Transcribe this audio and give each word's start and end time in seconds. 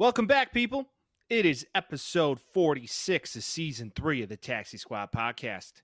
Welcome 0.00 0.26
back, 0.26 0.54
people. 0.54 0.86
It 1.28 1.44
is 1.44 1.66
episode 1.74 2.40
46 2.54 3.36
of 3.36 3.44
season 3.44 3.92
three 3.94 4.22
of 4.22 4.30
the 4.30 4.36
Taxi 4.38 4.78
Squad 4.78 5.12
podcast. 5.12 5.82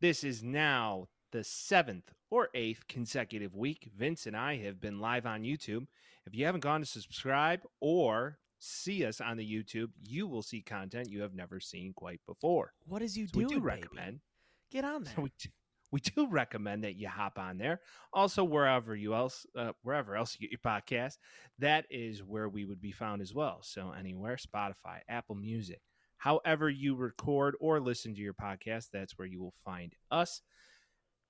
This 0.00 0.24
is 0.24 0.42
now 0.42 1.08
the 1.30 1.44
seventh 1.44 2.10
or 2.30 2.48
eighth 2.54 2.88
consecutive 2.88 3.54
week. 3.54 3.90
Vince 3.94 4.24
and 4.26 4.34
I 4.34 4.56
have 4.64 4.80
been 4.80 4.98
live 4.98 5.26
on 5.26 5.42
YouTube. 5.42 5.86
If 6.24 6.34
you 6.34 6.46
haven't 6.46 6.62
gone 6.62 6.80
to 6.80 6.86
subscribe 6.86 7.60
or 7.82 8.38
see 8.60 9.04
us 9.04 9.20
on 9.20 9.36
the 9.36 9.44
YouTube, 9.46 9.90
you 10.08 10.26
will 10.26 10.40
see 10.40 10.62
content 10.62 11.10
you 11.10 11.20
have 11.20 11.34
never 11.34 11.60
seen 11.60 11.92
quite 11.92 12.22
before. 12.26 12.72
What 12.86 13.02
is 13.02 13.14
you 13.14 13.26
So 13.26 13.32
we 13.34 13.44
doing, 13.44 13.56
do 13.60 13.66
baby? 13.66 13.82
recommend. 13.82 14.20
Get 14.72 14.86
on 14.86 15.04
there. 15.04 15.12
So 15.16 15.22
we 15.24 15.32
do, 15.38 15.50
we 15.92 16.00
do 16.00 16.28
recommend 16.28 16.84
that 16.84 16.96
you 16.96 17.08
hop 17.08 17.38
on 17.38 17.58
there. 17.58 17.80
Also, 18.12 18.44
wherever 18.44 18.94
you 18.94 19.14
else, 19.14 19.46
uh, 19.56 19.72
wherever 19.82 20.16
else 20.16 20.36
you 20.38 20.48
get 20.48 20.52
your 20.52 20.72
podcast, 20.72 21.18
that 21.58 21.86
is 21.90 22.22
where 22.22 22.48
we 22.48 22.64
would 22.64 22.80
be 22.80 22.92
found 22.92 23.22
as 23.22 23.34
well. 23.34 23.58
So 23.62 23.92
anywhere, 23.92 24.36
Spotify, 24.36 25.00
Apple 25.08 25.34
Music, 25.34 25.80
however 26.18 26.68
you 26.68 26.94
record 26.94 27.54
or 27.60 27.80
listen 27.80 28.14
to 28.14 28.20
your 28.20 28.34
podcast, 28.34 28.88
that's 28.92 29.18
where 29.18 29.28
you 29.28 29.40
will 29.40 29.54
find 29.64 29.94
us. 30.10 30.42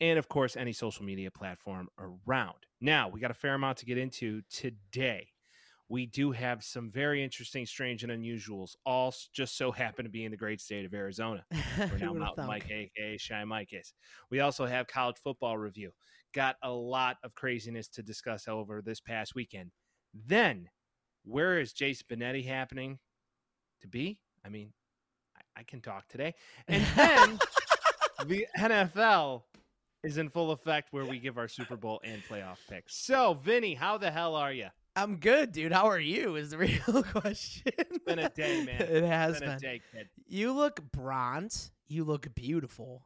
And 0.00 0.18
of 0.18 0.28
course, 0.28 0.56
any 0.56 0.72
social 0.72 1.04
media 1.04 1.30
platform 1.30 1.88
around. 1.98 2.56
Now, 2.80 3.08
we 3.08 3.20
got 3.20 3.30
a 3.30 3.34
fair 3.34 3.54
amount 3.54 3.78
to 3.78 3.86
get 3.86 3.98
into 3.98 4.42
today. 4.50 5.28
We 5.90 6.06
do 6.06 6.30
have 6.30 6.62
some 6.62 6.88
very 6.88 7.22
interesting, 7.22 7.66
strange, 7.66 8.04
and 8.04 8.12
unusuals, 8.12 8.76
all 8.86 9.12
just 9.34 9.58
so 9.58 9.72
happen 9.72 10.04
to 10.04 10.10
be 10.10 10.24
in 10.24 10.30
the 10.30 10.36
great 10.36 10.60
state 10.60 10.84
of 10.84 10.94
Arizona 10.94 11.44
where 11.76 11.88
now 11.98 12.12
Mountain? 12.12 12.46
Mike, 12.46 12.70
aka 12.70 13.18
Shy 13.18 13.44
Mike, 13.44 13.70
is. 13.72 13.92
We 14.30 14.38
also 14.38 14.66
have 14.66 14.86
college 14.86 15.16
football 15.22 15.58
review. 15.58 15.90
Got 16.32 16.54
a 16.62 16.70
lot 16.70 17.16
of 17.24 17.34
craziness 17.34 17.88
to 17.88 18.04
discuss 18.04 18.46
over 18.46 18.80
this 18.80 19.00
past 19.00 19.34
weekend. 19.34 19.72
Then, 20.14 20.68
where 21.24 21.58
is 21.58 21.72
Jace 21.72 22.04
Benetti 22.04 22.46
happening 22.46 23.00
to 23.80 23.88
be? 23.88 24.20
I 24.46 24.48
mean, 24.48 24.72
I, 25.36 25.60
I 25.60 25.62
can 25.64 25.80
talk 25.80 26.06
today. 26.06 26.34
And 26.68 26.84
then 26.94 27.38
the 28.26 28.46
NFL 28.56 29.42
is 30.04 30.18
in 30.18 30.28
full 30.28 30.52
effect 30.52 30.92
where 30.92 31.04
we 31.04 31.18
give 31.18 31.36
our 31.36 31.48
Super 31.48 31.76
Bowl 31.76 32.00
and 32.04 32.22
playoff 32.30 32.58
picks. 32.68 32.94
So, 32.94 33.34
Vinny, 33.34 33.74
how 33.74 33.98
the 33.98 34.12
hell 34.12 34.36
are 34.36 34.52
you? 34.52 34.68
I'm 35.00 35.16
good, 35.16 35.52
dude. 35.52 35.72
How 35.72 35.86
are 35.86 35.98
you? 35.98 36.36
Is 36.36 36.50
the 36.50 36.58
real 36.58 37.02
question. 37.04 37.72
It's 37.78 37.98
been 38.04 38.18
a 38.18 38.28
day, 38.28 38.64
man. 38.66 38.82
it 38.82 39.02
has 39.02 39.40
been 39.40 39.48
been. 39.48 39.56
a 39.56 39.58
day, 39.58 39.80
kid. 39.92 40.08
You 40.28 40.52
look 40.52 40.80
bronze. 40.92 41.70
You 41.88 42.04
look 42.04 42.34
beautiful. 42.34 43.02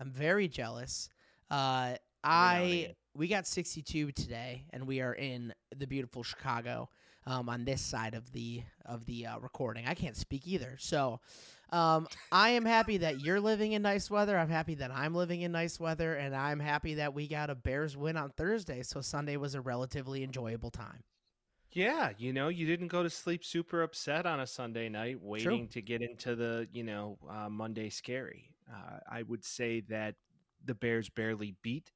I'm 0.00 0.10
very 0.10 0.48
jealous. 0.48 1.10
Uh, 1.50 1.96
I 2.24 2.94
we 3.14 3.28
got 3.28 3.46
62 3.46 4.12
today, 4.12 4.64
and 4.70 4.86
we 4.86 5.02
are 5.02 5.12
in 5.12 5.52
the 5.76 5.86
beautiful 5.86 6.22
Chicago. 6.22 6.88
Um, 7.26 7.48
on 7.48 7.64
this 7.64 7.80
side 7.80 8.14
of 8.14 8.30
the 8.32 8.62
of 8.86 9.04
the 9.06 9.26
uh, 9.26 9.38
recording, 9.38 9.86
I 9.86 9.94
can't 9.94 10.16
speak 10.16 10.46
either. 10.46 10.76
So, 10.78 11.20
um, 11.70 12.06
I 12.32 12.50
am 12.50 12.64
happy 12.64 12.98
that 12.98 13.20
you're 13.20 13.40
living 13.40 13.72
in 13.72 13.82
nice 13.82 14.10
weather. 14.10 14.38
I'm 14.38 14.50
happy 14.50 14.74
that 14.76 14.90
I'm 14.90 15.14
living 15.14 15.42
in 15.42 15.52
nice 15.52 15.78
weather, 15.78 16.14
and 16.14 16.34
I'm 16.34 16.60
happy 16.60 16.94
that 16.94 17.14
we 17.14 17.28
got 17.28 17.50
a 17.50 17.54
Bears 17.54 17.96
win 17.96 18.16
on 18.16 18.30
Thursday. 18.30 18.82
So 18.82 19.02
Sunday 19.02 19.36
was 19.36 19.54
a 19.54 19.60
relatively 19.60 20.22
enjoyable 20.22 20.70
time. 20.70 21.02
Yeah, 21.74 22.12
you 22.16 22.32
know, 22.32 22.48
you 22.48 22.66
didn't 22.66 22.88
go 22.88 23.02
to 23.02 23.10
sleep 23.10 23.44
super 23.44 23.82
upset 23.82 24.26
on 24.26 24.38
a 24.38 24.46
Sunday 24.46 24.88
night, 24.88 25.20
waiting 25.20 25.66
to 25.68 25.82
get 25.82 26.02
into 26.02 26.36
the, 26.36 26.68
you 26.72 26.84
know, 26.84 27.18
uh, 27.28 27.48
Monday 27.48 27.90
scary. 27.90 28.54
Uh, 28.72 28.98
I 29.10 29.24
would 29.24 29.44
say 29.44 29.80
that 29.88 30.14
the 30.64 30.74
Bears 30.74 31.08
barely 31.08 31.56
beat 31.62 31.90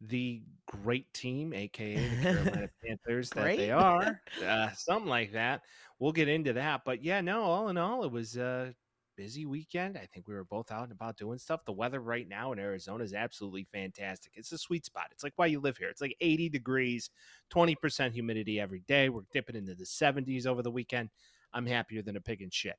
the 0.00 0.42
great 0.66 1.12
team, 1.12 1.52
aka 1.52 1.96
the 1.96 2.22
Carolina 2.22 2.68
Panthers, 2.84 3.28
that 3.30 3.56
they 3.56 3.70
are, 3.70 4.22
uh, 4.46 4.70
something 4.72 5.08
like 5.08 5.32
that. 5.32 5.62
We'll 5.98 6.12
get 6.12 6.28
into 6.28 6.54
that, 6.54 6.82
but 6.86 7.04
yeah, 7.04 7.20
no, 7.20 7.42
all 7.42 7.68
in 7.68 7.76
all, 7.76 8.04
it 8.04 8.10
was 8.10 8.38
a 8.38 8.74
busy 9.18 9.46
weekend. 9.46 9.98
I 9.98 10.06
think 10.06 10.28
we 10.28 10.34
were 10.34 10.44
both 10.44 10.70
out 10.70 10.84
and 10.84 10.92
about 10.92 11.16
doing 11.16 11.38
stuff. 11.38 11.64
The 11.64 11.72
weather 11.72 11.98
right 12.00 12.26
now 12.28 12.52
in 12.52 12.60
Arizona 12.60 13.02
is 13.02 13.12
absolutely 13.12 13.66
fantastic. 13.72 14.32
It's 14.36 14.52
a 14.52 14.58
sweet 14.58 14.86
spot. 14.86 15.08
It's 15.10 15.24
like 15.24 15.32
why 15.34 15.46
you 15.46 15.58
live 15.58 15.76
here. 15.76 15.88
It's 15.88 16.00
like 16.00 16.16
80 16.20 16.48
degrees, 16.48 17.10
20% 17.52 18.12
humidity 18.12 18.60
every 18.60 18.84
day. 18.86 19.08
We're 19.08 19.22
dipping 19.32 19.56
into 19.56 19.74
the 19.74 19.84
70s 19.84 20.46
over 20.46 20.62
the 20.62 20.70
weekend. 20.70 21.10
I'm 21.52 21.66
happier 21.66 22.00
than 22.00 22.16
a 22.16 22.20
pig 22.20 22.42
in 22.42 22.50
shit. 22.50 22.76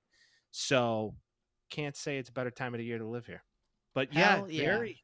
So 0.51 1.13
can't 1.69 1.97
say 1.97 2.17
it's 2.17 2.29
a 2.29 2.33
better 2.33 2.51
time 2.51 2.73
of 2.73 2.77
the 2.77 2.85
year 2.85 2.99
to 2.99 3.05
live 3.05 3.25
here. 3.25 3.43
But 3.93 4.13
yeah, 4.13 4.45
yeah. 4.47 4.63
very, 4.63 5.03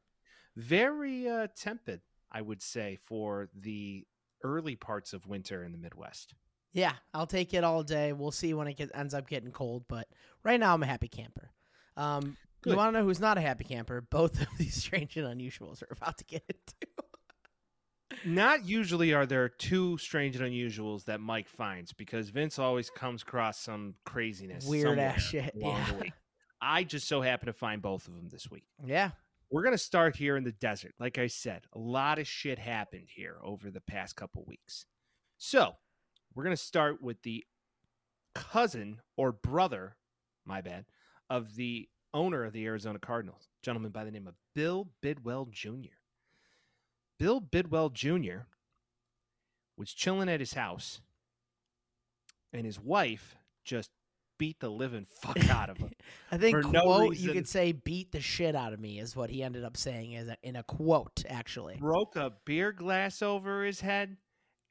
very 0.56 1.28
uh, 1.28 1.48
tepid, 1.54 2.00
I 2.32 2.42
would 2.42 2.62
say, 2.62 2.98
for 3.04 3.50
the 3.60 4.06
early 4.42 4.78
parts 4.78 5.12
of 5.12 5.28
winter 5.28 5.66
in 5.66 5.74
the 5.74 5.78
Midwest. 5.78 6.34
Yeah, 6.76 6.92
I'll 7.14 7.26
take 7.26 7.54
it 7.54 7.64
all 7.64 7.84
day. 7.84 8.12
We'll 8.12 8.32
see 8.32 8.54
when 8.54 8.68
it 8.68 8.76
get, 8.76 8.92
ends 8.94 9.14
up 9.14 9.30
getting 9.30 9.52
cold, 9.52 9.86
but 9.88 10.10
right 10.44 10.60
now 10.60 10.74
I'm 10.74 10.84
a 10.84 10.86
happy 10.86 11.08
camper. 11.08 11.50
Um, 11.96 12.36
you 12.66 12.76
want 12.76 12.94
to 12.94 13.00
know 13.00 13.06
who's 13.06 13.22
not 13.22 13.38
a 13.38 13.42
happy 13.42 13.64
camper? 13.64 14.02
Both 14.10 14.42
of 14.42 14.48
these 14.58 14.76
strange 14.76 15.16
and 15.16 15.26
unusuals 15.26 15.82
are 15.82 15.88
about 15.92 16.18
to 16.18 16.26
get 16.26 16.44
into. 16.50 16.92
Not 18.26 18.66
usually 18.66 19.14
are 19.14 19.26
there 19.26 19.48
two 19.48 19.98
strange 20.00 20.36
and 20.36 20.44
unusuals 20.46 21.06
that 21.06 21.22
Mike 21.22 21.48
finds 21.48 21.94
because 21.94 22.30
Vince 22.30 22.60
always 22.60 22.90
comes 22.90 23.22
across 23.22 23.58
some 23.58 23.96
craziness, 24.04 24.66
Weird 24.66 25.00
ass 25.00 25.22
shit, 25.22 25.54
yeah. 25.56 25.86
I 26.62 26.84
just 26.84 27.08
so 27.08 27.22
happen 27.22 27.48
to 27.48 27.54
find 27.54 27.82
both 27.82 28.06
of 28.08 28.16
them 28.16 28.28
this 28.30 28.52
week. 28.52 28.66
Yeah, 28.86 29.12
We're 29.50 29.64
gonna 29.64 29.78
start 29.78 30.18
here 30.18 30.36
in 30.36 30.44
the 30.44 30.52
desert. 30.52 30.94
Like 31.00 31.18
I 31.18 31.28
said, 31.28 31.64
a 31.72 31.80
lot 31.80 32.20
of 32.20 32.28
shit 32.28 32.60
happened 32.60 33.08
here 33.16 33.38
over 33.42 33.72
the 33.72 33.82
past 33.82 34.18
couple 34.18 34.44
weeks. 34.46 34.86
So 35.38 35.76
we're 36.36 36.44
gonna 36.44 36.58
start 36.58 37.02
with 37.02 37.22
the 37.24 37.46
cousin 38.34 39.02
or 39.16 39.32
brother, 39.32 39.96
my 40.46 40.62
bad, 40.62 40.86
of 41.30 41.56
the 41.56 41.88
owner 42.14 42.44
of 42.44 42.54
the 42.54 42.66
Arizona 42.66 43.00
Cardinals, 43.00 43.48
a 43.62 43.66
gentleman 43.66 43.92
by 43.92 44.04
the 44.04 44.12
name 44.12 44.28
of 44.28 44.36
Bill 44.54 44.90
Bidwell 45.02 45.48
Jr. 45.50 45.96
Bill 47.18 47.40
Bidwell 47.40 47.90
Jr. 47.90 48.44
was 49.78 49.94
chilling 49.94 50.30
at 50.30 50.40
his 50.42 50.54
house, 50.54 51.02
and 52.52 52.66
his 52.66 52.80
wife 52.80 53.36
just 53.64 53.90
beat 54.38 54.60
the 54.60 54.70
living 54.70 55.06
fuck 55.06 55.50
out 55.50 55.70
of 55.70 55.78
him. 55.78 55.92
I 56.32 56.38
think 56.38 56.56
For 56.56 56.64
no 56.64 56.82
quote 56.84 57.18
you 57.18 57.32
could 57.32 57.48
say 57.48 57.72
"beat 57.72 58.12
the 58.12 58.20
shit 58.20 58.56
out 58.56 58.74
of 58.74 58.80
me" 58.80 59.00
is 59.00 59.16
what 59.16 59.30
he 59.30 59.42
ended 59.42 59.64
up 59.64 59.78
saying 59.78 60.16
as 60.16 60.28
a, 60.28 60.38
in 60.44 60.58
a 60.58 60.64
quote. 60.64 61.24
Actually, 61.30 61.78
broke 61.78 62.18
a 62.18 62.34
beer 62.46 62.74
glass 62.74 63.22
over 63.22 63.64
his 63.64 63.80
head 63.80 64.18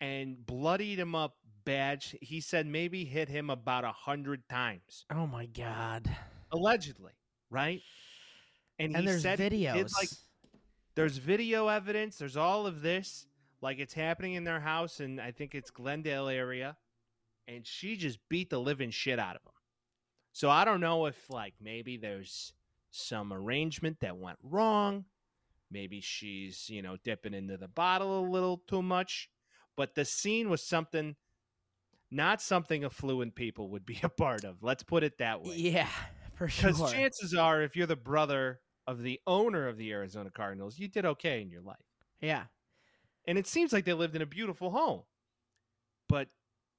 and 0.01 0.45
bloodied 0.45 0.99
him 0.99 1.15
up 1.15 1.37
bad. 1.65 2.03
Sh- 2.03 2.15
He 2.21 2.41
said 2.41 2.67
maybe 2.67 3.05
hit 3.05 3.29
him 3.29 3.51
about 3.51 3.85
a 3.85 3.93
hundred 3.93 4.49
times, 4.49 5.05
oh 5.11 5.27
my 5.27 5.47
god! 5.47 6.09
allegedly, 6.53 7.13
right? 7.51 7.81
And, 8.79 8.95
And 8.95 9.05
he 9.05 9.07
there's 9.11 9.23
videos. 9.25 9.91
like 9.99 10.09
there's 10.95 11.17
video 11.19 11.69
evidence. 11.69 12.19
There's 12.19 12.37
all 12.37 12.67
of 12.67 12.83
this, 12.83 13.27
like 13.61 13.79
it's 13.79 13.95
happening 13.95 14.35
in 14.35 14.45
their 14.45 14.61
house, 14.61 15.01
and 15.01 15.21
I 15.21 15.31
think 15.33 15.55
it's 15.55 15.71
Glendale 15.71 16.29
area, 16.29 16.77
and 17.49 17.67
she 17.67 17.97
just 17.97 18.19
beat 18.29 18.51
the 18.51 18.61
living 18.61 18.91
shit 18.91 19.19
out 19.19 19.37
of 19.37 19.43
him. 19.43 19.53
So 20.33 20.51
I 20.51 20.65
don't 20.65 20.81
know 20.81 21.07
if 21.07 21.31
like 21.31 21.55
maybe 21.61 21.97
there's 21.97 22.53
some 22.91 23.33
arrangement 23.33 23.99
that 24.01 24.17
went 24.17 24.39
wrong. 24.43 25.05
Maybe 25.71 26.01
she's, 26.01 26.69
you 26.71 26.83
know, 26.83 26.97
dipping 27.03 27.35
into 27.35 27.57
the 27.57 27.67
bottle 27.69 28.21
a 28.21 28.29
little 28.29 28.59
too 28.69 28.83
much. 28.83 29.29
But 29.77 29.97
the 29.97 30.05
scene 30.05 30.49
was 30.51 30.63
something, 30.63 31.17
not 32.15 32.41
something 32.41 32.85
affluent 32.85 33.35
people 33.35 33.71
would 33.71 33.85
be 33.85 33.99
a 34.03 34.09
part 34.09 34.45
of. 34.45 34.63
Let's 34.63 34.83
put 34.83 35.03
it 35.03 35.19
that 35.19 35.43
way. 35.43 35.57
yeah, 35.57 35.89
for 36.35 36.49
sure. 36.49 36.71
Because 36.71 36.93
chances 36.93 37.35
are, 37.35 37.63
if 37.63 37.77
you're 37.77 37.87
the 37.87 37.97
brother 37.97 38.61
of 38.87 39.03
the 39.03 39.21
owner 39.27 39.69
of 39.69 39.77
the 39.77 39.91
Arizona 39.93 40.31
Cardinals, 40.31 40.79
you 40.79 40.89
did 40.89 41.05
okay 41.05 41.41
in 41.43 41.51
your 41.51 41.63
life. 41.63 41.77
yeah, 42.21 42.45
And 43.27 43.39
it 43.39 43.47
seems 43.47 43.73
like 43.73 43.85
they 43.85 43.93
lived 43.95 44.15
in 44.17 44.23
a 44.23 44.27
beautiful 44.27 44.71
home. 44.71 45.03
But 46.09 46.29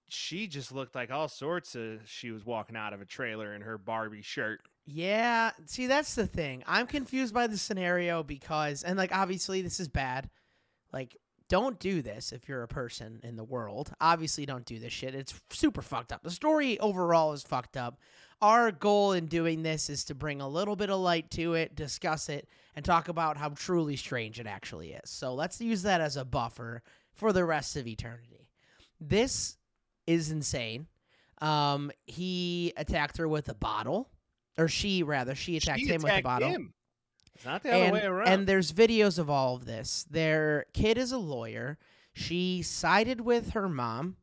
she 0.07 0.45
just 0.47 0.71
looked 0.71 0.93
like 0.93 1.09
all 1.11 1.27
sorts 1.27 1.73
of, 1.75 2.01
she 2.05 2.29
was 2.31 2.45
walking 2.45 2.75
out 2.75 2.93
of 2.93 3.01
a 3.01 3.05
trailer 3.05 3.55
in 3.55 3.61
her 3.61 3.77
Barbie 3.79 4.21
shirt. 4.21 4.61
Yeah, 4.85 5.49
see 5.65 5.87
that's 5.87 6.13
the 6.13 6.27
thing. 6.27 6.63
I'm 6.67 6.85
confused 6.85 7.33
by 7.33 7.47
the 7.47 7.57
scenario 7.57 8.21
because 8.21 8.83
and 8.83 8.99
like 8.99 9.15
obviously 9.15 9.63
this 9.63 9.79
is 9.79 9.87
bad. 9.87 10.29
Like 10.93 11.17
don't 11.49 11.79
do 11.79 12.01
this 12.01 12.31
if 12.31 12.47
you're 12.49 12.63
a 12.63 12.67
person 12.67 13.19
in 13.23 13.35
the 13.35 13.43
world. 13.43 13.93
Obviously 14.01 14.45
don't 14.45 14.65
do 14.65 14.79
this 14.79 14.91
shit. 14.93 15.13
It's 15.15 15.33
super 15.49 15.81
fucked 15.81 16.11
up. 16.11 16.23
The 16.23 16.31
story 16.31 16.79
overall 16.79 17.33
is 17.33 17.43
fucked 17.43 17.77
up. 17.77 17.99
Our 18.41 18.71
goal 18.71 19.13
in 19.13 19.27
doing 19.27 19.63
this 19.63 19.89
is 19.89 20.03
to 20.05 20.15
bring 20.15 20.41
a 20.41 20.47
little 20.49 20.75
bit 20.75 20.89
of 20.89 20.99
light 20.99 21.29
to 21.31 21.53
it, 21.53 21.75
discuss 21.75 22.27
it, 22.29 22.49
and 22.75 22.83
talk 22.83 23.07
about 23.07 23.37
how 23.37 23.49
truly 23.49 23.95
strange 23.95 24.39
it 24.39 24.47
actually 24.47 24.91
is. 24.93 25.09
So 25.09 25.33
let's 25.33 25.61
use 25.61 25.83
that 25.83 26.01
as 26.01 26.17
a 26.17 26.25
buffer 26.25 26.83
for 27.13 27.31
the 27.31 27.45
rest 27.45 27.77
of 27.77 27.87
eternity. 27.87 28.49
This 28.99 29.57
is 30.05 30.31
insane. 30.31 30.87
Um, 31.41 31.91
he 32.05 32.73
attacked 32.75 33.17
her 33.17 33.27
with 33.27 33.47
a 33.49 33.55
bottle, 33.55 34.09
or 34.57 34.67
she 34.67 35.03
rather, 35.03 35.35
she 35.35 35.57
attacked 35.57 35.79
She 35.81 35.87
him 35.87 36.01
with 36.01 36.11
a 36.13 36.21
bottle. 36.21 36.49
him. 36.49 36.73
It's 37.35 37.45
not 37.45 37.63
the 37.63 37.71
other 37.71 37.83
And, 37.85 37.93
way 37.93 38.03
around. 38.03 38.27
and 38.29 38.47
there's 38.47 38.71
videos 38.71 39.19
of 39.19 39.29
all 39.29 39.55
of 39.55 39.65
this. 39.65 40.05
Their 40.09 40.65
kid 40.73 40.97
is 40.97 41.11
a 41.11 41.17
lawyer. 41.17 41.77
She 42.13 42.61
sided 42.61 43.21
with 43.21 43.51
her 43.51 43.67
mom 43.67 44.15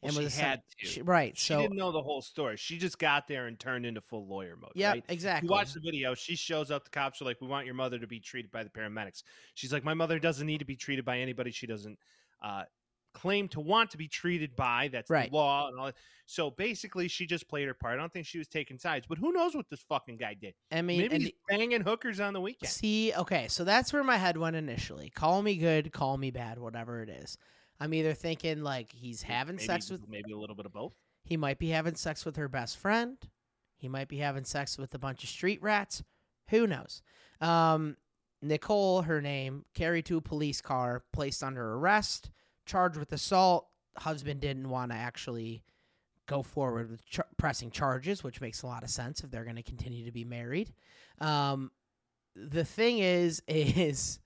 Well, 0.00 0.08
and 0.08 0.16
she 0.16 0.24
was 0.24 0.36
had 0.38 0.62
to. 0.80 0.86
she- 0.86 1.02
right. 1.02 1.36
She 1.36 1.48
so 1.52 1.60
didn't 1.60 1.76
know 1.76 1.92
the 1.92 2.00
whole 2.02 2.22
story. 2.22 2.56
She 2.56 2.78
just 2.78 2.98
got 2.98 3.28
there 3.28 3.46
and 3.46 3.58
turned 3.60 3.84
into 3.84 4.00
full 4.00 4.26
lawyer 4.26 4.56
mode. 4.56 4.72
yeah, 4.74 4.92
right? 4.92 5.04
exactly. 5.08 5.46
You 5.46 5.50
watch 5.52 5.74
the 5.74 5.80
video. 5.80 6.14
She 6.14 6.36
shows 6.36 6.70
up. 6.70 6.84
The 6.84 6.90
cops 6.90 7.20
are 7.20 7.26
like, 7.26 7.40
"We 7.42 7.46
want 7.48 7.66
your 7.66 7.74
mother 7.74 7.98
to 7.98 8.06
be 8.06 8.18
treated 8.18 8.50
by 8.50 8.64
the 8.64 8.70
paramedics." 8.70 9.22
She's 9.54 9.72
like, 9.72 9.84
"My 9.84 9.94
mother 9.94 10.18
doesn't 10.18 10.46
need 10.46 10.58
to 10.58 10.64
be 10.64 10.76
treated 10.76 11.04
by 11.04 11.18
anybody. 11.18 11.50
She 11.50 11.66
doesn't 11.66 11.98
uh, 12.42 12.64
claim 13.14 13.48
to 13.48 13.60
want 13.60 13.90
to 13.92 13.96
be 13.96 14.08
treated 14.08 14.54
by. 14.54 14.88
That's 14.92 15.08
Right. 15.08 15.30
the 15.30 15.36
law 15.36 15.68
and 15.68 15.78
all 15.78 15.86
that." 15.86 15.94
So 16.26 16.50
basically, 16.50 17.08
she 17.08 17.26
just 17.26 17.48
played 17.48 17.66
her 17.68 17.74
part. 17.74 17.94
I 17.94 17.96
don't 17.96 18.12
think 18.12 18.26
she 18.26 18.38
was 18.38 18.48
taking 18.48 18.78
sides. 18.78 19.06
But 19.08 19.18
who 19.18 19.32
knows 19.32 19.54
what 19.54 19.68
this 19.70 19.80
fucking 19.82 20.16
guy 20.16 20.34
did? 20.34 20.54
I 20.70 20.82
mean, 20.82 21.00
Maybe 21.02 21.18
he's 21.18 21.32
banging 21.48 21.82
hookers 21.82 22.18
on 22.20 22.32
the 22.32 22.40
weekend. 22.40 22.70
See, 22.70 23.12
okay, 23.14 23.48
so 23.48 23.64
that's 23.64 23.92
where 23.92 24.04
my 24.04 24.16
head 24.16 24.36
went 24.36 24.56
initially. 24.56 25.10
Call 25.10 25.42
me 25.42 25.56
good, 25.56 25.92
call 25.92 26.16
me 26.16 26.30
bad, 26.30 26.58
whatever 26.58 27.02
it 27.02 27.08
is. 27.08 27.36
I'm 27.80 27.92
either 27.92 28.14
thinking 28.14 28.62
like 28.62 28.92
he's 28.92 29.22
having 29.22 29.56
maybe, 29.56 29.66
sex 29.66 29.90
with 29.90 30.08
maybe 30.08 30.32
a 30.32 30.38
little 30.38 30.56
bit 30.56 30.64
of 30.66 30.72
both. 30.72 30.94
he 31.24 31.36
might 31.36 31.58
be 31.58 31.70
having 31.70 31.94
sex 31.94 32.24
with 32.24 32.36
her 32.36 32.48
best 32.48 32.76
friend. 32.78 33.18
He 33.76 33.88
might 33.88 34.08
be 34.08 34.18
having 34.18 34.44
sex 34.44 34.78
with 34.78 34.94
a 34.94 34.98
bunch 34.98 35.24
of 35.24 35.28
street 35.30 35.60
rats. 35.62 36.02
Who 36.50 36.66
knows? 36.66 37.02
Um, 37.40 37.96
Nicole, 38.40 39.02
her 39.02 39.20
name, 39.20 39.64
carried 39.74 40.06
to 40.06 40.16
a 40.16 40.22
police 40.22 40.60
car, 40.60 41.04
placed 41.12 41.42
under 41.42 41.74
arrest, 41.74 42.30
charged 42.66 42.96
with 42.96 43.12
assault. 43.12 43.68
Husband 43.96 44.40
didn't 44.40 44.68
want 44.68 44.90
to 44.90 44.96
actually 44.96 45.62
go 46.26 46.42
forward 46.42 46.90
with 46.90 47.04
char- 47.06 47.26
pressing 47.36 47.70
charges, 47.70 48.24
which 48.24 48.40
makes 48.40 48.62
a 48.62 48.66
lot 48.66 48.82
of 48.82 48.90
sense 48.90 49.22
if 49.22 49.30
they're 49.30 49.44
going 49.44 49.56
to 49.56 49.62
continue 49.62 50.04
to 50.04 50.12
be 50.12 50.24
married. 50.24 50.72
Um, 51.20 51.70
the 52.34 52.64
thing 52.64 52.98
is, 52.98 53.42
is 53.48 54.18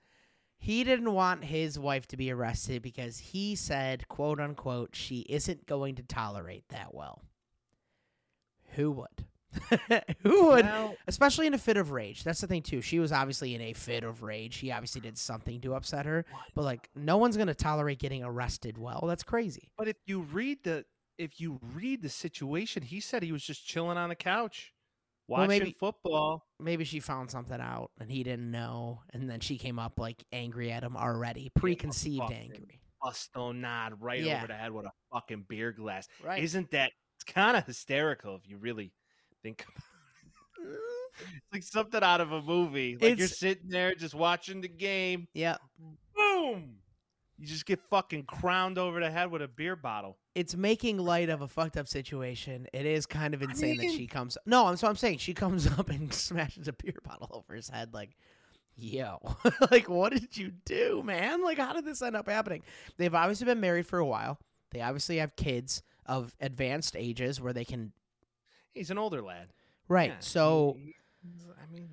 he 0.58 0.84
didn't 0.84 1.12
want 1.12 1.44
his 1.44 1.78
wife 1.78 2.06
to 2.08 2.16
be 2.16 2.30
arrested 2.30 2.82
because 2.82 3.18
he 3.18 3.54
said, 3.54 4.08
quote 4.08 4.40
unquote, 4.40 4.94
she 4.94 5.20
isn't 5.28 5.66
going 5.66 5.94
to 5.96 6.02
tolerate 6.02 6.68
that 6.68 6.94
well. 6.94 7.22
Who 8.72 8.90
would? 8.92 9.24
Who 10.22 10.46
would? 10.48 10.64
Well, 10.64 10.94
Especially 11.06 11.46
in 11.46 11.54
a 11.54 11.58
fit 11.58 11.76
of 11.76 11.90
rage. 11.90 12.24
That's 12.24 12.40
the 12.40 12.46
thing 12.46 12.62
too. 12.62 12.80
She 12.80 12.98
was 12.98 13.12
obviously 13.12 13.54
in 13.54 13.60
a 13.60 13.72
fit 13.72 14.04
of 14.04 14.22
rage. 14.22 14.56
He 14.56 14.70
obviously 14.72 15.00
did 15.00 15.16
something 15.18 15.60
to 15.62 15.74
upset 15.74 16.06
her. 16.06 16.24
But 16.54 16.62
like 16.64 16.88
no 16.94 17.16
one's 17.16 17.36
gonna 17.36 17.54
tolerate 17.54 17.98
getting 17.98 18.22
arrested 18.24 18.78
well. 18.78 19.04
That's 19.06 19.22
crazy. 19.22 19.70
But 19.78 19.88
if 19.88 19.96
you 20.06 20.20
read 20.20 20.58
the 20.64 20.84
if 21.18 21.40
you 21.40 21.58
read 21.74 22.02
the 22.02 22.08
situation, 22.08 22.82
he 22.82 23.00
said 23.00 23.22
he 23.22 23.32
was 23.32 23.42
just 23.42 23.66
chilling 23.66 23.96
on 23.98 24.08
the 24.08 24.14
couch, 24.14 24.72
Well, 25.26 25.40
watching 25.40 25.48
maybe- 25.60 25.72
football. 25.78 26.44
Maybe 26.60 26.84
she 26.84 27.00
found 27.00 27.30
something 27.30 27.60
out 27.60 27.90
and 28.00 28.10
he 28.10 28.22
didn't 28.22 28.50
know. 28.50 29.02
And 29.12 29.28
then 29.28 29.40
she 29.40 29.58
came 29.58 29.78
up 29.78 29.98
like 29.98 30.22
angry 30.32 30.70
at 30.70 30.82
him 30.84 30.96
already. 30.96 31.50
Preconceived 31.54 32.30
angry. 32.30 32.80
Busto 33.02 33.54
nod 33.54 33.94
right 34.00 34.20
Yeah. 34.22 34.38
over 34.38 34.48
the 34.48 34.54
head 34.54 34.72
with 34.72 34.86
a 34.86 34.92
fucking 35.12 35.46
beer 35.48 35.72
glass. 35.72 36.08
Right. 36.22 36.42
Isn't 36.42 36.70
that 36.72 36.92
it's 37.16 37.24
kind 37.32 37.56
of 37.56 37.64
hysterical 37.64 38.36
if 38.36 38.48
you 38.48 38.58
really 38.58 38.92
think 39.48 39.64
about. 39.68 39.84
It's 40.58 41.26
mm-hmm. 41.26 41.36
like 41.52 41.62
something 41.62 42.02
out 42.02 42.20
of 42.20 42.32
a 42.32 42.42
movie. 42.42 42.96
Like 43.00 43.18
you're 43.18 43.28
sitting 43.28 43.68
there 43.68 43.94
just 43.94 44.14
watching 44.14 44.60
the 44.60 44.68
game. 44.68 45.28
yeah. 45.34 45.56
Boom! 46.16 46.76
You 47.40 47.46
just 47.46 47.66
get 47.66 47.78
fucking 47.88 48.24
crowned 48.24 48.78
over 48.78 48.98
the 48.98 49.10
head 49.10 49.30
with 49.30 49.42
a 49.42 49.48
beer 49.48 49.76
bottle. 49.76 50.18
It's 50.34 50.56
making 50.56 50.98
light 50.98 51.28
of 51.28 51.40
a 51.40 51.46
fucked 51.46 51.76
up 51.76 51.86
situation. 51.86 52.66
It 52.72 52.84
is 52.84 53.06
kind 53.06 53.32
of 53.32 53.42
insane 53.42 53.76
that 53.76 53.86
mean- 53.86 53.96
she 53.96 54.06
comes 54.08 54.36
No, 54.44 54.66
I'm 54.66 54.76
so 54.76 54.88
I'm 54.88 54.96
saying 54.96 55.18
she 55.18 55.34
comes 55.34 55.66
up 55.78 55.88
and 55.88 56.12
smashes 56.12 56.66
a 56.66 56.72
beer 56.72 56.98
bottle 57.04 57.28
over 57.32 57.54
his 57.54 57.68
head 57.68 57.94
like 57.94 58.16
yo 58.80 59.18
like 59.72 59.88
what 59.88 60.12
did 60.12 60.36
you 60.36 60.52
do 60.64 61.02
man 61.04 61.42
like 61.42 61.58
how 61.58 61.72
did 61.72 61.84
this 61.84 62.00
end 62.00 62.14
up 62.14 62.28
happening 62.28 62.62
they've 62.96 63.14
obviously 63.14 63.44
been 63.44 63.58
married 63.58 63.84
for 63.84 63.98
a 63.98 64.06
while 64.06 64.38
they 64.70 64.80
obviously 64.80 65.16
have 65.16 65.34
kids 65.34 65.82
of 66.06 66.34
advanced 66.40 66.94
ages 66.96 67.40
where 67.40 67.52
they 67.52 67.64
can 67.64 67.92
He's 68.74 68.90
an 68.90 68.98
older 68.98 69.22
lad. 69.22 69.48
right 69.88 70.10
Yeah, 70.10 70.16
so 70.20 70.76
he- 70.78 70.94
I 71.60 71.66
mean, 71.72 71.88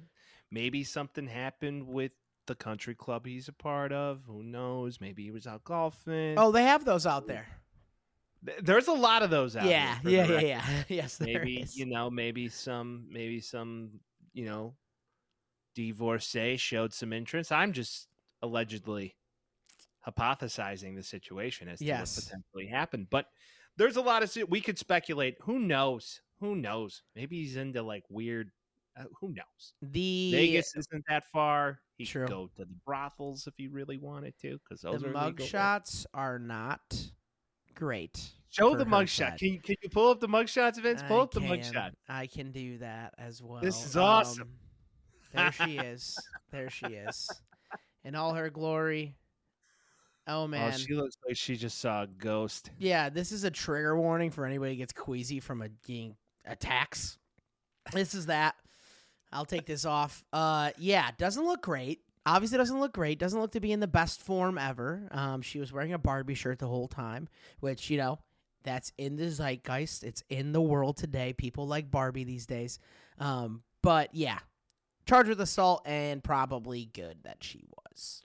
maybe 0.51 0.83
something 0.83 1.27
happened 1.27 1.87
with 1.87 2.11
the 2.47 2.55
country 2.55 2.93
club 2.95 3.25
he's 3.25 3.47
a 3.47 3.53
part 3.53 3.91
of. 3.91 4.21
Who 4.27 4.43
knows? 4.43 5.01
Maybe 5.01 5.23
he 5.23 5.31
was 5.31 5.47
out 5.47 5.63
golfing. 5.63 6.35
oh 6.37 6.51
they 6.51 6.63
have 6.63 6.85
those 6.85 7.05
out 7.07 7.27
there 7.27 7.47
there's 8.61 8.87
a 8.87 8.93
lot 8.93 9.23
of 9.23 9.31
those 9.31 9.55
out 9.55 9.65
yeah 9.65 9.97
yeah 10.05 10.27
yeah 10.27 10.39
yeah 10.39 10.83
yes 10.87 11.19
Maybe 11.19 11.61
is. 11.61 11.75
you 11.75 11.87
know, 11.87 12.11
maybe 12.11 12.47
some, 12.47 13.07
maybe 13.09 13.39
some, 13.41 13.99
you 14.33 14.45
know, 14.45 14.75
divorcee 15.73 16.55
showed 16.57 16.93
some 16.93 17.11
interest. 17.11 17.51
I'm 17.51 17.73
just 17.73 18.07
allegedly 18.43 19.15
hypothesizing 20.07 20.95
the 20.95 21.01
situation 21.03 21.67
as 21.67 21.79
to 21.79 21.85
Yes. 21.85 22.15
what 22.17 22.25
potentially 22.25 22.67
happened, 22.67 23.07
but 23.09 23.25
there's 23.77 23.95
a 23.97 24.01
lot 24.01 24.21
of 24.21 24.37
we 24.47 24.61
could 24.61 24.77
speculate. 24.77 25.37
Who 25.41 25.57
knows? 25.59 26.21
Who 26.39 26.55
knows? 26.55 27.01
Maybe 27.15 27.41
he's 27.41 27.55
into 27.55 27.81
like 27.81 28.03
weird. 28.09 28.51
Uh, 28.97 29.03
who 29.19 29.29
knows? 29.29 29.73
the 29.81 30.31
Vegas 30.31 30.73
isn't 30.75 31.03
that 31.09 31.25
far. 31.31 31.79
He 31.97 32.05
True. 32.05 32.25
could 32.25 32.31
go 32.31 32.47
to 32.47 32.65
the 32.65 32.67
brothels 32.85 33.45
if 33.45 33.53
he 33.57 33.67
really 33.67 33.97
wanted 33.97 34.33
to, 34.41 34.57
because 34.63 34.81
the 34.81 34.91
those 34.91 35.03
are 35.03 35.09
mug 35.09 35.33
legal. 35.33 35.47
shots 35.47 36.05
are 36.13 36.39
not 36.39 36.81
great 37.73 38.31
Show 38.49 38.73
the 38.77 38.85
mugshot. 38.85 39.37
Can 39.37 39.49
you 39.49 39.59
can 39.59 39.75
you 39.83 39.89
pull 39.89 40.09
up 40.09 40.21
the 40.21 40.29
mugshots, 40.29 40.81
Vince? 40.81 41.03
Pull 41.03 41.19
I 41.19 41.23
up 41.23 41.31
the 41.31 41.41
can. 41.41 41.49
mugshot. 41.59 41.91
I 42.07 42.25
can 42.27 42.53
do 42.53 42.77
that 42.77 43.13
as 43.17 43.41
well. 43.43 43.61
This 43.61 43.85
is 43.85 43.97
awesome. 43.97 44.43
Um, 44.43 44.49
there 45.33 45.51
she 45.51 45.77
is. 45.77 46.17
There 46.51 46.69
she 46.69 46.85
is. 46.85 47.29
In 48.05 48.15
all 48.15 48.33
her 48.33 48.49
glory. 48.49 49.17
Oh 50.25 50.47
man. 50.47 50.71
Oh, 50.73 50.77
she 50.77 50.93
looks 50.93 51.17
like 51.27 51.35
she 51.35 51.57
just 51.57 51.79
saw 51.79 52.03
a 52.03 52.07
ghost. 52.07 52.71
yeah, 52.79 53.09
this 53.09 53.33
is 53.33 53.43
a 53.43 53.51
trigger 53.51 53.99
warning 53.99 54.31
for 54.31 54.45
anybody 54.45 54.71
who 54.71 54.77
gets 54.77 54.93
queasy 54.93 55.41
from 55.41 55.61
a 55.61 55.67
getting 55.85 56.15
attacks. 56.47 57.17
This 57.91 58.13
is 58.13 58.27
that. 58.27 58.55
I'll 59.31 59.45
take 59.45 59.65
this 59.65 59.85
off. 59.85 60.23
Uh 60.33 60.71
yeah, 60.77 61.11
doesn't 61.17 61.43
look 61.45 61.61
great. 61.61 62.01
Obviously 62.25 62.57
doesn't 62.57 62.79
look 62.79 62.93
great. 62.93 63.19
Doesn't 63.19 63.39
look 63.39 63.51
to 63.51 63.59
be 63.59 63.71
in 63.71 63.79
the 63.79 63.87
best 63.87 64.21
form 64.21 64.57
ever. 64.57 65.07
Um 65.11 65.41
she 65.41 65.59
was 65.59 65.71
wearing 65.73 65.93
a 65.93 65.97
Barbie 65.99 66.33
shirt 66.35 66.59
the 66.59 66.67
whole 66.67 66.87
time, 66.87 67.27
which, 67.59 67.89
you 67.89 67.97
know, 67.97 68.19
that's 68.63 68.91
in 68.97 69.15
the 69.15 69.29
zeitgeist. 69.29 70.03
It's 70.03 70.23
in 70.29 70.51
the 70.51 70.61
world 70.61 70.97
today. 70.97 71.33
People 71.33 71.67
like 71.67 71.91
Barbie 71.91 72.23
these 72.23 72.45
days. 72.45 72.79
Um 73.19 73.61
but 73.81 74.09
yeah. 74.13 74.39
Charged 75.05 75.29
with 75.29 75.39
assault 75.41 75.83
and 75.85 76.23
probably 76.23 76.85
good 76.91 77.17
that 77.25 77.43
she 77.43 77.63
was. 77.69 78.23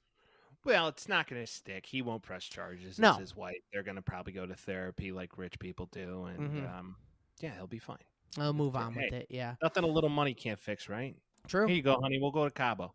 Well, 0.65 0.89
it's 0.89 1.09
not 1.09 1.29
going 1.29 1.41
to 1.43 1.47
stick. 1.51 1.85
He 1.87 2.01
won't 2.03 2.23
press 2.23 2.45
charges. 2.45 2.99
No. 2.99 3.11
It's 3.11 3.19
his 3.19 3.37
wife. 3.37 3.57
They're 3.73 3.83
going 3.83 3.97
to 3.97 4.03
probably 4.03 4.33
go 4.33 4.47
to 4.47 4.55
therapy 4.55 5.13
like 5.13 5.37
rich 5.39 5.59
people 5.59 5.87
do, 5.93 6.25
and 6.25 6.51
Mhm. 6.51 6.79
um, 6.79 6.97
yeah, 7.41 7.55
he'll 7.55 7.67
be 7.67 7.79
fine. 7.79 7.99
I'll 8.39 8.53
move 8.53 8.77
on 8.77 8.93
Hey. 8.93 9.05
with 9.05 9.13
it. 9.15 9.27
Yeah. 9.31 9.55
Nothing 9.63 9.85
a 9.85 9.89
little 9.89 10.11
money 10.11 10.35
can't 10.35 10.59
fix, 10.59 10.89
right? 10.89 11.17
True. 11.49 11.67
Here 11.67 11.77
you 11.77 11.83
go, 11.83 11.99
honey. 12.01 12.19
We'll 12.21 12.31
go 12.31 12.45
to 12.45 12.51
Cabo. 12.51 12.95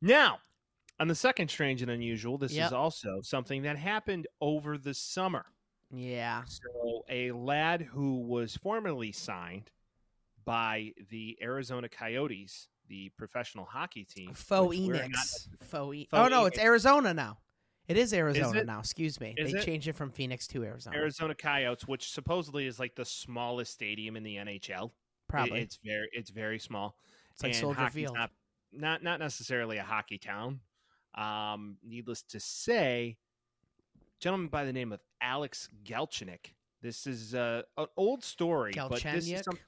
Now, 0.00 0.38
on 0.98 1.08
the 1.08 1.14
second 1.14 1.48
strange 1.50 1.82
and 1.82 1.90
unusual, 1.90 2.38
this 2.38 2.52
Yep. 2.52 2.66
is 2.66 2.72
also 2.72 3.20
something 3.22 3.62
that 3.62 3.76
happened 3.76 4.26
over 4.40 4.78
the 4.78 4.94
summer. 4.94 5.46
Yeah. 5.90 6.44
So, 6.44 7.04
a 7.08 7.32
lad 7.32 7.82
who 7.82 8.20
was 8.20 8.56
formerly 8.56 9.12
signed 9.12 9.70
by 10.44 10.92
the 11.10 11.36
Arizona 11.42 11.88
Coyotes, 11.88 12.68
the 12.88 13.08
professional 13.10 13.64
hockey 13.66 14.04
team. 14.04 14.32
Faux 14.34 14.68
we're 14.76 14.92
not- 14.94 15.10
Enix. 15.10 15.48
Faux 15.64 15.94
e- 15.96 16.08
Faux 16.10 16.12
Oh 16.12 16.28
no, 16.28 16.46
it's 16.46 16.58
Arizona 16.58 17.12
now. 17.12 17.38
It 17.90 17.96
is 17.96 18.14
Arizona 18.14 18.60
it? 18.60 18.66
now. 18.66 18.78
Excuse 18.78 19.20
me. 19.20 19.34
Is 19.36 19.52
they 19.52 19.58
it? 19.58 19.64
changed 19.64 19.88
it 19.88 19.94
from 19.96 20.10
Phoenix 20.10 20.46
to 20.48 20.62
Arizona. 20.62 20.96
Arizona 20.96 21.34
Coyotes, 21.34 21.88
which 21.88 22.12
supposedly 22.12 22.66
is 22.66 22.78
like 22.78 22.94
the 22.94 23.04
smallest 23.04 23.72
stadium 23.72 24.16
in 24.16 24.22
the 24.22 24.36
NHL. 24.36 24.86
It- 24.86 24.90
Probably. 25.28 25.60
it's 25.60 25.78
very 25.84 26.08
it's 26.12 26.30
very 26.30 26.58
small. 26.58 26.96
it's 27.32 27.42
like 27.42 27.52
and 27.52 27.60
Soldier 27.60 27.88
Field. 27.90 28.16
Not, 28.16 28.30
not 28.72 29.02
not 29.02 29.18
necessarily 29.20 29.76
a 29.78 29.82
hockey 29.84 30.18
town. 30.18 30.60
Um, 31.16 31.76
needless 31.84 32.22
to 32.30 32.38
say, 32.40 33.16
gentleman 34.20 34.48
by 34.48 34.64
the 34.64 34.72
name 34.72 34.92
of 34.92 35.00
Alex 35.20 35.68
Galchenyuk. 35.84 36.52
This 36.82 37.06
is 37.06 37.34
uh, 37.34 37.62
an 37.76 37.86
old 37.96 38.22
story, 38.24 38.72
but 38.76 39.02
this 39.02 39.26
is 39.28 39.42
Galchenyuk? 39.42 39.58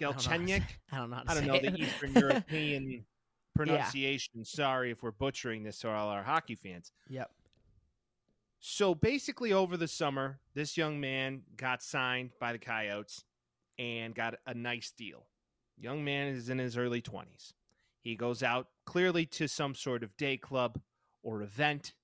know 0.00 0.12
how 0.12 0.12
to 0.12 0.28
Galchenyuk. 0.38 0.58
say- 0.60 0.64
I 0.92 0.96
don't 0.98 1.10
know. 1.10 1.22
I 1.26 1.34
don't 1.34 1.46
know 1.46 1.58
the 1.60 1.76
Eastern 1.76 2.12
European 2.14 3.04
pronunciation. 3.56 4.44
Sorry 4.44 4.90
if 4.90 5.02
we're 5.02 5.10
butchering 5.12 5.62
this 5.62 5.78
to 5.80 5.90
all 5.90 6.08
our 6.08 6.22
hockey 6.22 6.54
fans. 6.54 6.92
Yep. 7.08 7.30
So 8.64 8.94
basically, 8.94 9.52
over 9.52 9.76
the 9.76 9.88
summer, 9.88 10.38
this 10.54 10.76
young 10.76 11.00
man 11.00 11.42
got 11.56 11.82
signed 11.82 12.30
by 12.38 12.52
the 12.52 12.60
Coyotes 12.60 13.24
and 13.76 14.14
got 14.14 14.36
a 14.46 14.54
nice 14.54 14.92
deal. 14.92 15.26
Young 15.76 16.04
man 16.04 16.28
is 16.28 16.48
in 16.48 16.58
his 16.58 16.76
early 16.76 17.02
20s. 17.02 17.54
He 18.02 18.14
goes 18.14 18.40
out 18.40 18.68
clearly 18.86 19.26
to 19.26 19.48
some 19.48 19.74
sort 19.74 20.04
of 20.04 20.16
day 20.16 20.36
club 20.36 20.80
or 21.24 21.42
event, 21.42 21.94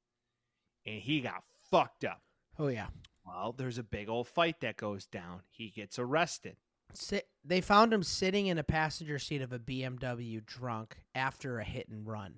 and 0.85 1.01
he 1.01 1.21
got 1.21 1.45
fucked 1.71 2.05
up. 2.05 2.23
Oh 2.59 2.67
yeah. 2.67 2.89
Well, 3.25 3.55
there's 3.57 3.79
a 3.79 3.85
big 3.85 4.09
old 4.09 4.27
fight 4.27 4.61
that 4.63 4.77
goes 4.77 5.07
down. 5.07 5.43
He 5.53 5.71
gets 5.71 5.97
arrested. 5.97 6.57
Sit, 6.93 7.29
they 7.45 7.61
found 7.61 7.93
him 7.93 8.03
sitting 8.03 8.49
in 8.49 8.59
a 8.59 8.65
passenger 8.65 9.21
seat 9.21 9.43
of 9.43 9.53
a 9.53 9.61
BMW 9.61 10.45
drunk 10.45 10.97
after 11.15 11.61
a 11.61 11.65
hit 11.65 11.89
and 11.89 12.05
run. 12.05 12.35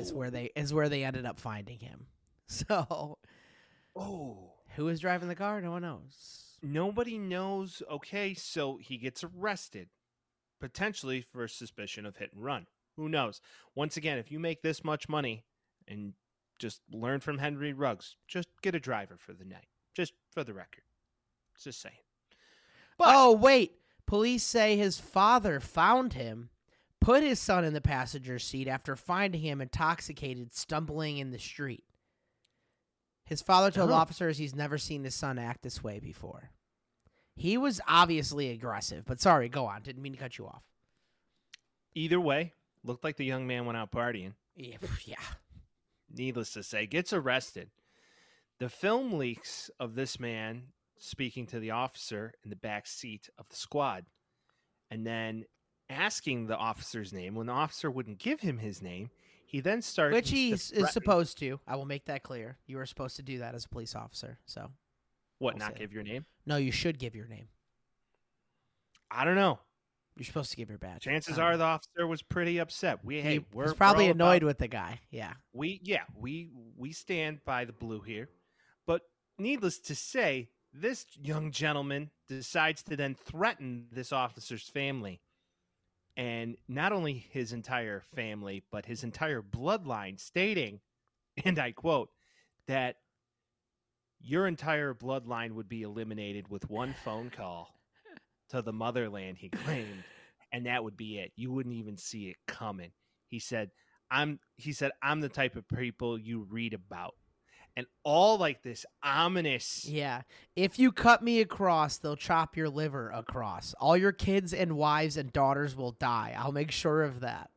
Is 0.00 0.14
where 0.14 0.28
oh. 0.28 0.30
they 0.30 0.50
is 0.56 0.72
where 0.72 0.88
they 0.88 1.04
ended 1.04 1.26
up 1.26 1.38
finding 1.38 1.80
him. 1.80 2.06
So 2.52 3.18
Oh, 3.96 4.52
Who 4.76 4.88
is 4.88 5.00
driving 5.00 5.28
the 5.28 5.34
car? 5.34 5.60
No 5.60 5.72
one 5.72 5.82
knows. 5.82 6.58
Nobody 6.62 7.18
knows. 7.18 7.82
Okay, 7.90 8.34
so 8.34 8.78
he 8.80 8.96
gets 8.96 9.24
arrested, 9.24 9.88
potentially 10.60 11.20
for 11.20 11.48
suspicion 11.48 12.06
of 12.06 12.16
hit 12.16 12.32
and 12.34 12.44
run. 12.44 12.66
Who 12.96 13.08
knows? 13.08 13.40
Once 13.74 13.96
again, 13.96 14.18
if 14.18 14.30
you 14.30 14.38
make 14.38 14.62
this 14.62 14.84
much 14.84 15.08
money 15.08 15.44
and 15.88 16.12
just 16.58 16.80
learn 16.90 17.20
from 17.20 17.38
Henry 17.38 17.72
Ruggs, 17.72 18.16
just 18.28 18.48
get 18.62 18.74
a 18.74 18.80
driver 18.80 19.16
for 19.18 19.32
the 19.32 19.44
night. 19.44 19.66
Just 19.94 20.12
for 20.30 20.44
the 20.44 20.54
record. 20.54 20.84
Just 21.62 21.80
saying. 21.80 21.96
But- 22.98 23.14
oh, 23.16 23.32
wait. 23.32 23.78
Police 24.06 24.42
say 24.42 24.76
his 24.76 24.98
father 24.98 25.58
found 25.58 26.12
him, 26.12 26.50
put 27.00 27.22
his 27.22 27.40
son 27.40 27.64
in 27.64 27.72
the 27.72 27.80
passenger 27.80 28.38
seat 28.38 28.68
after 28.68 28.94
finding 28.94 29.40
him 29.40 29.60
intoxicated, 29.60 30.54
stumbling 30.54 31.16
in 31.18 31.30
the 31.30 31.38
street. 31.38 31.84
His 33.24 33.40
father 33.42 33.70
told 33.70 33.90
Oh. 33.90 33.94
officers 33.94 34.38
he's 34.38 34.54
never 34.54 34.78
seen 34.78 35.04
his 35.04 35.14
son 35.14 35.38
act 35.38 35.62
this 35.62 35.82
way 35.82 36.00
before. 36.00 36.50
He 37.34 37.56
was 37.56 37.80
obviously 37.88 38.50
aggressive, 38.50 39.04
but 39.06 39.20
sorry, 39.20 39.48
go 39.48 39.66
on. 39.66 39.82
Didn't 39.82 40.02
mean 40.02 40.12
to 40.12 40.18
cut 40.18 40.36
you 40.38 40.46
off. 40.46 40.62
Either 41.94 42.20
way, 42.20 42.52
looked 42.84 43.04
like 43.04 43.16
the 43.16 43.24
young 43.24 43.46
man 43.46 43.64
went 43.64 43.76
out 43.78 43.90
partying. 43.90 44.34
Yeah, 44.54 44.76
yeah. 45.04 45.16
needless 46.10 46.52
to 46.52 46.62
say, 46.62 46.86
gets 46.86 47.12
arrested. 47.12 47.70
The 48.58 48.68
film 48.68 49.14
leaks 49.14 49.70
of 49.80 49.94
this 49.94 50.20
man 50.20 50.68
speaking 50.98 51.46
to 51.46 51.58
the 51.58 51.70
officer 51.70 52.34
in 52.44 52.50
the 52.50 52.56
back 52.56 52.86
seat 52.86 53.30
of 53.38 53.48
the 53.48 53.56
squad 53.56 54.04
and 54.90 55.06
then 55.06 55.46
asking 55.88 56.46
the 56.46 56.56
officer's 56.56 57.12
name. 57.12 57.34
When 57.34 57.46
the 57.46 57.52
officer 57.54 57.90
wouldn't 57.90 58.18
give 58.18 58.40
him 58.40 58.58
his 58.58 58.82
name, 58.82 59.10
he 59.52 59.60
then 59.60 59.80
started. 59.82 60.14
Which 60.14 60.30
he 60.30 60.50
is 60.52 60.72
supposed 60.90 61.38
to. 61.38 61.60
I 61.68 61.76
will 61.76 61.84
make 61.84 62.06
that 62.06 62.22
clear. 62.24 62.56
You 62.66 62.80
are 62.80 62.86
supposed 62.86 63.16
to 63.16 63.22
do 63.22 63.38
that 63.38 63.54
as 63.54 63.64
a 63.66 63.68
police 63.68 63.94
officer. 63.94 64.38
So, 64.46 64.70
What, 65.38 65.54
I'll 65.54 65.58
not 65.60 65.72
say 65.74 65.78
give 65.80 65.92
your 65.92 66.02
name? 66.02 66.24
no, 66.46 66.56
you 66.56 66.72
should 66.72 66.98
give 66.98 67.14
your 67.14 67.26
name. 67.28 67.48
I 69.10 69.24
don't 69.24 69.34
know. 69.36 69.58
You're 70.16 70.24
supposed 70.26 70.50
to 70.50 70.56
give 70.56 70.68
your 70.68 70.78
badge. 70.78 71.02
Chances 71.02 71.38
are 71.38 71.50
don't 71.50 71.58
the 71.58 71.64
officer 71.64 72.06
was 72.06 72.22
pretty 72.22 72.58
upset. 72.58 73.02
We, 73.04 73.16
know. 73.18 73.22
hey, 73.22 73.32
he 73.34 73.44
we're 73.54 73.64
was 73.64 73.74
probably 73.74 74.06
we're 74.06 74.12
annoyed 74.12 74.42
about- 74.42 74.46
with 74.48 74.58
the 74.58 74.68
guy. 74.68 75.00
Yeah. 75.10 75.32
we 75.52 75.80
yeah 75.84 76.02
we 76.18 76.50
we 76.76 76.92
stand 76.92 77.44
by 77.44 77.64
the 77.64 77.72
blue 77.72 78.00
here 78.00 78.28
but 78.86 79.02
needless 79.38 79.78
to 79.78 79.94
say 79.94 80.48
this 80.74 81.06
young 81.20 81.50
gentleman 81.50 82.10
decides 82.28 82.82
to 82.84 82.96
then 82.96 83.14
threaten 83.14 83.86
this 83.92 84.12
officer's 84.12 84.68
family 84.68 85.20
and 86.16 86.56
not 86.68 86.92
only 86.92 87.26
his 87.30 87.52
entire 87.52 88.02
family 88.14 88.62
but 88.70 88.86
his 88.86 89.04
entire 89.04 89.42
bloodline 89.42 90.18
stating 90.20 90.80
and 91.44 91.58
i 91.58 91.72
quote 91.72 92.10
that 92.68 92.96
your 94.20 94.46
entire 94.46 94.94
bloodline 94.94 95.52
would 95.52 95.68
be 95.68 95.82
eliminated 95.82 96.48
with 96.48 96.68
one 96.70 96.94
phone 97.04 97.30
call 97.30 97.68
to 98.48 98.62
the 98.62 98.72
motherland 98.72 99.36
he 99.38 99.48
claimed 99.48 100.04
and 100.52 100.66
that 100.66 100.84
would 100.84 100.96
be 100.96 101.18
it 101.18 101.32
you 101.36 101.50
wouldn't 101.50 101.74
even 101.74 101.96
see 101.96 102.28
it 102.28 102.36
coming 102.46 102.90
he 103.28 103.38
said 103.38 103.70
I'm 104.12 104.38
he 104.56 104.74
said 104.74 104.92
I'm 105.02 105.20
the 105.20 105.30
type 105.30 105.56
of 105.56 105.66
people 105.66 106.18
you 106.18 106.46
read 106.50 106.74
about. 106.74 107.14
And 107.76 107.86
all 108.04 108.36
like 108.36 108.62
this 108.62 108.84
ominous 109.02 109.86
Yeah. 109.86 110.22
If 110.56 110.78
you 110.78 110.92
cut 110.92 111.22
me 111.22 111.40
across, 111.40 111.96
they'll 111.96 112.16
chop 112.16 112.56
your 112.56 112.68
liver 112.68 113.08
across. 113.10 113.74
All 113.80 113.96
your 113.96 114.12
kids 114.12 114.52
and 114.52 114.76
wives 114.76 115.16
and 115.16 115.32
daughters 115.32 115.74
will 115.74 115.92
die. 115.92 116.34
I'll 116.38 116.52
make 116.52 116.70
sure 116.70 117.02
of 117.02 117.20
that. 117.20 117.50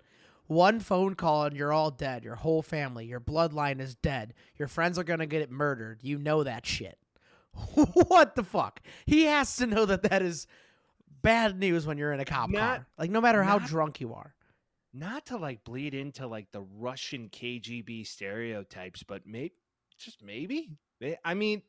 One 0.47 0.79
phone 0.79 1.15
call 1.15 1.43
and 1.45 1.57
you're 1.57 1.73
all 1.73 1.91
dead. 1.91 2.23
Your 2.23 2.35
whole 2.35 2.61
family, 2.61 3.05
your 3.07 3.19
bloodline 3.19 3.81
is 3.81 3.95
dead. 3.95 4.33
Your 4.57 4.67
friends 4.69 4.97
are 4.97 5.03
going 5.03 5.19
to 5.19 5.25
get 5.25 5.51
murdered. 5.51 5.99
You 6.01 6.17
know 6.17 6.43
that 6.43 6.65
shit. 6.65 6.97
what 7.73 8.35
the 8.35 8.43
fuck? 8.43 8.81
He 9.05 9.23
has 9.23 9.55
to 9.57 9.65
know 9.67 9.85
that 9.85 10.03
that 10.03 10.21
is 10.21 10.45
bad 11.21 11.59
news 11.59 11.85
when 11.87 11.97
you're 11.97 12.13
in 12.13 12.19
a 12.19 12.25
cop 12.25 12.49
Not- 12.49 12.59
car. 12.59 12.87
Like, 12.97 13.09
no 13.11 13.19
matter 13.21 13.43
how 13.43 13.59
drunk 13.59 13.99
you 13.99 14.13
are. 14.13 14.33
not 14.93 15.25
to 15.25 15.37
like 15.37 15.63
bleed 15.65 15.93
into 15.93 16.25
like 16.27 16.51
the 16.51 16.61
Russian 16.61 17.27
KGB 17.29 18.05
stereotypes, 18.07 19.03
but 19.03 19.23
maybe 19.25 19.53
just 19.97 20.23
maybe. 20.23 20.71
May- 21.01 21.17
I 21.23 21.33
mean 21.33 21.61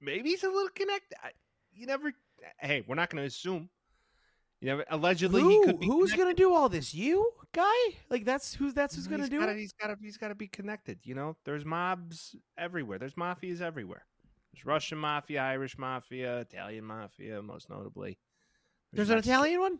maybe 0.00 0.30
he's 0.30 0.42
a 0.44 0.48
little 0.48 0.68
connected. 0.70 1.16
I- 1.22 1.32
You 1.74 1.86
never 1.86 2.12
hey, 2.58 2.84
we're 2.86 2.94
not 2.96 3.08
going 3.10 3.22
to 3.22 3.26
assume. 3.28 3.68
You 4.60 4.66
never 4.68 4.84
allegedly 4.90 5.42
he 5.42 5.48
Who, 5.48 5.64
could 5.64 5.80
be 5.80 5.86
who's 5.86 6.12
connected. 6.12 6.36
to 6.36 6.42
do 6.42 6.54
all 6.54 6.68
this? 6.68 6.94
You, 6.94 7.32
guy? 7.52 7.74
Like, 8.10 8.24
that's 8.24 8.54
who's 8.54 8.74
that's 8.74 8.94
who's 8.94 9.06
going 9.08 9.22
to 9.22 9.28
do 9.28 9.40
gotta, 9.40 9.52
it? 9.52 9.58
He's 9.58 9.72
got 9.72 9.88
to. 9.88 9.96
He's 10.00 10.16
got 10.16 10.28
to 10.28 10.34
be 10.36 10.46
connected. 10.48 11.00
You 11.04 11.14
know, 11.16 11.36
there's 11.44 11.64
mobs 11.64 12.36
everywhere. 12.56 12.98
There's 12.98 13.14
mafias 13.14 13.60
everywhere. 13.60 14.04
There's 14.52 14.64
Russian 14.66 14.98
mafia, 14.98 15.42
Irish 15.42 15.78
mafia, 15.78 16.40
Italian 16.40 16.84
mafia, 16.84 17.42
most 17.42 17.70
notably. 17.70 18.18
There's 18.92 19.08
an 19.10 19.16
Mexican- 19.16 19.32
Italian 19.34 19.60
one? 19.60 19.78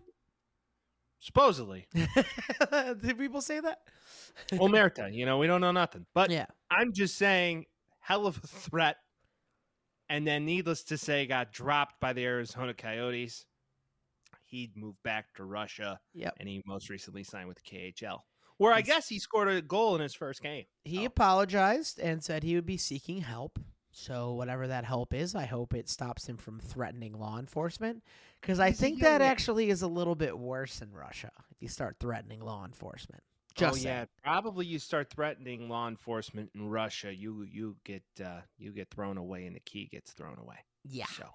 Supposedly. 1.23 1.87
Did 1.95 3.17
people 3.19 3.41
say 3.41 3.61
that? 3.61 3.79
Omerta. 4.53 5.13
You 5.15 5.25
know, 5.25 5.39
we 5.39 5.47
don't 5.47 5.61
know 5.63 5.73
nothing. 5.73 6.05
But 6.15 6.31
yeah. 6.31 6.47
I'm 6.71 6.93
just 6.93 7.17
saying, 7.17 7.65
hell 8.01 8.27
of 8.27 8.37
a 8.43 8.47
threat. 8.47 8.97
And 10.11 10.27
then, 10.27 10.45
needless 10.45 10.83
to 10.85 10.99
say, 10.99 11.25
got 11.27 11.53
dropped 11.53 11.99
by 12.01 12.13
the 12.13 12.25
Arizona 12.27 12.75
Coyotes. 12.75 13.47
He'd 14.45 14.77
moved 14.77 14.99
back 15.03 15.33
to 15.37 15.45
Russia, 15.45 15.99
Yep. 16.13 16.35
and 16.39 16.47
he 16.49 16.63
most 16.67 16.91
recently 16.91 17.25
signed 17.25 17.49
with 17.49 17.57
the 17.57 17.63
KHL, 17.63 18.19
where 18.59 18.75
I 18.75 18.83
guess 18.83 19.09
he 19.09 19.19
scored 19.19 19.49
a 19.49 19.63
goal 19.63 19.95
in 19.95 20.03
his 20.03 20.13
first 20.15 20.43
game. 20.43 20.65
He 20.85 21.03
Oh. 21.05 21.07
apologized 21.07 21.99
and 21.99 22.23
said 22.23 22.43
he 22.43 22.55
would 22.57 22.67
be 22.67 22.77
seeking 22.77 23.23
help. 23.23 23.59
So 23.95 24.33
whatever 24.33 24.67
that 24.69 24.85
help 24.85 25.13
is, 25.13 25.35
I 25.35 25.45
hope 25.45 25.75
it 25.75 25.89
stops 25.89 26.27
him 26.27 26.39
from 26.39 26.59
threatening 26.59 27.13
law 27.13 27.39
enforcement. 27.39 28.03
Because 28.41 28.59
I 28.59 28.73
think 28.73 29.01
that 29.01 29.21
actually 29.21 29.69
is 29.69 29.83
a 29.83 29.87
little 29.87 30.15
bit 30.15 30.37
worse 30.37 30.81
in 30.81 30.91
Russia 30.93 31.31
if 31.51 31.61
you 31.61 31.69
start 31.69 31.97
threatening 32.01 32.41
law 32.41 32.65
enforcement. 32.65 33.23
Just 33.55 33.73
oh 33.75 33.77
saying. 33.77 33.87
yeah, 33.87 34.05
probably 34.25 34.65
you 34.65 34.79
start 34.79 35.11
threatening 35.11 35.69
law 35.69 35.87
enforcement 35.87 36.51
in 36.55 36.71
Russia, 36.71 37.15
you 37.15 37.43
you 37.43 37.77
get 37.85 38.03
uh, 38.25 38.41
you 38.57 38.73
get 38.73 38.89
thrown 38.91 39.19
away, 39.19 39.45
and 39.45 39.55
the 39.55 39.61
key 39.61 39.89
gets 39.93 40.13
thrown 40.13 40.39
away. 40.39 40.57
yeah, 40.85 41.05
So 41.19 41.27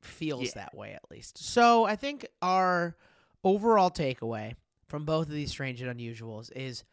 feels 0.00 0.44
Yeah. 0.44 0.50
that 0.54 0.74
way 0.76 0.92
at 0.92 1.02
least. 1.10 1.38
So 1.38 1.84
I 1.84 1.96
think 1.96 2.24
our 2.40 2.96
overall 3.42 3.90
takeaway 3.90 4.54
from 4.86 5.04
both 5.04 5.26
of 5.26 5.32
these 5.32 5.50
strange 5.50 5.82
and 5.82 5.98
unusuals 5.98 6.52
is 6.54 6.84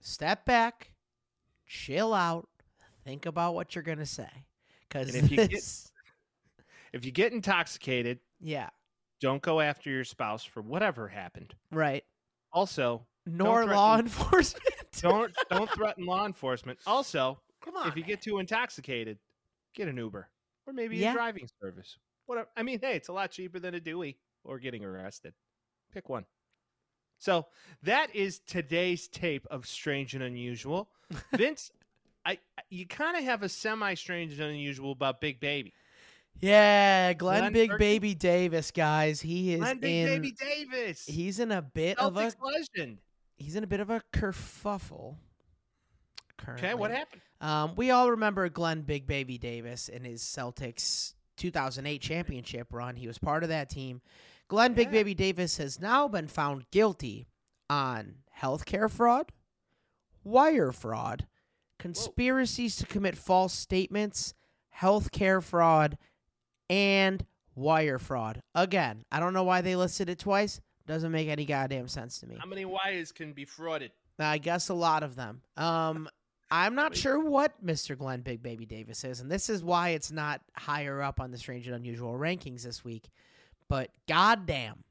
step 0.00 0.44
back, 0.44 0.92
chill 1.66 2.12
out, 2.12 2.48
think 3.04 3.26
about 3.26 3.54
what 3.54 3.74
you're 3.74 3.84
gonna 3.84 4.06
say. 4.06 4.28
Because 4.88 5.14
if 5.14 5.30
you 5.30 5.36
get- 5.36 5.50
this, 5.50 5.90
if 6.92 7.04
you 7.04 7.10
get 7.10 7.32
intoxicated, 7.32 8.20
yeah, 8.40 8.70
don't 9.20 9.42
go 9.42 9.60
after 9.60 9.90
your 9.90 10.04
spouse 10.04 10.44
for 10.44 10.62
whatever 10.62 11.08
happened. 11.08 11.54
right. 11.70 12.04
Also, 12.52 13.04
nor 13.26 13.64
law 13.66 13.98
enforcement. 13.98 14.64
don't 15.00 15.34
don't 15.50 15.68
threaten 15.70 16.06
law 16.06 16.24
enforcement. 16.24 16.78
Also, 16.86 17.40
Come 17.64 17.76
on. 17.76 17.88
if 17.88 17.96
you 17.96 18.04
get 18.04 18.22
too 18.22 18.38
intoxicated, 18.38 19.18
get 19.74 19.88
an 19.88 19.96
Uber 19.96 20.28
or 20.66 20.72
maybe 20.72 20.96
Yeah. 20.98 21.10
a 21.10 21.14
driving 21.14 21.48
service. 21.60 21.98
Whatever. 22.26 22.48
I 22.56 22.62
mean, 22.62 22.78
hey, 22.80 22.94
it's 22.94 23.08
a 23.08 23.12
lot 23.12 23.32
cheaper 23.32 23.58
than 23.58 23.74
a 23.74 23.80
Dewey 23.80 24.18
or 24.44 24.58
getting 24.60 24.84
arrested. 24.84 25.34
Pick 25.92 26.08
one. 26.08 26.26
So 27.18 27.46
that 27.82 28.14
is 28.14 28.38
today's 28.40 29.08
tape 29.08 29.46
of 29.50 29.66
Strange 29.66 30.14
and 30.14 30.22
Unusual. 30.22 30.90
Vince, 31.34 31.72
you 32.70 32.86
kind 32.86 33.16
of 33.16 33.24
have 33.24 33.42
a 33.42 33.48
semi 33.48 33.94
strange 33.94 34.32
and 34.32 34.50
unusual 34.50 34.92
about 34.92 35.20
Big 35.20 35.40
Baby. 35.40 35.72
yeah, 36.40 37.12
Glenn, 37.12 37.40
Glenn 37.40 37.52
Big? 37.52 37.78
Baby 37.78 38.14
Davis, 38.14 38.70
guys. 38.70 39.20
He 39.20 39.54
is 39.54 39.60
Glenn 39.60 39.78
Big 39.78 39.94
in. 39.94 40.06
Baby 40.06 40.32
Davis. 40.32 41.04
He's 41.06 41.40
in 41.40 41.52
a 41.52 41.62
bit 41.62 41.98
of 41.98 42.16
a. 42.16 42.32
Legend. 42.42 42.98
He's 43.36 43.56
in 43.56 43.64
a 43.64 43.66
bit 43.66 43.80
of 43.80 43.90
a 43.90 44.00
kerfuffle. 44.12 45.16
Currently. 46.36 46.68
Okay, 46.68 46.74
what 46.74 46.90
happened? 46.90 47.22
Um, 47.40 47.74
we 47.76 47.90
all 47.90 48.10
remember 48.10 48.48
Glenn 48.48 48.82
Big 48.82 49.06
Baby 49.06 49.38
Davis 49.38 49.88
in 49.88 50.04
his 50.04 50.22
Celtics 50.22 51.14
2008 51.36 52.00
championship 52.00 52.72
run. 52.72 52.96
He 52.96 53.06
was 53.06 53.18
part 53.18 53.42
of 53.42 53.48
that 53.48 53.68
team. 53.68 54.00
Glenn 54.48 54.74
Big 54.74 54.90
Baby 54.90 55.14
Davis 55.14 55.56
has 55.56 55.80
now 55.80 56.06
been 56.06 56.28
found 56.28 56.70
guilty 56.70 57.26
on 57.70 58.16
healthcare 58.40 58.90
fraud, 58.90 59.32
wire 60.22 60.70
fraud, 60.70 61.26
conspiracies 61.84 62.76
to 62.76 62.86
commit 62.86 63.14
false 63.14 63.52
statements, 63.52 64.32
healthcare 64.80 65.42
fraud, 65.42 65.98
and 66.70 67.26
wire 67.54 67.98
fraud. 67.98 68.40
Again, 68.54 69.04
I 69.12 69.20
don't 69.20 69.34
know 69.34 69.44
why 69.44 69.60
they 69.60 69.76
listed 69.76 70.08
it 70.08 70.18
twice. 70.18 70.62
Doesn't 70.86 71.12
make 71.12 71.28
any 71.28 71.44
goddamn 71.44 71.88
sense 71.88 72.20
to 72.20 72.26
me. 72.26 72.36
How 72.40 72.46
many 72.46 72.64
wires 72.64 73.12
can 73.12 73.34
be 73.34 73.44
frauded? 73.44 73.90
I 74.18 74.38
guess 74.38 74.70
a 74.70 74.74
lot 74.74 75.02
of 75.02 75.14
them. 75.14 75.42
Um, 75.58 76.08
I'm 76.50 76.74
not 76.74 76.96
sure 76.96 77.20
what 77.20 77.62
Mr. 77.62 77.98
Glenn 77.98 78.22
Big 78.22 78.42
Baby 78.42 78.64
Davis 78.64 79.04
is, 79.04 79.20
and 79.20 79.30
this 79.30 79.50
is 79.50 79.62
why 79.62 79.90
it's 79.90 80.10
not 80.10 80.40
higher 80.56 81.02
up 81.02 81.20
on 81.20 81.32
the 81.32 81.38
strange 81.38 81.66
and 81.66 81.76
unusual 81.76 82.14
rankings 82.14 82.62
this 82.62 82.82
week. 82.82 83.10
But 83.68 83.90
goddamn, 84.08 84.84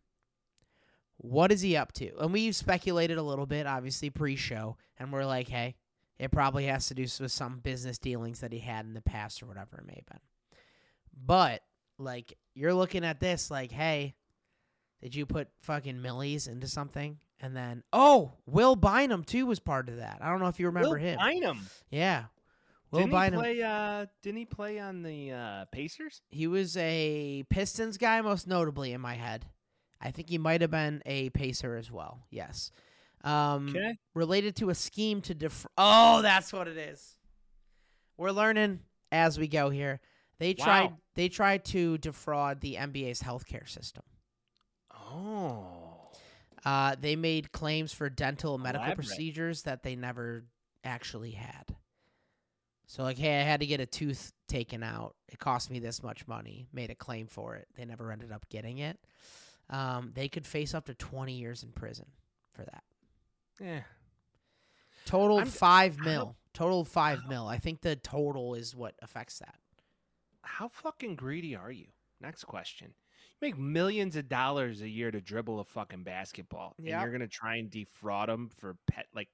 what 1.18 1.52
is 1.52 1.62
he 1.62 1.76
up 1.76 1.92
to? 1.94 2.12
And 2.20 2.32
we've 2.32 2.56
speculated 2.56 3.18
a 3.18 3.24
little 3.24 3.48
bit, 3.48 3.66
obviously 3.66 4.12
pre-show, 4.12 4.78
and 5.00 5.12
we're 5.12 5.26
like, 5.26 5.48
hey, 5.48 5.74
It 6.20 6.32
probably 6.32 6.66
has 6.66 6.88
to 6.88 6.94
do 6.94 7.04
with 7.20 7.32
some 7.32 7.60
business 7.60 7.98
dealings 7.98 8.40
that 8.42 8.54
he 8.54 8.60
had 8.60 8.86
in 8.86 8.94
the 8.94 9.02
past 9.02 9.42
or 9.42 9.48
whatever 9.48 9.78
it 9.78 9.86
may 9.86 9.96
have 9.96 10.06
been. 10.06 10.20
But 11.26 11.62
like 11.98 12.38
you're 12.54 12.74
looking 12.74 13.04
at 13.04 13.20
this 13.20 13.50
like, 13.52 13.72
hey, 13.72 14.16
did 15.02 15.16
you 15.16 15.26
put 15.26 15.50
fucking 15.62 16.02
millies 16.02 16.48
into 16.48 16.68
something? 16.68 17.18
And 17.40 17.56
then 17.56 17.84
oh, 17.92 18.34
Will 18.46 18.76
Bynum 18.76 19.24
too 19.24 19.46
was 19.46 19.60
part 19.60 19.90
of 19.90 19.98
that. 19.98 20.20
I 20.22 20.30
don't 20.30 20.40
know 20.40 20.48
if 20.48 20.60
you 20.60 20.68
remember 20.68 20.98
him. 20.98 21.18
Will 21.20 21.26
him. 21.26 21.40
Bynum. 21.42 21.60
Yeah. 21.90 22.24
Will 22.92 23.00
didn't 23.00 23.12
Bynum. 23.12 23.34
he 23.34 23.40
play? 23.40 23.64
Uh, 23.64 24.06
didn't 24.22 24.38
he 24.38 24.46
play 24.46 24.80
on 24.80 25.02
the 25.02 25.32
uh, 25.32 25.66
Pacers? 25.72 26.22
He 26.30 26.46
was 26.46 26.78
a 26.78 27.44
Pistons 27.50 27.98
guy, 27.98 28.22
most 28.22 28.48
notably 28.48 28.94
in 28.94 29.02
my 29.02 29.16
head. 29.16 29.46
I 30.00 30.12
think 30.12 30.30
he 30.30 30.38
might 30.38 30.62
have 30.62 30.70
been 30.70 31.02
a 31.06 31.32
Pacer 31.32 31.76
as 31.76 31.92
well. 31.92 32.20
Yes. 32.30 32.72
Um, 33.24 33.70
Okay. 33.70 33.98
Related 34.14 34.56
to 34.58 34.70
a 34.70 34.76
scheme 34.76 35.22
to 35.22 35.34
def. 35.34 35.66
Oh, 35.78 36.22
that's 36.22 36.52
what 36.52 36.68
it 36.68 36.78
is. 36.78 37.18
We're 38.18 38.32
learning 38.32 38.82
as 39.12 39.40
we 39.40 39.48
go 39.48 39.70
here. 39.70 40.02
They 40.40 40.56
Wow. 40.60 40.66
tried. 40.66 40.94
They 41.16 41.30
tried 41.30 41.64
to 41.66 41.98
defraud 42.00 42.60
the 42.62 42.76
NBA's 42.78 43.22
healthcare 43.22 43.68
system. 43.70 44.04
Oh. 44.92 46.12
Uh, 46.66 46.96
they 47.00 47.16
made 47.16 47.52
claims 47.52 47.94
for 47.94 48.10
dental 48.10 48.56
and 48.56 48.64
medical 48.64 48.86
Elaborate. 48.86 49.06
procedures 49.06 49.64
that 49.64 49.84
they 49.84 49.96
never 49.96 50.46
actually 50.84 51.32
had. 51.32 51.76
So, 52.88 53.04
like, 53.04 53.18
hey, 53.18 53.40
I 53.40 53.44
had 53.44 53.60
to 53.62 53.66
get 53.66 53.80
a 53.80 53.86
tooth 53.86 54.34
taken 54.48 54.84
out. 54.84 55.16
It 55.28 55.40
cost 55.40 55.70
me 55.72 55.80
this 55.80 56.04
much 56.04 56.28
money. 56.28 56.68
Made 56.72 56.90
a 56.90 56.96
claim 56.96 57.28
for 57.28 57.56
it. 57.56 57.68
They 57.76 57.86
never 57.86 58.12
ended 58.12 58.32
up 58.32 58.48
getting 58.50 58.78
it. 58.80 59.00
Um, 59.70 60.12
they 60.14 60.28
could 60.30 60.46
face 60.46 60.74
up 60.74 60.86
to 60.86 60.94
20 60.94 61.34
years 61.34 61.64
in 61.64 61.72
prison 61.72 62.06
for 62.54 62.64
that. 62.64 62.84
Yeah. 63.60 63.84
Total 65.06 65.38
I'm- 65.40 65.48
five 65.48 65.98
how- 65.98 66.06
mil. 66.06 66.38
Total 66.54 66.86
five 66.86 67.26
mil. 67.28 67.48
I 67.48 67.58
think 67.58 67.82
the 67.82 67.96
total 67.96 68.54
is 68.54 68.76
what 68.76 68.94
affects 69.02 69.40
that. 69.40 69.58
How 70.44 70.68
fucking 70.68 71.16
greedy 71.16 71.56
are 71.56 71.72
you? 71.72 71.88
Next 72.22 72.44
question. 72.44 72.94
You 73.42 73.48
make 73.48 73.58
millions 73.58 74.16
of 74.16 74.30
dollars 74.30 74.82
a 74.82 74.88
year 74.88 75.10
to 75.10 75.20
dribble 75.20 75.60
a 75.60 75.64
fucking 75.64 76.04
basketball, 76.04 76.76
and 76.78 76.88
you're 76.88 77.12
gonna 77.12 77.28
try 77.28 77.56
and 77.56 77.72
defraud 77.72 78.30
them 78.30 78.50
for 78.50 78.78
pet 78.88 79.08
like 79.16 79.30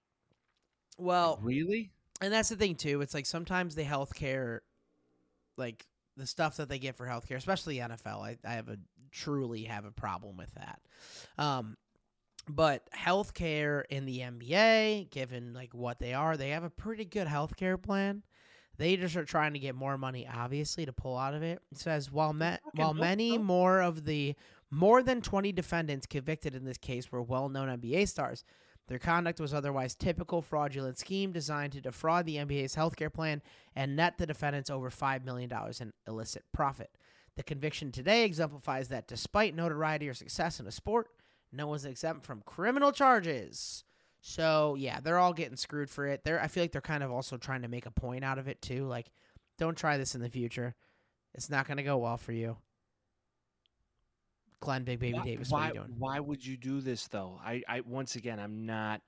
Well, 0.97 1.39
really? 1.41 1.91
and 2.21 2.31
that's 2.31 2.47
the 2.49 2.55
thing 2.55 2.75
too. 2.75 3.01
It's 3.01 3.13
like 3.13 3.25
sometimes 3.25 3.75
the 3.75 3.83
healthcare, 3.83 4.59
like 5.57 5.85
the 6.15 6.25
stuff 6.25 6.55
that 6.57 6.69
they 6.69 6.79
get 6.79 6.95
for 6.95 7.05
healthcare, 7.05 7.35
especially 7.35 7.77
NFL, 7.77 8.21
I, 8.21 8.37
I 8.45 8.53
have 8.53 8.69
a 8.69 8.77
truly 9.11 9.63
have 9.65 9.83
a 9.85 9.91
problem 9.91 10.37
with 10.37 10.53
that. 10.53 10.81
Um, 11.37 11.75
but 12.47 12.89
healthcare 12.91 13.83
in 13.89 14.05
the 14.05 14.19
NBA, 14.19 15.09
given 15.09 15.53
like 15.53 15.73
what 15.73 15.99
they 15.99 16.13
are, 16.13 16.37
they 16.37 16.49
have 16.49 16.63
a 16.63 16.69
pretty 16.69 17.05
good 17.05 17.27
healthcare 17.27 17.81
plan. 17.81 18.23
They 18.77 18.95
just 18.95 19.17
are 19.17 19.25
trying 19.25 19.53
to 19.53 19.59
get 19.59 19.75
more 19.75 19.97
money, 19.97 20.27
obviously, 20.31 20.85
to 20.85 20.93
pull 20.93 21.17
out 21.17 21.33
of 21.33 21.43
it. 21.43 21.61
It 21.71 21.77
says 21.77 22.11
while 22.11 22.33
while 22.73 22.93
many 22.93 23.37
more 23.37 23.81
of 23.81 24.05
the 24.05 24.35
more 24.71 25.03
than 25.03 25.21
twenty 25.21 25.51
defendants 25.51 26.05
convicted 26.05 26.55
in 26.55 26.63
this 26.63 26.77
case 26.77 27.11
were 27.11 27.21
well-known 27.21 27.67
NBA 27.79 28.07
stars, 28.07 28.45
their 28.87 28.99
conduct 28.99 29.39
was 29.39 29.53
otherwise 29.53 29.93
typical 29.95 30.41
fraudulent 30.41 30.97
scheme 30.97 31.31
designed 31.31 31.73
to 31.73 31.81
defraud 31.81 32.25
the 32.25 32.37
NBA's 32.37 32.75
healthcare 32.75 33.13
plan 33.13 33.41
and 33.75 33.95
net 33.95 34.17
the 34.17 34.25
defendants 34.25 34.71
over 34.71 34.89
$5 34.89 35.23
million 35.23 35.51
in 35.79 35.93
illicit 36.07 36.43
profit. 36.53 36.89
The 37.35 37.43
conviction 37.43 37.91
today 37.91 38.23
exemplifies 38.23 38.87
that 38.87 39.07
despite 39.07 39.55
notoriety 39.55 40.09
or 40.09 40.15
success 40.15 40.59
in 40.59 40.65
a 40.65 40.71
sport, 40.71 41.09
no 41.51 41.67
one's 41.67 41.85
exempt 41.85 42.25
from 42.25 42.41
criminal 42.45 42.91
charges. 42.91 43.83
So, 44.21 44.75
yeah, 44.77 44.99
they're 44.99 45.17
all 45.17 45.33
getting 45.33 45.55
screwed 45.55 45.89
for 45.89 46.05
it. 46.05 46.23
They're 46.23 46.41
I 46.41 46.47
feel 46.47 46.63
like 46.63 46.71
they're 46.71 46.81
kind 46.81 47.03
of 47.03 47.11
also 47.11 47.37
trying 47.37 47.61
to 47.61 47.67
make 47.67 47.85
a 47.85 47.91
point 47.91 48.23
out 48.23 48.37
of 48.37 48.47
it 48.47 48.61
too. 48.61 48.85
Like, 48.85 49.11
don't 49.57 49.77
try 49.77 49.97
this 49.97 50.15
in 50.15 50.21
the 50.21 50.29
future. 50.29 50.75
It's 51.33 51.49
not 51.49 51.67
going 51.67 51.77
to 51.77 51.83
go 51.83 51.97
well 51.97 52.17
for 52.17 52.31
you. 52.31 52.57
Glenn 54.61 54.83
Big 54.83 54.99
Baby 54.99 55.17
why, 55.17 55.23
Davis, 55.23 55.49
why, 55.49 55.59
what 55.59 55.63
are 55.63 55.67
you 55.67 55.79
doing? 55.79 55.95
why 55.99 56.19
would 56.19 56.45
you 56.45 56.57
do 56.57 56.81
this 56.81 57.07
though? 57.07 57.39
I, 57.43 57.63
I 57.67 57.79
once 57.81 58.15
again, 58.15 58.39
I'm 58.39 58.65
not, 58.65 59.01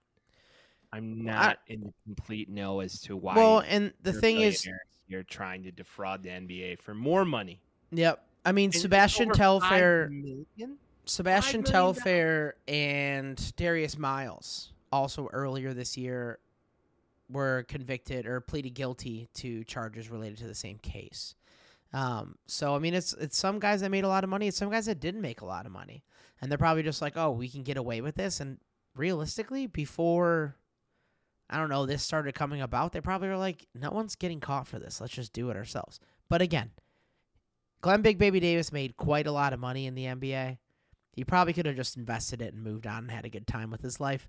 I'm 0.94 1.24
not 1.26 1.60
in 1.68 1.82
the 1.82 1.94
complete 2.06 2.50
know 2.50 2.80
as 2.80 3.02
to 3.02 3.18
why. 3.18 3.36
Well, 3.36 3.64
and 3.68 3.94
the 4.02 4.14
thing 4.14 4.40
is, 4.40 4.68
you're 5.08 5.24
trying 5.24 5.64
to 5.64 5.72
defraud 5.72 6.24
the 6.24 6.30
NBA 6.30 6.80
for 6.80 6.94
more 6.94 7.26
money. 7.26 7.62
yep. 7.92 8.26
I 8.46 8.54
mean, 8.54 8.72
And 8.74 8.76
Sebastian 8.76 9.30
Telfair. 9.32 10.10
$5 10.10 10.24
million? 10.24 10.78
Sebastian 11.06 11.64
$5 11.64 11.66
million 11.66 11.72
Telfair 11.72 12.56
and 12.68 13.56
Darius 13.56 13.98
Miles 13.98 14.72
also 14.92 15.30
earlier 15.34 15.74
this 15.74 15.98
year 15.98 16.40
were 17.30 17.64
convicted 17.68 18.26
or 18.26 18.42
pleaded 18.42 18.72
guilty 18.72 19.30
to 19.36 19.64
charges 19.64 20.10
related 20.10 20.38
to 20.40 20.48
the 20.48 20.56
same 20.56 20.78
case. 20.78 21.36
Um, 21.94 22.36
so 22.48 22.76
I 22.76 22.80
mean, 22.80 22.94
it's 22.94 23.14
it's 23.14 23.38
some 23.38 23.60
guys 23.60 23.82
that 23.82 23.92
made 23.92 24.04
a 24.04 24.08
lot 24.08 24.24
of 24.24 24.30
money, 24.30 24.48
it's 24.48 24.58
some 24.58 24.70
guys 24.70 24.86
that 24.86 25.00
didn't 25.00 25.22
make 25.22 25.42
a 25.42 25.46
lot 25.46 25.66
of 25.66 25.72
money, 25.72 26.04
and 26.40 26.50
they're 26.50 26.58
probably 26.58 26.84
just 26.84 27.02
like, 27.02 27.18
oh, 27.18 27.32
we 27.32 27.50
can 27.50 27.64
get 27.64 27.78
away 27.78 28.02
with 28.02 28.16
this. 28.16 28.40
And 28.40 28.60
realistically, 28.96 29.68
before 29.68 30.56
I 31.50 31.58
don't 31.58 31.70
know 31.70 31.86
this 31.86 32.02
started 32.02 32.34
coming 32.34 32.62
about, 32.62 32.94
they 32.94 33.02
probably 33.02 33.28
were 33.28 33.38
like, 33.38 33.68
no 33.76 33.92
one's 33.92 34.16
getting 34.16 34.40
caught 34.40 34.68
for 34.68 34.80
this. 34.80 35.02
Let's 35.02 35.14
just 35.14 35.34
do 35.34 35.50
it 35.50 35.58
ourselves. 35.58 36.00
But 36.30 36.42
again, 36.42 36.72
Glenn 37.82 38.02
Big 38.02 38.18
Baby 38.18 38.40
Davis 38.40 38.72
made 38.72 38.96
quite 38.96 39.28
a 39.28 39.32
lot 39.34 39.52
of 39.52 39.60
money 39.60 39.86
in 39.86 39.96
the 39.96 40.06
NBA. 40.06 40.60
He 41.14 41.24
probably 41.24 41.54
could 41.54 41.66
have 41.66 41.76
just 41.76 41.98
invested 41.98 42.42
it 42.42 42.54
and 42.54 42.64
moved 42.64 42.88
on 42.88 43.00
and 43.00 43.12
had 43.12 43.26
a 43.26 43.30
good 43.30 43.48
time 43.48 43.70
with 43.72 43.82
his 43.82 44.00
life. 44.00 44.28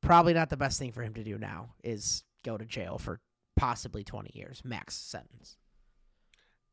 Probably 0.00 0.32
not 0.34 0.48
the 0.50 0.56
best 0.56 0.78
thing 0.78 0.92
for 0.92 1.02
him 1.02 1.14
to 1.14 1.24
do 1.24 1.38
now 1.38 1.74
is 1.82 2.24
go 2.44 2.56
to 2.56 2.64
jail 2.64 2.98
for 2.98 3.20
possibly 3.56 4.02
20 4.04 4.30
years, 4.34 4.62
max 4.64 4.94
sentence. 4.96 5.56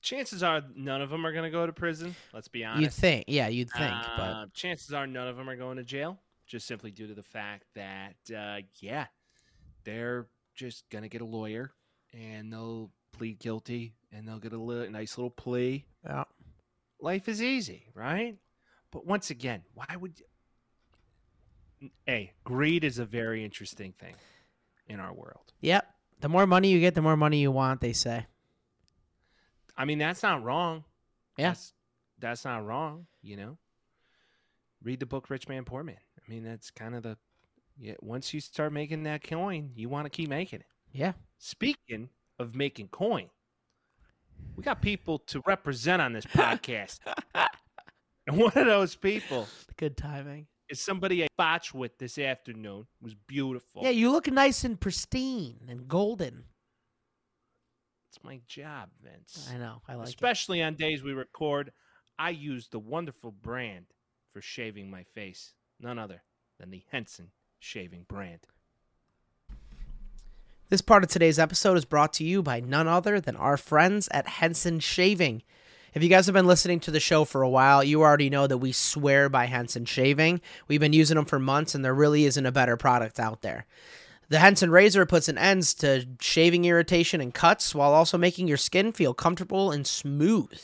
Chances 0.01 0.43
are 0.43 0.61
none 0.75 1.01
of 1.01 1.09
them 1.09 1.25
are 1.25 1.33
going 1.33 1.43
to 1.43 1.49
go 1.49 1.65
to 1.65 1.73
prison. 1.73 2.15
Let's 2.33 2.47
be 2.47 2.63
honest. 2.63 2.81
You'd 2.81 2.93
think, 2.93 3.25
yeah, 3.27 3.47
you'd 3.49 3.69
think, 3.69 3.93
but 4.15 4.23
Uh, 4.23 4.45
chances 4.53 4.93
are 4.93 5.05
none 5.05 5.27
of 5.27 5.35
them 5.35 5.49
are 5.49 5.57
going 5.57 5.77
to 5.77 5.83
jail, 5.83 6.17
just 6.47 6.65
simply 6.67 6.89
due 6.91 7.07
to 7.07 7.13
the 7.13 7.23
fact 7.23 7.65
that, 7.75 8.15
uh, 8.35 8.61
yeah, 8.79 9.07
they're 9.83 10.27
just 10.55 10.89
going 10.89 11.01
to 11.03 11.09
get 11.09 11.21
a 11.21 11.25
lawyer 11.25 11.71
and 12.13 12.51
they'll 12.53 12.91
plead 13.11 13.39
guilty 13.39 13.93
and 14.11 14.27
they'll 14.27 14.39
get 14.39 14.53
a 14.53 14.57
li- 14.57 14.87
nice 14.89 15.17
little 15.17 15.29
plea. 15.31 15.85
yeah. 16.05 16.23
Life 17.01 17.27
is 17.29 17.41
easy, 17.41 17.85
right? 17.93 18.37
But 18.91 19.05
once 19.05 19.29
again, 19.29 19.63
why 19.73 19.95
would 19.95 20.19
you? 20.19 21.89
Hey, 22.05 22.33
greed 22.43 22.83
is 22.83 22.99
a 22.99 23.05
very 23.05 23.43
interesting 23.45 23.93
thing 23.93 24.15
in 24.87 24.99
our 24.99 25.13
world. 25.13 25.53
Yep. 25.61 25.87
The 26.21 26.29
more 26.29 26.45
money 26.45 26.69
you 26.69 26.79
get, 26.79 26.95
the 26.95 27.01
more 27.01 27.15
money 27.15 27.39
you 27.39 27.51
want, 27.51 27.79
they 27.79 27.93
say. 27.93 28.25
I 29.77 29.85
mean, 29.85 29.97
that's 29.97 30.21
not 30.23 30.43
wrong. 30.43 30.83
Yeah. 31.37 31.51
That's, 31.51 31.73
that's 32.19 32.45
not 32.45 32.65
wrong, 32.65 33.05
you 33.21 33.37
know? 33.37 33.57
Read 34.83 34.99
the 34.99 35.05
book 35.05 35.29
Rich 35.29 35.47
Man, 35.47 35.63
Poor 35.63 35.83
Man. 35.83 35.95
I 36.17 36.29
mean, 36.29 36.43
that's 36.43 36.71
kind 36.71 36.95
of 36.95 37.03
the. 37.03 37.17
Yeah, 37.77 37.93
once 38.01 38.33
you 38.33 38.41
start 38.41 38.73
making 38.73 39.03
that 39.03 39.23
coin, 39.23 39.71
you 39.73 39.87
want 39.87 40.05
to 40.05 40.09
keep 40.09 40.27
making 40.27 40.59
it. 40.59 40.65
Yeah. 40.91 41.13
Speaking 41.37 42.09
of 42.37 42.53
making 42.53 42.89
coin, 42.89 43.29
we 44.57 44.63
got 44.63 44.81
people 44.81 45.19
to 45.19 45.41
represent 45.45 46.01
on 46.01 46.11
this 46.11 46.25
podcast. 46.25 46.99
And 48.29 48.37
one 48.41 48.51
of 48.55 48.65
those 48.65 48.95
people 48.95 49.47
Good 49.77 49.97
timing. 49.97 50.47
is 50.69 50.79
somebody 50.79 51.23
I 51.23 51.27
botched 51.37 51.73
with 51.73 51.97
this 51.97 52.17
afternoon. 52.17 52.81
It 53.01 53.03
was 53.03 53.15
beautiful. 53.15 53.83
Yeah, 53.83 53.89
you 53.89 54.11
look 54.11 54.27
nice 54.27 54.63
and 54.63 54.79
pristine 54.79 55.59
and 55.67 55.87
golden. 55.87 56.45
It's 58.09 58.23
my 58.23 58.39
job, 58.47 58.89
Vince. 59.03 59.49
I 59.53 59.57
know. 59.57 59.81
I 59.87 59.95
like 59.95 60.07
it. 60.07 60.09
Especially 60.09 60.61
on 60.63 60.75
days 60.75 61.03
we 61.03 61.13
record, 61.13 61.71
I 62.17 62.31
use 62.31 62.67
the 62.67 62.79
wonderful 62.79 63.31
brand 63.31 63.85
for 64.33 64.41
shaving 64.41 64.89
my 64.89 65.03
face. 65.03 65.53
None 65.79 65.99
other 65.99 66.23
than 66.59 66.71
the 66.71 66.83
Henson 66.91 67.31
shaving 67.59 68.05
brand. 68.07 68.41
This 70.69 70.81
part 70.81 71.03
of 71.03 71.09
today's 71.09 71.39
episode 71.39 71.77
is 71.77 71.85
brought 71.85 72.13
to 72.13 72.23
you 72.23 72.43
by 72.43 72.59
none 72.59 72.87
other 72.87 73.19
than 73.19 73.35
our 73.35 73.57
friends 73.57 74.07
at 74.11 74.27
Henson 74.27 74.79
Shaving. 74.79 75.41
If 75.93 76.03
you 76.03 76.09
guys 76.09 76.27
have 76.27 76.33
been 76.33 76.47
listening 76.47 76.79
to 76.81 76.91
the 76.91 76.99
show 76.99 77.25
for 77.25 77.41
a 77.41 77.49
while, 77.49 77.83
you 77.83 78.01
already 78.01 78.29
know 78.29 78.45
that 78.45 78.59
we 78.59 78.71
swear 78.71 79.27
by 79.27 79.45
Henson 79.45 79.85
Shaving. 79.85 80.39
We've 80.67 80.79
been 80.79 80.93
using 80.93 81.15
them 81.15 81.25
for 81.25 81.39
months, 81.39 81.73
and 81.73 81.83
there 81.83 81.93
really 81.93 82.25
isn't 82.25 82.45
a 82.45 82.51
better 82.51 82.77
product 82.77 83.19
out 83.19 83.41
there. 83.41 83.65
The 84.29 84.39
Henson 84.39 84.69
razor 84.69 85.07
puts 85.07 85.27
an 85.27 85.39
end 85.39 85.63
to 85.79 86.05
shaving 86.19 86.65
irritation 86.65 87.19
and 87.19 87.33
cuts 87.33 87.73
while 87.73 87.93
also 87.93 88.17
making 88.17 88.47
your 88.47 88.57
skin 88.57 88.91
feel 88.91 89.15
comfortable 89.15 89.71
and 89.71 89.87
smooth. 89.87 90.61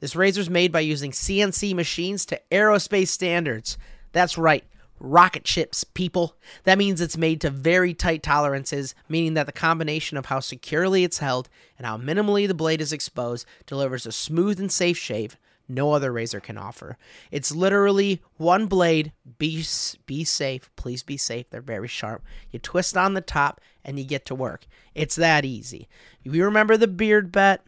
This 0.00 0.16
razor 0.16 0.40
is 0.40 0.48
made 0.48 0.72
by 0.72 0.80
using 0.80 1.10
CNC 1.10 1.74
machines 1.74 2.24
to 2.26 2.40
aerospace 2.50 3.08
standards. 3.08 3.76
That's 4.12 4.38
right, 4.38 4.64
rocket 5.02 5.46
ships, 5.46 5.84
people. 5.84 6.36
That 6.64 6.78
means 6.78 7.00
it's 7.00 7.16
made 7.16 7.40
to 7.42 7.50
very 7.50 7.92
tight 7.92 8.22
tolerances, 8.22 8.94
meaning 9.08 9.34
that 9.34 9.46
the 9.46 9.52
combination 9.52 10.16
of 10.16 10.26
how 10.26 10.40
securely 10.40 11.04
it's 11.04 11.18
held 11.18 11.48
and 11.76 11.86
how 11.86 11.98
minimally 11.98 12.46
the 12.46 12.54
blade 12.54 12.80
is 12.80 12.92
exposed 12.92 13.44
delivers 13.66 14.06
a 14.06 14.12
smooth 14.12 14.60
and 14.60 14.70
safe 14.70 14.96
shave, 14.96 15.36
no 15.68 15.92
other 15.92 16.12
razor 16.12 16.40
can 16.40 16.58
offer. 16.58 16.96
It's 17.30 17.54
literally 17.54 18.22
one 18.36 18.66
blade. 18.66 19.12
Be 19.38 19.64
be 20.06 20.24
safe, 20.24 20.70
please 20.76 21.02
be 21.02 21.16
safe. 21.16 21.50
They're 21.50 21.60
very 21.60 21.88
sharp. 21.88 22.22
You 22.50 22.58
twist 22.58 22.96
on 22.96 23.14
the 23.14 23.20
top 23.20 23.60
and 23.84 23.98
you 23.98 24.04
get 24.04 24.26
to 24.26 24.34
work. 24.34 24.66
It's 24.94 25.16
that 25.16 25.44
easy. 25.44 25.88
You 26.22 26.44
remember 26.44 26.76
the 26.76 26.88
beard 26.88 27.32
bet? 27.32 27.64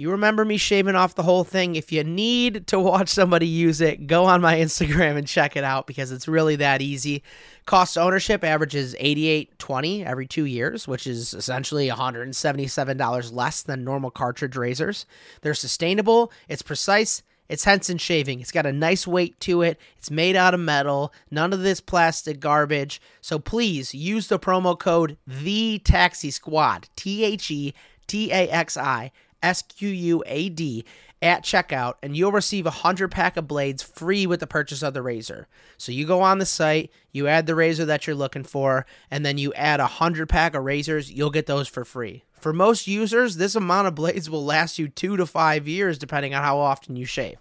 You 0.00 0.12
remember 0.12 0.44
me 0.44 0.58
shaving 0.58 0.94
off 0.94 1.16
the 1.16 1.24
whole 1.24 1.42
thing. 1.42 1.74
If 1.74 1.90
you 1.90 2.04
need 2.04 2.68
to 2.68 2.78
watch 2.78 3.08
somebody 3.08 3.48
use 3.48 3.80
it, 3.80 4.06
go 4.06 4.26
on 4.26 4.40
my 4.40 4.56
Instagram 4.60 5.16
and 5.16 5.26
check 5.26 5.56
it 5.56 5.64
out 5.64 5.88
because 5.88 6.12
it's 6.12 6.28
really 6.28 6.54
that 6.54 6.80
easy. 6.80 7.24
Cost 7.66 7.98
ownership 7.98 8.44
averages 8.44 8.94
88.20 8.94 10.06
every 10.06 10.28
2 10.28 10.44
years, 10.44 10.86
which 10.86 11.08
is 11.08 11.34
essentially 11.34 11.88
$177 11.88 13.32
less 13.32 13.62
than 13.62 13.82
normal 13.82 14.12
cartridge 14.12 14.54
razors. 14.54 15.04
They're 15.40 15.52
sustainable, 15.52 16.30
it's 16.48 16.62
precise, 16.62 17.24
it's 17.48 17.64
Henson 17.64 17.98
shaving. 17.98 18.40
It's 18.40 18.52
got 18.52 18.66
a 18.66 18.72
nice 18.72 19.04
weight 19.04 19.40
to 19.40 19.62
it. 19.62 19.80
It's 19.96 20.12
made 20.12 20.36
out 20.36 20.54
of 20.54 20.60
metal. 20.60 21.12
None 21.30 21.52
of 21.52 21.62
this 21.62 21.80
plastic 21.80 22.40
garbage. 22.40 23.00
So 23.20 23.38
please 23.38 23.94
use 23.94 24.28
the 24.28 24.38
promo 24.38 24.78
code 24.78 25.16
the 25.26 25.80
Taxi 25.82 26.30
Squad. 26.30 26.88
T 26.94 27.24
H 27.24 27.50
E 27.50 27.72
T 28.06 28.30
A 28.30 28.48
X 28.50 28.76
I 28.76 29.12
S 29.42 29.62
Q 29.62 29.88
U 29.88 30.22
A 30.26 30.48
D 30.48 30.84
at 31.20 31.42
checkout, 31.42 31.94
and 32.02 32.16
you'll 32.16 32.32
receive 32.32 32.66
a 32.66 32.70
hundred 32.70 33.10
pack 33.10 33.36
of 33.36 33.48
blades 33.48 33.82
free 33.82 34.26
with 34.26 34.40
the 34.40 34.46
purchase 34.46 34.82
of 34.82 34.94
the 34.94 35.02
razor. 35.02 35.48
So 35.76 35.92
you 35.92 36.06
go 36.06 36.20
on 36.20 36.38
the 36.38 36.46
site, 36.46 36.90
you 37.12 37.26
add 37.26 37.46
the 37.46 37.54
razor 37.54 37.84
that 37.86 38.06
you're 38.06 38.16
looking 38.16 38.44
for, 38.44 38.86
and 39.10 39.26
then 39.26 39.38
you 39.38 39.52
add 39.54 39.80
a 39.80 39.86
hundred 39.86 40.28
pack 40.28 40.54
of 40.54 40.64
razors. 40.64 41.10
You'll 41.10 41.30
get 41.30 41.46
those 41.46 41.68
for 41.68 41.84
free. 41.84 42.24
For 42.40 42.52
most 42.52 42.86
users, 42.86 43.36
this 43.36 43.56
amount 43.56 43.88
of 43.88 43.96
blades 43.96 44.30
will 44.30 44.44
last 44.44 44.78
you 44.78 44.88
two 44.88 45.16
to 45.16 45.26
five 45.26 45.66
years, 45.66 45.98
depending 45.98 46.34
on 46.34 46.42
how 46.42 46.58
often 46.58 46.94
you 46.94 47.04
shave. 47.04 47.38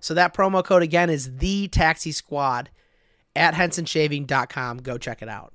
So 0.00 0.14
that 0.14 0.32
promo 0.32 0.64
code 0.64 0.82
again 0.82 1.10
is 1.10 1.36
the 1.36 1.68
Taxi 1.68 2.12
Squad 2.12 2.70
at 3.36 3.54
HensonShaving.com. 3.54 4.78
Go 4.78 4.96
check 4.96 5.20
it 5.20 5.28
out. 5.28 5.52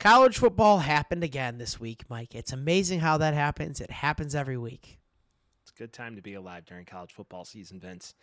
College 0.00 0.38
football 0.38 0.78
happened 0.78 1.24
again 1.24 1.58
this 1.58 1.80
week, 1.80 2.04
Mike. 2.08 2.34
It's 2.34 2.52
amazing 2.52 3.00
how 3.00 3.18
that 3.18 3.34
happens. 3.34 3.80
It 3.80 3.90
happens 3.90 4.34
every 4.34 4.56
week. 4.56 4.98
It's 5.62 5.72
a 5.72 5.78
good 5.78 5.92
time 5.92 6.14
to 6.14 6.22
be 6.22 6.34
alive 6.34 6.64
during 6.64 6.84
college 6.84 7.12
football 7.12 7.44
season, 7.44 7.80
Vince. 7.80 8.14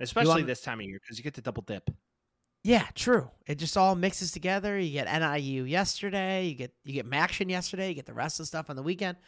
Especially 0.00 0.30
want- 0.30 0.46
this 0.46 0.60
time 0.60 0.80
of 0.80 0.86
year 0.86 0.98
because 1.00 1.16
you 1.16 1.22
get 1.22 1.34
to 1.34 1.40
double 1.40 1.62
dip. 1.62 1.88
Yeah, 2.64 2.86
true. 2.94 3.30
It 3.46 3.56
just 3.56 3.76
all 3.76 3.94
mixes 3.94 4.32
together. 4.32 4.78
You 4.78 4.90
get 4.90 5.06
NIU 5.06 5.64
yesterday, 5.64 6.46
you 6.46 6.54
get 6.54 6.74
you 6.82 6.94
get 6.94 7.06
MACtion 7.08 7.48
yesterday, 7.50 7.90
you 7.90 7.94
get 7.94 8.06
the 8.06 8.14
rest 8.14 8.40
of 8.40 8.44
the 8.44 8.46
stuff 8.48 8.70
on 8.70 8.76
the 8.76 8.82
weekend, 8.82 9.18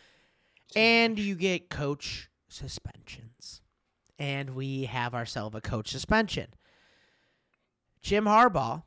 and 0.74 1.18
you 1.18 1.34
get 1.36 1.68
coach 1.68 2.30
suspensions. 2.48 3.60
And 4.18 4.54
we 4.54 4.84
have 4.86 5.14
ourselves 5.14 5.54
a 5.54 5.60
coach 5.60 5.90
suspension. 5.90 6.48
Jim 8.00 8.24
Harbaugh 8.24 8.84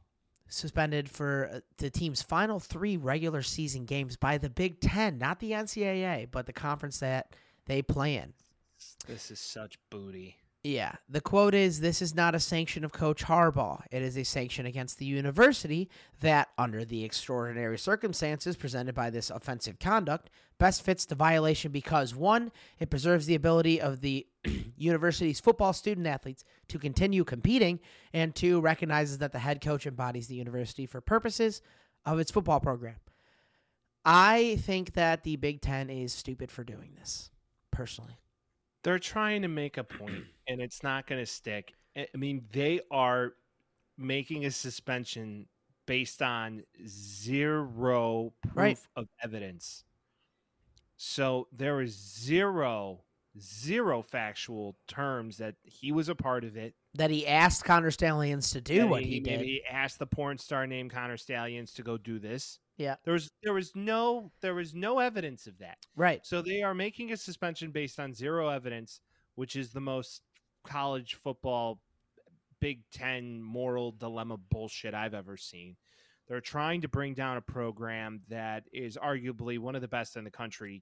suspended 0.49 1.09
for 1.09 1.49
uh, 1.53 1.59
the 1.77 1.89
team's 1.89 2.21
final 2.21 2.59
three 2.59 2.97
regular 2.97 3.41
season 3.41 3.85
games 3.85 4.17
by 4.17 4.37
the 4.37 4.49
Big 4.49 4.81
Ten, 4.81 5.17
not 5.17 5.39
the 5.39 5.51
NCAA, 5.51 6.27
but 6.31 6.45
the 6.45 6.53
conference 6.53 6.99
that 6.99 7.35
they 7.65 7.81
play 7.81 8.15
in. 8.15 8.33
This 9.07 9.31
is 9.31 9.39
such 9.39 9.77
booty. 9.89 10.38
Yeah. 10.63 10.95
The 11.07 11.21
quote 11.21 11.53
is 11.53 11.79
This 11.79 12.01
is 12.01 12.13
not 12.13 12.35
a 12.35 12.39
sanction 12.39 12.83
of 12.83 12.91
Coach 12.91 13.23
Harbaugh. 13.23 13.81
It 13.91 14.01
is 14.01 14.17
a 14.17 14.25
sanction 14.25 14.65
against 14.65 14.97
the 14.97 15.05
university 15.05 15.89
that, 16.19 16.49
under 16.57 16.83
the 16.83 17.05
extraordinary 17.05 17.77
circumstances 17.77 18.57
presented 18.57 18.93
by 18.93 19.09
this 19.09 19.29
offensive 19.29 19.79
conduct, 19.79 20.29
best 20.57 20.83
fits 20.83 21.05
the 21.05 21.15
violation 21.15 21.71
because, 21.71 22.13
one, 22.13 22.51
it 22.77 22.89
preserves 22.89 23.25
the 23.25 23.35
ability 23.35 23.79
of 23.79 24.01
the 24.01 24.27
university's 24.77 25.39
football 25.39 25.71
student 25.71 26.07
athletes 26.07 26.43
to 26.67 26.77
continue 26.77 27.23
competing, 27.23 27.79
and 28.11 28.35
two, 28.35 28.59
recognizes 28.59 29.19
that 29.19 29.31
the 29.31 29.39
head 29.39 29.61
coach 29.61 29.87
embodies 29.87 30.27
the 30.27 30.35
university 30.35 30.85
for 30.85 30.99
purposes 30.99 31.61
of 32.05 32.19
its 32.19 32.31
football 32.31 32.59
program. 32.59 32.95
I 34.03 34.57
think 34.61 34.93
that 34.93 35.23
the 35.23 35.37
Big 35.37 35.61
Ten 35.61 35.89
is 35.89 36.11
stupid 36.11 36.51
for 36.51 36.65
doing 36.65 36.95
this, 36.99 37.29
personally. 37.71 38.17
They're 38.83 38.99
trying 38.99 39.41
to 39.41 39.47
make 39.47 39.77
a 39.77 39.83
point, 39.83 40.23
and 40.47 40.61
it's 40.61 40.83
not 40.83 41.07
going 41.07 41.21
to 41.21 41.25
stick. 41.25 41.73
I 41.97 42.07
mean, 42.15 42.45
they 42.51 42.81
are 42.91 43.33
making 43.97 44.45
a 44.45 44.51
suspension 44.51 45.47
based 45.85 46.21
on 46.21 46.63
zero 46.87 48.31
proof 48.43 48.55
Right. 48.55 48.79
of 48.95 49.07
evidence. 49.23 49.83
So 50.97 51.47
there 51.51 51.81
is 51.81 51.93
zero, 51.95 53.03
zero 53.39 54.01
factual 54.01 54.75
terms 54.87 55.37
that 55.37 55.55
he 55.63 55.91
was 55.91 56.09
a 56.09 56.15
part 56.15 56.43
of 56.43 56.57
it. 56.57 56.75
That 56.95 57.09
he 57.09 57.25
asked 57.27 57.63
Connor 57.65 57.91
Stalions 57.91 58.51
to 58.51 58.61
do 58.61 58.87
what 58.87 59.03
he, 59.03 59.19
did. 59.19 59.41
He 59.41 59.61
asked 59.69 59.99
the 59.99 60.05
porn 60.07 60.37
star 60.37 60.67
named 60.67 60.91
Connor 60.91 61.17
Stalions 61.17 61.73
to 61.73 61.83
go 61.83 61.97
do 61.97 62.19
this. 62.19 62.59
Yeah. 62.79 62.95
There 63.03 63.13
was 63.13 63.29
there 63.43 63.53
was 63.53 63.75
no 63.75 64.31
there 64.41 64.55
was 64.55 64.73
no 64.73 64.97
evidence 64.99 65.45
of 65.45 65.57
that. 65.59 65.77
Right. 65.95 66.25
So 66.25 66.41
they 66.41 66.63
are 66.63 66.73
making 66.73 67.11
a 67.11 67.17
suspension 67.17 67.69
based 67.71 67.99
on 67.99 68.13
zero 68.15 68.47
evidence, 68.47 69.01
which 69.35 69.55
is 69.55 69.71
the 69.71 69.81
most 69.81 70.21
college 70.65 71.15
football 71.15 71.79
Big 72.61 72.81
Ten 72.91 73.41
moral 73.43 73.91
dilemma 73.91 74.37
bullshit 74.49 74.93
I've 74.93 75.13
ever 75.13 75.37
seen. 75.37 75.75
They're 76.27 76.41
trying 76.41 76.81
to 76.81 76.87
bring 76.87 77.13
down 77.15 77.37
a 77.37 77.41
program 77.41 78.21
that 78.29 78.63
is 78.71 78.97
arguably 78.97 79.59
one 79.59 79.75
of 79.75 79.81
the 79.81 79.87
best 79.87 80.15
in 80.15 80.23
the 80.23 80.31
country 80.31 80.81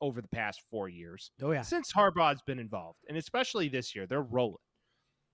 over 0.00 0.20
the 0.22 0.28
past 0.28 0.60
four 0.70 0.88
years 0.90 1.30
Oh 1.42 1.50
yeah. 1.52 1.62
since 1.62 1.92
Harbaugh's 1.92 2.42
been 2.42 2.58
involved, 2.58 2.98
and 3.08 3.16
especially 3.16 3.68
this 3.68 3.94
year, 3.94 4.06
they're 4.06 4.20
rolling, 4.22 4.58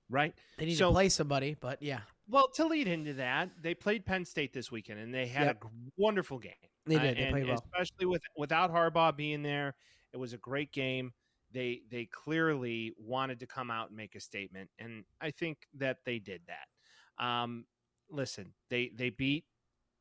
right? 0.08 0.32
They 0.56 0.66
need 0.66 0.76
So- 0.76 0.88
to 0.88 0.92
play 0.94 1.08
somebody, 1.08 1.54
but 1.60 1.82
yeah, 1.82 2.00
Well, 2.28 2.48
to 2.54 2.66
lead 2.66 2.88
into 2.88 3.14
that, 3.14 3.50
they 3.60 3.74
played 3.74 4.06
Penn 4.06 4.24
State 4.24 4.52
this 4.52 4.70
weekend, 4.70 5.00
and 5.00 5.12
they 5.12 5.26
had 5.26 5.46
Yep. 5.46 5.64
a 5.64 5.68
wonderful 5.96 6.38
game. 6.38 6.54
they 6.84 6.96
Uh, 6.96 7.00
did. 7.00 7.16
They 7.16 7.30
played 7.30 7.46
well. 7.46 7.54
especially 7.54 8.06
with 8.06 8.22
without 8.36 8.70
Harbaugh 8.72 9.14
being 9.16 9.42
there, 9.42 9.76
it 10.12 10.16
was 10.16 10.32
a 10.32 10.38
great 10.38 10.72
game. 10.72 11.12
They 11.52 11.82
they 11.90 12.06
clearly 12.06 12.92
wanted 12.96 13.38
to 13.40 13.46
come 13.46 13.70
out 13.70 13.88
and 13.88 13.96
make 13.96 14.14
a 14.16 14.20
statement, 14.20 14.70
and 14.78 15.04
I 15.20 15.30
think 15.30 15.68
that 15.74 16.04
they 16.04 16.18
did 16.18 16.42
that. 16.46 17.24
Um, 17.24 17.66
listen, 18.10 18.52
they 18.68 18.88
they 18.88 19.10
beat 19.10 19.44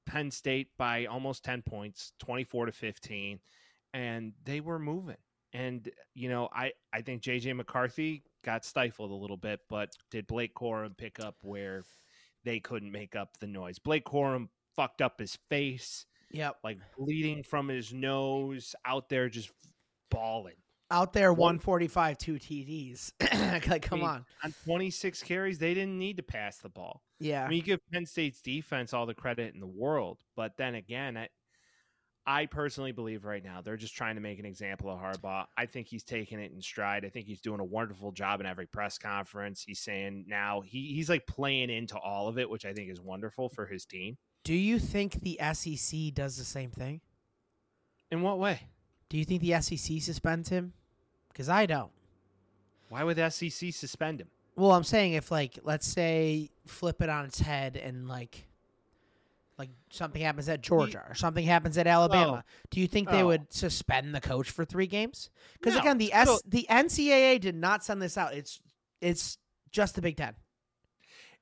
Penn 0.07 0.31
State 0.31 0.75
by 0.77 1.05
almost 1.05 1.43
ten 1.43 1.61
points, 1.61 2.13
twenty 2.19 2.43
four 2.45 2.65
to 2.65 2.71
fifteen, 2.71 3.41
and 3.93 4.33
they 4.43 4.59
were 4.61 4.79
moving. 4.79 5.17
And 5.53 5.87
you 6.15 6.29
know, 6.29 6.49
I 6.53 6.71
I 6.93 7.01
think 7.01 7.21
JJ 7.21 7.53
McCarthy 7.55 8.23
got 8.43 8.65
stifled 8.65 9.11
a 9.11 9.15
little 9.15 9.37
bit, 9.37 9.59
but 9.69 9.95
did 10.09 10.25
Blake 10.25 10.55
Corum 10.55 10.97
pick 10.97 11.19
up 11.19 11.35
where 11.43 11.83
they 12.43 12.59
couldn't 12.59 12.91
make 12.91 13.15
up 13.15 13.37
the 13.39 13.47
noise? 13.47 13.79
Blake 13.79 14.05
Corum 14.05 14.49
fucked 14.75 15.01
up 15.01 15.19
his 15.19 15.37
face 15.49 16.05
Yep. 16.31 16.57
like 16.63 16.77
bleeding 16.97 17.43
from 17.43 17.67
his 17.67 17.93
nose 17.93 18.73
out 18.85 19.09
there 19.09 19.27
just 19.27 19.51
balling 20.09 20.55
Out 20.89 21.11
there, 21.13 21.33
145, 21.33 22.17
two 22.17 22.35
TDs. 22.35 23.11
like, 23.69 23.81
come 23.81 23.99
mean, 23.99 24.07
on. 24.07 24.25
on 24.43 24.53
26 24.65 25.23
carries 25.23 25.57
they 25.59 25.73
didn't 25.73 25.97
need 25.99 26.17
to 26.17 26.23
pass 26.23 26.57
the 26.59 26.69
ball 26.69 27.01
Yeah. 27.19 27.43
i 27.45 27.49
mean 27.49 27.57
you 27.57 27.63
give 27.63 27.79
penn 27.91 28.05
state's 28.05 28.41
defense 28.41 28.93
all 28.93 29.05
the 29.05 29.13
credit 29.13 29.53
in 29.53 29.59
the 29.59 29.67
world 29.67 30.19
but 30.35 30.55
then 30.57 30.75
again 30.75 31.17
I, 31.17 31.27
I 32.25 32.45
personally 32.45 32.91
believe 32.91 33.25
right 33.25 33.43
now 33.43 33.61
they're 33.61 33.77
just 33.77 33.95
trying 33.95 34.15
to 34.15 34.21
make 34.21 34.39
an 34.39 34.45
example 34.45 34.89
of 34.89 34.99
Harbaugh. 34.99 35.45
I 35.57 35.65
think 35.65 35.87
he's 35.87 36.03
taking 36.03 36.39
it 36.39 36.51
in 36.51 36.61
stride. 36.61 37.03
I 37.03 37.09
think 37.09 37.25
he's 37.25 37.41
doing 37.41 37.59
a 37.59 37.65
wonderful 37.65 38.11
job 38.11 38.39
in 38.39 38.45
every 38.45 38.67
press 38.67 38.97
conference. 38.97 39.63
He's 39.63 39.79
saying 39.79 40.25
now 40.27 40.61
he, 40.61 40.93
he's 40.93 41.09
like 41.09 41.25
playing 41.25 41.69
into 41.69 41.97
all 41.97 42.27
of 42.27 42.37
it, 42.37 42.49
which 42.49 42.65
I 42.65 42.73
think 42.73 42.91
is 42.91 43.01
wonderful 43.01 43.49
for 43.49 43.65
his 43.65 43.85
team. 43.85 44.17
Do 44.43 44.53
you 44.53 44.79
think 44.79 45.21
the 45.21 45.39
SEC 45.53 46.13
does 46.13 46.37
the 46.37 46.43
same 46.43 46.71
thing? 46.71 47.01
In 48.11 48.21
what 48.21 48.39
way? 48.39 48.67
Do 49.09 49.17
you 49.17 49.25
think 49.25 49.41
the 49.41 49.59
SEC 49.61 50.01
suspends 50.01 50.49
him? 50.49 50.73
Because 51.29 51.49
I 51.49 51.65
don't. 51.65 51.91
Why 52.89 53.03
would 53.03 53.17
the 53.17 53.29
SEC 53.29 53.73
suspend 53.73 54.21
him? 54.21 54.27
Well, 54.55 54.71
I'm 54.71 54.83
saying 54.83 55.13
if 55.13 55.31
like 55.31 55.59
let's 55.63 55.87
say 55.87 56.49
flip 56.67 57.01
it 57.01 57.09
on 57.09 57.25
its 57.25 57.39
head 57.39 57.77
and 57.77 58.07
like 58.07 58.45
like 59.61 59.69
something 59.91 60.21
happens 60.21 60.49
at 60.49 60.61
Georgia 60.61 61.03
or 61.07 61.15
something 61.15 61.45
happens 61.45 61.77
at 61.77 61.87
Alabama, 61.87 62.43
oh. 62.45 62.51
do 62.71 62.79
you 62.79 62.87
think 62.87 63.09
they 63.09 63.21
Oh. 63.21 63.27
would 63.27 63.53
suspend 63.53 64.13
the 64.15 64.21
coach 64.21 64.49
for 64.49 64.65
3 64.65 64.87
games? 64.87 65.29
Cuz 65.61 65.75
No. 65.75 65.79
again, 65.79 65.97
the 65.97 66.11
S 66.13 66.27
So- 66.27 66.39
the 66.45 66.65
NCAA 66.69 67.39
did 67.39 67.55
not 67.55 67.83
send 67.83 68.01
this 68.01 68.17
out. 68.17 68.33
It's 68.33 68.59
it's 69.01 69.37
just 69.71 69.95
the 69.95 70.01
Big 70.01 70.17
10. 70.17 70.35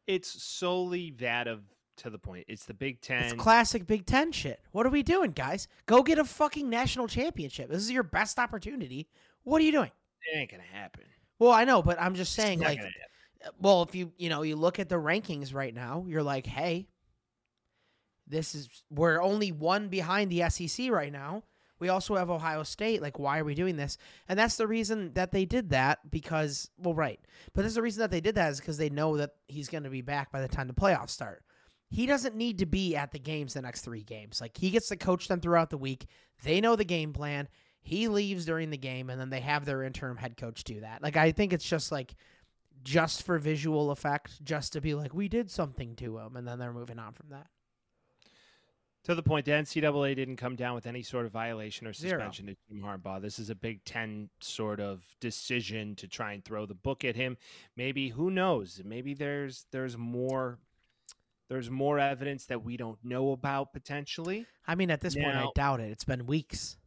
It's 0.08 0.42
solely 0.42 1.12
that 1.20 1.48
of 1.48 1.64
to 1.98 2.10
the 2.10 2.18
point. 2.20 2.46
It's 2.48 2.66
the 2.66 2.74
Big 2.74 3.02
Ten. 3.02 3.24
It's 3.24 3.34
classic 3.34 3.86
Big 3.86 4.06
10 4.06 4.32
shit. 4.32 4.62
What 4.72 4.86
are 4.86 4.90
we 4.90 5.04
doing, 5.04 5.32
guys? 5.32 5.68
Go 5.86 6.02
get 6.02 6.18
a 6.18 6.24
fucking 6.26 6.70
national 6.70 7.08
championship. 7.08 7.70
This 7.70 7.82
is 7.82 7.92
your 7.92 8.04
best 8.04 8.40
opportunity. 8.40 9.08
What 9.44 9.62
are 9.62 9.66
you 9.66 9.72
doing? 9.72 9.92
it 10.34 10.38
ain't 10.38 10.52
gonna 10.52 10.64
happen. 10.64 11.04
Well, 11.40 11.52
I 11.52 11.64
know, 11.64 11.82
but 11.82 12.00
I'm 12.00 12.14
just 12.16 12.34
saying 12.34 12.60
like 12.60 12.80
well, 13.60 13.84
if 13.84 13.96
you 13.96 14.12
you 14.18 14.30
know 14.30 14.42
you 14.42 14.56
look 14.56 14.80
at 14.80 14.90
the 14.90 14.96
rankings 14.96 15.54
right 15.54 15.74
now, 15.74 16.06
you're 16.08 16.24
like, 16.24 16.46
hey, 16.46 16.88
this 18.30 18.56
is 18.56 18.70
we're 18.90 19.22
only 19.22 19.52
one 19.52 19.90
behind 19.90 20.32
the 20.32 20.50
SEC 20.50 20.90
right 20.92 21.12
now. 21.12 21.44
We 21.80 21.90
also 21.90 22.16
have 22.16 22.30
Ohio 22.30 22.64
State. 22.64 23.02
Like, 23.02 23.20
why 23.20 23.40
are 23.40 23.46
we 23.46 23.56
doing 23.56 23.78
this? 23.78 23.98
And 24.28 24.38
that's 24.38 24.58
the 24.58 24.68
reason 24.68 25.14
that 25.14 25.32
they 25.32 25.46
did 25.46 25.70
that 25.70 26.00
because, 26.12 26.70
well, 26.78 26.94
right. 26.94 27.20
But 27.54 27.62
there's 27.62 27.76
the 27.76 27.82
reason 27.82 28.02
that 28.02 28.12
they 28.12 28.22
did 28.22 28.36
that 28.36 28.52
is 28.52 28.60
because 28.60 28.78
they 28.78 28.90
know 28.90 29.18
that 29.18 29.32
he's 29.48 29.70
going 29.70 29.84
to 29.84 29.90
be 29.90 30.02
back 30.02 30.32
by 30.32 30.42
the 30.42 30.48
time 30.48 30.68
the 30.68 30.74
playoffs 30.74 31.12
start. 31.12 31.44
He 31.90 32.06
doesn't 32.06 32.36
need 32.36 32.60
to 32.60 32.66
be 32.66 32.96
at 32.96 33.12
the 33.12 33.20
games 33.20 33.54
the 33.54 33.62
next 33.62 33.82
three 33.82 34.04
games. 34.04 34.42
Like, 34.42 34.58
he 34.58 34.70
gets 34.70 34.90
to 34.90 34.98
coach 34.98 35.28
them 35.28 35.40
throughout 35.40 35.70
the 35.70 35.78
week. 35.78 36.06
They 36.44 36.62
know 36.62 36.76
the 36.76 36.84
game 36.84 37.14
plan. 37.14 37.48
He 37.82 38.10
leaves 38.10 38.46
during 38.46 38.70
the 38.70 38.78
game, 38.78 39.10
and 39.10 39.20
then 39.20 39.30
they 39.30 39.40
have 39.40 39.66
their 39.66 39.84
interim 39.84 40.18
head 40.18 40.38
coach 40.38 40.66
do 40.66 40.82
that. 40.82 41.02
Like, 41.02 41.18
I 41.18 41.32
think 41.32 41.54
it's 41.54 41.68
just 41.68 41.92
like, 41.92 42.14
just 42.84 43.24
for 43.24 43.40
visual 43.40 43.90
effect, 43.90 44.44
just 44.44 44.74
to 44.74 44.82
be 44.82 44.94
like, 44.94 45.14
we 45.14 45.28
did 45.30 45.50
something 45.50 45.96
to 45.96 46.18
him, 46.20 46.36
and 46.36 46.48
then 46.48 46.60
they're 46.60 46.74
moving 46.74 47.00
on 47.00 47.14
from 47.14 47.30
that. 47.30 47.48
To 49.06 49.16
the 49.16 49.24
point, 49.24 49.46
the 49.46 49.52
NCAA 49.52 50.16
didn't 50.16 50.36
come 50.36 50.56
down 50.56 50.76
with 50.76 50.86
any 50.86 51.02
sort 51.02 51.26
of 51.26 51.32
violation 51.32 51.88
or 51.88 51.94
suspension 51.94 52.46
Zero. 52.46 52.56
to 52.56 52.74
Jim 52.74 52.84
Harbaugh. 52.84 53.22
This 53.22 53.40
is 53.40 53.50
a 53.50 53.56
Big 53.56 53.84
Ten 53.86 54.30
sort 54.42 54.80
of 54.80 55.04
decision 55.22 55.96
to 55.96 56.08
try 56.08 56.34
and 56.34 56.44
throw 56.44 56.66
the 56.66 56.76
book 56.76 57.06
at 57.06 57.16
him. 57.16 57.38
Maybe 57.78 58.10
who 58.10 58.30
knows? 58.30 58.82
Maybe 58.84 59.14
there's 59.14 59.66
there's 59.72 59.98
more 59.98 60.60
there's 61.50 61.70
more 61.70 61.98
evidence 61.98 62.46
that 62.46 62.64
we 62.64 62.78
don't 62.78 63.00
know 63.04 63.32
about 63.32 63.74
potentially. 63.74 64.46
I 64.68 64.76
mean, 64.76 64.92
at 64.92 65.02
this 65.02 65.16
now, 65.16 65.24
point, 65.24 65.38
I 65.38 65.48
doubt 65.56 65.80
it. 65.80 65.92
It's 65.92 66.04
been 66.04 66.26
weeks. 66.26 66.78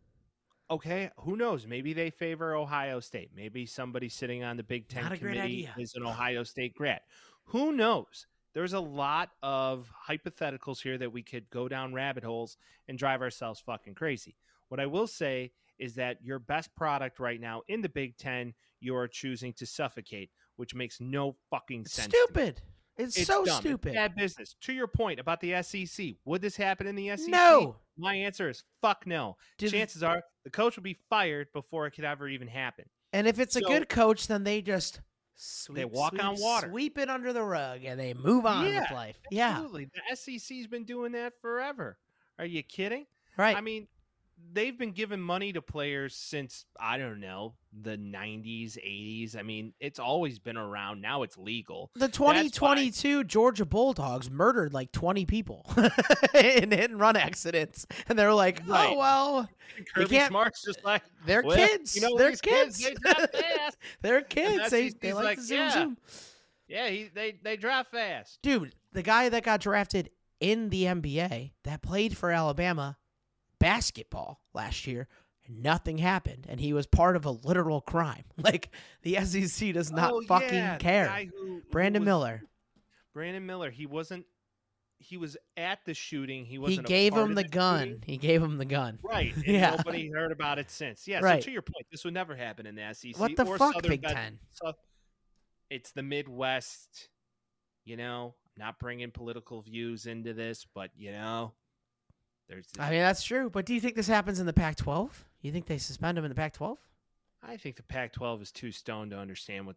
Okay, 0.70 1.10
who 1.18 1.36
knows? 1.36 1.66
Maybe 1.66 1.92
they 1.92 2.10
favor 2.10 2.54
Ohio 2.54 3.00
State. 3.00 3.30
Maybe 3.34 3.66
somebody 3.66 4.08
sitting 4.08 4.44
on 4.44 4.56
the 4.56 4.62
Big 4.62 4.88
Ten 4.88 5.16
committee 5.16 5.68
is 5.76 5.94
an 5.94 6.04
Ohio 6.04 6.44
State 6.44 6.74
grad. 6.74 7.00
Who 7.46 7.72
knows? 7.72 8.26
There's 8.54 8.72
a 8.72 8.80
lot 8.80 9.30
of 9.42 9.90
hypotheticals 10.08 10.82
here 10.82 10.98
that 10.98 11.12
we 11.12 11.22
could 11.22 11.48
go 11.50 11.68
down 11.68 11.94
rabbit 11.94 12.24
holes 12.24 12.56
and 12.88 12.98
drive 12.98 13.22
ourselves 13.22 13.60
fucking 13.60 13.94
crazy. 13.94 14.36
What 14.68 14.80
I 14.80 14.86
will 14.86 15.06
say 15.06 15.52
is 15.78 15.94
that 15.94 16.18
your 16.22 16.38
best 16.38 16.74
product 16.76 17.18
right 17.18 17.40
now 17.40 17.62
in 17.68 17.82
the 17.82 17.88
Big 17.88 18.16
Ten, 18.16 18.54
you 18.80 18.94
are 18.94 19.08
choosing 19.08 19.52
to 19.54 19.66
suffocate, 19.66 20.30
which 20.56 20.74
makes 20.74 21.00
no 21.00 21.36
fucking 21.50 21.86
sense. 21.86 22.12
Stupid. 22.14 22.60
It's, 22.96 23.16
it's, 23.16 23.26
so 23.26 23.44
dumb. 23.44 23.60
stupid. 23.60 23.88
It's 23.88 23.96
bad 23.96 24.14
business. 24.14 24.54
To 24.62 24.72
your 24.72 24.86
point 24.86 25.18
about 25.18 25.40
the 25.40 25.62
SEC, 25.62 26.14
would 26.24 26.42
this 26.42 26.56
happen 26.56 26.86
in 26.86 26.94
the 26.94 27.16
SEC? 27.16 27.28
No. 27.28 27.76
My 27.96 28.14
answer 28.14 28.50
is 28.50 28.62
fuck 28.80 29.06
no. 29.06 29.36
Did 29.58 29.72
Chances 29.72 30.02
are 30.02 30.22
the 30.44 30.50
coach 30.50 30.76
will 30.76 30.82
be 30.82 30.98
fired 31.08 31.48
before 31.52 31.86
it 31.86 31.92
could 31.92 32.04
ever 32.04 32.28
even 32.28 32.48
happen. 32.48 32.84
And 33.12 33.26
if 33.26 33.38
it's 33.38 33.54
so, 33.54 33.60
a 33.60 33.68
good 33.68 33.88
coach, 33.88 34.26
then 34.26 34.44
they 34.44 34.62
just 34.62 35.00
Sweep, 35.34 35.76
they 35.76 35.84
walk 35.84 36.12
sweep, 36.12 36.24
on 36.24 36.40
water, 36.40 36.68
sweep 36.68 36.98
it 36.98 37.08
under 37.08 37.32
the 37.32 37.42
rug, 37.42 37.84
and 37.84 37.98
they 37.98 38.14
move 38.14 38.46
on 38.46 38.66
yeah, 38.66 38.80
with 38.80 38.90
life. 38.90 39.16
Absolutely. 39.32 39.88
Yeah, 39.94 40.00
the 40.10 40.16
SEC's 40.16 40.66
been 40.66 40.84
doing 40.84 41.12
that 41.12 41.34
forever. 41.40 41.98
Are 42.38 42.44
you 42.44 42.62
kidding? 42.62 43.06
Right. 43.36 43.56
I 43.56 43.60
mean, 43.60 43.88
they've 44.52 44.76
been 44.76 44.92
giving 44.92 45.20
money 45.20 45.52
to 45.52 45.62
players 45.62 46.14
since 46.14 46.64
I 46.78 46.98
don't 46.98 47.20
know 47.20 47.54
the 47.72 47.96
90s, 47.96 48.76
80s. 48.76 49.36
I 49.36 49.42
mean, 49.42 49.72
it's 49.80 49.98
always 49.98 50.38
been 50.38 50.56
around. 50.56 51.00
Now 51.00 51.22
it's 51.22 51.38
legal. 51.38 51.90
The 51.94 52.08
2022 52.08 53.24
Georgia 53.24 53.64
Bulldogs 53.64 54.30
murdered 54.30 54.72
like 54.74 54.92
20 54.92 55.24
people 55.26 55.66
in 56.34 56.70
hit 56.70 56.90
and 56.90 57.00
run 57.00 57.16
accidents, 57.16 57.86
and 58.08 58.18
they're 58.18 58.34
like, 58.34 58.62
oh, 58.68 58.72
right. 58.72 58.90
"Oh 58.92 58.98
well, 58.98 59.48
Kirby 59.94 60.20
Smart's 60.20 60.62
just 60.64 60.84
like 60.84 61.02
they're 61.26 61.42
well, 61.42 61.56
kids. 61.56 61.96
You 61.96 62.02
know, 62.02 62.16
they're 62.16 62.32
kids. 62.32 62.78
kids. 62.78 62.98
They 63.02 63.44
they're 64.02 64.22
kids. 64.22 64.70
They, 64.70 64.90
they 64.90 65.12
like, 65.12 65.24
like 65.24 65.40
zoom 65.40 65.58
yeah. 65.58 65.70
zoom. 65.70 65.98
Yeah, 66.68 66.88
he, 66.88 67.10
they 67.12 67.38
they 67.42 67.56
drive 67.56 67.88
fast, 67.88 68.38
dude. 68.42 68.74
The 68.92 69.02
guy 69.02 69.28
that 69.28 69.42
got 69.42 69.60
drafted 69.60 70.10
in 70.40 70.70
the 70.70 70.84
NBA 70.84 71.52
that 71.64 71.82
played 71.82 72.16
for 72.16 72.30
Alabama 72.30 72.96
basketball 73.62 74.40
last 74.54 74.86
year 74.86 75.06
nothing 75.48 75.98
happened 75.98 76.46
and 76.48 76.60
he 76.60 76.72
was 76.72 76.86
part 76.86 77.16
of 77.16 77.24
a 77.24 77.30
literal 77.30 77.80
crime. 77.80 78.24
Like 78.42 78.70
the 79.02 79.14
sec 79.24 79.72
does 79.72 79.92
not 79.92 80.12
oh, 80.12 80.22
fucking 80.22 80.52
yeah, 80.52 80.76
care. 80.78 81.28
who, 81.38 81.62
brandon 81.70 82.02
who 82.02 82.06
was, 82.06 82.06
miller. 82.06 82.42
Brandon 83.14 83.46
miller 83.46 83.70
he 83.70 83.86
wasn't 83.86 84.26
he 84.98 85.16
was 85.16 85.36
at 85.56 85.78
the 85.84 85.94
shooting 85.94 86.44
he 86.44 86.58
wasn't. 86.58 86.88
he 86.88 86.94
gave 86.94 87.14
him 87.14 87.34
the, 87.34 87.42
the 87.42 87.48
gun. 87.48 87.88
shooting. 87.88 88.02
he 88.04 88.16
gave 88.16 88.42
him 88.42 88.58
the 88.58 88.64
gun. 88.64 88.98
Right 89.02 89.32
yeah. 89.46 89.76
nobody 89.76 90.10
heard 90.10 90.32
about 90.32 90.58
it 90.58 90.70
since. 90.70 91.06
Yeah 91.06 91.20
right. 91.20 91.40
so 91.40 91.46
to 91.46 91.52
your 91.52 91.62
point 91.62 91.86
this 91.92 92.04
would 92.04 92.14
never 92.14 92.34
happen 92.34 92.66
in 92.66 92.74
the 92.74 92.92
sec 92.92 93.16
what 93.18 93.36
the 93.36 93.44
or 93.44 93.58
fuck 93.58 93.74
Southern 93.74 93.90
big 93.90 94.02
ten? 94.02 94.38
So 94.50 94.72
it's 95.70 95.92
the 95.92 96.02
midwest 96.02 97.10
you 97.84 97.96
know? 97.96 98.34
Not 98.56 98.78
bringing 98.78 99.10
political 99.10 99.62
views 99.62 100.06
into 100.06 100.34
this 100.34 100.66
but 100.74 100.90
you 100.96 101.12
know 101.12 101.52
there's 102.52 102.66
I 102.78 102.90
mean, 102.90 103.00
that's 103.00 103.22
true. 103.22 103.50
But 103.50 103.66
do 103.66 103.74
you 103.74 103.80
think 103.80 103.96
this 103.96 104.06
happens 104.06 104.40
in 104.40 104.46
the 104.46 104.52
Pac 104.52 104.76
12? 104.76 105.24
You 105.40 105.52
think 105.52 105.66
they 105.66 105.78
suspend 105.78 106.18
him 106.18 106.24
in 106.24 106.28
the 106.28 106.34
Pac 106.34 106.52
12? 106.52 106.78
I 107.42 107.56
think 107.56 107.76
the 107.76 107.82
Pac 107.82 108.12
12 108.12 108.42
is 108.42 108.52
too 108.52 108.70
stoned 108.70 109.10
to 109.10 109.18
understand 109.18 109.66
what 109.66 109.76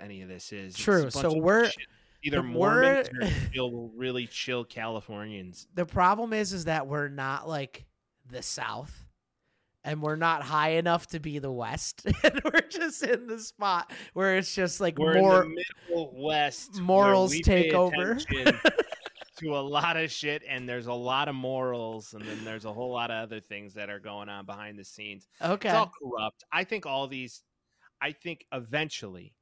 any 0.00 0.22
of 0.22 0.28
this 0.28 0.52
is. 0.52 0.74
True. 0.76 1.10
So 1.10 1.36
we're. 1.36 1.66
Shit. 1.66 1.86
Either 2.24 2.40
Mormons 2.40 3.08
or 3.20 3.28
chill, 3.52 3.90
really 3.96 4.28
chill 4.28 4.62
Californians. 4.62 5.66
The 5.74 5.84
problem 5.84 6.32
is, 6.32 6.52
is 6.52 6.66
that 6.66 6.86
we're 6.86 7.08
not 7.08 7.48
like 7.48 7.84
the 8.30 8.42
South, 8.42 9.06
and 9.82 10.00
we're 10.00 10.14
not 10.14 10.44
high 10.44 10.74
enough 10.74 11.08
to 11.08 11.18
be 11.18 11.40
the 11.40 11.50
West, 11.50 12.06
and 12.22 12.40
we're 12.44 12.60
just 12.68 13.02
in 13.02 13.26
the 13.26 13.40
spot 13.40 13.90
where 14.12 14.36
it's 14.36 14.54
just 14.54 14.80
like 14.80 15.00
we're 15.00 15.14
more 15.14 15.42
in 15.42 15.56
the 15.88 16.08
West. 16.12 16.80
Morals 16.80 17.36
take 17.40 17.74
over. 17.74 18.16
to 19.42 19.56
a 19.56 19.60
lot 19.60 19.96
of 19.96 20.10
shit 20.10 20.42
and 20.48 20.68
there's 20.68 20.86
a 20.86 20.92
lot 20.92 21.28
of 21.28 21.34
morals 21.34 22.14
and 22.14 22.24
then 22.24 22.44
there's 22.44 22.64
a 22.64 22.72
whole 22.72 22.92
lot 22.92 23.10
of 23.10 23.22
other 23.22 23.40
things 23.40 23.74
that 23.74 23.90
are 23.90 23.98
going 23.98 24.28
on 24.28 24.46
behind 24.46 24.78
the 24.78 24.84
scenes. 24.84 25.26
Okay. 25.40 25.68
It's 25.68 25.76
all 25.76 25.92
corrupt. 26.02 26.44
I 26.52 26.64
think 26.64 26.86
all 26.86 27.06
these 27.06 27.42
I 28.00 28.12
think 28.12 28.46
eventually 28.52 29.34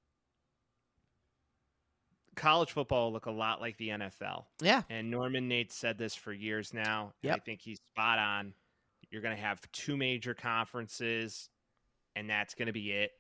college 2.37 2.73
football 2.73 3.07
will 3.07 3.13
look 3.13 3.27
a 3.27 3.31
lot 3.31 3.61
like 3.61 3.77
the 3.77 3.89
NFL. 3.89 4.45
Yeah. 4.61 4.83
And 4.89 5.11
Norman 5.11 5.49
Nate 5.49 5.73
said 5.73 5.99
this 5.99 6.15
for 6.15 6.33
years 6.33 6.73
now. 6.73 7.13
Yep. 7.23 7.37
I 7.37 7.39
think 7.41 7.61
he's 7.61 7.81
spot 7.93 8.19
on. 8.19 8.55
You're 9.11 9.23
going 9.23 9.37
to 9.37 9.43
have 9.43 9.61
two 9.73 9.97
major 9.97 10.35
conferences 10.35 11.49
and 12.17 12.29
that's 12.29 12.55
going 12.55 12.67
to 12.67 12.73
be 12.73 12.93
it 12.93 13.13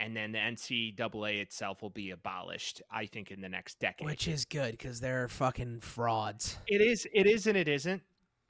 and 0.00 0.16
then 0.16 0.32
the 0.32 0.38
NCAA 0.38 1.40
itself 1.40 1.82
will 1.82 1.90
be 1.90 2.10
abolished. 2.10 2.82
I 2.90 3.06
think 3.06 3.30
in 3.30 3.40
the 3.40 3.48
next 3.48 3.78
decade, 3.80 4.06
which 4.06 4.28
is 4.28 4.44
good 4.44 4.72
because 4.72 5.00
they're 5.00 5.28
fucking 5.28 5.80
frauds. 5.80 6.58
It 6.66 6.80
is. 6.80 7.06
It 7.12 7.26
is, 7.26 7.46
and 7.46 7.56
it 7.56 7.68
isn't. 7.68 8.02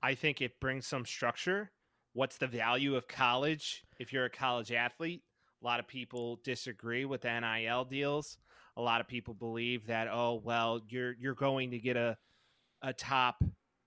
I 0.03 0.15
think 0.15 0.41
it 0.41 0.61
brings 0.61 0.87
some 0.87 1.05
structure. 1.05 1.71
What's 2.13 2.39
the 2.39 2.47
value 2.47 2.97
of 2.97 3.09
college 3.09 3.85
if 3.99 4.13
you're 4.13 4.25
a 4.25 4.31
college 4.31 4.73
athlete? 4.73 5.23
A 5.63 5.67
lot 5.67 5.81
of 5.81 5.89
people 5.89 6.41
disagree 6.45 7.05
with 7.05 7.23
the 7.23 7.41
NIL 7.41 7.85
deals. 7.85 8.39
A 8.77 8.83
lot 8.83 9.01
of 9.01 9.09
people 9.09 9.35
believe 9.35 9.87
that 9.87 10.09
oh 10.09 10.41
well, 10.45 10.81
you're 10.89 11.15
you're 11.19 11.35
going 11.35 11.71
to 11.73 11.79
get 11.79 11.97
a 11.97 12.17
a 12.83 12.93
top 12.93 13.43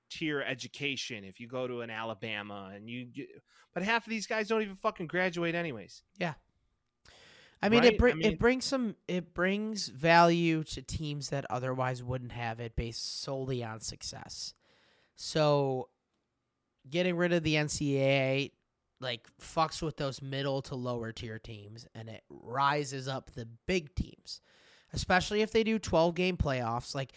tier 0.10 0.42
education 0.42 1.24
if 1.24 1.40
you 1.40 1.48
go 1.48 1.66
to 1.66 1.80
an 1.80 1.90
Alabama 1.90 2.72
and 2.76 2.90
you 2.90 3.08
but 3.74 3.84
half 3.84 4.06
of 4.06 4.10
these 4.10 4.28
guys 4.28 4.50
don't 4.50 4.62
even 4.62 4.76
fucking 4.76 5.08
graduate 5.08 5.56
anyways. 5.56 6.04
Yeah. 6.20 6.34
I 7.62 7.70
mean, 7.70 7.82
right? 7.82 7.94
it 7.94 8.00
br- 8.00 8.10
I 8.10 8.14
mean, 8.14 8.26
it 8.26 8.40
brings 8.40 8.66
some 8.66 8.96
it 9.08 9.34
brings 9.34 9.88
value 9.88 10.64
to 10.64 10.82
teams 10.82 11.30
that 11.30 11.46
otherwise 11.50 12.02
wouldn't 12.04 12.32
have 12.32 12.60
it 12.60 12.76
based 12.76 13.22
solely 13.22 13.64
on 13.64 13.80
success. 13.82 14.54
So, 15.16 15.90
getting 16.90 17.16
rid 17.16 17.34
of 17.34 17.44
the 17.44 17.56
NCAA 17.56 18.52
like 19.00 19.28
fucks 19.40 19.82
with 19.82 19.98
those 19.98 20.22
middle 20.22 20.62
to 20.64 20.76
lower 20.76 21.12
tier 21.12 21.40
teams, 21.40 21.86
and 21.94 22.10
it 22.10 22.24
rises 22.30 23.08
up 23.08 23.32
the 23.32 23.48
big 23.68 23.94
teams, 23.94 24.42
especially 24.94 25.42
if 25.42 25.52
they 25.52 25.64
do 25.64 25.78
twelve 25.78 26.16
game 26.16 26.38
playoffs. 26.38 26.96
Like 26.96 27.14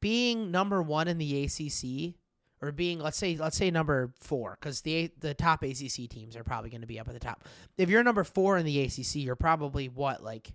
being 0.00 0.50
number 0.50 0.82
one 0.82 1.08
in 1.08 1.18
the 1.18 1.44
ACC 1.44 2.18
or 2.62 2.72
being 2.72 2.98
let's 2.98 3.16
say 3.16 3.36
let's 3.36 3.56
say 3.56 3.70
number 3.70 4.12
four 4.18 4.58
because 4.60 4.82
the 4.82 5.10
the 5.20 5.34
top 5.34 5.62
ACC 5.62 6.08
teams 6.08 6.36
are 6.36 6.44
probably 6.44 6.70
going 6.70 6.82
to 6.82 6.86
be 6.86 7.00
up 7.00 7.08
at 7.08 7.14
the 7.14 7.20
top. 7.20 7.44
If 7.78 7.88
you're 7.88 8.02
number 8.02 8.24
four 8.24 8.58
in 8.58 8.66
the 8.66 8.80
ACC, 8.82 9.16
you're 9.16 9.36
probably 9.36 9.88
what 9.88 10.22
like 10.22 10.52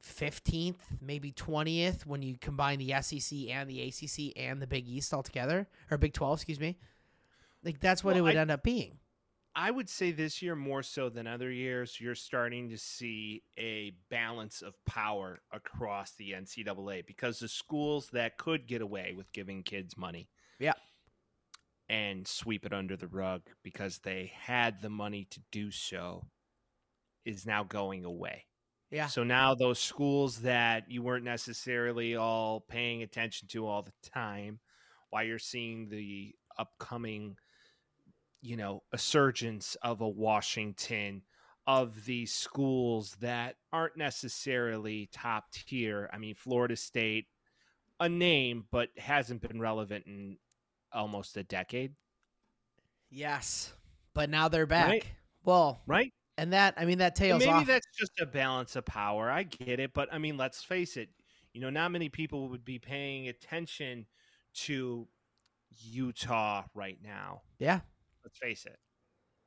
fifteenth, 0.00 0.84
maybe 1.00 1.32
twentieth 1.32 2.06
when 2.06 2.22
you 2.22 2.36
combine 2.38 2.78
the 2.78 2.94
SEC 3.02 3.38
and 3.50 3.68
the 3.68 3.82
ACC 3.82 4.36
and 4.36 4.62
the 4.62 4.66
Big 4.66 4.86
East 4.86 5.12
all 5.12 5.22
together 5.22 5.66
or 5.90 5.98
Big 5.98 6.12
Twelve, 6.12 6.38
excuse 6.38 6.60
me. 6.60 6.78
Like 7.64 7.80
that's 7.80 8.04
what 8.04 8.14
well, 8.14 8.18
it 8.18 8.28
would 8.28 8.36
I, 8.36 8.40
end 8.40 8.50
up 8.50 8.62
being. 8.62 8.98
I 9.54 9.70
would 9.70 9.88
say 9.88 10.12
this 10.12 10.40
year 10.40 10.56
more 10.56 10.82
so 10.82 11.10
than 11.10 11.26
other 11.26 11.50
years, 11.50 12.00
you're 12.00 12.14
starting 12.14 12.70
to 12.70 12.78
see 12.78 13.42
a 13.58 13.92
balance 14.08 14.62
of 14.62 14.74
power 14.86 15.40
across 15.52 16.12
the 16.12 16.32
NCAA 16.32 17.06
because 17.06 17.38
the 17.38 17.48
schools 17.48 18.08
that 18.14 18.38
could 18.38 18.66
get 18.66 18.80
away 18.80 19.12
with 19.14 19.30
giving 19.32 19.62
kids 19.62 19.96
money. 19.96 20.28
Yeah 20.58 20.72
and 21.88 22.26
sweep 22.26 22.64
it 22.64 22.72
under 22.72 22.96
the 22.96 23.08
rug 23.08 23.42
because 23.62 23.98
they 23.98 24.32
had 24.38 24.80
the 24.80 24.90
money 24.90 25.26
to 25.30 25.40
do 25.50 25.70
so 25.70 26.26
is 27.24 27.46
now 27.46 27.64
going 27.64 28.04
away. 28.04 28.46
Yeah. 28.90 29.06
So 29.06 29.24
now 29.24 29.54
those 29.54 29.78
schools 29.78 30.38
that 30.38 30.90
you 30.90 31.02
weren't 31.02 31.24
necessarily 31.24 32.16
all 32.16 32.60
paying 32.60 33.02
attention 33.02 33.48
to 33.48 33.66
all 33.66 33.82
the 33.82 33.92
time, 34.10 34.60
while 35.10 35.24
you're 35.24 35.38
seeing 35.38 35.88
the 35.88 36.34
upcoming 36.58 37.36
you 38.42 38.56
know, 38.56 38.82
a 38.92 38.98
surgence 38.98 39.76
of 39.82 40.00
a 40.00 40.08
Washington, 40.08 41.22
of 41.66 42.04
these 42.04 42.32
schools 42.32 43.16
that 43.20 43.54
aren't 43.72 43.96
necessarily 43.96 45.08
top 45.12 45.44
tier. 45.52 46.10
I 46.12 46.18
mean, 46.18 46.34
Florida 46.34 46.74
State, 46.74 47.26
a 48.00 48.08
name, 48.08 48.64
but 48.72 48.88
hasn't 48.98 49.42
been 49.42 49.60
relevant 49.60 50.06
in 50.06 50.38
almost 50.94 51.36
a 51.36 51.42
decade. 51.42 51.94
Yes, 53.10 53.72
but 54.14 54.30
now 54.30 54.48
they're 54.48 54.66
back. 54.66 54.88
Right. 54.88 55.04
Well, 55.44 55.82
Right? 55.86 56.12
and 56.38 56.52
that 56.52 56.74
I 56.76 56.84
mean 56.84 56.98
that 56.98 57.14
tails 57.14 57.40
maybe 57.40 57.50
off. 57.52 57.66
that's 57.66 57.86
just 57.98 58.12
a 58.20 58.26
balance 58.26 58.74
of 58.76 58.84
power. 58.86 59.30
I 59.30 59.42
get 59.42 59.80
it, 59.80 59.92
but 59.92 60.08
I 60.12 60.18
mean, 60.18 60.36
let's 60.36 60.62
face 60.62 60.96
it. 60.96 61.10
You 61.52 61.60
know, 61.60 61.68
not 61.70 61.90
many 61.92 62.08
people 62.08 62.48
would 62.48 62.64
be 62.64 62.78
paying 62.78 63.28
attention 63.28 64.06
to 64.54 65.06
Utah 65.70 66.64
right 66.74 66.98
now. 67.02 67.42
yeah, 67.58 67.80
Let's 68.24 68.38
face 68.38 68.64
it. 68.66 68.78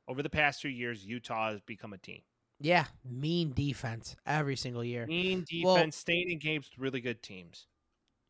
Over 0.08 0.22
the 0.22 0.30
past 0.30 0.60
two 0.60 0.68
years, 0.68 1.04
Utah 1.04 1.50
has 1.50 1.60
become 1.62 1.92
a 1.92 1.98
team. 1.98 2.22
yeah, 2.60 2.84
mean 3.04 3.52
defense 3.52 4.14
every 4.24 4.54
single 4.56 4.84
year. 4.84 5.06
Mean 5.06 5.44
Well- 5.64 5.76
defense, 5.76 5.96
staying 5.96 6.30
in 6.30 6.38
games 6.38 6.68
with 6.70 6.78
really 6.78 7.00
good 7.00 7.22
teams. 7.22 7.66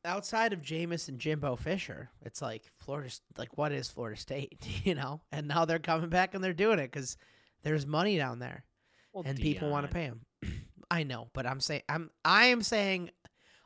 Outside 0.07 0.53
of 0.53 0.63
Jameis 0.63 1.09
and 1.09 1.19
Jimbo 1.19 1.57
Fisher, 1.57 2.11
it's 2.23 2.41
like 2.41 2.71
Florida. 2.79 3.11
Like, 3.37 3.59
what 3.59 3.73
is 3.73 3.89
Florida 3.89 4.19
State? 4.19 4.59
You 4.85 4.95
know, 4.95 5.21
and 5.33 5.49
now 5.49 5.65
they're 5.65 5.81
coming 5.81 6.09
back 6.09 6.35
and 6.35 6.43
they're 6.45 6.53
doing 6.53 6.79
it 6.79 6.91
because 6.93 7.17
there's 7.65 7.87
money 7.87 8.17
down 8.17 8.39
there. 8.39 8.65
Well, 9.13 9.25
and 9.27 9.37
people 9.37 9.69
want 9.69 9.87
to 9.87 9.93
pay 9.93 10.07
them. 10.07 10.21
I 10.91 11.03
know, 11.03 11.29
but 11.33 11.47
I'm 11.47 11.61
saying 11.61 11.83
I'm 11.89 12.11
I 12.25 12.47
am 12.47 12.63
saying 12.63 13.11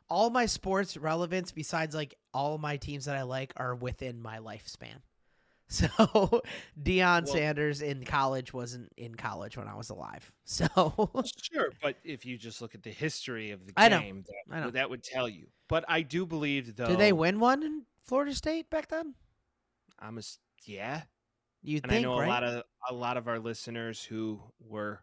all 0.09 0.31
my 0.31 0.47
sports 0.47 0.97
relevance 0.97 1.53
besides 1.53 1.95
like 1.95 2.15
all 2.33 2.57
my 2.59 2.79
teams 2.79 3.05
that 3.05 3.17
I 3.17 3.23
like 3.23 3.53
are 3.57 3.75
within 3.75 4.21
my 4.21 4.39
lifespan. 4.39 5.03
So 5.73 6.43
Deion 6.83 7.25
Well- 7.25 7.27
Sanders 7.27 7.81
in 7.81 8.05
college 8.05 8.53
wasn't 8.53 8.93
in 8.97 9.15
college 9.15 9.57
when 9.57 9.69
I 9.69 9.75
was 9.77 9.91
alive. 9.91 10.31
So 10.45 10.67
Sure, 11.53 11.71
but 11.81 11.97
if 12.03 12.27
you 12.27 12.37
just 12.37 12.61
look 12.61 12.75
at 12.75 12.83
the 12.83 12.91
history 12.91 13.53
of 13.53 13.65
the 13.67 13.73
I 13.77 13.89
know. 13.89 14.01
game, 14.01 14.25
that, 14.27 14.57
I 14.57 14.61
know. 14.61 14.71
that 14.71 14.91
would 14.91 15.05
tell 15.05 15.29
you. 15.29 15.47
But 15.69 15.85
I 15.87 16.03
do 16.03 16.27
believe, 16.27 16.75
though. 16.75 16.87
did 16.89 16.99
they 16.99 17.13
win 17.13 17.39
one 17.39 17.63
in 17.63 17.83
Florida 18.03 18.35
State 18.35 18.69
back 18.69 18.89
then? 18.89 19.15
I'm 20.01 20.19
a 20.19 20.23
yeah, 20.65 21.03
You 21.63 21.77
and 21.85 21.91
think 21.93 22.01
I 22.07 22.09
know 22.09 22.19
right? 22.19 22.27
a 22.27 22.29
lot 22.29 22.43
of 22.45 22.65
a 22.91 22.95
lot 22.95 23.17
of 23.17 23.29
our 23.29 23.39
listeners 23.39 24.03
who 24.03 24.41
were 24.59 25.01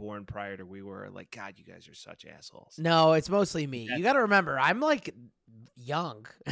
born 0.00 0.24
prior 0.24 0.56
to 0.56 0.64
we 0.64 0.82
were 0.82 1.08
like, 1.12 1.30
God, 1.30 1.54
you 1.58 1.64
guys 1.64 1.88
are 1.88 1.94
such 1.94 2.24
assholes. 2.26 2.74
no, 2.78 3.12
it's 3.12 3.28
mostly 3.28 3.66
me. 3.66 3.86
That- 3.88 3.98
You 3.98 4.02
got 4.04 4.14
to 4.14 4.22
remember, 4.22 4.58
I'm 4.58 4.80
like 4.80 5.14
young. 5.76 6.26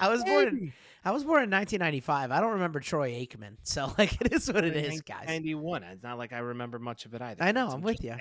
I 0.00 0.08
was 0.08 0.22
born. 0.24 0.48
In, 0.48 0.72
I 1.04 1.10
was 1.12 1.22
born 1.24 1.42
in 1.44 1.50
1995. 1.50 2.30
I 2.30 2.40
don't 2.40 2.52
remember 2.52 2.80
Troy 2.80 3.10
Aikman, 3.12 3.56
so 3.62 3.92
like 3.98 4.20
it 4.20 4.32
is 4.32 4.52
what 4.52 4.64
it 4.64 4.76
is, 4.76 5.00
guys. 5.02 5.26
Ninety 5.26 5.54
one. 5.54 5.82
It's 5.84 6.02
not 6.02 6.18
like 6.18 6.32
I 6.32 6.38
remember 6.38 6.78
much 6.78 7.06
of 7.06 7.14
it 7.14 7.22
either. 7.22 7.42
I 7.42 7.52
know. 7.52 7.68
I'm 7.68 7.82
with 7.82 8.02
you. 8.02 8.16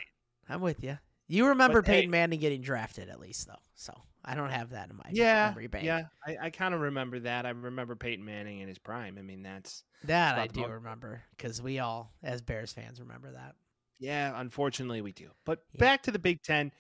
I'm 0.48 0.62
with 0.62 0.84
you. 0.84 0.98
You 1.28 1.48
remember 1.48 1.82
But, 1.82 1.88
Peyton 1.88 2.12
Manning 2.12 2.40
getting 2.40 2.62
drafted 2.62 3.08
at 3.10 3.20
least, 3.20 3.48
though. 3.48 3.54
So 3.76 3.94
I 4.26 4.36
don't 4.36 4.50
have 4.50 4.72
that 4.72 4.90
in 4.90 4.98
my 4.98 5.06
Yeah, 5.12 5.48
memory 5.50 5.68
bank. 5.68 5.86
yeah. 5.86 6.02
I, 6.28 6.36
I 6.44 6.50
kind 6.50 6.74
of 6.74 6.82
remember 6.82 7.20
that. 7.22 7.46
I 7.46 7.50
remember 7.52 7.96
Peyton 7.96 8.24
Manning 8.26 8.60
in 8.60 8.68
his 8.68 8.78
prime. 8.78 9.16
I 9.18 9.22
mean, 9.22 9.42
that's 9.42 9.84
that 10.04 10.38
I 10.38 10.48
do 10.48 10.66
remember 10.68 11.24
because 11.36 11.62
we 11.62 11.80
all, 11.80 12.12
as 12.22 12.42
Bears 12.42 12.74
fans, 12.74 13.00
remember 13.00 13.32
that. 13.32 13.56
Yeah, 14.04 14.34
unfortunately 14.40 15.02
we 15.02 15.14
do. 15.14 15.30
But 15.46 15.64
Yeah. 15.74 15.80
back 15.80 16.04
to 16.04 16.12
the 16.12 16.20
Big 16.20 16.42
Ten, 16.44 16.72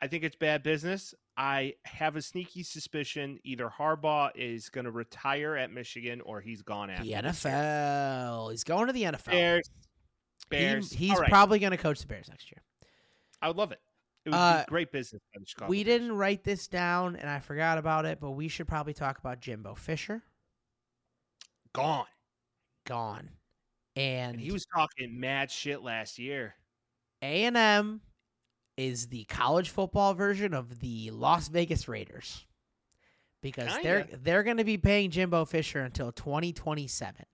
I 0.00 0.08
think 0.08 0.24
it's 0.24 0.34
bad 0.36 0.62
business. 0.64 1.14
I 1.36 1.74
have 1.84 2.16
a 2.16 2.22
sneaky 2.22 2.62
suspicion 2.64 3.38
either 3.44 3.68
Harbaugh 3.68 4.30
is 4.34 4.68
going 4.70 4.84
to 4.84 4.90
retire 4.90 5.56
at 5.56 5.70
Michigan 5.70 6.20
or 6.20 6.40
he's 6.40 6.62
gone 6.62 6.90
after 6.90 7.04
The. 7.04 7.12
NFL. 7.14 8.50
He's 8.50 8.64
going 8.64 8.88
to 8.88 8.92
the 8.92 9.04
NFL. 9.04 9.32
Bears. 9.32 9.68
He- 9.68 10.46
Bears. 10.50 10.92
he's 10.92 11.12
All 11.12 11.20
right. 11.20 11.28
probably 11.30 11.58
going 11.60 11.70
to 11.70 11.76
coach 11.76 12.00
the 12.00 12.06
Bears 12.06 12.28
next 12.28 12.50
year. 12.50 12.60
I 13.40 13.48
would 13.48 13.56
love 13.56 13.72
it. 13.72 13.80
It 14.24 14.30
would 14.30 14.36
Uh, 14.36 14.64
be 14.64 14.68
great 14.68 14.90
business 14.92 15.22
by 15.34 15.40
the 15.40 15.46
Chicago. 15.46 15.70
we 15.70 15.84
Bears. 15.84 16.00
didn't 16.00 16.16
write 16.16 16.42
this 16.44 16.66
down, 16.66 17.14
and 17.16 17.28
I 17.28 17.38
forgot 17.40 17.78
about 17.78 18.04
it, 18.04 18.18
but 18.20 18.32
we 18.32 18.48
should 18.48 18.66
probably 18.66 18.94
talk 18.94 19.18
about 19.18 19.40
Jimbo 19.40 19.74
Fisher. 19.76 20.22
gone, 21.72 22.06
Gone. 22.84 23.30
And, 23.96 24.32
and 24.34 24.40
he 24.40 24.50
was 24.52 24.64
talking 24.66 25.18
mad 25.20 25.50
shit 25.50 25.82
last 25.82 26.18
year. 26.18 26.54
A&M 27.24 28.00
is 28.76 29.06
the 29.08 29.24
college 29.24 29.70
football 29.70 30.14
version 30.14 30.52
of 30.52 30.80
the 30.80 31.10
Las 31.10 31.48
Vegas 31.48 31.88
Raiders 31.88 32.44
because 33.40 33.70
they're 33.82 34.02
Kinda. 34.02 34.18
they're 34.22 34.42
going 34.42 34.56
to 34.58 34.64
be 34.64 34.76
paying 34.78 35.10
Jimbo 35.10 35.44
Fisher 35.44 35.80
until 35.80 36.12
2027. 36.12 37.24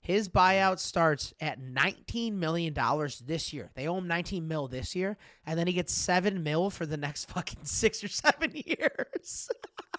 His 0.00 0.28
buyout 0.28 0.78
starts 0.80 1.32
at 1.40 1.60
19 1.60 2.38
million 2.38 2.72
dollars 2.72 3.20
this 3.20 3.52
year. 3.52 3.70
They 3.74 3.86
owe 3.88 3.98
him 3.98 4.08
19 4.08 4.46
mil 4.48 4.66
this 4.68 4.94
year, 4.96 5.16
and 5.46 5.58
then 5.58 5.66
he 5.66 5.72
gets 5.72 5.92
seven 5.92 6.42
mil 6.42 6.70
for 6.70 6.86
the 6.86 6.96
next 6.96 7.24
fucking 7.30 7.64
six 7.64 8.02
or 8.04 8.08
seven 8.08 8.52
years. 8.54 9.48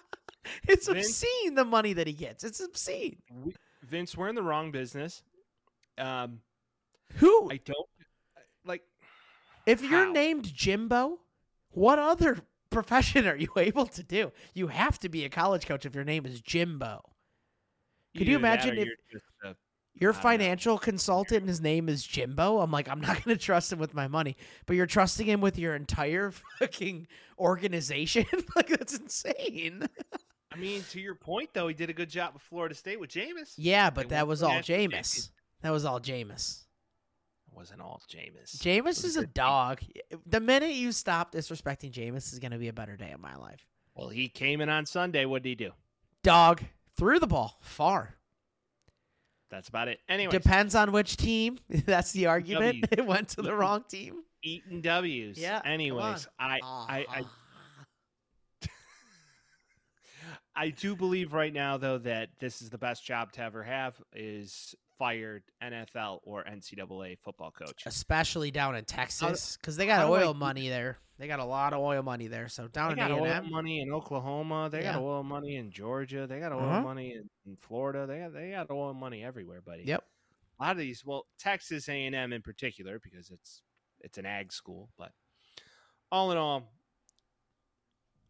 it's 0.68 0.88
Vince- 0.88 1.08
obscene 1.08 1.54
the 1.54 1.64
money 1.64 1.92
that 1.94 2.06
he 2.06 2.12
gets. 2.12 2.44
It's 2.44 2.60
obscene. 2.60 3.16
Vince, 3.82 4.16
we're 4.16 4.28
in 4.28 4.34
the 4.34 4.42
wrong 4.42 4.70
business. 4.70 5.22
Um, 5.98 6.40
Who? 7.16 7.50
I 7.50 7.58
don't. 7.64 7.88
If 9.66 9.82
you're 9.82 10.10
named 10.12 10.52
Jimbo, 10.54 11.20
what 11.70 11.98
other 11.98 12.38
profession 12.70 13.26
are 13.26 13.36
you 13.36 13.48
able 13.56 13.86
to 13.86 14.02
do? 14.02 14.32
You 14.54 14.68
have 14.68 14.98
to 15.00 15.08
be 15.08 15.24
a 15.24 15.28
college 15.28 15.66
coach 15.66 15.86
if 15.86 15.94
your 15.94 16.04
name 16.04 16.26
is 16.26 16.40
Jimbo. 16.40 17.02
Could 18.16 18.26
you 18.28 18.34
that 18.34 18.40
imagine 18.40 18.78
if- 18.78 18.86
you're 19.10 19.20
a- 19.52 19.56
Your 19.94 20.12
know. 20.12 20.18
financial 20.18 20.76
consultant 20.78 21.40
and 21.40 21.48
his 21.48 21.60
name 21.60 21.88
is 21.88 22.04
Jimbo. 22.04 22.58
I'm 22.60 22.70
like, 22.70 22.88
I'm 22.88 23.00
not 23.00 23.14
going 23.24 23.36
to 23.36 23.42
trust 23.42 23.72
him 23.72 23.78
with 23.78 23.94
my 23.94 24.08
money, 24.08 24.36
but 24.66 24.74
you're 24.76 24.86
trusting 24.86 25.26
him 25.26 25.40
with 25.40 25.58
your 25.58 25.74
entire 25.74 26.30
fucking 26.58 27.06
organization? 27.38 28.26
like, 28.56 28.68
that's 28.68 28.98
insane. 28.98 29.88
I 30.52 30.56
mean, 30.56 30.82
to 30.90 31.00
your 31.00 31.14
point, 31.16 31.50
though, 31.54 31.66
he 31.68 31.74
did 31.74 31.90
a 31.90 31.92
good 31.92 32.10
job 32.10 32.34
with 32.34 32.42
Florida 32.42 32.74
State 32.74 33.00
with 33.00 33.10
Jameis. 33.10 33.54
Yeah, 33.56 33.90
but 33.90 34.08
that 34.10 34.26
was 34.28 34.42
all 34.42 34.60
Jameis. 34.60 35.30
That 35.62 35.70
was 35.70 35.84
all 35.84 36.00
Jameis. 36.00 36.63
Wasn't 37.54 37.80
all 37.80 38.02
Jameis. 38.10 38.56
Jameis 38.58 39.04
is 39.04 39.16
a 39.16 39.26
dog. 39.26 39.80
The 40.26 40.40
minute 40.40 40.72
you 40.72 40.92
stop 40.92 41.32
disrespecting 41.32 41.92
Jameis 41.92 42.32
is 42.32 42.38
going 42.38 42.50
to 42.52 42.58
be 42.58 42.68
a 42.68 42.72
better 42.72 42.96
day 42.96 43.12
of 43.12 43.20
my 43.20 43.36
life. 43.36 43.66
Well, 43.94 44.08
he 44.08 44.28
came 44.28 44.60
in 44.60 44.68
on 44.68 44.86
Sunday. 44.86 45.24
What 45.24 45.42
did 45.42 45.50
he 45.50 45.54
do? 45.54 45.70
Dog 46.22 46.62
threw 46.96 47.18
the 47.18 47.26
ball 47.26 47.58
far. 47.62 48.14
That's 49.50 49.68
about 49.68 49.86
it. 49.88 50.00
Anyway, 50.08 50.32
Depends 50.32 50.74
on 50.74 50.90
which 50.90 51.16
team. 51.16 51.58
That's 51.68 52.10
the 52.12 52.26
argument. 52.26 52.86
It 52.92 53.06
went 53.06 53.28
to 53.30 53.42
the 53.42 53.54
wrong 53.54 53.84
team. 53.88 54.22
eating 54.42 54.80
W's. 54.80 55.38
Yeah, 55.38 55.60
Anyways, 55.64 56.26
I, 56.38 56.58
I, 56.62 57.06
I, 57.08 57.22
Ah. 57.22 58.68
I 60.56 60.70
do 60.70 60.94
believe 60.96 61.32
right 61.32 61.52
now 61.52 61.76
though 61.76 61.98
that 61.98 62.30
this 62.38 62.62
is 62.62 62.70
the 62.70 62.78
best 62.78 63.04
job 63.04 63.32
to 63.32 63.42
ever 63.42 63.62
have 63.62 64.00
is 64.14 64.74
fired 64.98 65.42
NFL 65.62 66.20
or 66.22 66.44
NCAA 66.44 67.18
football 67.22 67.50
coach. 67.50 67.82
especially 67.86 68.50
down 68.50 68.76
in 68.76 68.84
Texas 68.84 69.56
because 69.56 69.76
they 69.76 69.86
got 69.86 70.00
how 70.00 70.06
do 70.08 70.14
I 70.14 70.22
oil 70.24 70.34
money 70.34 70.68
there. 70.68 70.98
They 71.18 71.28
got 71.28 71.38
a 71.38 71.44
lot 71.44 71.72
of 71.72 71.80
oil 71.80 72.02
money 72.02 72.26
there. 72.26 72.48
So 72.48 72.66
down 72.68 72.88
They 72.96 73.02
in 73.02 73.08
got 73.08 73.10
A 73.12 73.14
oil 73.14 73.24
and 73.26 73.46
M, 73.46 73.50
money 73.52 73.80
in 73.80 73.92
Oklahoma. 73.92 74.68
They 74.70 74.82
Yeah. 74.82 74.94
got 74.94 75.02
oil 75.02 75.22
money 75.22 75.56
in 75.56 75.70
Georgia. 75.70 76.26
They 76.26 76.40
got 76.40 76.52
oil 76.52 76.60
Uh-huh. 76.60 76.82
money 76.82 77.12
in, 77.12 77.28
in 77.46 77.56
Florida. 77.56 78.06
They 78.06 78.18
got 78.18 78.32
they 78.32 78.50
got 78.50 78.70
oil 78.70 78.94
money 78.94 79.24
everywhere, 79.24 79.60
buddy. 79.60 79.84
Yep. 79.84 80.04
A 80.60 80.62
lot 80.62 80.72
of 80.72 80.78
these, 80.78 81.04
well, 81.04 81.26
Texas 81.38 81.88
A 81.88 82.06
and 82.06 82.14
M 82.14 82.32
in 82.32 82.42
particular, 82.42 82.98
because 83.00 83.30
it's 83.30 83.62
it's 84.00 84.18
an 84.18 84.26
ag 84.26 84.52
school. 84.52 84.88
But 84.98 85.12
all 86.12 86.30
in 86.32 86.38
all, 86.38 86.72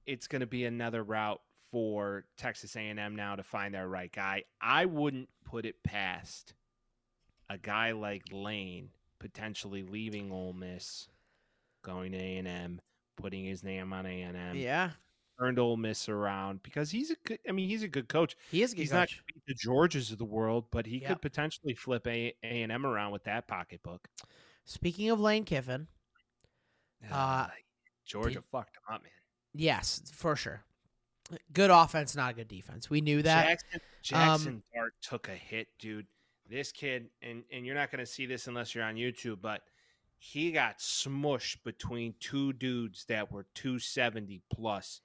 it's 0.07 0.27
going 0.27 0.40
to 0.40 0.46
be 0.46 0.64
another 0.64 1.03
route 1.03 1.40
for 1.84 2.24
Texas 2.37 2.76
A 2.76 2.78
and 2.78 3.00
M 3.00 3.16
now 3.16 3.34
to 3.34 3.42
find 3.42 3.74
their 3.74 3.88
right 3.88 4.12
guy. 4.12 4.44
I 4.60 4.84
wouldn't 4.84 5.28
put 5.44 5.66
it 5.66 5.82
past 5.82 6.54
a 7.50 7.58
guy 7.58 7.90
like 7.90 8.22
Lane 8.30 8.90
potentially 9.18 9.82
leaving 9.82 10.30
Ole 10.30 10.52
Miss, 10.52 11.08
going 11.82 12.12
to 12.12 12.18
A 12.18 12.37
and 12.37 12.46
M, 12.46 12.80
putting 13.16 13.44
his 13.44 13.64
name 13.64 13.92
on 13.92 14.06
A 14.06 14.22
and 14.22 14.37
M 14.37 14.54
yeah, 14.56 14.90
turned 15.40 15.58
Ole 15.58 15.76
Miss 15.76 16.08
around 16.08 16.62
because 16.62 16.92
he's 16.92 17.10
a 17.10 17.16
good. 17.26 17.40
I 17.48 17.50
mean, 17.50 17.68
he's 17.68 17.82
a 17.82 17.88
good 17.88 18.06
coach. 18.08 18.37
he 18.52 18.62
is 18.62 18.72
a 18.72 18.76
good 18.76 18.82
He's 18.82 18.92
not 18.92 19.08
coach. 19.08 19.20
gonna 19.34 19.42
the 19.48 19.54
Georges 19.54 20.12
of 20.12 20.18
the 20.18 20.24
world, 20.24 20.66
but 20.70 20.87
he 20.87 20.98
Yep. 20.98 21.08
could 21.08 21.22
potentially 21.22 21.74
flip 21.74 22.07
A 22.07 22.34
and 22.44 22.70
M 22.70 22.86
around 22.86 23.11
with 23.11 23.24
that 23.24 23.49
pocketbook. 23.49 24.09
Speaking 24.64 25.11
of 25.11 25.18
Lane 25.18 25.44
Kiffin, 25.44 25.88
Uh, 27.11 27.49
Georgia 28.05 28.34
did- 28.34 28.44
fucked 28.53 28.76
him 28.76 28.94
up, 28.94 29.03
man. 29.03 29.11
yes, 29.53 30.09
for 30.14 30.36
sure. 30.36 30.62
Good 31.53 31.70
offense, 31.70 32.14
not 32.14 32.33
a 32.33 32.35
good 32.35 32.49
defense. 32.49 32.91
We 32.91 33.01
knew 33.01 33.22
that. 33.22 33.47
Jackson 33.47 33.68
um, 33.75 33.81
Jackson 34.03 34.62
Dart 34.75 34.93
took 35.01 35.29
a 35.29 35.35
hit, 35.35 35.68
dude. 35.79 36.07
This 36.49 36.72
kid, 36.72 37.09
and 37.22 37.43
and 37.51 37.64
you're 37.64 37.75
not 37.75 37.91
going 37.91 38.05
to 38.05 38.11
see 38.11 38.27
this 38.27 38.47
unless 38.47 38.75
you're 38.75 38.85
on 38.85 38.97
YouTube, 38.97 39.39
but 39.41 39.62
he 40.18 40.53
got 40.53 40.79
smushed 40.79 41.59
between 41.64 42.14
two 42.20 42.53
dudes 42.53 43.07
that 43.07 43.33
were 43.33 43.47
270 43.55 44.43
plus, 44.51 45.01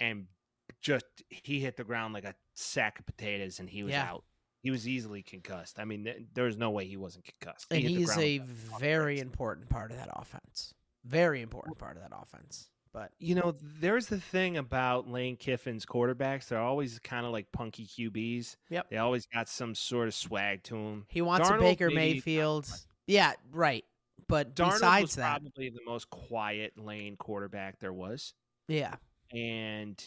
and 0.00 0.26
just 0.80 1.04
he 1.28 1.60
hit 1.60 1.76
the 1.76 1.84
ground 1.84 2.14
like 2.14 2.24
a 2.24 2.34
sack 2.54 2.98
of 2.98 3.06
potatoes, 3.06 3.60
and 3.60 3.68
he 3.68 3.82
was 3.82 3.92
Yeah. 3.92 4.10
out. 4.10 4.24
He 4.62 4.70
was 4.70 4.86
easily 4.88 5.22
concussed. 5.22 5.78
I 5.78 5.84
mean, 5.84 6.04
th- 6.04 6.22
there 6.34 6.44
was 6.44 6.56
no 6.56 6.70
way 6.70 6.86
he 6.86 6.96
wasn't 6.96 7.24
concussed. 7.24 7.66
He 7.72 7.80
and 7.80 7.88
he's 7.88 8.16
a 8.16 8.38
very 8.78 9.16
offense. 9.16 9.26
important 9.26 9.68
part 9.68 9.90
of 9.90 9.96
that 9.98 10.08
offense. 10.12 10.72
Very 11.04 11.42
important 11.42 11.78
part 11.78 11.96
of 11.96 12.02
that 12.02 12.12
offense. 12.16 12.70
But 12.92 13.10
You 13.18 13.34
know, 13.34 13.54
there's 13.80 14.06
the 14.06 14.20
thing 14.20 14.58
about 14.58 15.08
Lane 15.08 15.36
Kiffin's 15.36 15.86
quarterbacks. 15.86 16.48
They're 16.48 16.58
always 16.60 16.98
kind 16.98 17.24
of 17.24 17.32
like 17.32 17.50
punky 17.50 17.86
QBs. 17.86 18.56
Yep. 18.68 18.90
They 18.90 18.98
always 18.98 19.26
got 19.26 19.48
some 19.48 19.74
sort 19.74 20.08
of 20.08 20.14
swag 20.14 20.62
to 20.64 20.74
them. 20.74 21.06
he 21.08 21.22
wants 21.22 21.48
a 21.48 21.56
Baker 21.58 21.90
Mayfield. 21.90 22.68
Yeah, 23.06 23.32
right. 23.50 23.84
But 24.28 24.54
Darnold 24.54 24.72
besides 24.72 25.02
was 25.02 25.14
that, 25.16 25.40
probably 25.40 25.70
the 25.70 25.80
most 25.86 26.08
quiet 26.10 26.72
Lane 26.78 27.16
quarterback 27.16 27.78
there 27.80 27.92
was. 27.92 28.34
yeah, 28.68 28.94
And 29.32 30.02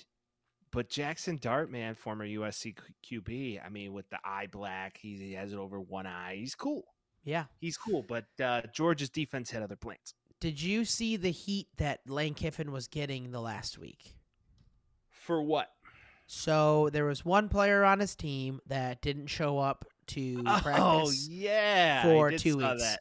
but 0.71 0.89
Jackson 0.89 1.37
Dart, 1.37 1.71
man, 1.71 1.95
former 1.95 2.25
USC 2.25 2.75
QB. 3.05 3.61
I 3.65 3.69
mean, 3.69 3.93
with 3.93 4.09
the 4.09 4.19
eye 4.23 4.47
black, 4.51 4.97
he, 4.97 5.15
he 5.17 5.33
has 5.33 5.53
it 5.53 5.57
over 5.57 5.79
one 5.79 6.05
eye. 6.05 6.35
He's 6.37 6.53
cool. 6.55 6.83
yeah. 7.23 7.45
He's 7.59 7.77
cool. 7.77 8.03
But 8.07 8.25
uh, 8.43 8.61
Georgia's 8.73 9.09
defense 9.09 9.49
had 9.51 9.63
other 9.63 9.75
plans. 9.75 10.13
Did 10.45 10.61
you 10.61 10.85
see 10.85 11.15
the 11.17 11.31
heat 11.31 11.69
that 11.77 12.01
Lane 12.07 12.35
Kiffin 12.35 12.71
was 12.71 12.87
getting 12.87 13.31
the 13.31 13.41
last 13.41 13.79
week? 13.79 14.13
For 15.09 15.41
what? 15.41 15.71
So 16.27 16.91
there 16.93 17.05
was 17.05 17.25
one 17.25 17.49
player 17.49 17.83
on 17.83 17.99
his 17.99 18.15
team 18.15 18.59
that 18.67 19.01
didn't 19.01 19.25
show 19.25 19.57
up 19.57 19.85
to 20.09 20.43
Oh 20.45 20.59
practice 20.61 21.27
yeah, 21.27 22.03
for 22.03 22.29
two 22.29 22.57
weeks. 22.57 22.79
That. 22.79 22.99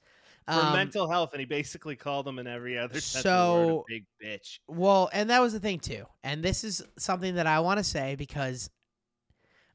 For 0.49 0.55
Um, 0.55 0.73
mental 0.73 1.07
health, 1.07 1.35
and 1.35 1.41
he 1.41 1.45
basically 1.45 1.97
called 1.97 2.27
him 2.27 2.39
in 2.39 2.47
every 2.47 2.79
other 2.79 2.99
sense 2.99 3.27
word 3.27 3.31
a 3.31 3.35
So- 3.35 3.85
big 3.89 4.07
bitch. 4.25 4.61
Well, 4.67 5.11
and 5.13 5.29
that 5.29 5.41
was 5.43 5.53
the 5.53 5.61
thing 5.61 5.81
too. 5.81 6.07
And 6.23 6.43
this 6.43 6.65
is 6.65 6.83
something 6.97 7.35
that 7.35 7.47
I 7.47 7.61
want 7.61 7.77
to 7.77 7.85
say 7.85 8.15
because 8.15 8.71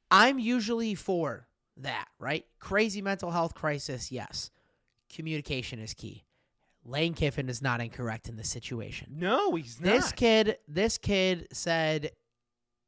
I'm 0.09 0.39
usually 0.39 0.95
for 0.95 1.47
that, 1.77 2.07
right? 2.17 2.47
Crazy 2.57 3.03
mental 3.03 3.29
health 3.29 3.53
crisis, 3.53 4.11
yes. 4.11 4.49
Communication 5.13 5.77
is 5.77 5.93
key. 5.93 6.23
Lane 6.85 7.13
Kiffin 7.13 7.49
is 7.49 7.61
not 7.61 7.81
incorrect 7.81 8.29
in 8.29 8.35
this 8.35 8.49
situation. 8.49 9.15
No, 9.17 9.55
he's 9.55 9.79
not. 9.79 9.91
This 9.91 10.11
kid, 10.11 10.57
this 10.67 10.97
kid 10.97 11.47
said, 11.51 12.11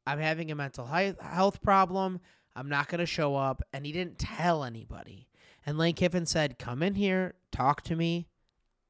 "I'm 0.06 0.18
having 0.18 0.50
a 0.50 0.54
mental 0.54 0.86
health 0.86 1.62
problem. 1.62 2.20
I'm 2.54 2.68
not 2.68 2.88
going 2.88 2.98
to 3.00 3.06
show 3.06 3.36
up," 3.36 3.62
and 3.72 3.86
he 3.86 3.92
didn't 3.92 4.18
tell 4.18 4.64
anybody. 4.64 5.28
And 5.64 5.78
Lane 5.78 5.94
Kiffin 5.94 6.26
said, 6.26 6.58
"Come 6.58 6.82
in 6.82 6.94
here, 6.94 7.34
talk 7.50 7.82
to 7.82 7.96
me." 7.96 8.26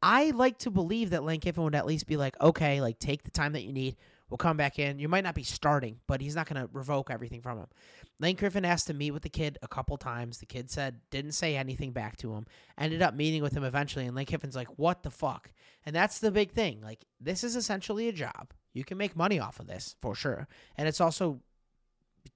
I 0.03 0.31
like 0.31 0.59
to 0.59 0.71
believe 0.71 1.11
that 1.11 1.23
Lane 1.23 1.41
Kiffin 1.41 1.63
would 1.63 1.75
at 1.75 1.87
least 1.87 2.07
be 2.07 2.17
like, 2.17 2.41
"Okay, 2.41 2.81
like 2.81 2.99
take 2.99 3.23
the 3.23 3.31
time 3.31 3.53
that 3.53 3.63
you 3.63 3.73
need. 3.73 3.97
We'll 4.33 4.39
come 4.39 4.57
back 4.57 4.79
in. 4.79 4.99
You 4.99 5.11
might 5.11 5.25
not 5.25 5.35
be 5.35 5.43
starting, 5.43 6.01
but 6.07 6.23
he's 6.23 6.35
not 6.35 6.49
going 6.49 6.63
to 6.63 6.67
revoke 6.73 7.11
everything 7.11 7.43
from 7.43 7.59
him." 7.59 7.67
Lane 8.19 8.35
Kiffin 8.35 8.65
asked 8.65 8.87
to 8.87 8.95
meet 8.95 9.11
with 9.11 9.23
the 9.23 9.29
kid 9.29 9.59
a 9.61 9.69
couple 9.69 9.99
times. 9.99 10.39
The 10.39 10.47
kid 10.47 10.71
said 10.71 11.03
didn't 11.11 11.33
say 11.33 11.55
anything 11.55 11.93
back 11.93 12.17
to 12.17 12.33
him. 12.33 12.47
Ended 12.79 13.03
up 13.03 13.13
meeting 13.13 13.43
with 13.43 13.53
him 13.53 13.63
eventually, 13.63 14.07
and 14.07 14.17
Lane 14.17 14.25
Kiffin's 14.25 14.57
like, 14.57 14.79
"What 14.79 15.03
the 15.03 15.11
fuck?" 15.11 15.53
And 15.85 15.95
that's 15.95 16.19
the 16.19 16.31
big 16.31 16.53
thing. 16.53 16.81
Like, 16.81 17.05
this 17.21 17.45
is 17.45 17.57
essentially 17.57 18.09
a 18.09 18.13
job. 18.13 18.55
You 18.73 18.85
can 18.85 18.97
make 18.97 19.15
money 19.15 19.39
off 19.39 19.61
of 19.61 19.67
this 19.67 19.97
for 20.01 20.15
sure. 20.15 20.49
And 20.79 20.89
it's 20.89 21.03
also 21.03 21.43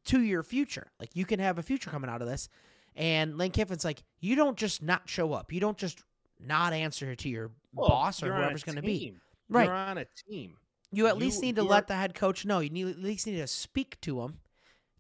to 0.05 0.21
your 0.21 0.43
future. 0.43 0.89
Like, 1.01 1.17
you 1.17 1.25
can 1.25 1.41
have 1.41 1.59
a 1.59 1.63
future 1.63 1.89
coming 1.89 2.11
out 2.11 2.21
of 2.21 2.29
this. 2.29 2.51
And 2.95 3.39
Lane 3.39 3.53
Kiffin's 3.53 3.87
like, 3.87 4.03
you 4.21 4.37
don't 4.37 4.59
just 4.59 4.83
not 4.83 5.09
show 5.09 5.33
up. 5.33 5.51
You 5.51 5.61
don't 5.61 5.79
just 5.79 6.03
not 6.39 6.75
answer 6.75 7.15
to 7.15 7.29
your 7.31 7.53
Well, 7.73 7.89
boss 7.89 8.23
or 8.23 8.27
you're 8.27 8.35
on 8.35 8.41
a 8.41 8.45
whoever's 8.45 8.65
going 8.65 8.77
to 8.77 8.83
be. 8.83 9.17
Right. 9.49 9.65
You're 9.65 9.75
on 9.75 9.97
a 9.97 10.07
team. 10.29 10.59
You 10.93 11.07
at 11.07 11.15
you- 11.15 11.21
least 11.21 11.43
need 11.43 11.57
to 11.57 11.63
let 11.63 11.89
the 11.89 11.95
head 11.97 12.15
coach 12.15 12.45
know. 12.45 12.61
You 12.61 12.71
need, 12.71 12.87
at 12.89 12.99
least 12.99 13.27
need 13.27 13.37
to 13.39 13.47
speak 13.47 14.01
to 14.03 14.21
him. 14.23 14.39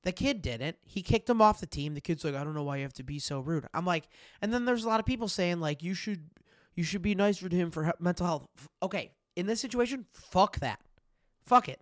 The 0.02 0.12
kid 0.12 0.40
didn't. 0.42 0.76
He 0.82 1.02
kicked 1.02 1.28
him 1.28 1.42
off 1.42 1.58
the 1.60 1.66
team. 1.66 1.94
The 1.94 2.00
kid's 2.00 2.24
like, 2.24 2.34
I 2.34 2.44
don't 2.44 2.54
know 2.54 2.62
why 2.62 2.76
you 2.76 2.82
have 2.82 2.92
to 2.94 3.02
be 3.02 3.18
so 3.18 3.40
rude. 3.40 3.66
I'm 3.74 3.84
like, 3.86 4.08
and 4.40 4.52
then 4.52 4.64
there's 4.64 4.84
a 4.84 4.88
lot 4.88 5.00
of 5.00 5.06
people 5.06 5.26
saying 5.28 5.58
like, 5.60 5.82
you 5.82 5.94
should, 5.94 6.30
you 6.74 6.84
should 6.84 7.02
be 7.02 7.14
nicer 7.14 7.48
to 7.48 7.56
him 7.56 7.70
for 7.70 7.84
he- 7.84 7.92
mental 7.98 8.26
health. 8.26 8.46
Okay, 8.82 9.10
in 9.34 9.46
this 9.46 9.60
situation, 9.60 10.06
fuck 10.12 10.58
that, 10.60 10.80
fuck 11.44 11.68
it. 11.68 11.80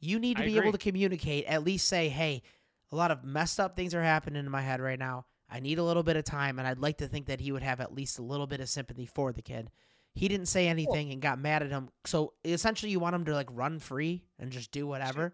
You 0.00 0.18
need 0.18 0.36
to 0.38 0.44
I 0.44 0.46
be 0.46 0.56
agree. 0.56 0.68
able 0.68 0.78
to 0.78 0.82
communicate. 0.82 1.44
At 1.46 1.64
least 1.64 1.88
say, 1.88 2.08
hey, 2.08 2.42
a 2.90 2.96
lot 2.96 3.10
of 3.10 3.22
messed 3.24 3.60
up 3.60 3.76
things 3.76 3.94
are 3.94 4.02
happening 4.02 4.44
in 4.44 4.50
my 4.50 4.62
head 4.62 4.80
right 4.80 4.98
now. 4.98 5.26
I 5.50 5.60
need 5.60 5.78
a 5.78 5.84
little 5.84 6.02
bit 6.02 6.16
of 6.16 6.24
time, 6.24 6.58
and 6.58 6.66
I'd 6.68 6.78
like 6.78 6.98
to 6.98 7.08
think 7.08 7.26
that 7.26 7.40
he 7.40 7.52
would 7.52 7.62
have 7.62 7.80
at 7.80 7.92
least 7.94 8.18
a 8.18 8.22
little 8.22 8.46
bit 8.46 8.60
of 8.60 8.68
sympathy 8.68 9.06
for 9.06 9.32
the 9.32 9.42
kid. 9.42 9.70
He 10.18 10.26
didn't 10.28 10.46
say 10.46 10.66
anything 10.66 11.12
and 11.12 11.22
got 11.22 11.38
mad 11.38 11.62
at 11.62 11.70
him. 11.70 11.90
So 12.04 12.32
essentially, 12.44 12.90
you 12.90 12.98
want 12.98 13.14
him 13.14 13.24
to 13.26 13.34
like 13.34 13.48
run 13.52 13.78
free 13.78 14.24
and 14.38 14.50
just 14.50 14.72
do 14.72 14.86
whatever. 14.86 15.32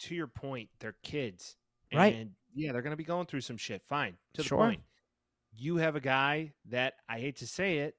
To 0.00 0.14
your 0.14 0.26
point, 0.26 0.70
they're 0.80 0.96
kids. 1.02 1.56
Right. 1.92 2.14
And 2.14 2.30
yeah, 2.54 2.72
they're 2.72 2.82
going 2.82 2.92
to 2.92 2.96
be 2.96 3.04
going 3.04 3.26
through 3.26 3.42
some 3.42 3.56
shit. 3.58 3.82
Fine. 3.84 4.16
To 4.34 4.42
the 4.42 4.48
point. 4.48 4.80
You 5.54 5.76
have 5.76 5.96
a 5.96 6.00
guy 6.00 6.52
that, 6.70 6.94
I 7.08 7.18
hate 7.18 7.36
to 7.38 7.46
say 7.46 7.78
it, 7.78 7.94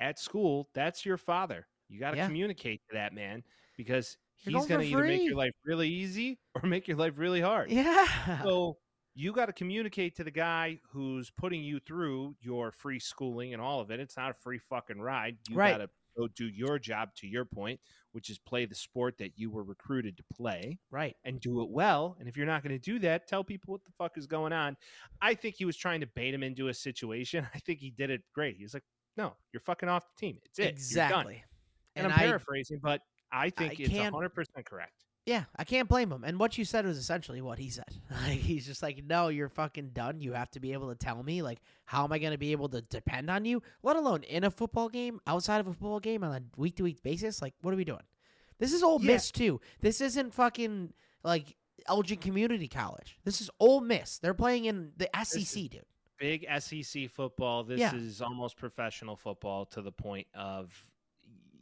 at 0.00 0.18
school, 0.18 0.68
that's 0.74 1.06
your 1.06 1.16
father. 1.16 1.66
You 1.88 2.00
got 2.00 2.12
to 2.12 2.16
Yeah. 2.16 2.26
communicate 2.26 2.80
to 2.90 2.94
that 2.96 3.12
man 3.14 3.44
because 3.76 4.16
You're 4.40 4.58
he's 4.60 4.68
going 4.68 4.80
to 4.80 4.86
either 4.86 5.04
make 5.04 5.22
your 5.22 5.36
life 5.36 5.52
really 5.64 5.88
easy 5.88 6.40
or 6.54 6.62
make 6.68 6.88
your 6.88 6.96
life 6.96 7.14
really 7.16 7.40
hard. 7.40 7.70
Yeah. 7.70 8.42
So 8.42 8.78
you 9.14 9.32
got 9.32 9.46
to 9.46 9.52
communicate 9.52 10.16
to 10.16 10.24
the 10.24 10.30
guy 10.30 10.78
who's 10.90 11.30
putting 11.30 11.62
you 11.62 11.78
through 11.80 12.34
your 12.40 12.72
free 12.72 12.98
schooling 12.98 13.52
and 13.52 13.60
all 13.62 13.80
of 13.80 13.90
it. 13.90 14.00
It's 14.00 14.16
not 14.16 14.30
a 14.30 14.34
free 14.34 14.58
fucking 14.58 15.00
ride. 15.00 15.36
You 15.48 15.56
Right. 15.56 15.72
got 15.72 15.84
to 15.84 15.90
go 16.16 16.28
do 16.28 16.46
your 16.46 16.78
job 16.78 17.14
to 17.16 17.26
your 17.26 17.44
point, 17.44 17.80
which 18.12 18.28
is 18.30 18.38
play 18.38 18.64
the 18.66 18.74
sport 18.74 19.16
that 19.18 19.32
you 19.38 19.50
were 19.50 19.64
recruited 19.64 20.16
to 20.18 20.24
play 20.34 20.78
right. 20.90 21.16
and 21.24 21.40
do 21.40 21.62
it 21.62 21.68
well. 21.70 22.16
And 22.18 22.28
if 22.28 22.36
you're 22.36 22.46
not 22.46 22.62
going 22.62 22.74
to 22.74 22.78
do 22.78 22.98
that, 23.00 23.26
tell 23.26 23.42
people 23.44 23.72
what 23.72 23.84
the 23.84 23.92
fuck 23.98 24.16
is 24.18 24.26
going 24.26 24.52
on. 24.52 24.76
I 25.20 25.34
think 25.34 25.56
he 25.56 25.64
was 25.64 25.76
trying 25.76 26.00
to 26.00 26.06
bait 26.06 26.32
him 26.34 26.42
into 26.42 26.68
a 26.68 26.74
situation. 26.74 27.46
I 27.54 27.58
think 27.60 27.80
he 27.80 27.90
did 27.90 28.10
it 28.10 28.22
great. 28.34 28.56
He 28.56 28.62
was 28.62 28.74
like, 28.74 28.84
"No, 29.16 29.34
you're 29.52 29.60
fucking 29.60 29.88
off 29.88 30.04
the 30.14 30.20
team. 30.26 30.38
It's 30.44 30.58
it. 30.58 30.62
You're 30.62 30.70
done." 30.70 30.76
exactly. 31.26 31.44
And, 31.96 32.06
I'm 32.06 32.12
I- 32.12 32.16
paraphrasing, 32.26 32.78
but 32.82 33.02
I 33.30 33.50
think 33.50 33.78
it's 33.80 33.88
can't- 33.90 34.12
100 34.14 34.30
percent 34.30 34.64
correct. 34.66 35.04
Yeah, 35.24 35.44
I 35.54 35.62
can't 35.64 35.88
blame 35.88 36.10
him. 36.10 36.24
And 36.24 36.38
what 36.40 36.58
you 36.58 36.64
said 36.64 36.84
was 36.84 36.98
essentially 36.98 37.40
what 37.40 37.58
he 37.58 37.68
said. 37.70 37.84
Like, 38.10 38.38
he's 38.40 38.66
just 38.66 38.82
like, 38.82 39.04
no, 39.04 39.28
you're 39.28 39.48
fucking 39.48 39.90
done. 39.90 40.20
You 40.20 40.32
have 40.32 40.50
to 40.52 40.60
be 40.60 40.72
able 40.72 40.88
to 40.90 40.94
tell 40.96 41.22
me, 41.22 41.42
like, 41.42 41.60
how 41.84 42.04
am 42.04 42.12
I 42.12 42.18
going 42.18 42.32
to 42.32 42.38
be 42.38 42.52
able 42.52 42.68
to 42.70 42.82
depend 42.82 43.30
on 43.30 43.44
you, 43.44 43.62
let 43.82 43.96
alone 43.96 44.22
in 44.24 44.44
a 44.44 44.50
football 44.50 44.88
game, 44.88 45.20
outside 45.26 45.60
of 45.60 45.66
a 45.66 45.72
football 45.72 46.00
game 46.00 46.22
on 46.24 46.32
a 46.34 46.42
week 46.60 46.76
to 46.76 46.82
week 46.82 47.02
basis? 47.02 47.40
Like, 47.40 47.54
what 47.62 47.72
are 47.72 47.76
we 47.76 47.84
doing? 47.84 48.02
This 48.58 48.72
is 48.72 48.82
Ole 48.82 49.00
Yeah. 49.00 49.12
Miss, 49.12 49.30
too. 49.30 49.60
This 49.80 50.00
isn't 50.00 50.34
fucking, 50.34 50.92
like, 51.24 51.56
Elgin 51.88 52.18
Community 52.18 52.68
College. 52.68 53.18
This 53.24 53.40
is 53.40 53.48
Ole 53.60 53.80
Miss. 53.80 54.18
They're 54.18 54.34
playing 54.34 54.66
in 54.66 54.92
the 54.96 55.08
SEC, 55.24 55.68
dude. 55.68 55.84
Big 56.18 56.46
SEC 56.60 57.08
football. 57.08 57.64
This 57.64 57.80
Yeah. 57.80 57.94
is 57.94 58.20
almost 58.22 58.56
professional 58.56 59.16
football 59.16 59.66
to 59.66 59.82
the 59.82 59.90
point 59.92 60.26
of, 60.34 60.84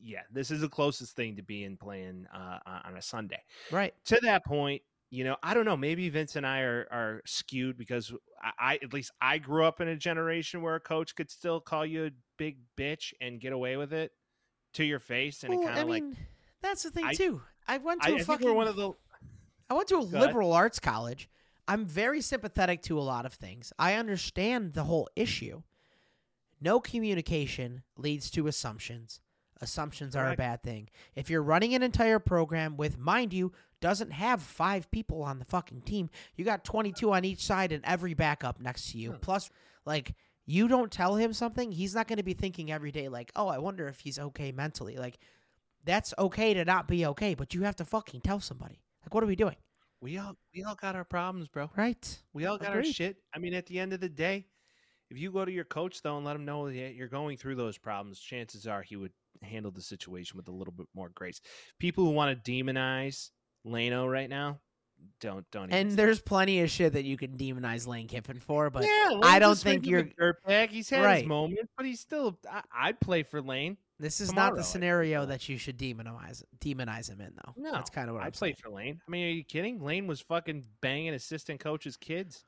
yeah, 0.03 0.21
this 0.33 0.51
is 0.51 0.61
the 0.61 0.69
closest 0.69 1.15
thing 1.17 1.37
to 1.37 1.43
being 1.43 1.77
playing 1.77 2.27
uh, 2.35 2.59
on 2.85 2.97
a 2.97 3.03
Sunday. 3.03 3.43
Right. 3.71 3.95
to 4.07 4.19
that 4.23 4.45
point, 4.45 4.83
you 5.11 5.25
know, 5.25 5.37
I 5.43 5.55
don't 5.55 5.65
know. 5.65 5.77
Maybe 5.77 6.09
Vince 6.09 6.37
and 6.37 6.47
I 6.47 6.61
are, 6.61 6.87
are 6.91 7.23
skewed 7.27 7.77
because 7.77 8.13
I, 8.43 8.51
I, 8.73 8.75
at 8.83 8.93
least 8.93 9.11
I 9.21 9.39
grew 9.39 9.65
up 9.65 9.81
in 9.81 9.89
a 9.89 9.97
generation 9.97 10.63
where 10.63 10.77
a 10.77 10.81
coach 10.81 11.15
could 11.17 11.31
still 11.31 11.61
call 11.61 11.85
you 11.85 12.07
a 12.07 12.11
big 12.37 12.59
bitch 12.77 13.13
and 13.21 13.41
get 13.41 13.53
away 13.53 13.77
with 13.77 13.93
it 13.93 14.13
to 14.75 14.85
your 14.85 15.01
face, 15.01 15.43
and 15.43 15.53
Well, 15.53 15.63
it 15.63 15.67
kind 15.67 15.79
of 15.81 15.89
like 15.89 16.03
mean, 16.05 16.17
that's 16.63 16.85
the 16.85 16.91
thing, 16.91 17.05
I- 17.05 17.15
too. 17.15 17.43
I 17.67 17.79
went 17.79 18.03
to 18.03 18.09
I, 18.13 18.17
a 18.19 18.25
fucking. 18.25 18.47
we're 18.47 18.53
one 18.55 18.69
of 18.69 18.77
the 18.77 18.93
I 19.69 19.75
went 19.75 19.89
to 19.89 19.97
a 19.99 20.01
Go 20.01 20.07
ahead. 20.17 20.21
liberal 20.29 20.53
arts 20.53 20.79
college. 20.81 21.29
I'm 21.69 21.87
very 21.87 22.21
sympathetic 22.21 22.83
to 22.83 22.99
a 22.99 23.03
lot 23.03 23.27
of 23.27 23.35
things. 23.35 23.73
I 23.79 23.95
understand 23.95 24.75
the 24.75 24.85
whole 24.85 25.09
issue. 25.15 25.63
No 26.61 26.81
communication 26.81 27.83
leads 27.97 28.31
to 28.33 28.47
assumptions. 28.49 29.21
Assumptions 29.61 30.17
are 30.17 30.33
a 30.33 30.37
bad 30.37 30.63
thing. 30.63 30.89
If 31.15 31.29
you're 31.29 31.43
running 31.43 31.75
an 31.75 31.83
entire 31.83 32.19
program 32.19 32.77
with, 32.77 32.99
mind 32.99 33.33
you, 33.33 33.53
doesn't 33.81 34.13
have 34.13 34.41
five 34.41 34.91
people 34.91 35.23
on 35.23 35.39
the 35.39 35.45
fucking 35.45 35.83
team, 35.83 36.11
you 36.37 36.45
got 36.45 36.65
22 36.65 37.13
on 37.13 37.25
each 37.25 37.43
side 37.43 37.73
and 37.73 37.85
every 37.85 38.15
backup 38.15 38.61
next 38.61 38.93
to 38.93 38.99
you. 38.99 39.13
Hmm. 39.13 39.19
Plus, 39.19 39.51
like, 39.85 40.15
you 40.47 40.67
don't 40.67 40.91
tell 40.91 41.17
him 41.17 41.33
something, 41.33 41.73
he's 41.73 41.95
not 41.95 42.09
going 42.09 42.17
to 42.17 42.23
be 42.23 42.35
thinking 42.35 42.73
every 42.73 42.91
day, 42.91 43.09
like, 43.09 43.31
oh, 43.37 43.49
I 43.49 43.59
wonder 43.59 43.87
if 43.89 44.01
he's 44.01 44.19
okay 44.19 44.51
mentally. 44.53 44.97
Like, 44.97 45.19
that's 45.85 46.15
okay 46.19 46.55
to 46.55 46.65
not 46.65 46.89
be 46.89 47.07
okay, 47.07 47.35
but 47.35 47.55
you 47.55 47.63
have 47.63 47.77
to 47.77 47.85
fucking 47.85 48.23
tell 48.23 48.41
somebody. 48.41 48.81
Like, 49.03 49.15
what 49.15 49.23
are 49.23 49.29
we 49.29 49.37
doing? 49.37 49.57
we 50.01 50.19
all 50.19 50.37
we 50.55 50.63
all 50.65 50.75
got 50.75 50.97
our 50.97 51.05
problems, 51.05 51.49
bro. 51.49 51.71
Right. 51.77 52.19
We 52.33 52.47
all 52.47 52.59
got 52.59 52.75
our 52.75 52.85
shit. 52.85 53.17
I 53.35 53.39
mean, 53.39 53.55
at 53.55 53.67
the 53.67 53.79
end 53.79 53.93
of 53.93 54.01
the 54.01 54.09
day, 54.09 54.47
if 55.11 55.19
you 55.19 55.31
go 55.31 55.45
to 55.45 55.53
your 55.53 55.65
coach 55.65 56.03
though 56.03 56.17
and 56.17 56.25
let 56.25 56.37
him 56.37 56.45
know 56.45 56.71
that 56.71 56.95
you're 56.95 57.09
going 57.09 57.37
through 57.37 57.57
those 57.57 57.79
problems, 57.79 58.19
chances 58.19 58.67
are 58.67 58.83
he 58.83 58.97
would 58.97 59.13
handle 59.43 59.71
the 59.71 59.83
situation 59.83 60.37
with 60.37 60.49
a 60.49 60.53
little 60.53 60.73
bit 60.73 60.87
more 60.95 61.11
grace. 61.15 61.41
People 61.79 62.05
who 62.05 62.11
want 62.11 62.45
to 62.45 62.51
demonize 62.53 63.31
Lano 63.67 64.11
right 64.11 64.29
now, 64.29 64.59
don't 65.21 65.45
don't. 65.51 65.73
And 65.73 65.93
there's 65.93 66.21
plenty 66.21 66.61
of 66.61 66.71
shit 66.71 66.93
that 66.93 67.05
you 67.05 67.17
can 67.17 67.37
demonize 67.39 67.87
Lane 67.87 68.07
Kiffin 68.09 68.39
for, 68.41 68.69
but 68.71 68.85
yeah, 68.85 69.19
I 69.23 69.39
don't 69.39 69.57
think 69.59 69.87
you're 69.87 70.05
dirtbag. 70.05 70.69
He's 70.71 70.91
had 70.91 71.03
Right. 71.03 71.19
his 71.21 71.27
moments, 71.27 71.73
but 71.77 71.87
he's 71.87 72.01
still. 72.01 72.39
I, 72.51 72.63
I'd 72.73 73.01
play 73.01 73.23
for 73.23 73.41
Lane. 73.41 73.77
this 73.99 74.21
is 74.21 74.33
not 74.35 74.57
the 74.57 74.63
scenario 74.63 75.25
that 75.27 75.49
you 75.49 75.57
should 75.59 75.79
demonize 75.79 76.43
demonize 76.59 77.09
him 77.09 77.21
in, 77.23 77.33
though. 77.35 77.55
No, 77.57 77.73
that's 77.73 77.91
kind 77.91 78.09
of 78.11 78.15
what 78.17 78.25
I'd 78.25 78.35
play 78.35 78.53
for 78.53 78.69
Lane. 78.71 79.01
I 79.07 79.11
mean, 79.11 79.27
are 79.27 79.31
you 79.31 79.45
kidding? 79.45 79.83
Lane 79.83 80.07
was 80.07 80.21
fucking 80.21 80.65
banging 80.83 81.15
assistant 81.15 81.61
coaches' 81.61 81.97
kids. 81.97 82.45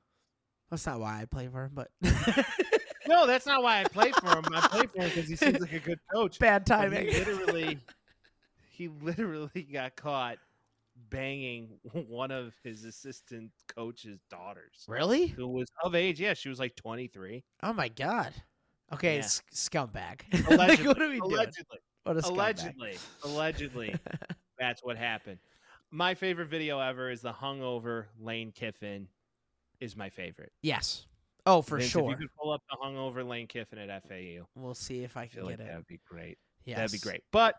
That's 0.71 0.87
not 0.87 1.01
why 1.01 1.21
I 1.21 1.25
play 1.27 1.49
for 1.49 1.65
him, 1.65 1.73
but 1.75 1.89
No, 3.13 3.27
that's 3.27 3.47
not 3.47 3.63
why 3.63 3.81
I 3.81 3.85
play 3.85 4.11
for 4.13 4.37
him. 4.37 4.45
I 4.53 4.67
play 4.69 4.87
for 4.87 5.01
him 5.03 5.09
because 5.11 5.29
he 5.29 5.37
seems 5.37 5.61
like 5.61 5.73
a 5.73 5.79
good 5.79 5.99
coach. 6.13 6.39
bad 6.39 6.67
timing. 6.67 7.07
He 7.09 7.19
literally, 7.19 7.79
he 8.71 8.89
literally 8.89 9.63
got 9.73 9.97
caught 9.97 10.39
banging 11.11 11.69
one 12.09 12.31
of 12.31 12.55
his 12.65 12.85
assistant 12.85 13.51
coach's 13.75 14.21
daughters, 14.31 14.85
really? 14.89 15.27
who 15.27 15.47
was 15.49 15.69
of 15.85 15.95
age. 15.95 16.21
Yeah, 16.21 16.35
she 16.35 16.49
was 16.49 16.59
like 16.59 16.75
23. 16.77 17.45
Oh 17.63 17.73
my 17.73 17.89
god. 17.89 18.33
Okay, 18.93 19.17
Yeah. 19.17 19.23
scumbag. 19.23 20.21
Allegedly, 20.49 20.57
like, 20.57 20.85
what 20.85 21.01
are 21.03 21.09
we 21.09 21.19
doing? 21.21 21.33
allegedly, 21.33 21.79
What 22.05 22.17
a 22.17 22.21
scumbag. 22.21 22.31
allegedly, 22.31 22.99
allegedly, 23.25 23.95
that's 24.59 24.83
what 24.85 24.97
happened. 24.99 25.39
My 25.91 26.15
favorite 26.15 26.49
video 26.49 26.79
ever 26.81 27.11
is 27.11 27.21
the 27.23 27.33
hungover 27.33 28.07
Lane 28.21 28.53
Kiffin. 28.53 29.09
Is 29.81 29.97
my 29.97 30.11
favorite 30.11 30.53
yes. 30.63 31.07
Oh, 31.45 31.63
for 31.63 31.79
Vince, 31.79 31.87
If 31.87 31.93
sure. 31.93 32.11
you 32.11 32.17
could 32.17 32.35
pull 32.41 32.53
up 32.53 32.63
the 32.71 32.77
hungover 32.77 33.27
Lane 33.27 33.47
Kiffin 33.47 33.79
at 33.79 34.03
FAU, 34.09 34.47
We'll 34.55 34.75
see 34.75 35.03
if 35.03 35.17
I 35.17 35.23
I 35.23 35.27
can 35.27 35.37
feel 35.37 35.45
like 35.47 35.59
get 35.59 35.67
it. 35.67 35.71
That'd 35.71 35.87
be 35.87 36.01
great. 36.09 36.39
Yes. 36.65 36.79
That'd 36.79 36.93
be 36.93 36.99
great. 36.99 37.25
But 37.33 37.57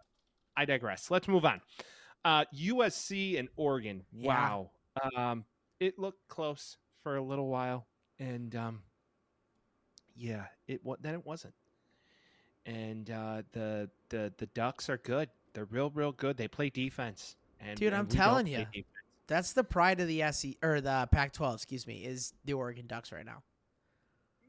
I 0.56 0.66
digress. 0.66 1.12
Let's 1.12 1.28
move 1.28 1.46
on. 1.46 1.62
Uh, 2.24 2.46
USC 2.56 3.38
and 3.38 3.50
Oregon. 3.58 4.04
Yeah. 4.14 4.28
Wow. 4.28 4.70
Um, 5.18 5.46
it 5.80 6.00
looked 6.00 6.28
close 6.30 6.78
for 7.02 7.18
a 7.18 7.22
little 7.22 7.48
while, 7.48 7.88
and 8.20 8.56
um, 8.56 8.82
yeah, 10.16 10.46
it 10.68 10.82
then 11.02 11.16
it 11.16 11.26
wasn't. 11.26 11.54
And 12.66 13.10
uh, 13.10 13.42
the 13.52 13.90
the 14.10 14.32
the 14.38 14.46
Ducks 14.48 14.90
are 14.90 15.00
good. 15.00 15.30
They're 15.54 15.66
real, 15.66 15.90
real 15.90 16.14
good. 16.14 16.38
They 16.38 16.48
play 16.48 16.70
defense. 16.70 17.36
And, 17.60 17.78
Dude, 17.78 17.88
and 17.88 17.96
I'm 17.96 18.08
telling 18.08 18.48
you. 18.48 18.66
That's 19.28 19.54
the 19.54 19.64
pride 19.64 20.02
of 20.02 20.08
the 20.08 20.22
SC 20.32 20.58
or 20.62 20.82
the 20.82 21.08
Pac-12, 21.10 21.54
excuse 21.56 21.88
me, 21.88 22.04
is 22.04 22.34
the 22.44 22.54
Oregon 22.54 22.88
Ducks 22.88 23.12
right 23.14 23.26
now. 23.26 23.42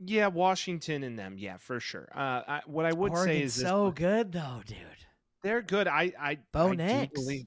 Yeah, 0.00 0.26
Washington 0.28 1.02
and 1.04 1.18
them. 1.18 1.36
Yeah, 1.38 1.56
for 1.58 1.80
sure. 1.80 2.08
Uh, 2.14 2.42
I, 2.46 2.60
what 2.66 2.84
I 2.86 2.92
would 2.92 3.12
say 3.12 3.18
Oregon's 3.20 3.42
is 3.44 3.54
this, 3.56 3.68
so 3.68 3.90
good 3.90 4.32
though, 4.32 4.62
dude. 4.66 4.76
they're 5.42 5.62
good. 5.62 5.86
I 5.88 6.12
I 6.20 6.38
Bo 6.52 6.68
I 6.68 6.74
Nix. 6.74 7.12
believe- 7.14 7.46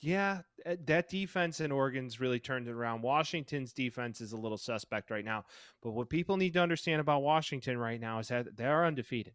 Yeah, 0.00 0.42
uh, 0.66 0.76
that 0.86 1.08
defense 1.08 1.60
in 1.60 1.72
Oregon's 1.72 2.20
really 2.20 2.38
turned 2.40 2.68
it 2.68 2.72
around. 2.72 3.02
Washington's 3.02 3.72
defense 3.72 4.20
is 4.20 4.32
a 4.32 4.36
little 4.36 4.58
suspect 4.58 5.10
right 5.10 5.24
now, 5.24 5.44
but 5.82 5.90
what 5.92 6.08
people 6.10 6.36
need 6.36 6.52
to 6.54 6.60
understand 6.62 7.00
about 7.00 7.22
Washington 7.22 7.78
right 7.78 8.00
now 8.00 8.18
is 8.20 8.28
that 8.28 8.56
they're 8.56 8.84
undefeated, 8.84 9.34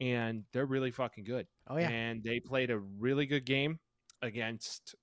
and 0.00 0.44
they're 0.52 0.66
really 0.66 0.90
fucking 0.90 1.24
good. 1.24 1.46
Oh 1.68 1.76
yeah. 1.78 1.88
And 1.90 2.22
they 2.22 2.40
played 2.40 2.70
a 2.70 2.78
really 2.78 3.26
good 3.26 3.44
game 3.46 3.78
against 4.22 4.94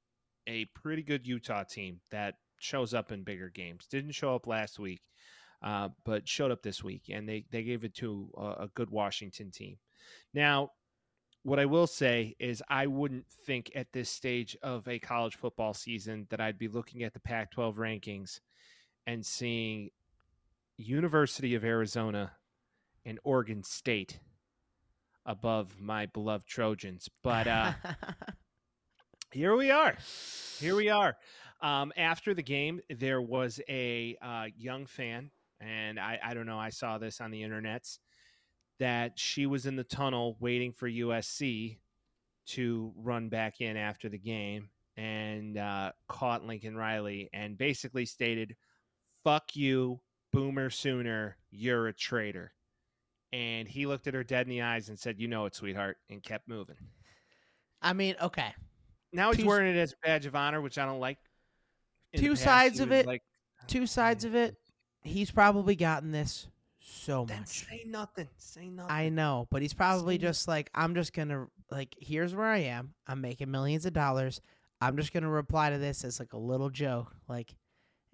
a 0.47 0.65
pretty 0.73 1.03
good 1.03 1.27
Utah 1.27 1.63
team 1.63 1.99
that 2.11 2.35
shows 2.59 2.93
up 2.93 3.11
in 3.11 3.23
bigger 3.23 3.49
games. 3.49 3.85
Didn't 3.89 4.13
show 4.13 4.33
up 4.35 4.47
last 4.47 4.79
week, 4.79 5.01
uh, 5.61 5.89
but 6.05 6.27
showed 6.27 6.51
up 6.51 6.61
this 6.61 6.83
week, 6.83 7.03
and 7.09 7.27
they 7.27 7.45
they 7.51 7.63
gave 7.63 7.83
it 7.83 7.93
to 7.95 8.29
a, 8.37 8.63
a 8.63 8.69
good 8.73 8.89
Washington 8.89 9.51
team. 9.51 9.77
Now, 10.33 10.71
what 11.43 11.59
I 11.59 11.65
will 11.65 11.87
say 11.87 12.35
is, 12.39 12.63
I 12.69 12.87
wouldn't 12.87 13.27
think 13.45 13.71
at 13.75 13.91
this 13.91 14.09
stage 14.09 14.57
of 14.61 14.87
a 14.87 14.99
college 14.99 15.35
football 15.35 15.73
season 15.73 16.27
that 16.29 16.41
I'd 16.41 16.59
be 16.59 16.67
looking 16.67 17.03
at 17.03 17.13
the 17.13 17.19
Pac-12 17.19 17.75
rankings 17.75 18.39
and 19.07 19.25
seeing 19.25 19.89
University 20.77 21.55
of 21.55 21.63
Arizona 21.63 22.31
and 23.05 23.19
Oregon 23.23 23.63
State 23.63 24.19
above 25.25 25.79
my 25.79 26.05
beloved 26.07 26.47
Trojans, 26.47 27.09
but. 27.23 27.47
uh 27.47 27.73
here 29.31 29.55
we 29.55 29.71
are. 29.71 29.97
Here 30.59 30.75
we 30.75 30.89
are. 30.89 31.17
Um, 31.61 31.91
after 31.97 32.33
the 32.33 32.43
game, 32.43 32.79
there 32.89 33.21
was 33.21 33.59
a 33.67 34.17
uh, 34.21 34.45
young 34.57 34.85
fan, 34.85 35.29
and 35.61 35.99
I, 35.99 36.19
I 36.23 36.33
don't 36.33 36.45
know, 36.45 36.59
I 36.59 36.69
saw 36.69 36.97
this 36.97 37.21
on 37.21 37.31
the 37.31 37.41
internets 37.41 37.99
that 38.79 39.19
she 39.19 39.45
was 39.45 39.65
in 39.65 39.75
the 39.75 39.83
tunnel 39.83 40.37
waiting 40.39 40.71
for 40.71 40.89
USC 40.89 41.77
to 42.47 42.93
run 42.95 43.29
back 43.29 43.61
in 43.61 43.77
after 43.77 44.09
the 44.09 44.17
game 44.17 44.69
and 44.97 45.57
uh, 45.57 45.91
caught 46.07 46.45
Lincoln 46.45 46.75
Riley 46.75 47.29
and 47.33 47.57
basically 47.57 48.05
stated, 48.05 48.55
Fuck 49.23 49.55
you, 49.55 49.99
Boomer 50.31 50.69
Sooner, 50.69 51.37
you're 51.51 51.87
a 51.87 51.93
traitor. 51.93 52.53
And 53.31 53.67
he 53.67 53.85
looked 53.85 54.07
at 54.07 54.13
her 54.13 54.23
dead 54.23 54.47
in 54.47 54.49
the 54.49 54.61
eyes 54.61 54.89
and 54.89 54.97
said, 54.97 55.19
You 55.19 55.27
know 55.27 55.45
it, 55.45 55.55
sweetheart, 55.55 55.97
and 56.09 56.23
kept 56.23 56.47
moving. 56.47 56.77
I 57.81 57.93
mean, 57.93 58.15
okay. 58.21 58.53
Now 59.13 59.31
he's 59.31 59.41
Two- 59.41 59.47
wearing 59.47 59.75
it 59.75 59.79
as 59.79 59.93
a 59.93 60.07
badge 60.07 60.25
of 60.25 60.35
honor, 60.35 60.61
which 60.61 60.77
I 60.77 60.85
don't 60.85 60.99
like. 60.99 61.17
In 62.13 62.21
Two 62.21 62.35
sides 62.35 62.79
of 62.79 62.91
it. 62.91 63.05
Like, 63.05 63.21
Two 63.67 63.85
sides 63.85 64.25
of 64.25 64.35
it. 64.35 64.55
He's 65.01 65.31
probably 65.31 65.75
gotten 65.75 66.11
this 66.11 66.47
so 66.79 67.25
then 67.25 67.39
much. 67.39 67.65
say 67.67 67.83
nothing. 67.85 68.27
Say 68.37 68.69
nothing. 68.69 68.91
I 68.91 69.09
know, 69.09 69.47
but 69.49 69.61
he's 69.61 69.73
probably 69.73 70.15
Same. 70.15 70.21
just 70.21 70.47
like, 70.47 70.69
I'm 70.73 70.95
just 70.95 71.13
gonna 71.13 71.47
like, 71.71 71.95
here's 71.99 72.33
where 72.35 72.47
I 72.47 72.59
am. 72.59 72.93
I'm 73.07 73.21
making 73.21 73.51
millions 73.51 73.85
of 73.85 73.93
dollars. 73.93 74.41
I'm 74.81 74.97
just 74.97 75.13
gonna 75.13 75.29
reply 75.29 75.69
to 75.69 75.77
this 75.77 76.03
as 76.03 76.19
like 76.19 76.33
a 76.33 76.37
little 76.37 76.69
joke. 76.69 77.13
Like, 77.27 77.53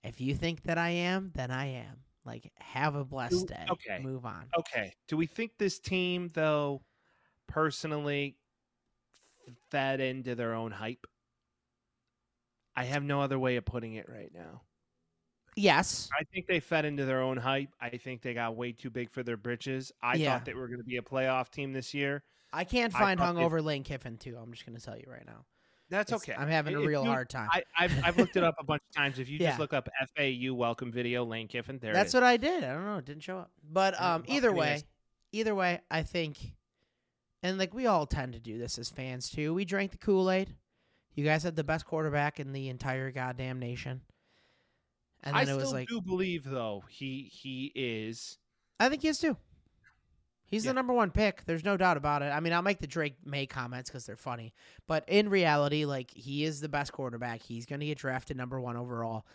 if 0.03 0.21
you 0.21 0.35
think 0.35 0.63
that 0.63 0.77
I 0.77 0.89
am, 0.89 1.31
then 1.35 1.51
I 1.51 1.67
am. 1.67 2.03
Like, 2.25 2.51
have 2.59 2.95
a 2.95 3.05
blessed 3.05 3.47
day. 3.47 3.65
okay. 3.69 3.99
Move 4.01 4.25
on. 4.25 4.45
Okay. 4.57 4.93
Do 5.07 5.15
we 5.15 5.27
think 5.27 5.51
this 5.57 5.79
team, 5.79 6.31
though, 6.33 6.81
personally, 7.47 8.35
fed 9.69 9.99
into 10.01 10.33
their 10.33 10.53
own 10.55 10.71
hype? 10.71 11.05
I 12.75 12.85
have 12.85 13.03
no 13.03 13.21
other 13.21 13.37
way 13.39 13.55
of 13.57 13.65
putting 13.65 13.93
it 13.93 14.09
right 14.09 14.31
now. 14.33 14.61
Yes. 15.55 16.09
I 16.19 16.23
think 16.33 16.47
they 16.47 16.59
fed 16.59 16.85
into 16.85 17.05
their 17.05 17.21
own 17.21 17.37
hype. 17.37 17.69
I 17.79 17.89
think 17.89 18.21
they 18.21 18.33
got 18.33 18.55
way 18.55 18.71
too 18.73 18.89
big 18.89 19.09
for 19.09 19.23
their 19.23 19.37
britches. 19.37 19.91
I 20.01 20.15
Yeah. 20.15 20.33
thought 20.33 20.45
they 20.45 20.53
were 20.53 20.67
going 20.67 20.79
to 20.79 20.83
be 20.85 20.97
a 20.97 21.01
playoff 21.01 21.49
team 21.49 21.71
this 21.71 21.93
year. 21.93 22.23
I 22.51 22.63
can't 22.63 22.93
I 22.95 22.99
find 22.99 23.19
they- 23.19 23.23
hungover 23.23 23.63
Lane 23.63 23.83
Kiffin 23.83 24.17
too. 24.17 24.37
I'm 24.41 24.51
just 24.53 24.65
gonna 24.65 24.79
tell 24.79 24.97
you 24.97 25.05
right 25.09 25.25
now. 25.25 25.45
That's 25.89 26.11
It's- 26.11 26.23
okay. 26.29 26.41
I'm 26.41 26.47
having 26.47 26.75
a 26.75 26.79
If 26.81 26.87
real 26.87 27.03
you- 27.03 27.09
hard 27.09 27.29
time. 27.29 27.49
I, 27.51 27.63
I've, 27.77 28.03
I've 28.03 28.17
looked 28.17 28.35
it 28.37 28.43
up 28.43 28.55
a 28.59 28.63
bunch 28.63 28.81
of 28.89 28.95
times. 28.95 29.19
If 29.19 29.29
you 29.29 29.37
Yeah. 29.39 29.49
just 29.49 29.59
look 29.59 29.73
up 29.73 29.87
FAU 30.15 30.53
welcome 30.53 30.91
video, 30.91 31.23
Lane 31.25 31.47
Kiffin, 31.47 31.79
there 31.79 31.93
That's 31.93 32.07
it 32.07 32.09
is. 32.09 32.13
what 32.15 32.23
I 32.23 32.37
did. 32.37 32.63
I 32.63 32.73
don't 32.73 32.85
know. 32.85 32.97
It 32.97 33.05
didn't 33.05 33.23
show 33.23 33.37
up. 33.39 33.51
But 33.63 33.99
um, 34.01 34.23
either 34.27 34.51
way, 34.53 34.81
either 35.31 35.53
way, 35.53 35.81
I 35.91 36.03
think, 36.03 36.53
and 37.43 37.57
like 37.57 37.73
we 37.73 37.85
all 37.87 38.05
tend 38.07 38.33
to 38.33 38.39
do 38.39 38.57
this 38.57 38.77
as 38.79 38.89
fans 38.89 39.29
too. 39.29 39.53
We 39.53 39.65
drank 39.65 39.91
the 39.91 39.97
Kool 39.97 40.31
Aid. 40.31 40.55
You 41.13 41.23
guys 41.25 41.43
had 41.43 41.55
the 41.55 41.63
best 41.63 41.85
quarterback 41.85 42.39
in 42.39 42.51
the 42.53 42.69
entire 42.69 43.11
goddamn 43.11 43.59
nation. 43.59 44.01
And 45.25 45.35
I 45.35 45.43
still 45.43 45.71
like, 45.71 45.87
do 45.87 46.01
believe 46.01 46.43
though 46.43 46.83
he 46.89 47.29
he 47.33 47.71
is 47.75 48.37
I 48.79 48.89
think 48.89 49.01
he 49.01 49.07
is 49.07 49.19
too. 49.19 49.37
He's 50.47 50.63
Yeah. 50.63 50.71
the 50.71 50.75
number 50.75 50.93
one 50.93 51.09
pick. 51.09 51.43
There's 51.45 51.63
no 51.63 51.75
doubt 51.77 51.97
about 51.97 52.21
it. 52.21 52.25
I 52.27 52.39
mean, 52.39 52.53
I'll 52.53 52.61
make 52.61 52.79
the 52.79 52.87
Drake 52.87 53.15
Maye 53.25 53.47
comments 53.47 53.89
because 53.89 54.05
they're 54.05 54.15
funny, 54.15 54.53
but 54.87 55.03
in 55.07 55.29
reality, 55.29 55.85
like 55.85 56.11
he 56.11 56.43
is 56.43 56.61
the 56.61 56.69
best 56.69 56.91
quarterback. 56.91 57.41
He's 57.41 57.65
going 57.65 57.79
to 57.79 57.85
get 57.87 57.97
drafted 57.97 58.37
number 58.37 58.59
one 58.61 58.77
overall. 58.77 59.25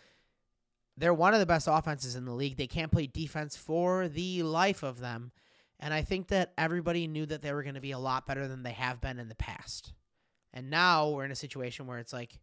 They're 0.97 1.13
one 1.13 1.33
of 1.33 1.39
the 1.39 1.45
best 1.45 1.67
offenses 1.69 2.15
in 2.15 2.25
the 2.25 2.33
league. 2.33 2.57
They 2.57 2.67
can't 2.67 2.91
play 2.91 3.07
defense 3.07 3.57
for 3.57 4.07
the 4.07 4.43
life 4.43 4.83
of 4.83 4.99
them, 4.99 5.31
and 5.79 5.93
I 5.93 6.01
think 6.01 6.27
that 6.29 6.53
everybody 6.57 7.07
knew 7.07 7.25
that 7.25 7.41
they 7.41 7.53
were 7.53 7.63
going 7.63 7.75
to 7.75 7.81
be 7.81 7.91
a 7.91 7.99
lot 7.99 8.25
better 8.25 8.47
than 8.47 8.63
they 8.63 8.73
have 8.73 9.01
been 9.01 9.19
in 9.19 9.27
the 9.29 9.35
past. 9.35 9.93
And 10.53 10.69
now 10.69 11.09
we're 11.09 11.25
in 11.25 11.31
a 11.31 11.35
situation 11.35 11.87
where 11.87 11.97
it's 11.97 12.13
like 12.13 12.39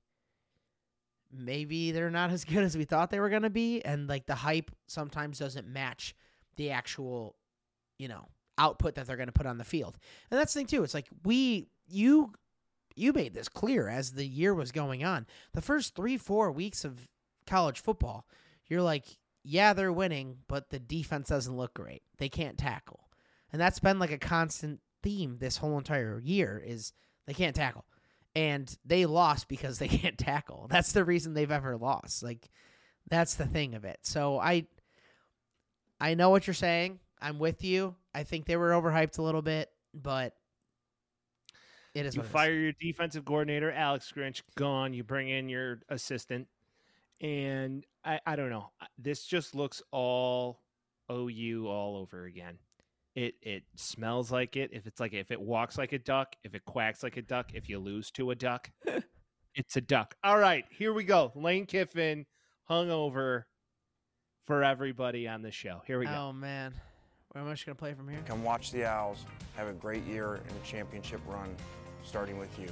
maybe 1.32 1.92
they're 1.92 2.10
not 2.10 2.30
as 2.30 2.44
good 2.44 2.64
as 2.64 2.76
we 2.76 2.84
thought 2.84 3.10
they 3.10 3.20
were 3.20 3.28
going 3.28 3.42
to 3.42 3.50
be 3.50 3.84
and 3.84 4.08
like 4.08 4.26
the 4.26 4.34
hype 4.34 4.70
sometimes 4.86 5.38
doesn't 5.38 5.66
match 5.66 6.14
the 6.56 6.70
actual 6.70 7.36
you 7.98 8.08
know 8.08 8.26
output 8.58 8.96
that 8.96 9.06
they're 9.06 9.16
going 9.16 9.28
to 9.28 9.32
put 9.32 9.46
on 9.46 9.58
the 9.58 9.64
field. 9.64 9.96
And 10.30 10.38
that's 10.38 10.52
the 10.52 10.60
thing 10.60 10.66
too. 10.66 10.82
It's 10.82 10.94
like 10.94 11.06
we 11.24 11.68
you 11.88 12.32
you 12.96 13.12
made 13.12 13.32
this 13.32 13.48
clear 13.48 13.88
as 13.88 14.12
the 14.12 14.26
year 14.26 14.54
was 14.54 14.72
going 14.72 15.04
on. 15.04 15.26
The 15.54 15.62
first 15.62 15.94
three 15.94 16.16
four 16.16 16.50
weeks 16.50 16.84
of 16.84 17.08
college 17.46 17.80
football 17.80 18.26
you're 18.66 18.82
like 18.82 19.06
yeah 19.42 19.72
they're 19.72 19.90
winning 19.90 20.36
but 20.48 20.68
the 20.68 20.78
defense 20.78 21.28
doesn't 21.28 21.56
look 21.56 21.74
great. 21.74 22.02
They 22.18 22.28
can't 22.28 22.58
tackle. 22.58 23.08
And 23.52 23.60
that's 23.60 23.78
been 23.78 23.98
like 23.98 24.12
a 24.12 24.18
constant 24.18 24.80
theme 25.02 25.38
this 25.38 25.56
whole 25.56 25.78
entire 25.78 26.20
year 26.20 26.62
is 26.64 26.92
they 27.26 27.34
can't 27.34 27.56
tackle 27.56 27.84
and 28.38 28.78
they 28.84 29.04
lost 29.04 29.48
because 29.48 29.78
they 29.78 29.88
can't 30.00 30.16
tackle 30.16 30.66
that's 30.70 30.92
the 30.92 31.04
reason 31.04 31.34
they've 31.34 31.50
ever 31.50 31.76
lost 31.76 32.22
like 32.22 32.48
that's 33.10 33.34
the 33.34 33.46
thing 33.46 33.74
of 33.74 33.84
it 33.84 33.98
so 34.02 34.38
i 34.38 34.64
i 36.00 36.14
know 36.14 36.30
what 36.30 36.46
you're 36.46 36.54
saying 36.54 36.98
i'm 37.20 37.38
with 37.38 37.64
you 37.64 37.94
i 38.14 38.22
think 38.22 38.46
they 38.46 38.56
were 38.56 38.70
overhyped 38.70 39.18
a 39.18 39.22
little 39.22 39.42
bit 39.42 39.70
but 39.92 40.34
it 41.94 42.06
is 42.06 42.14
you 42.14 42.20
what 42.20 42.24
it 42.24 42.28
is. 42.28 42.32
fire 42.32 42.52
your 42.52 42.72
defensive 42.80 43.24
coordinator 43.24 43.72
Alex 43.72 44.12
Grinch 44.16 44.42
gone. 44.56 44.92
You 44.92 45.02
bring 45.02 45.28
in 45.28 45.48
your 45.48 45.80
assistant, 45.88 46.46
and 47.20 47.84
I 48.04 48.20
I 48.26 48.36
don't 48.36 48.50
know. 48.50 48.70
This 48.98 49.24
just 49.24 49.54
looks 49.54 49.82
all 49.90 50.60
OU 51.10 51.66
all 51.66 51.96
over 51.96 52.24
again. 52.24 52.58
It 53.18 53.34
it 53.42 53.64
smells 53.74 54.30
like 54.30 54.54
it. 54.56 54.70
If 54.72 54.86
it's 54.86 55.00
like 55.00 55.12
if 55.12 55.32
it 55.32 55.40
walks 55.40 55.76
like 55.76 55.92
a 55.92 55.98
duck, 55.98 56.36
if 56.44 56.54
it 56.54 56.64
quacks 56.64 57.02
like 57.02 57.16
a 57.16 57.22
duck, 57.22 57.50
if 57.52 57.68
you 57.68 57.80
lose 57.80 58.12
to 58.12 58.30
a 58.30 58.36
duck, 58.36 58.70
it's 59.56 59.76
a 59.76 59.80
duck. 59.80 60.14
All 60.22 60.38
right, 60.38 60.64
here 60.70 60.92
we 60.92 61.02
go. 61.02 61.32
Lane 61.34 61.66
Kiffin 61.66 62.26
hung 62.66 62.92
over 62.92 63.48
for 64.46 64.62
everybody 64.62 65.26
on 65.26 65.42
the 65.42 65.50
show. 65.50 65.82
Here 65.84 65.98
we 65.98 66.06
go. 66.06 66.12
Oh 66.12 66.32
man, 66.32 66.72
where 67.32 67.42
am 67.42 67.50
I 67.50 67.54
just 67.54 67.66
gonna 67.66 67.74
play 67.74 67.92
from 67.92 68.08
here? 68.08 68.20
Come 68.24 68.44
watch 68.44 68.70
the 68.70 68.84
Owls 68.84 69.24
have 69.56 69.66
a 69.66 69.72
great 69.72 70.04
year 70.04 70.36
in 70.36 70.54
the 70.54 70.64
championship 70.64 71.20
run, 71.26 71.52
starting 72.04 72.38
with 72.38 72.56
you. 72.56 72.68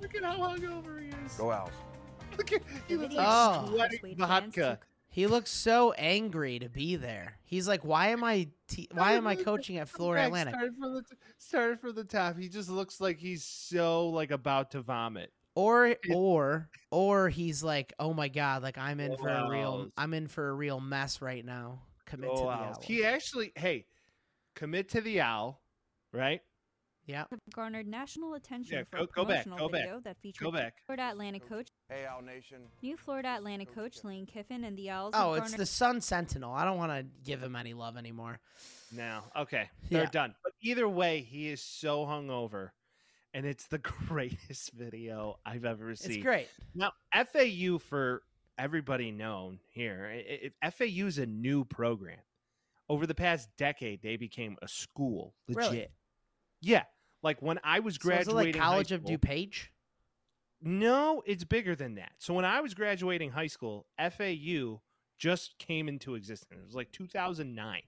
Look 0.00 0.14
at 0.14 0.22
how 0.22 0.36
hungover 0.36 1.02
he 1.02 1.08
is. 1.26 1.34
Go 1.34 1.50
Owls. 1.50 1.72
Look 2.38 2.52
at 2.52 2.62
he 2.86 2.94
The 2.94 3.02
looks 3.02 3.14
like 3.16 3.26
Oh. 3.28 3.66
sweating 3.68 3.98
persuade 3.98 4.18
fans 4.20 4.54
to 4.54 4.60
vodka. 4.60 4.78
He 5.18 5.26
looks 5.26 5.50
so 5.50 5.90
angry 5.94 6.60
to 6.60 6.68
be 6.68 6.94
there. 6.94 7.38
He's 7.42 7.66
like, 7.66 7.84
"Why 7.84 8.10
am 8.10 8.22
I? 8.22 8.46
Te- 8.68 8.88
why 8.92 9.14
am 9.14 9.26
I 9.26 9.34
coaching 9.50 9.78
at 9.78 9.88
Florida 9.88 10.24
Atlantic?" 10.24 10.54
Started 10.54 10.76
from 10.78 10.94
the 10.94 11.02
t- 11.02 11.16
started 11.38 11.80
from 11.80 11.94
the 11.96 12.04
top. 12.04 12.38
He 12.38 12.48
just 12.48 12.70
looks 12.70 13.00
like 13.00 13.18
he's 13.18 13.42
so 13.42 14.10
like 14.10 14.30
about 14.30 14.70
to 14.70 14.80
vomit. 14.80 15.32
Or 15.56 15.96
or 16.14 16.68
or 16.92 17.28
he's 17.30 17.64
like, 17.64 17.94
"Oh 17.98 18.14
my 18.14 18.28
god, 18.28 18.62
like 18.62 18.78
I'm 18.78 19.00
in 19.00 19.10
Go 19.10 19.16
for 19.16 19.28
a 19.28 19.50
real, 19.50 19.60
Owls. 19.60 19.92
I'm 19.96 20.14
in 20.14 20.28
for 20.28 20.50
a 20.50 20.52
real 20.52 20.78
mess 20.78 21.20
right 21.20 21.44
now." 21.44 21.82
Commit 22.06 22.30
to 22.36 22.36
the 22.36 22.48
Owls. 22.50 22.76
Owls. 22.76 22.84
He 22.84 23.04
actually, 23.04 23.50
hey, 23.56 23.86
commit 24.54 24.90
to 24.90 25.00
the 25.00 25.20
owl, 25.20 25.60
right? 26.12 26.42
Yeah. 27.08 27.24
have 27.30 27.40
garnered 27.52 27.88
national 27.88 28.34
attention 28.34 28.76
Yeah, 28.78 28.84
for 28.84 28.98
go- 28.98 29.02
a 29.02 29.06
go 29.08 29.24
back, 29.24 29.42
promotional 29.44 29.58
go 29.68 29.72
back, 29.72 29.80
video 29.82 30.00
that 30.04 30.16
featured 30.22 30.44
Go 30.44 30.52
back. 30.52 30.74
Florida 30.86 31.08
Atlantic 31.10 31.48
coach, 31.48 31.68
Hey, 31.88 32.06
Owl 32.06 32.22
Nation. 32.22 32.58
new 32.82 32.96
Florida 32.96 33.34
Atlantic 33.36 33.74
coach 33.74 34.04
Lane 34.04 34.26
Kiffin, 34.26 34.62
and 34.64 34.76
the 34.76 34.90
Owls. 34.90 35.14
Oh, 35.16 35.32
it's 35.34 35.40
garnered 35.50 35.58
the 35.60 35.66
Sun 35.66 36.00
Sentinel. 36.02 36.52
I 36.52 36.64
don't 36.64 36.76
want 36.78 36.92
to 36.92 37.04
give 37.24 37.42
him 37.42 37.56
any 37.56 37.74
love 37.74 37.96
anymore. 37.96 38.38
Now, 38.92 39.24
okay, 39.36 39.68
they're 39.90 40.04
Yeah. 40.04 40.10
done. 40.10 40.34
But 40.44 40.52
either 40.62 40.88
way, 40.88 41.22
he 41.22 41.48
is 41.48 41.60
so 41.62 42.06
hungover, 42.06 42.70
and 43.34 43.44
it's 43.44 43.66
the 43.66 43.78
greatest 43.78 44.72
video 44.72 45.40
I've 45.44 45.64
ever 45.64 45.94
seen. 45.96 46.12
It's 46.12 46.22
great. 46.22 46.48
Now, 46.74 46.92
FAU 47.12 47.78
for 47.78 48.22
everybody 48.58 49.10
known 49.10 49.60
here, 49.70 50.10
i- 50.12 50.50
i- 50.62 50.70
FAU 50.70 51.06
is 51.06 51.18
a 51.18 51.26
new 51.26 51.64
program. 51.64 52.18
Over 52.88 53.06
the 53.06 53.14
past 53.14 53.50
decade, 53.58 54.00
they 54.02 54.16
became 54.16 54.56
a 54.62 54.68
school. 54.68 55.34
Legit. 55.46 55.56
Really? 55.72 55.88
Yeah. 56.62 56.84
Like 57.22 57.40
when 57.42 57.58
I 57.64 57.80
was 57.80 57.94
So 57.94 58.10
is 58.12 58.28
it 58.28 58.30
graduating 58.30 58.52
like 58.54 58.62
high 58.62 58.70
College 58.70 58.92
of 58.92 59.02
DuPage? 59.04 59.66
No, 60.60 61.22
it's 61.26 61.44
bigger 61.44 61.76
than 61.76 61.94
that. 61.96 62.12
So 62.18 62.34
when 62.34 62.44
I 62.44 62.60
was 62.60 62.74
graduating 62.74 63.30
high 63.30 63.46
school, 63.46 63.86
FAU 63.98 64.80
just 65.16 65.58
came 65.58 65.88
into 65.88 66.14
existence. 66.14 66.60
It 66.60 66.66
was 66.66 66.74
like 66.74 66.90
2009, 66.92 67.82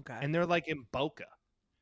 Okay. 0.00 0.18
and 0.20 0.34
they're 0.34 0.46
like 0.46 0.68
in 0.68 0.86
Boca. 0.92 1.26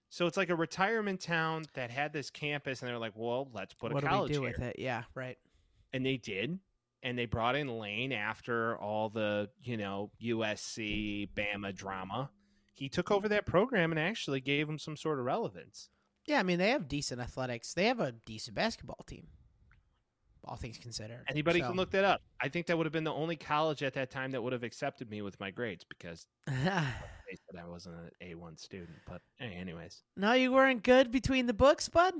So 0.09 0.27
it's 0.27 0.37
like 0.37 0.51
a 0.51 0.57
retirement 0.57 1.21
town 1.21 1.65
that 1.75 1.91
had 1.91 2.13
this 2.13 2.31
campus, 2.31 2.81
and 2.83 2.89
they're 2.89 2.99
like, 2.99 3.13
"Well, 3.15 3.49
let's 3.53 3.75
put 3.75 3.93
what 3.93 4.03
a 4.03 4.07
do 4.07 4.11
college 4.11 4.31
we 4.31 4.35
do 4.37 4.43
here." 4.43 4.51
with 4.59 4.61
it? 4.61 4.77
Yeah, 4.79 5.05
right. 5.15 5.39
and 5.93 6.05
they 6.05 6.17
did 6.17 6.59
and 7.03 7.19
they 7.19 7.27
brought 7.27 7.57
in 7.57 7.67
lane 7.67 8.13
after 8.13 8.77
all 8.79 9.09
the 9.09 9.49
you 9.63 9.77
know 9.77 10.11
usc 10.23 11.29
bama 11.35 11.75
drama 11.75 12.31
he 12.75 12.89
took 12.89 13.11
over 13.11 13.29
that 13.29 13.47
program 13.47 13.91
and 13.91 13.99
actually 13.99 14.41
gave 14.41 14.69
him 14.69 14.79
some 14.79 14.97
sort 14.97 15.19
of 15.19 15.25
relevance 15.25 15.89
Yeah, 16.27 16.39
I 16.41 16.43
mean 16.43 16.59
they 16.59 16.71
have 16.71 16.89
decent 16.89 17.21
athletics. 17.21 17.75
They 17.75 17.87
have 17.87 18.01
a 18.01 18.13
decent 18.13 18.55
basketball 18.55 19.05
team. 19.07 19.27
All 20.45 20.57
things 20.57 20.79
considered. 20.79 21.23
anybody 21.29 21.61
So- 21.61 21.69
can 21.69 21.77
look 21.77 21.91
that 21.91 22.03
up 22.05 22.23
i 22.41 22.49
think 22.49 22.67
that 22.67 22.77
would 22.77 22.87
have 22.87 22.93
been 22.95 23.05
the 23.05 23.13
only 23.13 23.37
college 23.37 23.83
at 23.83 23.93
that 23.95 24.11
time 24.11 24.31
that 24.31 24.43
would 24.43 24.55
have 24.55 24.63
accepted 24.63 25.11
me 25.11 25.21
with 25.21 25.39
my 25.39 25.51
grades 25.51 25.85
because 25.85 26.27
they 26.47 26.55
said 26.65 27.61
i 27.63 27.67
wasn't 27.67 27.95
an 27.95 28.11
a1 28.23 28.59
student 28.59 28.97
but 29.07 29.21
hey, 29.39 29.53
anyways 29.53 30.03
no, 30.17 30.33
you 30.33 30.51
weren't 30.51 30.83
good 30.83 31.13
between 31.13 31.47
the 31.47 31.53
books, 31.53 31.91
bud. 31.91 32.15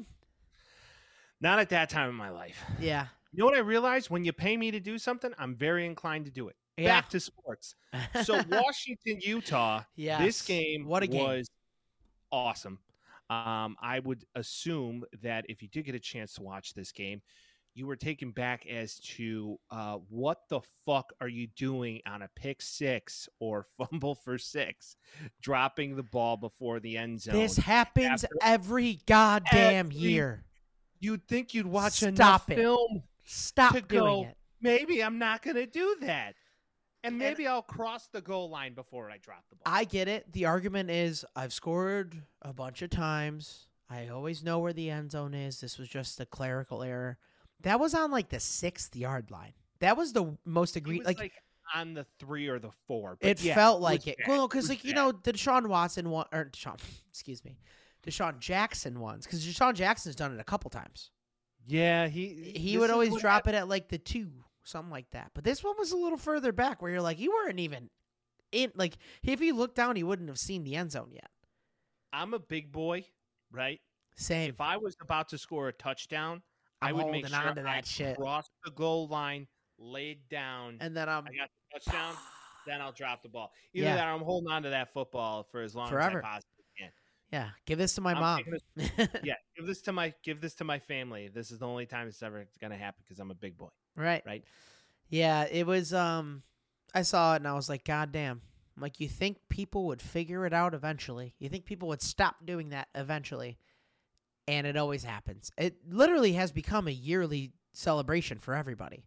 not 1.41 1.59
at 1.61 1.71
that 1.71 1.89
time 1.89 2.11
in 2.11 2.15
my 2.15 2.29
life 2.29 2.63
Yeah. 2.79 3.07
you 3.33 3.39
know 3.39 3.47
what 3.47 3.57
i 3.57 3.61
realized 3.61 4.11
when 4.11 4.23
you 4.23 4.35
pay 4.35 4.55
me 4.55 4.71
to 4.71 4.81
do 4.81 4.99
something 4.99 5.33
i'm 5.39 5.57
very 5.57 5.87
inclined 5.87 6.27
to 6.27 6.31
do 6.31 6.49
it 6.49 6.57
Yeah. 6.77 7.01
back 7.01 7.09
to 7.11 7.21
sports 7.21 7.75
so 8.23 8.35
washington 8.51 9.19
utah 9.23 9.83
Yeah. 9.97 10.23
this 10.23 10.43
game 10.43 10.85
What 10.85 11.03
a 11.03 11.07
game. 11.07 11.25
was 11.25 11.49
awesome. 12.31 12.79
Um, 13.31 13.77
I 13.81 14.01
would 14.01 14.25
assume 14.35 15.05
that 15.23 15.47
if 15.49 15.63
you 15.63 15.69
did 15.69 15.85
get 15.85 15.95
a 15.95 16.01
chance 16.01 16.35
to 16.35 16.43
watch 16.43 16.75
this 16.75 16.91
game, 16.91 17.23
you 17.75 17.87
were 17.87 17.95
taken 17.95 18.33
back 18.33 18.67
as 18.67 18.99
to 18.99 19.57
uh, 19.71 19.99
what 20.09 20.41
the 20.49 20.61
fuck 20.85 21.13
are 21.21 21.29
you 21.29 21.47
doing 21.57 22.01
on 22.07 22.23
a 22.23 22.29
pick 22.35 22.61
six 22.61 23.29
or 23.39 23.65
fumble 23.79 24.17
for 24.17 24.37
six, 24.37 24.97
dropping 25.41 25.95
the 25.95 26.03
ball 26.03 26.37
before 26.37 26.81
the 26.81 26.97
end 26.99 27.21
zone. 27.21 27.37
This 27.37 27.57
happens 27.57 28.25
after 28.25 28.37
every 28.43 29.01
goddamn 29.07 29.87
every 29.87 29.97
year. 29.97 30.45
You'd 30.99 31.27
think 31.29 31.55
you'd 31.55 31.67
watch 31.67 31.93
Stop 31.95 32.09
enough 32.09 32.51
it. 32.51 32.57
film. 32.57 33.03
Stop 33.25 33.75
to 33.75 33.81
doing 33.81 34.05
go- 34.05 34.29
it. 34.29 34.37
Maybe 34.61 35.03
I'm 35.03 35.19
not 35.19 35.41
going 35.41 35.57
to 35.57 35.67
do 35.67 35.97
that. 36.01 36.35
And 37.03 37.13
And- 37.13 37.19
maybe 37.19 37.47
I'll 37.47 37.63
cross 37.63 38.09
the 38.09 38.21
goal 38.21 38.51
line 38.51 38.75
before 38.75 39.11
I 39.11 39.19
drop 39.19 39.45
the 39.49 39.57
ball. 39.57 39.63
I 39.67 39.85
get 39.85 40.07
it. 40.09 40.31
The 40.33 40.45
argument 40.47 40.91
is 40.91 41.25
I've 41.35 41.53
scored 41.53 42.23
a 42.43 42.53
bunch 42.53 42.83
of 42.83 42.91
times. 42.91 43.67
I 43.89 44.09
always 44.09 44.43
know 44.43 44.59
where 44.59 44.73
the 44.73 44.91
end 44.91 45.11
zone 45.13 45.35
is. 45.35 45.61
This 45.61 45.79
was 45.79 45.89
just 45.89 46.21
a 46.21 46.27
clerical 46.27 46.83
error. 46.83 47.19
That 47.63 47.81
was 47.81 47.95
on 47.95 48.11
like 48.11 48.29
the 48.29 48.41
sixth 48.41 48.95
yard 48.95 49.31
line. 49.31 49.53
That 49.81 49.97
was 49.97 50.13
the 50.13 50.37
most 50.45 50.77
agreed. 50.77 51.05
Like, 51.05 51.19
like, 51.19 51.33
on 51.75 51.95
the 51.95 52.05
three 52.19 52.49
or 52.49 52.59
the 52.59 52.71
four. 52.87 53.17
It 53.21 53.41
yeah, 53.43 53.55
felt 53.55 53.81
like 53.81 54.07
it. 54.07 54.19
Well, 54.29 54.47
because 54.49 54.69
like 54.69 54.85
you 54.85 54.93
bad. 54.93 54.97
know 55.01 55.13
the 55.13 55.33
Deshaun 55.33 55.67
Watson 55.69 56.11
one 56.11 56.27
or 56.33 56.47
Deshaun, 56.47 56.79
excuse 57.11 57.45
me, 57.45 57.59
DeSean 58.05 58.39
Jackson 58.41 59.01
ones. 59.01 59.25
Because 59.25 59.45
DeSean 59.47 59.75
Jackson's 59.75 60.17
done 60.17 60.35
it 60.35 60.41
a 60.41 60.45
couple 60.45 60.69
times. 60.71 61.11
yeah, 61.67 62.09
he 62.09 62.53
He 62.57 62.77
would 62.79 62.91
always 62.91 63.17
drop 63.21 63.47
it 63.49 63.55
at 63.55 63.69
like 63.69 63.89
the 63.89 63.99
two, 63.99 64.31
something 64.65 64.91
like 64.91 65.11
that. 65.11 65.31
But 65.35 65.45
this 65.45 65.63
one 65.65 65.75
was 65.79 65.93
a 65.93 65.97
little 65.97 66.19
further 66.19 66.53
back, 66.53 66.81
where 66.83 66.91
you're 66.91 67.01
like, 67.03 67.19
you 67.19 67.31
weren't 67.33 67.61
even 67.61 67.91
in. 68.53 68.73
Like, 68.75 68.97
if 69.23 69.41
he 69.41 69.53
looked 69.53 69.77
down, 69.77 69.97
he 69.97 70.03
wouldn't 70.03 70.29
have 70.29 70.39
seen 70.39 70.65
the 70.65 70.77
end 70.77 70.93
zone 70.93 71.11
yet. 71.13 71.31
I'm 72.13 72.35
a 72.35 72.39
big 72.39 72.73
boy, 72.73 73.05
right? 73.53 73.81
Same. 74.17 74.51
If 74.51 74.61
I 74.61 74.77
was 74.77 74.97
about 75.01 75.29
to 75.31 75.39
score 75.39 75.69
a 75.69 75.73
touchdown, 75.73 76.43
I 76.83 76.89
I'm 76.91 76.97
would 76.97 77.11
make 77.11 77.27
sure 77.27 77.39
on 77.39 77.57
to 77.57 77.63
that 77.63 77.67
I 77.67 77.81
shit. 77.83 78.17
crossed 78.17 78.51
the 78.65 78.71
goal 78.73 79.07
line, 79.09 79.47
laid 79.79 80.29
down, 80.29 80.77
and 80.81 80.97
then 80.97 81.09
I'm 81.09 81.25
I 81.27 81.31
got 81.37 81.49
the 81.73 81.79
touchdown, 81.81 82.15
then 82.67 82.81
I'll 82.81 82.93
drop 82.93 83.23
the 83.23 83.29
ball. 83.29 83.53
Either 83.73 83.87
Yeah. 83.87 83.95
that, 83.97 84.07
or 84.09 84.11
I'm 84.13 84.23
holding 84.23 84.51
on 84.51 84.63
to 84.65 84.71
that 84.71 84.93
football 84.93 85.45
for 85.45 85.61
as 85.63 85.75
long 85.75 85.89
Forever. 85.89 86.19
as 86.19 86.25
I 86.25 86.29
possibly. 86.29 86.60
Yeah, 87.33 87.51
give 87.67 87.79
this 87.79 87.95
to 87.95 88.01
my 88.01 88.13
I'm 88.13 88.21
mom. 88.21 88.39
taking 88.77 89.09
Yeah, 89.23 89.35
give 89.57 89.67
this 89.67 89.83
to 89.83 89.93
my 89.93 90.13
give 90.23 90.41
this 90.41 90.55
to 90.55 90.65
my 90.65 90.79
family. 90.79 91.29
This 91.29 91.51
is 91.51 91.59
the 91.61 91.67
only 91.67 91.87
time 91.87 92.09
it's 92.09 92.23
ever 92.23 92.47
gonna 92.61 92.77
happen 92.77 93.03
because 93.05 93.21
I'm 93.21 93.31
a 93.31 93.35
big 93.35 93.57
boy. 93.57 93.69
right. 93.97 94.23
Right. 94.27 94.45
Yeah, 95.09 95.47
it 95.51 95.67
was. 95.67 95.93
Um, 95.93 96.43
I 96.95 97.03
saw 97.03 97.35
it 97.35 97.37
and 97.37 97.49
I 97.49 97.55
was 97.55 97.69
like, 97.69 97.85
God 97.85 98.13
damn. 98.13 98.41
I'm 98.77 98.83
like, 98.83 99.01
you 99.01 99.09
think 99.09 99.39
people 99.49 99.87
would 99.87 100.01
figure 100.01 100.47
it 100.47 100.53
out 100.53 100.75
eventually? 100.75 101.35
You 101.39 101.49
think 101.49 101.65
people 101.65 101.89
would 101.89 102.03
stop 102.03 102.37
doing 102.45 102.71
that 102.71 102.89
eventually? 102.95 103.59
And 104.49 104.67
it 104.67 104.77
always 104.77 105.05
happens. 105.05 105.53
It 105.59 105.77
literally 105.89 106.33
has 106.33 106.51
become 106.51 106.89
a 106.89 106.93
yearly 106.93 107.53
celebration 107.73 108.39
for 108.39 108.55
everybody. 108.55 109.05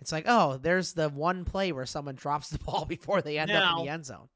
It's 0.00 0.12
like, 0.12 0.24
oh, 0.26 0.58
there's 0.58 0.94
the 0.94 1.08
one 1.08 1.44
play 1.44 1.72
where 1.72 1.86
someone 1.86 2.14
drops 2.16 2.50
the 2.50 2.58
ball 2.58 2.84
before 2.84 3.22
they 3.22 3.38
end 3.38 3.50
up 3.50 3.78
in 3.78 3.84
the 3.84 3.90
end 3.90 4.06
zone. 4.06 4.28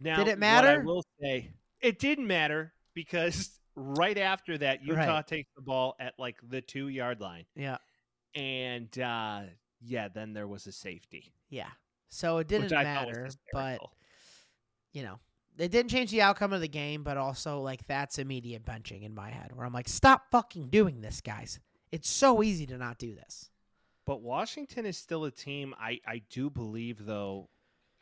Now, 0.00 0.16
Did 0.16 0.28
it 0.28 0.38
matter? 0.38 0.80
I 0.80 0.84
will 0.84 1.04
say 1.20 1.50
it 1.80 1.98
didn't 1.98 2.26
matter 2.26 2.72
because 2.94 3.50
right 3.76 4.18
after 4.18 4.58
that, 4.58 4.84
Utah 4.84 4.96
Right. 5.16 5.26
takes 5.26 5.50
the 5.54 5.62
ball 5.62 5.94
at 6.00 6.14
like 6.18 6.36
the 6.48 6.60
two 6.60 6.88
yard 6.88 7.20
line, 7.20 7.44
Yeah, 7.56 7.78
and 8.34 8.96
uh, 8.98 9.42
yeah, 9.82 10.08
then 10.08 10.32
there 10.32 10.48
was 10.48 10.66
a 10.66 10.72
safety, 10.72 11.32
yeah. 11.48 11.70
So 12.08 12.38
it 12.38 12.48
didn't 12.48 12.64
which 12.64 12.72
I 12.72 12.84
thought 12.84 13.06
was 13.06 13.16
matter, 13.16 13.30
but 13.52 13.78
you 14.92 15.02
know, 15.02 15.20
it 15.58 15.70
didn't 15.70 15.90
change 15.90 16.10
the 16.10 16.22
outcome 16.22 16.52
of 16.52 16.60
the 16.60 16.68
game, 16.68 17.02
but 17.04 17.16
also 17.16 17.60
like 17.60 17.86
that's 17.86 18.18
immediate 18.18 18.64
benching 18.64 19.02
in 19.02 19.14
my 19.14 19.30
head 19.30 19.52
where 19.54 19.64
I'm 19.64 19.72
like, 19.72 19.88
stop 19.88 20.24
fucking 20.30 20.68
doing 20.70 21.00
this, 21.00 21.20
guys. 21.20 21.60
It's 21.92 22.08
so 22.08 22.42
easy 22.42 22.66
to 22.66 22.78
not 22.78 22.98
do 22.98 23.14
this. 23.14 23.50
But 24.06 24.22
Washington 24.22 24.86
is 24.86 24.96
still 24.96 25.24
a 25.24 25.30
team. 25.30 25.74
I 25.78 26.00
I 26.06 26.22
do 26.30 26.50
believe 26.50 27.04
though. 27.04 27.48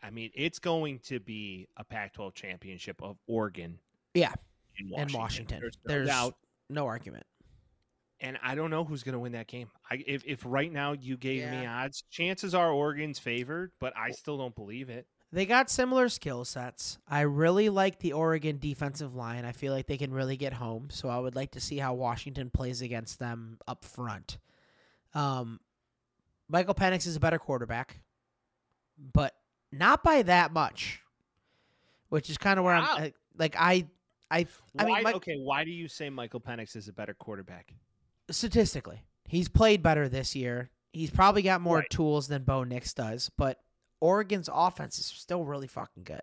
I 0.03 0.11
mean, 0.11 0.31
it's 0.35 0.59
going 0.59 1.01
to 1.01 1.21
be 1.21 1.69
a 1.77 1.85
Pac-12 1.85 2.35
championship 2.35 3.03
of 3.03 3.17
Oregon. 3.27 3.79
Yeah, 4.15 4.33
in 4.79 4.87
and 4.87 5.13
Washington. 5.13 5.21
Washington. 5.21 5.61
There's 5.61 5.79
no 5.85 5.95
There's 5.95 6.09
doubt. 6.09 6.37
no 6.71 6.87
argument. 6.87 7.25
And 8.21 8.37
I 8.43 8.57
don't 8.57 8.71
know 8.71 8.85
who's 8.85 9.05
going 9.05 9.13
to 9.13 9.19
win 9.21 9.33
that 9.33 9.47
game. 9.47 9.69
I, 9.89 10.03
if 10.07 10.25
if 10.25 10.43
right 10.45 10.73
now 10.73 10.93
you 10.93 11.17
gave 11.17 11.49
me 11.49 11.67
odds, 11.67 12.03
chances 12.11 12.53
are 12.53 12.73
Oregon's 12.73 13.21
favored, 13.21 13.71
but 13.79 13.93
I 13.97 14.11
still 14.11 14.37
don't 14.37 14.55
believe 14.57 14.91
it. 14.91 15.07
They 15.31 15.47
got 15.47 15.71
similar 15.71 16.09
skill 16.09 16.45
sets. 16.45 16.99
I 17.07 17.21
really 17.21 17.69
like 17.69 17.99
the 18.01 18.15
Oregon 18.15 18.59
defensive 18.59 19.15
line. 19.15 19.45
I 19.45 19.53
feel 19.53 19.73
like 19.73 19.87
they 19.87 19.99
can 19.99 20.13
really 20.13 20.37
get 20.37 20.55
home. 20.55 20.89
So 20.91 21.09
I 21.09 21.19
would 21.19 21.37
like 21.37 21.53
to 21.53 21.61
see 21.61 21.77
how 21.77 21.95
Washington 21.95 22.51
plays 22.51 22.81
against 22.83 23.19
them 23.19 23.59
up 23.69 23.85
front. 23.85 24.39
Um, 25.15 25.61
Michael 26.49 26.75
Penix 26.75 27.07
is 27.07 27.15
a 27.15 27.21
better 27.21 27.39
quarterback, 27.39 28.01
but 29.13 29.35
not 29.73 30.03
by 30.03 30.23
that 30.23 30.53
much. 30.53 31.01
Which 32.09 32.31
is 32.31 32.39
kind 32.39 32.59
of 32.59 32.65
where 32.65 32.75
Wow. 32.77 32.95
I'm 32.99 33.13
like 33.37 33.55
I 33.59 33.87
I 34.31 34.47
I 34.79 34.85
Why, 34.85 34.95
mean 34.95 35.03
Mike, 35.05 35.15
okay, 35.17 35.37
why 35.39 35.65
do 35.65 35.71
you 35.71 35.89
say 35.89 36.09
Michael 36.11 36.41
Penix 36.41 36.75
is 36.77 36.89
a 36.89 36.93
better 36.93 37.15
quarterback? 37.15 37.75
statistically, 38.31 39.03
he's 39.27 39.49
played 39.49 39.83
better 39.83 40.09
this 40.09 40.37
year. 40.37 40.71
He's 40.93 41.11
probably 41.11 41.43
got 41.43 41.61
more 41.63 41.79
Right. 41.79 41.91
tools 41.91 42.29
than 42.29 42.45
Bo 42.45 42.63
Nix 42.65 42.93
does, 42.95 43.31
but 43.39 43.59
Oregon's 44.01 44.49
offense 44.53 44.99
is 44.99 45.07
still 45.07 45.45
really 45.45 45.67
fucking 45.67 46.05
good. 46.05 46.23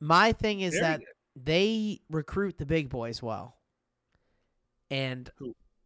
My 0.00 0.32
thing 0.32 0.60
is 0.60 0.74
Very 0.74 0.82
that 0.82 0.98
good. 1.00 1.06
they 1.44 2.00
recruit 2.08 2.56
the 2.58 2.66
big 2.66 2.88
boys 2.88 3.20
well. 3.22 3.56
And 4.90 5.30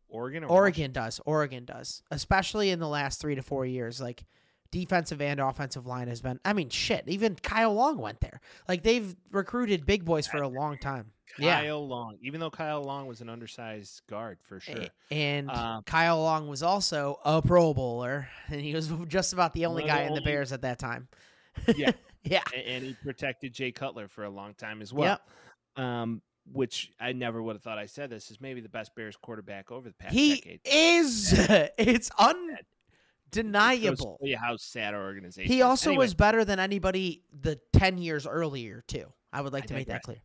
Oregon 0.08 0.44
or 0.44 0.48
Oregon 0.48 0.92
does. 0.92 1.20
Oregon 1.24 1.64
does. 1.64 2.02
Especially 2.10 2.70
in 2.70 2.78
the 2.78 2.88
last 2.88 3.20
three 3.20 3.34
to 3.34 3.42
four 3.42 3.64
years. 3.66 4.00
Like 4.00 4.24
defensive 4.72 5.20
and 5.20 5.38
offensive 5.38 5.86
line 5.86 6.08
has 6.08 6.20
been 6.20 6.40
I 6.44 6.52
mean 6.52 6.68
shit, 6.70 7.04
even 7.06 7.36
Kyle 7.36 7.72
Long 7.72 7.98
went 7.98 8.18
there. 8.20 8.40
Like 8.68 8.82
they've 8.82 9.14
recruited 9.30 9.86
big 9.86 10.04
boys 10.04 10.26
for 10.26 10.38
a 10.38 10.48
long 10.48 10.78
time. 10.78 11.12
Kyle 11.38 11.46
Yeah. 11.64 11.72
Long, 11.74 12.18
even 12.20 12.40
though 12.40 12.50
Kyle 12.50 12.82
Long 12.82 13.06
was 13.06 13.20
an 13.20 13.28
undersized 13.28 14.02
guard 14.08 14.38
for 14.48 14.58
sure. 14.58 14.86
And 15.10 15.48
Um, 15.50 15.82
Kyle 15.84 16.20
Long 16.20 16.48
was 16.48 16.62
also 16.62 17.20
a 17.24 17.40
Pro 17.40 17.72
Bowler, 17.72 18.28
and 18.48 18.60
he 18.60 18.74
was 18.74 18.90
just 19.08 19.32
about 19.32 19.52
the 19.54 19.66
only 19.66 19.84
guy 19.84 20.02
the 20.02 20.08
in 20.08 20.14
the 20.14 20.20
Bears 20.22 20.52
at 20.52 20.62
that 20.62 20.78
time. 20.78 21.08
Yeah. 21.76 21.92
yeah. 22.24 22.42
and 22.54 22.82
he 22.84 22.94
protected 23.02 23.52
Jay 23.52 23.72
Cutler 23.72 24.08
for 24.08 24.24
a 24.24 24.30
long 24.30 24.54
time 24.54 24.82
as 24.82 24.92
well. 24.92 25.18
Yep. 25.76 25.84
Um, 25.86 26.22
which 26.52 26.90
I 26.98 27.12
never 27.12 27.40
would 27.42 27.54
have 27.56 27.62
thought 27.62 27.78
I 27.78 27.86
said 27.86 28.10
this 28.10 28.30
is 28.30 28.40
maybe 28.40 28.60
the 28.60 28.68
best 28.68 28.94
Bears 28.96 29.16
quarterback 29.16 29.70
over 29.70 29.88
the 29.88 29.94
past 29.94 30.12
He 30.14 30.34
decade. 30.36 30.60
is. 30.64 31.32
It's 31.78 32.10
It 32.18 32.66
goes 33.34 33.52
to 33.52 33.58
undeniable. 33.58 34.18
show 34.20 34.26
you 34.26 34.36
how 34.38 34.56
sad 34.56 34.94
our 34.94 35.02
organization. 35.04 35.50
He 35.52 35.62
also 35.62 35.90
Anyway, 35.90 36.04
was 36.04 36.14
better 36.14 36.44
than 36.44 36.58
anybody 36.58 37.22
the 37.32 37.58
10 37.72 37.98
years 37.98 38.26
earlier, 38.26 38.82
too. 38.86 39.12
I 39.32 39.40
would 39.40 39.52
like 39.52 39.64
I 39.64 39.66
to 39.68 39.74
make 39.74 39.86
that 39.88 40.02
clear. 40.02 40.20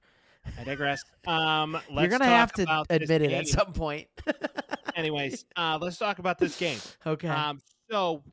I 0.60 0.64
digress. 0.64 1.02
Um, 1.28 1.74
let's 1.92 2.10
You're 2.10 2.20
talk 2.20 2.22
have 2.28 2.52
to 2.54 2.86
admit 2.90 3.22
it 3.22 3.30
game. 3.30 3.40
at 3.42 3.48
some 3.48 3.74
point. 3.74 4.08
Anyways, 4.96 5.46
uh, 5.58 5.78
let's 5.82 5.98
talk 5.98 6.20
about 6.20 6.38
this 6.40 6.58
game. 6.58 6.80
okay. 7.06 7.28
Um, 7.28 7.62
so 7.92 8.24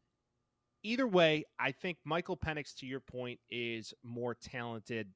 either 0.85 1.09
way, 1.09 1.45
I 1.59 1.73
think 1.73 1.99
Michael 2.05 2.37
Penix, 2.37 2.73
to 2.77 2.87
your 2.87 3.01
point, 3.01 3.41
is 3.51 3.93
more 4.05 4.35
talented 4.35 5.09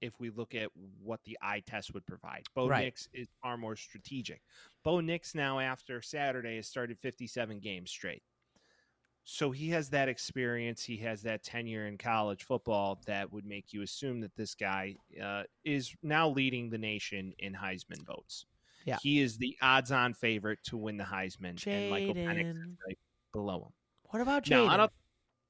if 0.00 0.18
we 0.18 0.30
look 0.30 0.54
at 0.54 0.68
what 1.02 1.20
the 1.24 1.36
eye 1.42 1.62
test 1.66 1.92
would 1.92 2.06
provide. 2.06 2.44
Bo 2.54 2.68
Right. 2.68 2.84
Nix 2.84 3.06
is 3.12 3.28
far 3.42 3.56
more 3.58 3.76
strategic. 3.76 4.40
Bo 4.82 5.00
Nix 5.00 5.34
now 5.34 5.58
after 5.60 6.00
Saturday 6.00 6.56
has 6.56 6.66
started 6.68 6.98
57 7.00 7.58
games 7.60 7.90
straight. 7.90 8.22
So 9.28 9.50
he 9.50 9.70
has 9.70 9.90
that 9.90 10.08
experience. 10.08 10.84
He 10.84 10.96
has 10.98 11.20
that 11.22 11.42
tenure 11.42 11.88
in 11.88 11.98
college 11.98 12.44
football 12.44 13.00
that 13.06 13.32
would 13.32 13.44
make 13.44 13.72
you 13.72 13.82
assume 13.82 14.20
that 14.20 14.30
this 14.36 14.54
guy 14.54 14.94
uh, 15.20 15.42
is 15.64 15.92
now 16.00 16.28
leading 16.28 16.70
the 16.70 16.78
nation 16.78 17.32
in 17.40 17.52
Heisman 17.52 18.06
votes. 18.06 18.46
Yeah. 18.84 18.98
He 19.02 19.20
is 19.20 19.36
the 19.36 19.56
odds-on 19.60 20.14
favorite 20.14 20.60
to 20.66 20.76
win 20.76 20.96
the 20.96 21.02
Heisman, 21.02 21.60
and 21.66 21.90
Michael 21.90 22.14
Penix 22.14 22.50
is 22.50 22.56
right 22.86 22.98
below 23.32 23.56
him. 23.56 23.72
what 24.04 24.22
about 24.22 24.44
Jaden? 24.44 24.88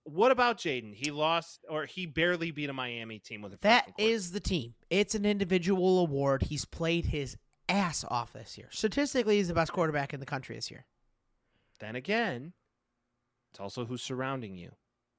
What 0.05 0.33
about 0.33 0.57
Jaden? 0.57 0.95
He 0.95 1.11
lost, 1.11 1.61
or 1.69 1.85
he 1.85 2.07
barely 2.07 2.53
beat 2.53 2.71
a 2.71 2.73
Miami 2.73 3.19
team 3.19 3.43
with 3.43 3.53
a 3.53 3.59
That 3.59 3.85
freshman 3.85 4.31
the 4.31 4.41
team. 4.41 4.75
It's 4.89 5.15
an 5.15 5.27
individual 5.27 5.99
award. 5.99 6.45
He's 6.45 6.65
played 6.65 7.05
his 7.05 7.37
ass 7.69 8.07
off 8.09 8.33
this 8.33 8.57
year. 8.57 8.69
Statistically, 8.71 9.37
he's 9.37 9.49
the 9.49 9.55
best 9.55 9.73
quarterback 9.73 10.15
in 10.15 10.21
the 10.21 10.27
country 10.27 10.57
this 10.57 10.71
year. 10.71 10.87
Then 11.79 11.95
again, 11.95 12.55
it's 13.57 13.61
also 13.63 13.87
who's 13.87 14.03
surrounding 14.03 14.55
you. 14.55 14.71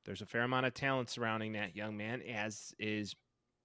There's 0.05 0.21
a 0.21 0.25
fair 0.27 0.43
amount 0.43 0.67
of 0.67 0.75
talent 0.75 1.09
surrounding 1.09 1.53
that 1.53 1.75
young 1.75 1.97
man, 1.97 2.21
as 2.21 2.71
is 2.77 3.15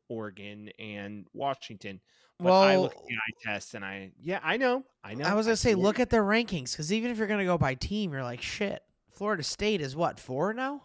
Oregon 0.09 0.71
and 0.79 1.27
Washington. 1.35 2.01
But 2.41 2.53
I 2.53 2.79
look 2.79 2.93
at 2.97 3.03
the 3.07 3.15
eye 3.15 3.53
test, 3.53 3.75
and 3.75 3.85
I, 3.85 4.13
yeah, 4.19 4.41
I 4.43 4.57
know, 4.57 4.83
I 5.05 5.13
know. 5.13 5.27
I 5.27 5.35
was 5.35 5.45
gonna 5.45 5.57
say, 5.57 5.75
look 5.75 6.01
at 6.01 6.09
their 6.09 6.25
rankings, 6.25 6.73
because 6.73 6.91
even 6.91 7.11
if 7.11 7.19
you're 7.19 7.27
gonna 7.27 7.45
go 7.45 7.59
by 7.59 7.75
team, 7.75 8.13
you're 8.13 8.23
like, 8.23 8.41
shit. 8.41 8.83
Florida 9.11 9.43
State 9.43 9.83
is 9.83 9.95
what 9.95 10.19
four 10.19 10.55
now? 10.55 10.81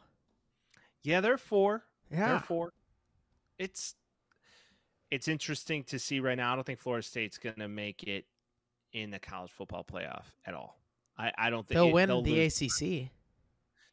yeah, 1.03 1.21
they're 1.21 1.37
four. 1.37 1.85
Yeah. 2.11 2.27
They're 2.27 2.39
four. 2.39 2.73
It's 3.57 3.95
it's 5.11 5.29
interesting 5.29 5.85
to 5.85 5.97
see 5.97 6.19
right 6.19 6.35
now. 6.35 6.51
I 6.51 6.55
don't 6.55 6.65
think 6.65 6.79
Florida 6.79 7.07
State's 7.07 7.37
going 7.37 7.55
to 7.55 7.69
make 7.69 8.03
it 8.03 8.25
in 8.91 9.11
the 9.11 9.19
college 9.19 9.51
football 9.51 9.85
playoff 9.89 10.25
at 10.45 10.53
all. 10.53 10.77
I, 11.17 11.31
I 11.37 11.49
don't 11.49 11.65
think 11.65 11.75
they'll 11.75 11.87
it- 11.87 11.93
win 11.93 12.09
they'll 12.09 12.21
the 12.21 12.35
lose. 12.35 12.61
ACC. 12.61 13.09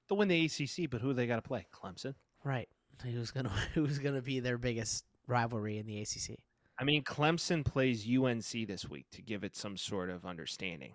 They'll 0.08 0.18
win 0.18 0.28
the 0.28 0.44
ACC, 0.44 0.90
but 0.90 1.00
who 1.00 1.12
they 1.14 1.26
got 1.26 1.36
to 1.36 1.42
play? 1.42 1.66
Clemson. 1.72 2.14
Right. 2.44 2.68
Who's 3.02 3.30
gonna 3.30 3.48
Who's 3.74 3.98
gonna 3.98 4.22
be 4.22 4.40
their 4.40 4.58
biggest 4.58 5.04
rivalry 5.26 5.78
in 5.78 5.86
the 5.86 6.00
ACC? 6.00 6.38
I 6.78 6.84
mean, 6.84 7.02
Clemson 7.04 7.64
plays 7.64 8.06
UNC 8.08 8.66
this 8.66 8.88
week 8.88 9.06
to 9.12 9.22
give 9.22 9.44
it 9.44 9.56
some 9.56 9.76
sort 9.76 10.10
of 10.10 10.26
understanding, 10.26 10.94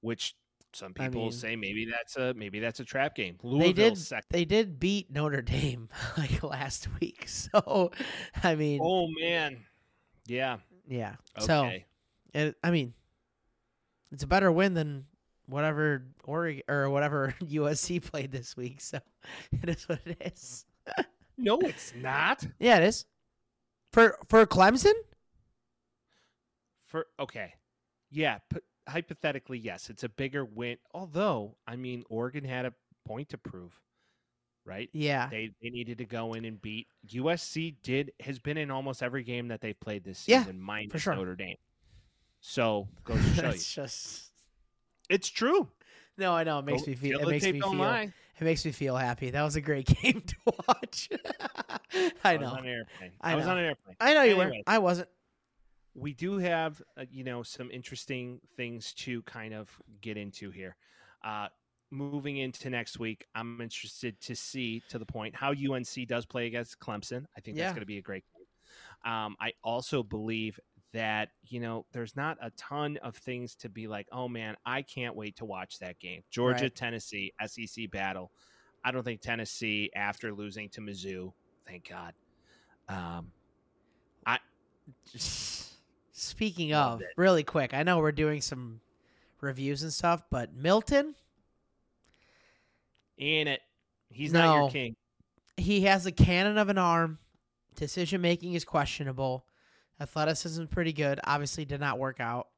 which 0.00 0.34
some 0.74 0.92
I 0.98 1.04
people 1.04 1.22
mean- 1.22 1.32
say 1.32 1.56
maybe 1.56 1.86
that's 1.90 2.16
a 2.16 2.34
maybe 2.34 2.60
that's 2.60 2.80
a 2.80 2.84
trap 2.84 3.14
game. 3.16 3.38
They 3.42 3.72
did. 3.72 3.96
second. 3.98 4.26
They 4.30 4.44
did 4.44 4.78
beat 4.78 5.10
Notre 5.10 5.42
Dame 5.42 5.88
like 6.18 6.42
last 6.42 6.88
week. 7.00 7.26
So, 7.28 7.90
I 8.44 8.54
mean, 8.54 8.80
Oh 8.82 9.08
man, 9.20 9.64
yeah. 10.26 10.58
yeah. 10.86 11.14
So, 11.38 11.70
it, 12.34 12.56
I 12.62 12.70
mean, 12.70 12.92
it's 14.12 14.22
a 14.22 14.26
better 14.26 14.50
win 14.52 14.74
than 14.74 15.06
whatever 15.46 16.06
Oregon 16.24 16.62
or 16.68 16.90
whatever 16.90 17.34
USC 17.42 18.02
played 18.02 18.32
this 18.32 18.56
week. 18.56 18.80
So, 18.80 18.98
it 19.62 19.68
is 19.68 19.88
what 19.88 20.00
it 20.06 20.32
is. 20.34 20.66
no, 21.38 21.58
it's 21.60 21.94
not. 21.94 22.46
Yeah, 22.58 22.78
it 22.78 22.84
is. 22.84 23.06
For 23.92 24.18
for 24.28 24.44
Clemson, 24.46 24.92
For 26.80 27.06
okay, 27.18 27.54
yeah. 28.10 28.38
P- 28.50 28.60
hypothetically, 28.88 29.58
yes, 29.58 29.90
it's 29.90 30.04
a 30.04 30.08
bigger 30.08 30.44
win. 30.44 30.76
Although, 30.94 31.56
I 31.66 31.76
mean, 31.76 32.04
Oregon 32.08 32.44
had 32.44 32.66
a 32.66 32.74
point 33.06 33.28
to 33.30 33.38
prove, 33.38 33.80
right? 34.64 34.90
yeah, 34.92 35.28
They 35.30 35.50
they 35.62 35.70
needed 35.70 35.98
to 35.98 36.04
go 36.04 36.34
in 36.34 36.44
and 36.44 36.60
beat 36.60 36.88
USC. 37.08 37.76
Did 37.82 38.12
has 38.20 38.38
been 38.38 38.56
in 38.56 38.70
almost 38.70 39.02
every 39.02 39.24
game 39.24 39.48
that 39.48 39.60
they've 39.60 39.78
played 39.78 40.04
this 40.04 40.24
Yeah, 40.26 40.44
season, 40.44 40.60
minus 40.60 41.02
sure. 41.02 41.14
Notre 41.14 41.36
Dame. 41.36 41.56
So 42.40 42.88
goes 43.04 43.24
to 43.24 43.34
show 43.34 43.50
you, 43.50 43.58
just 43.58 44.30
it's 45.08 45.28
true. 45.28 45.68
no. 46.18 46.32
I 46.34 46.44
know 46.44 46.58
it 46.58 46.64
makes 46.64 46.82
Go- 46.82 46.88
me 46.90 46.94
feel. 46.94 47.20
It 47.20 47.28
makes 47.28 47.44
me 47.44 47.60
feel. 47.60 47.74
lie. 47.74 48.12
It 48.38 48.44
makes 48.44 48.64
me 48.66 48.72
feel 48.72 48.96
happy. 48.96 49.30
That 49.30 49.42
was 49.42 49.56
a 49.56 49.60
great 49.62 49.86
game 50.02 50.20
to 50.26 50.36
watch. 50.68 51.08
I 52.24 52.36
was 52.36 52.40
know. 52.40 52.46
on 52.52 52.58
an 52.60 52.66
airplane. 52.66 53.12
I 53.20 53.32
I, 53.32 53.34
was 53.34 53.46
on 53.46 53.58
an 53.58 53.64
airplane. 53.64 53.96
I 54.00 54.14
know 54.14 54.22
you 54.22 54.36
were. 54.36 54.52
I 54.66 54.78
wasn't. 54.78 55.08
we 55.94 56.12
do 56.12 56.36
have 56.38 56.82
uh, 56.98 57.04
you 57.10 57.24
know 57.24 57.42
some 57.42 57.70
interesting 57.70 58.40
things 58.56 58.92
to 58.94 59.22
kind 59.22 59.54
of 59.54 59.70
get 60.02 60.16
into 60.18 60.50
here 60.50 60.76
uh 61.24 61.48
moving 61.90 62.36
into 62.36 62.68
next 62.68 62.98
week 62.98 63.24
i'm 63.34 63.58
interested 63.62 64.20
to 64.20 64.34
see 64.36 64.82
to 64.90 64.98
the 64.98 65.06
point 65.06 65.34
how 65.34 65.52
unc 65.72 65.88
does 66.06 66.26
play 66.26 66.46
against 66.46 66.78
clemson 66.80 67.24
i 67.36 67.40
think 67.40 67.56
Yeah. 67.56 67.62
that's 67.64 67.74
going 67.74 67.80
to 67.80 67.86
be 67.86 67.96
a 67.96 68.02
great 68.02 68.24
game 68.34 69.10
um 69.10 69.36
i 69.40 69.52
also 69.64 70.02
believe 70.02 70.60
that 70.96 71.28
you 71.44 71.60
know 71.60 71.84
there's 71.92 72.16
not 72.16 72.38
a 72.40 72.50
ton 72.50 72.96
of 73.02 73.14
things 73.16 73.54
to 73.54 73.68
be 73.68 73.86
like 73.86 74.08
oh 74.12 74.26
man 74.28 74.56
i 74.64 74.80
can't 74.80 75.14
wait 75.14 75.36
to 75.36 75.44
watch 75.44 75.78
that 75.78 75.98
game 75.98 76.22
georgia 76.30 76.64
Right. 76.64 76.74
tennessee 76.74 77.32
sec 77.46 77.90
battle 77.90 78.30
i 78.82 78.90
don't 78.90 79.04
think 79.04 79.20
tennessee 79.20 79.90
after 79.94 80.32
losing 80.32 80.70
to 80.70 80.80
mizzou 80.80 81.32
thank 81.66 81.88
god 81.88 82.14
um 82.88 83.30
Speaking 86.12 86.72
of, 86.72 87.02
it. 87.02 87.08
really 87.18 87.42
quick, 87.44 87.74
I 87.74 87.82
know 87.82 87.98
we're 87.98 88.10
doing 88.12 88.40
some 88.40 88.80
reviews 89.42 89.82
and 89.82 89.92
stuff, 89.92 90.22
but 90.30 90.54
Milton, 90.54 91.14
in 93.18 93.48
it 93.48 93.60
he's 94.10 94.32
not 94.32 94.54
your 94.54 94.70
king 94.70 94.96
he 95.56 95.82
has 95.82 96.06
a 96.06 96.12
cannon 96.12 96.58
of 96.58 96.68
an 96.68 96.78
arm. 96.78 97.18
Decision 97.74 98.20
making 98.20 98.54
is 98.54 98.64
questionable. 98.64 99.46
Athleticism 100.00 100.62
is 100.62 100.68
pretty 100.68 100.92
good. 100.92 101.20
Obviously, 101.24 101.64
did 101.64 101.80
not 101.80 101.98
work 101.98 102.20
out. 102.20 102.48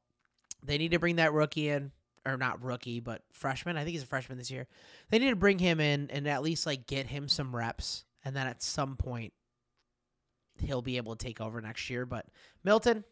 They 0.65 0.79
need 0.79 0.91
to 0.93 0.99
bring 0.99 1.17
that 1.17 1.33
rookie 1.33 1.69
in, 1.69 1.93
or 2.27 2.37
not 2.37 2.63
rookie, 2.63 3.01
but 3.01 3.23
freshman. 3.33 3.77
I 3.77 3.85
think 3.85 3.93
he's 3.93 4.03
a 4.03 4.07
freshman 4.07 4.39
this 4.39 4.51
year. 4.51 4.67
They 5.11 5.19
need 5.19 5.31
to 5.31 5.37
bring 5.37 5.59
him 5.59 5.79
in 5.81 6.11
and 6.11 6.27
at 6.27 6.43
least 6.43 6.67
like 6.67 6.87
get 6.87 7.07
him 7.07 7.29
some 7.29 7.55
reps, 7.55 8.05
and 8.25 8.35
then 8.35 8.47
at 8.47 8.63
some 8.63 8.97
point 8.97 9.33
he'll 10.61 10.83
be 10.83 10.97
able 10.97 11.15
to 11.15 11.25
take 11.25 11.41
over 11.41 11.61
next 11.61 11.89
year. 11.89 12.05
But 12.07 12.27
Milton, 12.65 13.05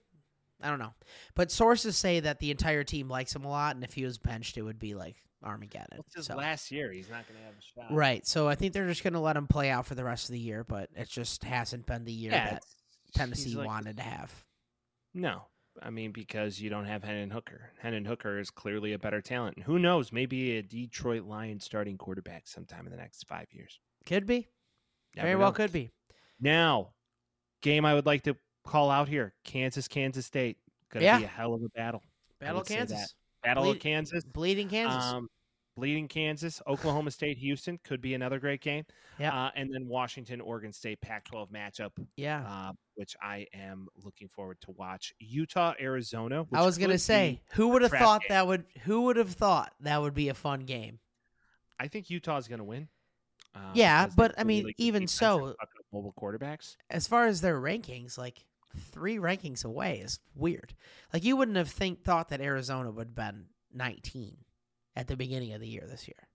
I 0.60 0.68
don't 0.68 0.80
know. 0.80 0.94
But 1.36 1.52
sources 1.52 1.96
say 1.96 2.18
that 2.20 2.40
the 2.40 2.50
entire 2.50 2.82
team 2.82 3.08
likes 3.08 3.34
him 3.34 3.44
a 3.44 3.48
lot, 3.48 3.76
and 3.76 3.84
if 3.84 3.94
he 3.94 4.04
was 4.04 4.18
benched, 4.18 4.56
it 4.58 4.62
would 4.62 4.80
be 4.80 4.94
like 4.94 5.16
Armageddon. 5.44 5.98
What's 5.98 6.16
his 6.16 6.26
So- 6.26 6.34
last 6.34 6.72
year? 6.72 6.90
He's 6.90 7.08
not 7.08 7.28
going 7.28 7.38
to 7.38 7.46
have 7.46 7.54
a 7.54 7.62
shot. 7.62 7.94
Right. 7.96 8.26
So 8.26 8.48
I 8.48 8.56
think 8.56 8.72
they're 8.72 8.88
just 8.88 9.04
going 9.04 9.12
to 9.12 9.20
let 9.20 9.36
him 9.36 9.46
play 9.46 9.70
out 9.70 9.86
for 9.86 9.94
the 9.94 10.02
rest 10.02 10.28
of 10.28 10.32
the 10.32 10.40
year, 10.40 10.64
but 10.64 10.90
it 10.96 11.08
just 11.08 11.44
hasn't 11.44 11.86
been 11.86 12.04
the 12.04 12.12
year 12.12 12.32
Yeah. 12.32 12.44
that 12.46 12.52
it's- 12.56 12.75
Tennessee 13.16 13.54
like- 13.54 13.66
wanted 13.66 13.96
to 13.96 14.02
have. 14.02 14.44
No. 15.14 15.46
I 15.82 15.90
mean, 15.90 16.10
because 16.12 16.58
you 16.60 16.70
don't 16.70 16.86
have 16.86 17.04
Hendon 17.04 17.30
Hooker. 17.30 17.70
Hendon 17.78 18.06
Hooker 18.06 18.38
is 18.38 18.50
clearly 18.50 18.94
a 18.94 18.98
better 18.98 19.20
talent. 19.20 19.56
And 19.56 19.64
who 19.66 19.78
knows? 19.78 20.10
Maybe 20.10 20.56
a 20.56 20.62
Detroit 20.62 21.24
Lions 21.24 21.64
starting 21.64 21.98
quarterback 21.98 22.48
sometime 22.48 22.86
in 22.86 22.90
the 22.92 22.96
next 22.96 23.26
five 23.28 23.46
years. 23.52 23.78
Could 24.06 24.24
be. 24.26 24.48
Never 25.14 25.26
Very 25.28 25.36
well 25.36 25.48
know. 25.50 25.54
could 25.54 25.72
be. 25.72 25.90
Now, 26.40 26.94
game 27.60 27.84
I 27.84 27.92
would 27.94 28.06
like 28.06 28.22
to 28.24 28.36
call 28.64 28.90
out 28.90 29.08
here 29.08 29.34
Kansas, 29.44 29.86
Kansas 29.86 30.24
State. 30.24 30.56
To 30.92 31.02
Yeah. 31.02 31.18
be 31.18 31.24
a 31.24 31.28
hell 31.28 31.52
of 31.52 31.62
a 31.62 31.68
battle. 31.70 32.02
Battle 32.40 32.62
Kansas. 32.62 33.14
Battle 33.42 33.64
Bleed- 33.64 33.76
of 33.76 33.82
Kansas. 33.82 34.24
Bleeding 34.24 34.68
Kansas. 34.70 35.04
Um, 35.04 35.28
Bleeding 35.76 36.08
Kansas, 36.08 36.60
Oklahoma 36.66 37.10
State, 37.12 37.38
Houston 37.38 37.78
could 37.84 38.00
be 38.00 38.14
another 38.14 38.38
great 38.38 38.60
game. 38.60 38.84
Yeah. 39.18 39.34
Uh, 39.46 39.50
and 39.54 39.72
then 39.72 39.86
Washington, 39.86 40.40
Oregon 40.40 40.72
State, 40.72 41.00
Pac-12 41.00 41.50
matchup, 41.50 41.90
Yeah. 42.16 42.44
uh, 42.48 42.72
which 42.94 43.14
I 43.22 43.46
am 43.54 43.86
looking 44.02 44.28
forward 44.28 44.58
to 44.62 44.70
watch. 44.72 45.12
Utah, 45.20 45.74
Arizona. 45.80 46.42
Which 46.44 46.58
I 46.58 46.64
was 46.64 46.78
gonna 46.78 46.98
say, 46.98 47.40
who 47.52 47.68
would 47.68 47.82
have 47.82 47.90
thought 47.92 48.22
game. 48.22 48.28
that 48.30 48.46
would? 48.46 48.64
Who 48.84 49.02
would 49.02 49.16
have 49.16 49.32
thought 49.32 49.72
that 49.80 50.00
would 50.00 50.14
be 50.14 50.28
a 50.30 50.34
fun 50.34 50.60
game? 50.60 50.98
I 51.78 51.88
think 51.88 52.08
Utah's 52.08 52.48
going 52.48 52.58
to 52.60 52.64
win. 52.64 52.88
uh, 53.54 53.58
Yeah, 53.74 54.06
but, 54.16 54.34
I 54.38 54.44
mean, 54.44 54.62
really 54.64 54.74
even 54.78 55.06
so- 55.06 55.54
mobile 55.92 56.14
quarterbacks. 56.18 56.76
As 56.88 57.06
far 57.06 57.26
as 57.26 57.42
their 57.42 57.60
rankings, 57.60 58.16
like 58.16 58.46
three 58.92 59.16
rankings 59.18 59.62
away 59.64 60.00
is 60.00 60.18
weird. 60.34 60.74
Like 61.12 61.22
you 61.24 61.36
wouldn't 61.36 61.56
have 61.58 61.68
think 61.68 62.02
thought 62.02 62.30
that 62.30 62.40
Arizona 62.40 62.90
would 62.90 63.08
have 63.08 63.14
been 63.14 63.46
19 63.74 64.38
at 64.96 65.06
the 65.06 65.16
beginning 65.16 65.52
of 65.52 65.60
the 65.60 65.68
year 65.68 65.84
this 65.88 66.08
year. 66.08 66.28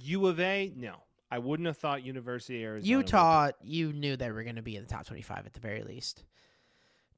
U 0.00 0.26
of 0.26 0.40
A, 0.40 0.72
no, 0.76 0.94
I 1.30 1.38
wouldn't 1.38 1.66
have 1.66 1.76
thought 1.76 2.04
University 2.04 2.62
of 2.62 2.70
Arizona. 2.70 2.98
Utah, 2.98 3.50
you 3.62 3.92
knew 3.92 4.16
they 4.16 4.30
were 4.30 4.42
going 4.44 4.56
to 4.56 4.62
be 4.62 4.76
in 4.76 4.82
the 4.82 4.88
top 4.88 5.06
25 5.06 5.46
at 5.46 5.52
the 5.52 5.60
very 5.60 5.82
least. 5.82 6.24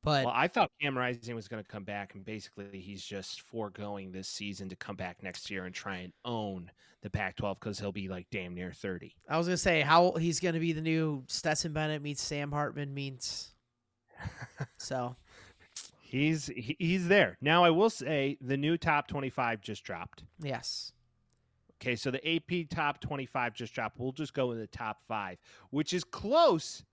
But 0.02 0.24
Well, 0.24 0.34
I 0.34 0.48
thought 0.48 0.70
Cam 0.80 0.98
Rising 0.98 1.36
was 1.36 1.46
going 1.46 1.62
to 1.62 1.68
come 1.68 1.84
back, 1.84 2.14
and 2.14 2.24
basically 2.24 2.80
he's 2.80 3.04
just 3.04 3.42
foregoing 3.42 4.10
this 4.10 4.26
season 4.26 4.68
to 4.70 4.76
come 4.76 4.96
back 4.96 5.22
next 5.22 5.48
year 5.48 5.64
and 5.64 5.74
try 5.74 5.98
and 5.98 6.12
own 6.24 6.70
the 7.02 7.10
Pac-12 7.10 7.60
because 7.60 7.78
he'll 7.78 7.92
be 7.92 8.08
like 8.08 8.26
damn 8.30 8.54
near 8.54 8.72
thirty. 8.72 9.14
I 9.28 9.38
was 9.38 9.46
going 9.46 9.54
to 9.54 9.62
say 9.62 9.80
how 9.80 10.12
he's 10.12 10.40
going 10.40 10.54
to 10.54 10.60
be 10.60 10.72
the 10.72 10.80
new 10.80 11.22
Stetson 11.28 11.72
Bennett 11.72 12.02
meets 12.02 12.22
Sam 12.22 12.50
Hartman 12.50 12.92
meets. 12.94 13.50
So 14.76 15.16
He's 16.12 16.50
he's 16.54 17.08
there 17.08 17.38
now. 17.40 17.64
I 17.64 17.70
will 17.70 17.88
say 17.88 18.36
the 18.42 18.58
new 18.58 18.76
top 18.76 19.08
twenty-five 19.08 19.62
just 19.62 19.82
dropped. 19.82 20.24
yes, 20.42 20.92
Okay, 21.80 21.96
so 21.96 22.10
the 22.10 22.36
AP 22.36 22.68
top 22.68 23.00
twenty-five 23.00 23.54
just 23.54 23.72
dropped. 23.72 23.98
We'll 23.98 24.12
just 24.12 24.34
go 24.34 24.52
in 24.52 24.58
the 24.58 24.66
top 24.66 25.00
five, 25.08 25.38
which 25.70 25.94
is 25.94 26.04
close, 26.04 26.84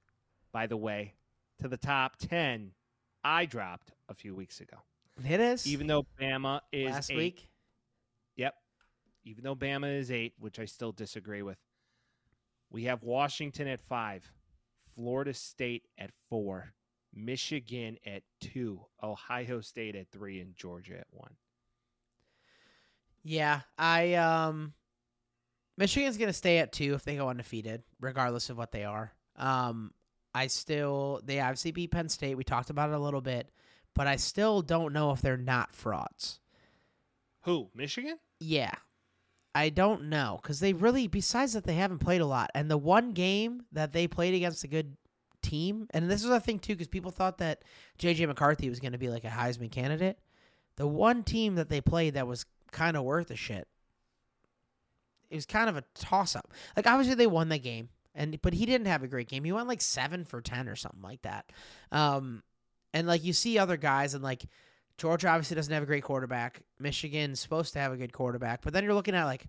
by 0.53 0.67
the 0.67 0.77
way, 0.77 1.15
to 1.61 1.67
the 1.67 1.75
top 1.75 2.15
ten 2.15 2.71
I 3.21 3.45
dropped 3.45 3.91
a 4.07 4.13
few 4.13 4.33
weeks 4.33 4.61
ago. 4.61 4.77
it 5.27 5.41
is. 5.41 5.67
Even 5.67 5.87
though 5.87 6.05
Bama 6.21 6.61
is 6.71 6.89
last 6.91 7.11
eight, 7.11 7.17
week, 7.17 7.49
Yep. 8.37 8.55
Even 9.25 9.43
though 9.43 9.55
Bama 9.55 9.99
is 9.99 10.11
eight, 10.11 10.31
which 10.39 10.59
I 10.59 10.65
still 10.65 10.93
disagree 10.93 11.41
with, 11.41 11.57
we 12.71 12.85
have 12.85 13.03
Washington 13.03 13.67
at 13.67 13.81
five, 13.81 14.31
Florida 14.95 15.33
State 15.33 15.83
at 15.97 16.11
four, 16.29 16.71
Michigan 17.13 17.97
at 18.05 18.23
two, 18.39 18.81
Ohio 19.01 19.61
State 19.61 19.95
at 19.95 20.09
three, 20.11 20.39
and 20.39 20.55
Georgia 20.55 20.97
at 20.97 21.07
one. 21.11 21.35
Yeah, 23.23 23.61
I 23.77 24.13
um 24.15 24.73
Michigan's 25.77 26.17
going 26.17 26.29
to 26.29 26.33
stay 26.33 26.57
at 26.57 26.73
2 26.73 26.93
if 26.93 27.03
they 27.03 27.15
go 27.15 27.29
undefeated 27.29 27.83
regardless 28.01 28.49
of 28.49 28.57
what 28.57 28.71
they 28.71 28.83
are. 28.85 29.13
Um 29.35 29.91
I 30.33 30.47
still 30.47 31.21
they 31.23 31.39
obviously 31.39 31.71
beat 31.71 31.91
Penn 31.91 32.09
State. 32.09 32.35
We 32.35 32.43
talked 32.43 32.69
about 32.69 32.89
it 32.89 32.95
a 32.95 32.99
little 32.99 33.21
bit, 33.21 33.49
but 33.93 34.07
I 34.07 34.15
still 34.15 34.61
don't 34.61 34.93
know 34.93 35.11
if 35.11 35.21
they're 35.21 35.37
not 35.37 35.75
frauds. 35.75 36.39
Who? 37.43 37.69
Michigan? 37.73 38.17
Yeah. 38.39 38.73
I 39.55 39.69
don't 39.69 40.03
know 40.03 40.39
cuz 40.43 40.59
they 40.59 40.73
really 40.73 41.07
besides 41.07 41.53
that 41.53 41.63
they 41.65 41.75
haven't 41.75 41.99
played 41.99 42.21
a 42.21 42.25
lot 42.25 42.51
and 42.53 42.69
the 42.69 42.77
one 42.77 43.11
game 43.13 43.65
that 43.71 43.91
they 43.91 44.07
played 44.07 44.33
against 44.33 44.63
a 44.63 44.67
good 44.67 44.95
team 45.41 45.87
and 45.91 46.09
this 46.09 46.23
is 46.23 46.29
a 46.29 46.39
thing 46.39 46.59
too 46.59 46.75
cuz 46.75 46.87
people 46.87 47.11
thought 47.11 47.37
that 47.37 47.63
JJ 47.97 48.27
McCarthy 48.27 48.69
was 48.69 48.79
going 48.79 48.91
to 48.91 48.97
be 48.97 49.09
like 49.09 49.23
a 49.23 49.29
Heisman 49.29 49.71
candidate. 49.71 50.19
The 50.75 50.87
one 50.87 51.23
team 51.23 51.55
that 51.55 51.69
they 51.69 51.81
played 51.81 52.13
that 52.13 52.27
was 52.27 52.45
kind 52.71 52.95
of 52.95 53.03
worth 53.03 53.31
a 53.31 53.35
shit. 53.35 53.67
It 55.29 55.35
was 55.35 55.45
kind 55.45 55.69
of 55.69 55.77
a 55.77 55.83
toss 55.93 56.35
up. 56.35 56.53
Like 56.75 56.87
obviously 56.87 57.15
they 57.15 57.27
won 57.27 57.49
the 57.49 57.59
game 57.59 57.89
and 58.15 58.41
but 58.41 58.53
he 58.53 58.65
didn't 58.65 58.87
have 58.87 59.03
a 59.03 59.07
great 59.07 59.27
game. 59.27 59.43
He 59.43 59.51
went 59.51 59.67
like 59.67 59.81
7 59.81 60.25
for 60.25 60.41
10 60.41 60.67
or 60.67 60.75
something 60.75 61.01
like 61.01 61.21
that. 61.23 61.51
Um 61.91 62.43
and 62.93 63.07
like 63.07 63.23
you 63.23 63.33
see 63.33 63.57
other 63.57 63.77
guys 63.77 64.13
and 64.13 64.23
like 64.23 64.45
Georgia 64.97 65.29
obviously 65.29 65.55
doesn't 65.55 65.73
have 65.73 65.83
a 65.83 65.87
great 65.87 66.03
quarterback. 66.03 66.61
Michigan's 66.77 67.39
supposed 67.39 67.73
to 67.73 67.79
have 67.79 67.93
a 67.93 67.97
good 67.97 68.11
quarterback, 68.11 68.61
but 68.61 68.73
then 68.73 68.83
you're 68.83 68.93
looking 68.93 69.15
at 69.15 69.25
like 69.25 69.47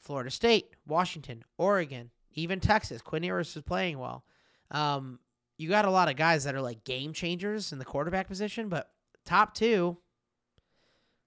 Florida 0.00 0.30
State, 0.30 0.76
Washington, 0.86 1.44
Oregon, 1.58 2.10
even 2.34 2.60
Texas. 2.60 3.02
Quinn 3.02 3.22
Ewers 3.22 3.54
is 3.56 3.62
playing 3.62 3.98
well. 3.98 4.24
Um, 4.70 5.18
you 5.58 5.68
got 5.68 5.84
a 5.84 5.90
lot 5.90 6.08
of 6.08 6.16
guys 6.16 6.44
that 6.44 6.54
are 6.54 6.62
like 6.62 6.84
game 6.84 7.12
changers 7.12 7.72
in 7.72 7.78
the 7.78 7.84
quarterback 7.84 8.28
position, 8.28 8.68
but 8.68 8.90
top 9.24 9.54
two, 9.54 9.98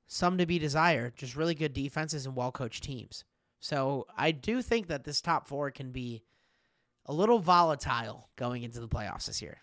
some 0.07 0.37
to 0.37 0.45
be 0.45 0.59
desired. 0.59 1.15
Just 1.15 1.35
really 1.35 1.55
good 1.55 1.73
defenses 1.73 2.25
and 2.25 2.35
well 2.35 2.51
coached 2.51 2.83
teams. 2.83 3.25
So 3.59 4.07
I 4.17 4.31
do 4.31 4.61
think 4.61 4.87
that 4.87 5.03
this 5.03 5.21
top 5.21 5.47
four 5.47 5.71
can 5.71 5.91
be 5.91 6.23
a 7.05 7.13
little 7.13 7.39
volatile 7.39 8.29
going 8.35 8.63
into 8.63 8.79
the 8.79 8.87
playoffs 8.87 9.25
this 9.25 9.41
year. 9.41 9.59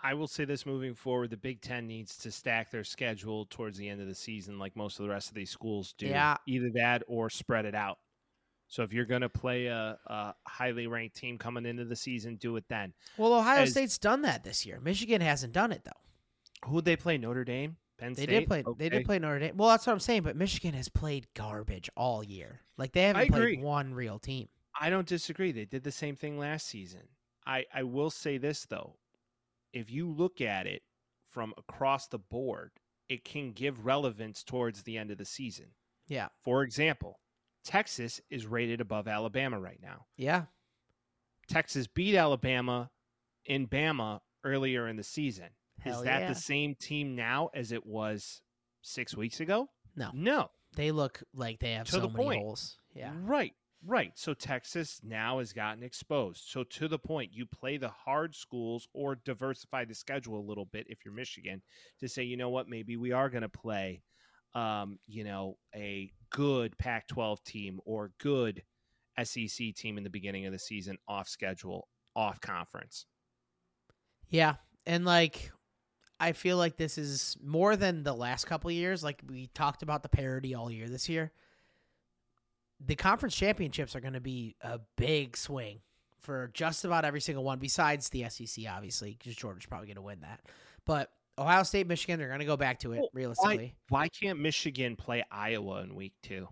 I 0.00 0.12
will 0.12 0.26
say 0.26 0.44
this 0.44 0.66
moving 0.66 0.94
forward, 0.94 1.30
the 1.30 1.36
Big 1.36 1.62
Ten 1.62 1.86
needs 1.86 2.18
to 2.18 2.30
stack 2.30 2.70
their 2.70 2.84
schedule 2.84 3.46
towards 3.46 3.78
the 3.78 3.88
end 3.88 4.02
of 4.02 4.06
the 4.06 4.14
season, 4.14 4.58
like 4.58 4.76
most 4.76 4.98
of 4.98 5.04
the 5.06 5.10
rest 5.10 5.28
of 5.28 5.34
these 5.34 5.50
schools 5.50 5.94
do. 5.96 6.06
Yeah. 6.06 6.36
Either 6.46 6.70
that 6.74 7.02
or 7.06 7.30
spread 7.30 7.64
it 7.64 7.74
out. 7.74 7.98
So 8.74 8.82
if 8.82 8.92
you're 8.92 9.04
going 9.04 9.20
to 9.20 9.28
play 9.28 9.66
a, 9.66 9.96
a 10.08 10.34
highly 10.48 10.88
ranked 10.88 11.14
team 11.14 11.38
coming 11.38 11.64
into 11.64 11.84
the 11.84 11.94
season, 11.94 12.34
do 12.34 12.56
it 12.56 12.64
then. 12.68 12.92
Well, 13.16 13.32
Ohio 13.32 13.62
As- 13.62 13.70
State's 13.70 13.98
done 13.98 14.22
that 14.22 14.42
this 14.42 14.66
year. 14.66 14.80
Michigan 14.80 15.20
hasn't 15.20 15.52
done 15.52 15.70
it 15.70 15.82
though. 15.84 15.92
Who 16.66 16.74
would 16.74 16.84
they 16.84 16.96
play? 16.96 17.16
Notre 17.16 17.44
Dame? 17.44 17.76
Penn 17.98 18.16
State. 18.16 18.26
They 18.26 18.40
did 18.40 18.48
play. 18.48 18.64
They 18.76 18.88
did 18.88 19.04
play 19.04 19.20
Notre 19.20 19.38
Dame. 19.38 19.56
Well, 19.56 19.68
that's 19.68 19.86
what 19.86 19.92
I'm 19.92 20.00
saying. 20.00 20.22
But 20.22 20.34
Michigan 20.34 20.74
has 20.74 20.88
played 20.88 21.28
garbage 21.34 21.88
all 21.96 22.24
year. 22.24 22.62
Like 22.76 22.90
they 22.90 23.02
haven't 23.02 23.30
played 23.30 23.62
one 23.62 23.94
real 23.94 24.18
team. 24.18 24.48
I 24.80 24.90
don't 24.90 25.06
disagree. 25.06 25.52
They 25.52 25.66
did 25.66 25.84
the 25.84 25.92
same 25.92 26.16
thing 26.16 26.36
last 26.36 26.66
season. 26.66 27.02
I, 27.46 27.66
I 27.72 27.84
will 27.84 28.10
say 28.10 28.38
this 28.38 28.64
though. 28.64 28.96
If 29.72 29.92
you 29.92 30.10
look 30.10 30.40
at 30.40 30.66
it 30.66 30.82
from 31.30 31.54
across 31.56 32.08
the 32.08 32.18
board, 32.18 32.72
it 33.08 33.24
can 33.24 33.52
give 33.52 33.86
relevance 33.86 34.42
towards 34.42 34.82
the 34.82 34.98
end 34.98 35.12
of 35.12 35.18
the 35.18 35.24
season. 35.24 35.66
Yeah. 36.08 36.26
For 36.42 36.64
example, 36.64 37.20
Texas 37.64 38.20
is 38.30 38.46
rated 38.46 38.80
above 38.80 39.08
Alabama 39.08 39.58
right 39.58 39.80
now. 39.82 40.06
Yeah. 40.16 40.44
Texas 41.48 41.86
beat 41.86 42.14
Alabama 42.16 42.90
in 43.46 43.66
Bama 43.66 44.20
earlier 44.44 44.88
in 44.88 44.96
the 44.96 45.02
season. 45.02 45.48
Hell 45.80 45.98
is 45.98 46.04
that 46.04 46.22
yeah. 46.22 46.28
the 46.28 46.34
same 46.34 46.74
team 46.74 47.14
now 47.14 47.50
as 47.54 47.72
it 47.72 47.84
was 47.84 48.40
six 48.82 49.16
weeks 49.16 49.40
ago? 49.40 49.68
No. 49.96 50.10
No. 50.14 50.50
They 50.76 50.90
look 50.90 51.22
like 51.34 51.60
they 51.60 51.72
have 51.72 51.86
To 51.86 51.92
so 51.92 52.00
the 52.00 52.08
many 52.08 52.24
point. 52.24 52.40
holes. 52.42 52.78
Yeah. 52.94 53.12
Right. 53.22 53.52
Right. 53.86 54.12
So 54.14 54.32
Texas 54.32 55.00
now 55.04 55.40
has 55.40 55.52
gotten 55.52 55.82
exposed. 55.82 56.44
So 56.46 56.64
to 56.64 56.88
the 56.88 56.98
point, 56.98 57.32
you 57.32 57.44
play 57.44 57.76
the 57.76 57.90
hard 57.90 58.34
schools 58.34 58.88
or 58.94 59.16
diversify 59.16 59.84
the 59.84 59.94
schedule 59.94 60.38
a 60.38 60.48
little 60.48 60.64
bit 60.64 60.86
if 60.88 61.04
you're 61.04 61.12
Michigan 61.14 61.60
to 62.00 62.08
say, 62.08 62.22
you 62.22 62.36
know 62.38 62.48
what, 62.48 62.68
maybe 62.68 62.96
we 62.96 63.12
are 63.12 63.28
going 63.28 63.42
to 63.42 63.48
play, 63.48 64.02
um, 64.54 64.98
you 65.06 65.24
know, 65.24 65.56
a 65.74 66.10
good 66.30 66.76
Pac-12 66.78 67.42
team 67.44 67.80
or 67.84 68.12
good 68.18 68.62
SEC 69.22 69.74
team 69.74 69.98
in 69.98 70.04
the 70.04 70.10
beginning 70.10 70.46
of 70.46 70.52
the 70.52 70.58
season 70.58 70.96
off 71.08 71.28
schedule, 71.28 71.88
off 72.16 72.40
conference. 72.40 73.06
Yeah. 74.28 74.54
And 74.86 75.04
like 75.04 75.50
I 76.20 76.32
feel 76.32 76.56
like 76.56 76.76
this 76.76 76.96
is 76.98 77.36
more 77.42 77.76
than 77.76 78.02
the 78.02 78.14
last 78.14 78.46
couple 78.46 78.70
years. 78.70 79.02
Like 79.02 79.20
we 79.28 79.48
talked 79.48 79.82
about 79.82 80.02
the 80.02 80.08
parity 80.08 80.54
all 80.54 80.70
year 80.70 80.88
this 80.88 81.08
year. 81.08 81.32
The 82.84 82.94
conference 82.94 83.34
championships 83.36 83.96
are 83.96 84.00
going 84.00 84.14
to 84.14 84.20
be 84.20 84.56
a 84.60 84.80
big 84.96 85.36
swing 85.36 85.80
for 86.20 86.50
just 86.54 86.84
about 86.84 87.04
every 87.04 87.20
single 87.20 87.44
one, 87.44 87.58
besides 87.58 88.08
the 88.08 88.28
SEC, 88.28 88.64
obviously, 88.68 89.16
because 89.18 89.36
Georgia's 89.36 89.66
probably 89.66 89.86
going 89.86 89.96
to 89.96 90.02
win 90.02 90.20
that. 90.20 90.40
But 90.84 91.10
Ohio 91.38 91.62
State, 91.64 91.86
Michigan, 91.86 92.18
they're 92.18 92.28
going 92.28 92.40
to 92.40 92.46
go 92.46 92.56
back 92.56 92.78
to 92.80 92.92
it 92.92 93.00
Well, 93.00 93.08
realistically. 93.12 93.74
Why 93.88 94.08
can't 94.08 94.38
Michigan 94.38 94.96
play 94.96 95.24
Iowa 95.30 95.82
in 95.82 95.94
week 95.94 96.14
two? 96.22 96.48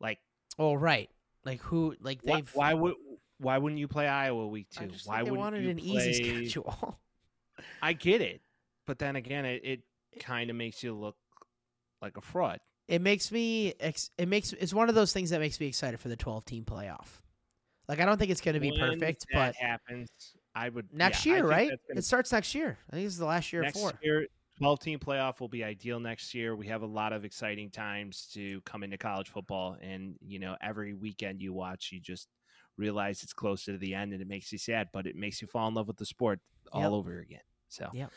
Like, 0.00 0.18
Oh, 0.58 0.74
right. 0.74 1.10
Like 1.44 1.60
who? 1.62 1.94
Like 2.00 2.20
why, 2.22 2.36
they've. 2.36 2.50
why 2.54 2.74
would 2.74 2.94
why 3.38 3.58
wouldn't 3.58 3.78
you 3.78 3.88
play 3.88 4.06
Iowa 4.06 4.46
week 4.46 4.68
two? 4.70 4.88
Why 5.04 5.22
wouldn't 5.22 5.38
wanted 5.38 5.64
you 5.64 5.70
an 5.70 5.76
play... 5.78 6.08
easy 6.08 6.44
schedule. 6.44 6.98
I 7.82 7.92
get 7.92 8.20
it, 8.20 8.40
but 8.86 8.98
then 8.98 9.16
again, 9.16 9.44
it, 9.44 9.62
it 9.64 9.80
kind 10.20 10.48
of 10.50 10.56
makes 10.56 10.82
you 10.82 10.94
look 10.94 11.16
like 12.00 12.16
a 12.16 12.20
fraud. 12.20 12.60
it 12.88 13.02
makes 13.02 13.30
me. 13.30 13.74
Ex- 13.78 14.10
it 14.16 14.26
makes. 14.28 14.52
It's 14.54 14.72
one 14.72 14.88
of 14.88 14.94
those 14.94 15.12
things 15.12 15.30
that 15.30 15.40
makes 15.40 15.60
me 15.60 15.66
excited 15.66 16.00
for 16.00 16.08
the 16.08 16.16
twelve 16.16 16.44
team 16.44 16.64
playoff. 16.64 17.20
Like 17.88 18.00
I 18.00 18.06
don't 18.06 18.16
think 18.16 18.30
it's 18.30 18.40
going 18.40 18.54
to 18.54 18.60
be 18.60 18.70
When 18.70 18.80
perfect, 18.80 19.26
but 19.32 19.54
happens. 19.56 20.08
I 20.54 20.68
would 20.68 20.92
next 20.92 21.24
yeah, 21.26 21.34
year, 21.36 21.46
right? 21.46 21.68
gonna- 21.88 21.98
It 21.98 22.04
starts 22.04 22.32
next 22.32 22.54
year. 22.54 22.78
I 22.90 22.96
think 22.96 23.06
this 23.06 23.14
is 23.14 23.18
the 23.18 23.26
last 23.26 23.52
year 23.52 23.62
next 23.62 23.76
of 23.76 23.82
four. 23.82 23.92
year, 24.02 24.26
twelve 24.58 24.78
team 24.80 24.98
playoff 24.98 25.40
will 25.40 25.48
be 25.48 25.64
ideal 25.64 25.98
next 25.98 26.32
year. 26.34 26.54
We 26.54 26.66
have 26.68 26.82
a 26.82 26.86
lot 26.86 27.12
of 27.12 27.24
exciting 27.24 27.70
times 27.70 28.28
to 28.34 28.60
come 28.62 28.82
into 28.84 28.96
college 28.98 29.28
football, 29.30 29.76
and 29.80 30.16
you 30.20 30.38
know, 30.38 30.56
every 30.62 30.94
weekend 30.94 31.42
you 31.42 31.52
watch, 31.52 31.90
you 31.92 32.00
just 32.00 32.28
realize 32.76 33.22
it's 33.22 33.32
closer 33.32 33.72
to 33.72 33.78
the 33.78 33.94
end, 33.94 34.12
and 34.12 34.20
it 34.22 34.28
makes 34.28 34.50
you 34.52 34.58
sad, 34.58 34.88
but 34.92 35.06
it 35.06 35.16
makes 35.16 35.40
you 35.42 35.48
fall 35.48 35.68
in 35.68 35.74
love 35.74 35.86
with 35.88 35.96
the 35.96 36.06
sport 36.06 36.40
all 36.72 36.82
Yep. 36.82 36.90
over 36.92 37.18
again. 37.20 37.40
So, 37.68 37.88
Yep. 37.92 38.10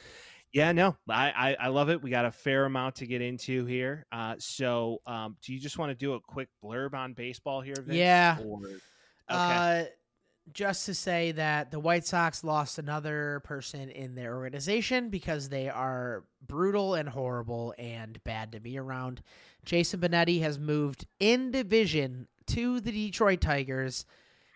Yeah, 0.53 0.71
no, 0.71 0.95
I, 1.09 1.31
I 1.59 1.65
I 1.65 1.67
love 1.67 1.89
it. 1.89 2.01
We 2.01 2.09
got 2.09 2.25
a 2.25 2.31
fair 2.31 2.65
amount 2.65 2.95
to 2.95 3.05
get 3.05 3.21
into 3.21 3.65
here. 3.65 4.05
Uh, 4.11 4.35
so, 4.39 5.01
um, 5.05 5.35
do 5.43 5.53
you 5.53 5.59
just 5.59 5.77
want 5.77 5.89
to 5.91 5.95
do 5.95 6.13
a 6.13 6.21
quick 6.21 6.47
blurb 6.63 6.93
on 6.93 7.13
baseball 7.13 7.59
here? 7.61 7.75
Vince? 7.75 7.97
Yeah. 7.97 8.37
Or, 8.45 8.57
okay. 8.65 8.79
Uh, 9.29 9.85
just 10.53 10.85
to 10.85 10.93
say 10.93 11.31
that 11.33 11.71
the 11.71 11.79
White 11.79 12.05
Sox 12.05 12.43
lost 12.43 12.79
another 12.79 13.41
person 13.43 13.89
in 13.89 14.15
their 14.15 14.35
organization 14.35 15.09
because 15.09 15.49
they 15.49 15.69
are 15.69 16.23
brutal 16.45 16.95
and 16.95 17.09
horrible 17.09 17.73
and 17.77 18.23
bad 18.23 18.51
to 18.53 18.59
be 18.59 18.77
around. 18.77 19.21
Jason 19.65 19.99
Benetti 19.99 20.41
has 20.41 20.57
moved 20.57 21.05
in 21.19 21.51
division 21.51 22.27
to 22.47 22.79
the 22.79 22.91
Detroit 22.91 23.41
Tigers. 23.41 24.05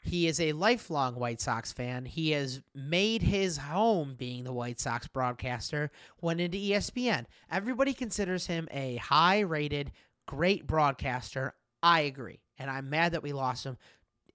He 0.04 0.28
is 0.28 0.40
a 0.40 0.54
lifelong 0.54 1.16
White 1.16 1.42
Sox 1.42 1.72
fan. 1.72 2.06
He 2.06 2.32
has 2.32 2.62
made 2.74 3.22
his 3.22 3.58
home 3.58 4.16
being 4.18 4.44
the 4.44 4.54
White 4.54 4.80
Sox 4.80 5.08
broadcaster, 5.08 5.92
went 6.22 6.42
into 6.42 6.58
ESPN. 6.58 7.26
Everybody 7.52 7.94
considers 7.94 8.48
him 8.48 8.68
a 8.72 8.96
high 8.96 9.42
rated, 9.42 9.92
great 10.26 10.66
broadcaster. 10.66 11.54
I 11.84 12.02
agree. 12.02 12.40
And 12.58 12.70
I'm 12.70 12.90
mad 12.90 13.14
that 13.14 13.24
we 13.24 13.34
lost 13.34 13.66
him 13.66 13.78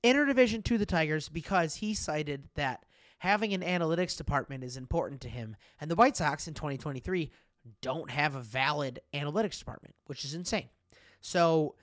interdivision 0.02 0.62
to 0.64 0.78
the 0.78 0.86
Tigers 0.86 1.28
because 1.28 1.76
he 1.76 1.94
cited 1.94 2.48
that 2.54 2.84
having 3.18 3.52
an 3.52 3.62
analytics 3.62 4.16
department 4.16 4.62
is 4.62 4.76
important 4.76 5.20
to 5.22 5.28
him. 5.28 5.56
And 5.80 5.90
the 5.90 5.94
White 5.94 6.16
Sox 6.16 6.46
in 6.48 6.54
2023 6.54 7.30
don't 7.80 8.10
have 8.10 8.34
a 8.34 8.40
valid 8.40 9.00
analytics 9.14 9.58
department, 9.58 9.94
which 10.06 10.24
is 10.24 10.34
insane. 10.34 10.68
So 11.20 11.74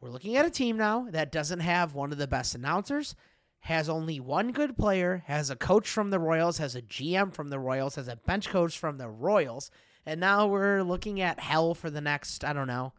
we're 0.00 0.10
looking 0.10 0.36
at 0.36 0.46
a 0.46 0.50
team 0.50 0.76
now 0.76 1.06
that 1.10 1.32
doesn't 1.32 1.60
have 1.60 1.94
one 1.94 2.12
of 2.12 2.18
the 2.18 2.28
best 2.28 2.54
announcers, 2.54 3.14
has 3.60 3.88
only 3.88 4.20
one 4.20 4.52
good 4.52 4.76
player, 4.76 5.24
has 5.26 5.50
a 5.50 5.56
coach 5.56 5.88
from 5.88 6.10
the 6.10 6.18
Royals, 6.18 6.58
has 6.58 6.76
a 6.76 6.82
GM 6.82 7.32
from 7.32 7.48
the 7.48 7.58
Royals, 7.58 7.94
has 7.94 8.08
a 8.08 8.16
bench 8.16 8.50
coach 8.50 8.78
from 8.78 8.98
the 8.98 9.08
Royals. 9.08 9.70
And 10.06 10.20
now 10.20 10.46
we're 10.46 10.82
looking 10.82 11.20
at 11.22 11.40
hell 11.40 11.74
for 11.74 11.88
the 11.88 12.02
next, 12.02 12.44
I 12.44 12.52
don't 12.52 12.66
know, 12.66 12.92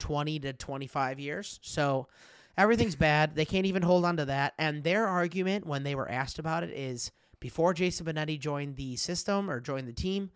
20 0.00 0.40
to 0.40 0.52
25 0.52 1.18
years. 1.18 1.58
So 1.62 2.08
everything's 2.56 2.96
bad. 2.96 3.34
They 3.34 3.44
can't 3.44 3.66
even 3.66 3.82
hold 3.82 4.04
on 4.04 4.16
to 4.18 4.24
that. 4.26 4.54
And 4.58 4.82
their 4.84 5.06
argument 5.06 5.66
when 5.66 5.82
they 5.82 5.94
were 5.94 6.10
asked 6.10 6.38
about 6.38 6.62
it 6.62 6.70
is 6.70 7.10
before 7.40 7.74
Jason 7.74 8.06
Benetti 8.06 8.38
joined 8.38 8.76
the 8.76 8.96
system 8.96 9.50
or 9.50 9.60
joined 9.60 9.88
the 9.88 9.92
team, 9.92 10.30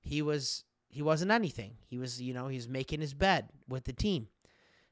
he 0.00 0.22
was 0.22 0.64
he 0.88 1.02
wasn't 1.02 1.30
anything. 1.30 1.76
He 1.86 1.98
was, 1.98 2.20
you 2.20 2.34
know, 2.34 2.48
he's 2.48 2.68
making 2.68 3.00
his 3.00 3.14
bed 3.14 3.48
with 3.68 3.84
the 3.84 3.92
team. 3.94 4.28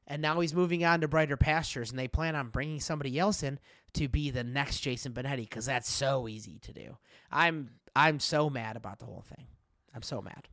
And 0.06 0.22
now 0.22 0.40
he's 0.40 0.54
moving 0.54 0.84
on 0.84 1.02
to 1.02 1.08
brighter 1.08 1.36
pastures 1.36 1.90
and 1.90 1.98
they 1.98 2.08
plan 2.08 2.34
on 2.34 2.48
bringing 2.48 2.80
somebody 2.80 3.18
else 3.18 3.42
in 3.42 3.60
to 3.92 4.08
be 4.08 4.30
the 4.30 4.42
next 4.42 4.80
Jason 4.80 5.12
Benetti 5.12 5.48
cuz 5.48 5.66
that's 5.66 5.90
so 5.90 6.26
easy 6.26 6.58
to 6.60 6.72
do. 6.72 6.96
I'm 7.30 7.70
I'm 7.94 8.18
so 8.18 8.48
mad 8.50 8.76
about 8.76 8.98
the 8.98 9.04
whole 9.04 9.24
thing. 9.28 9.46
I'm 9.94 10.02
so 10.02 10.20
mad. 10.22 10.48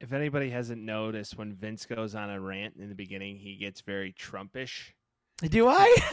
if 0.00 0.12
anybody 0.12 0.50
hasn't 0.50 0.82
noticed, 0.82 1.38
when 1.38 1.54
Vince 1.54 1.86
goes 1.86 2.14
on 2.14 2.28
a 2.28 2.40
rant 2.40 2.74
in 2.76 2.88
the 2.88 2.94
beginning, 2.94 3.36
he 3.38 3.54
gets 3.56 3.80
very 3.82 4.12
Trumpish. 4.12 4.92
Do 5.48 5.68
I? 5.68 5.94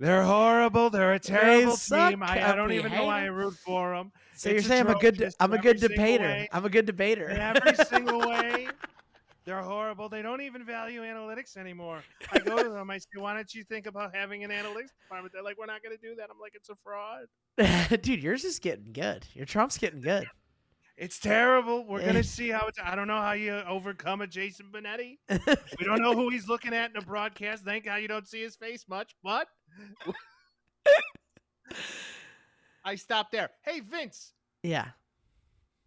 They're 0.00 0.24
horrible. 0.24 0.90
They're 0.90 1.14
a 1.14 1.18
terrible 1.20 1.76
suck. 1.76 2.10
team. 2.10 2.22
I, 2.22 2.52
I 2.52 2.56
don't 2.56 2.72
even 2.72 2.92
know 2.92 3.04
why 3.06 3.22
I 3.22 3.26
root 3.26 3.54
for 3.54 3.94
them. 3.96 4.12
so 4.34 4.50
It's 4.50 4.54
you're 4.54 4.68
saying 4.68 4.86
I'm 4.88 4.94
a 4.96 4.98
good 4.98 5.32
I'm 5.40 5.52
a 5.52 5.58
good 5.58 5.78
debater. 5.78 6.24
way. 6.24 6.48
I'm 6.52 6.64
a 6.64 6.68
good 6.68 6.84
debater. 6.86 7.28
In 7.30 7.38
every 7.38 7.74
single 7.88 8.18
way. 8.20 8.68
They're 9.44 9.62
horrible. 9.62 10.08
They 10.08 10.22
don't 10.22 10.40
even 10.40 10.64
value 10.64 11.02
analytics 11.02 11.56
anymore. 11.56 12.02
I 12.32 12.38
go 12.38 12.62
to 12.62 12.70
them. 12.70 12.90
I 12.90 12.98
say, 12.98 13.04
"Why 13.18 13.34
don't 13.34 13.52
you 13.54 13.62
think 13.62 13.86
about 13.86 14.14
having 14.14 14.42
an 14.42 14.50
analytics 14.50 14.88
department?" 15.02 15.32
They're 15.34 15.42
like, 15.42 15.58
"We're 15.58 15.66
not 15.66 15.82
going 15.82 15.94
to 15.96 16.00
do 16.02 16.14
that." 16.16 16.28
I'm 16.30 16.40
like, 16.40 16.54
"It's 16.54 16.70
a 16.70 16.74
fraud. 16.76 17.26
Dude, 18.02 18.22
yours 18.22 18.44
is 18.44 18.58
getting 18.58 18.92
good. 18.92 19.26
Your 19.34 19.44
Trump's 19.46 19.76
getting 19.78 20.00
good. 20.00 20.26
It's 20.96 21.18
terrible. 21.18 21.84
We're 21.86 22.02
going 22.02 22.14
to 22.14 22.22
see 22.22 22.50
how 22.50 22.66
it's. 22.68 22.78
I 22.82 22.94
don't 22.94 23.08
know 23.08 23.18
how 23.20 23.32
you 23.32 23.52
overcome 23.66 24.20
a 24.20 24.26
Jason 24.26 24.66
Benetti. 24.72 25.18
We 25.78 25.84
don't 25.84 26.00
know 26.00 26.14
who 26.14 26.28
he's 26.30 26.46
looking 26.48 26.72
at 26.72 26.90
in 26.90 26.96
a 26.96 27.02
broadcast. 27.02 27.64
Thank 27.64 27.86
God 27.86 27.96
you 27.96 28.06
don't 28.08 28.28
see 28.28 28.40
his 28.42 28.54
face 28.54 28.84
much, 28.88 29.14
but 29.24 29.48
I 32.84 32.94
stopped 32.94 33.32
there. 33.32 33.50
Hey, 33.64 33.80
Vince, 33.80 34.32
yeah. 34.62 34.88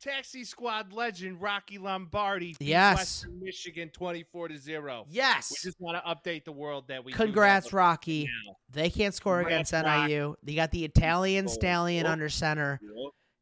Taxi 0.01 0.43
Squad 0.43 0.93
legend 0.93 1.41
Rocky 1.41 1.77
Lombardi, 1.79 2.55
Yes. 2.59 2.97
Western 2.97 3.39
Michigan, 3.39 3.89
twenty-four 3.89 4.47
to 4.49 4.57
zero. 4.57 5.05
Yes. 5.09 5.51
We 5.51 5.69
just 5.69 5.79
want 5.79 5.97
to 5.97 6.09
update 6.09 6.43
the 6.45 6.51
world 6.51 6.85
that 6.89 7.03
we. 7.03 7.13
Congrats, 7.13 7.71
Rocky. 7.73 8.25
now. 8.45 8.55
They 8.71 8.89
can't 8.89 9.13
score 9.13 9.39
Congrats, 9.39 9.71
against. 9.73 10.07
NIU. 10.09 10.35
They 10.43 10.53
got 10.55 10.71
the 10.71 10.83
Italian 10.85 11.45
Oh, 11.45 11.51
stallion 11.51 12.05
oh. 12.05 12.11
under 12.11 12.29
center. 12.29 12.79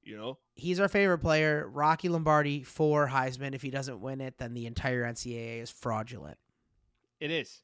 You 0.05 0.15
know. 0.15 0.37
He's 0.53 0.79
our 0.79 0.87
favorite 0.87 1.17
player. 1.19 1.67
Rocky 1.67 2.07
Lombardi 2.07 2.63
for 2.63 3.07
Heisman. 3.07 3.53
If 3.53 3.61
he 3.61 3.69
doesn't 3.69 3.99
win 3.99 4.21
it, 4.21 4.37
then 4.37 4.53
the 4.53 4.65
entire 4.67 5.03
NCAA 5.03 5.61
is 5.61 5.69
fraudulent. 5.71 6.37
It 7.19 7.31
is. 7.31 7.61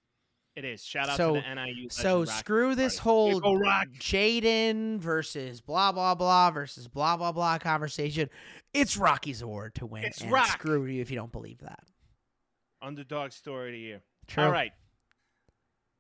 It 0.56 0.66
is. 0.66 0.84
Shout 0.84 1.08
out 1.08 1.16
So- 1.16 1.36
to 1.36 1.42
the 1.42 1.48
NIU. 1.48 1.90
So 1.90 2.26
screw 2.26 2.76
this 2.76 2.98
whole. 2.98 3.40
Jaden 3.42 5.00
versus 5.00 5.62
blah 5.62 5.94
blah 5.94 6.16
blah 6.16 6.52
versus 6.52 6.88
blah 6.90 7.16
blah 7.16 7.32
blah 7.32 7.58
conversation. 7.58 8.30
It's 8.74 8.98
Rocky's 8.98 9.42
award 9.42 9.76
to 9.76 9.86
win. 9.86 10.04
It's 10.04 10.22
Rock. 10.24 10.48
Screw 10.48 10.86
you 10.86 11.02
if 11.02 11.10
you 11.10 11.16
don't 11.16 11.32
believe 11.32 11.60
that. 11.60 11.84
Underdog 12.82 13.32
story 13.32 13.70
of 13.70 13.74
the 13.74 13.80
year. 13.80 14.02
True. 14.28 14.44
All 14.46 14.52
right. 14.52 14.72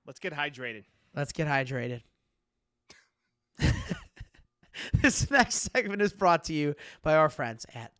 Let's 0.05 0.19
get 0.19 0.33
hydrated. 0.33 0.83
Let's 1.15 1.31
get 1.31 1.47
hydrated. 1.47 2.01
this 5.01 5.29
next 5.29 5.69
segment 5.73 6.01
is 6.01 6.13
brought 6.13 6.45
to 6.45 6.53
you 6.53 6.75
by 7.01 7.15
our 7.15 7.29
friends 7.29 7.65
at 7.73 7.91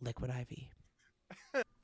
Liquid 0.00 0.30
IV. 0.30 1.64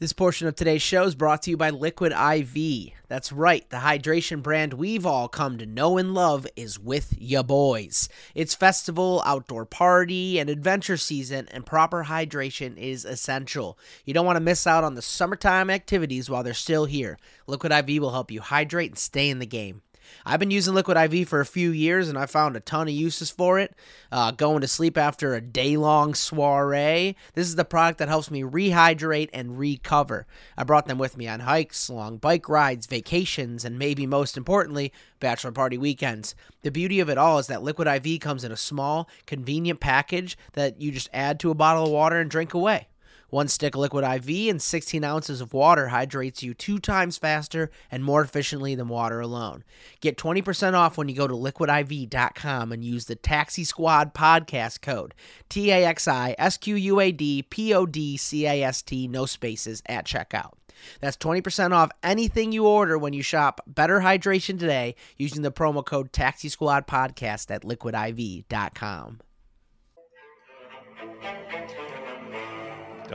This 0.00 0.12
portion 0.12 0.48
of 0.48 0.56
today's 0.56 0.82
show 0.82 1.04
is 1.04 1.14
brought 1.14 1.42
to 1.42 1.50
you 1.50 1.56
by 1.56 1.70
Liquid 1.70 2.10
IV. 2.10 2.92
That's 3.06 3.30
right, 3.30 3.64
the 3.70 3.76
hydration 3.76 4.42
brand 4.42 4.74
we've 4.74 5.06
all 5.06 5.28
come 5.28 5.56
to 5.58 5.66
know 5.66 5.98
and 5.98 6.12
love 6.12 6.48
is 6.56 6.80
with 6.80 7.14
ya 7.16 7.44
boys. 7.44 8.08
It's 8.34 8.56
festival, 8.56 9.22
outdoor 9.24 9.64
party, 9.64 10.40
and 10.40 10.50
adventure 10.50 10.96
season, 10.96 11.46
and 11.52 11.64
proper 11.64 12.06
hydration 12.06 12.76
is 12.76 13.04
essential. 13.04 13.78
You 14.04 14.12
don't 14.12 14.26
want 14.26 14.34
to 14.34 14.40
miss 14.40 14.66
out 14.66 14.82
on 14.82 14.96
the 14.96 15.00
summertime 15.00 15.70
activities 15.70 16.28
while 16.28 16.42
they're 16.42 16.54
still 16.54 16.86
here. 16.86 17.16
Liquid 17.46 17.70
IV 17.70 18.02
will 18.02 18.10
help 18.10 18.32
you 18.32 18.40
hydrate 18.40 18.90
and 18.90 18.98
stay 18.98 19.30
in 19.30 19.38
the 19.38 19.46
game. 19.46 19.80
I've 20.24 20.40
been 20.40 20.50
using 20.50 20.74
Liquid 20.74 20.96
IV 20.96 21.28
for 21.28 21.40
a 21.40 21.46
few 21.46 21.70
years 21.70 22.08
and 22.08 22.18
I 22.18 22.26
found 22.26 22.56
a 22.56 22.60
ton 22.60 22.88
of 22.88 22.94
uses 22.94 23.30
for 23.30 23.58
it. 23.58 23.74
Uh, 24.10 24.30
going 24.30 24.60
to 24.60 24.68
sleep 24.68 24.96
after 24.96 25.34
a 25.34 25.40
day 25.40 25.76
long 25.76 26.14
soiree. 26.14 27.16
This 27.34 27.46
is 27.46 27.56
the 27.56 27.64
product 27.64 27.98
that 27.98 28.08
helps 28.08 28.30
me 28.30 28.42
rehydrate 28.42 29.30
and 29.32 29.58
recover. 29.58 30.26
I 30.56 30.64
brought 30.64 30.86
them 30.86 30.98
with 30.98 31.16
me 31.16 31.28
on 31.28 31.40
hikes, 31.40 31.90
long 31.90 32.18
bike 32.18 32.48
rides, 32.48 32.86
vacations, 32.86 33.64
and 33.64 33.78
maybe 33.78 34.06
most 34.06 34.36
importantly, 34.36 34.92
bachelor 35.20 35.52
party 35.52 35.78
weekends. 35.78 36.34
The 36.62 36.70
beauty 36.70 37.00
of 37.00 37.08
it 37.08 37.18
all 37.18 37.38
is 37.38 37.46
that 37.48 37.62
Liquid 37.62 37.88
IV 37.88 38.20
comes 38.20 38.44
in 38.44 38.52
a 38.52 38.56
small, 38.56 39.08
convenient 39.26 39.80
package 39.80 40.36
that 40.52 40.80
you 40.80 40.92
just 40.92 41.10
add 41.12 41.40
to 41.40 41.50
a 41.50 41.54
bottle 41.54 41.84
of 41.84 41.90
water 41.90 42.18
and 42.18 42.30
drink 42.30 42.54
away. 42.54 42.88
One 43.34 43.48
stick 43.48 43.74
of 43.74 43.80
liquid 43.80 44.04
IV 44.04 44.48
and 44.48 44.62
16 44.62 45.02
ounces 45.02 45.40
of 45.40 45.52
water 45.52 45.88
hydrates 45.88 46.44
you 46.44 46.54
two 46.54 46.78
times 46.78 47.18
faster 47.18 47.68
and 47.90 48.04
more 48.04 48.22
efficiently 48.22 48.76
than 48.76 48.86
water 48.86 49.18
alone. 49.18 49.64
Get 50.00 50.16
20% 50.16 50.74
off 50.74 50.96
when 50.96 51.08
you 51.08 51.16
go 51.16 51.26
to 51.26 51.34
liquidiv.com 51.34 52.70
and 52.70 52.84
use 52.84 53.06
the 53.06 53.16
Taxi 53.16 53.64
Squad 53.64 54.14
podcast 54.14 54.82
code 54.82 55.16
T 55.48 55.72
A 55.72 55.84
X 55.84 56.06
I 56.06 56.36
S 56.38 56.56
Q 56.56 56.76
U 56.76 57.00
A 57.00 57.10
D 57.10 57.42
P 57.42 57.74
O 57.74 57.86
D 57.86 58.16
C 58.16 58.46
A 58.46 58.62
S 58.62 58.82
T, 58.82 59.08
no 59.08 59.26
spaces, 59.26 59.82
at 59.86 60.06
checkout. 60.06 60.52
That's 61.00 61.16
20% 61.16 61.72
off 61.72 61.90
anything 62.04 62.52
you 62.52 62.68
order 62.68 62.96
when 62.96 63.14
you 63.14 63.22
shop 63.24 63.60
Better 63.66 63.98
Hydration 63.98 64.60
today 64.60 64.94
using 65.16 65.42
the 65.42 65.50
promo 65.50 65.84
code 65.84 66.12
Taxi 66.12 66.48
Squad 66.48 66.86
Podcast 66.86 67.50
at 67.50 67.62
liquidiv.com. 67.62 69.22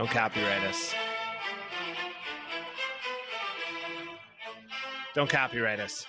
Don't 0.00 0.10
copyright 0.10 0.62
us. 0.62 0.94
Don't 5.14 5.28
copyright 5.28 5.78
us. 5.78 6.06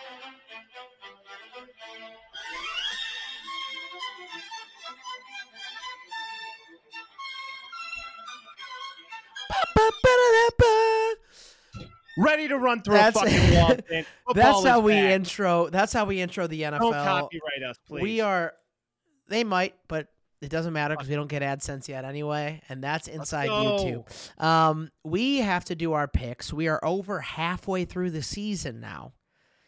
Ready 12.17 12.47
to 12.47 12.57
run 12.57 12.81
through 12.83 12.93
That's- 12.93 13.13
a 13.13 13.19
fucking 13.19 13.55
wall. 13.55 14.05
That's 14.33 14.63
how 14.65 14.79
we 14.79 14.93
back. 14.93 15.11
intro. 15.11 15.69
That's 15.69 15.91
how 15.91 16.05
we 16.05 16.21
intro 16.21 16.47
the 16.47 16.61
NFL. 16.61 16.79
Don't 16.79 16.93
copyright 16.93 17.63
us, 17.69 17.77
please. 17.85 18.01
We 18.01 18.21
are. 18.21 18.53
They 19.27 19.43
might, 19.43 19.75
but 19.89 20.07
it 20.41 20.49
doesn't 20.49 20.73
matter 20.73 20.95
because 20.95 21.07
we 21.07 21.15
don't 21.15 21.27
get 21.27 21.43
AdSense 21.43 21.87
yet 21.87 22.03
anyway, 22.03 22.61
and 22.67 22.83
that's 22.83 23.07
inside. 23.07 23.49
YouTube. 23.49 24.43
Um, 24.43 24.89
we 25.03 25.37
have 25.37 25.65
to 25.65 25.75
do 25.75 25.93
our 25.93 26.07
picks. 26.07 26.51
We 26.51 26.67
are 26.67 26.83
over 26.83 27.19
halfway 27.19 27.85
through 27.85 28.09
the 28.09 28.23
season 28.23 28.79
now, 28.79 29.13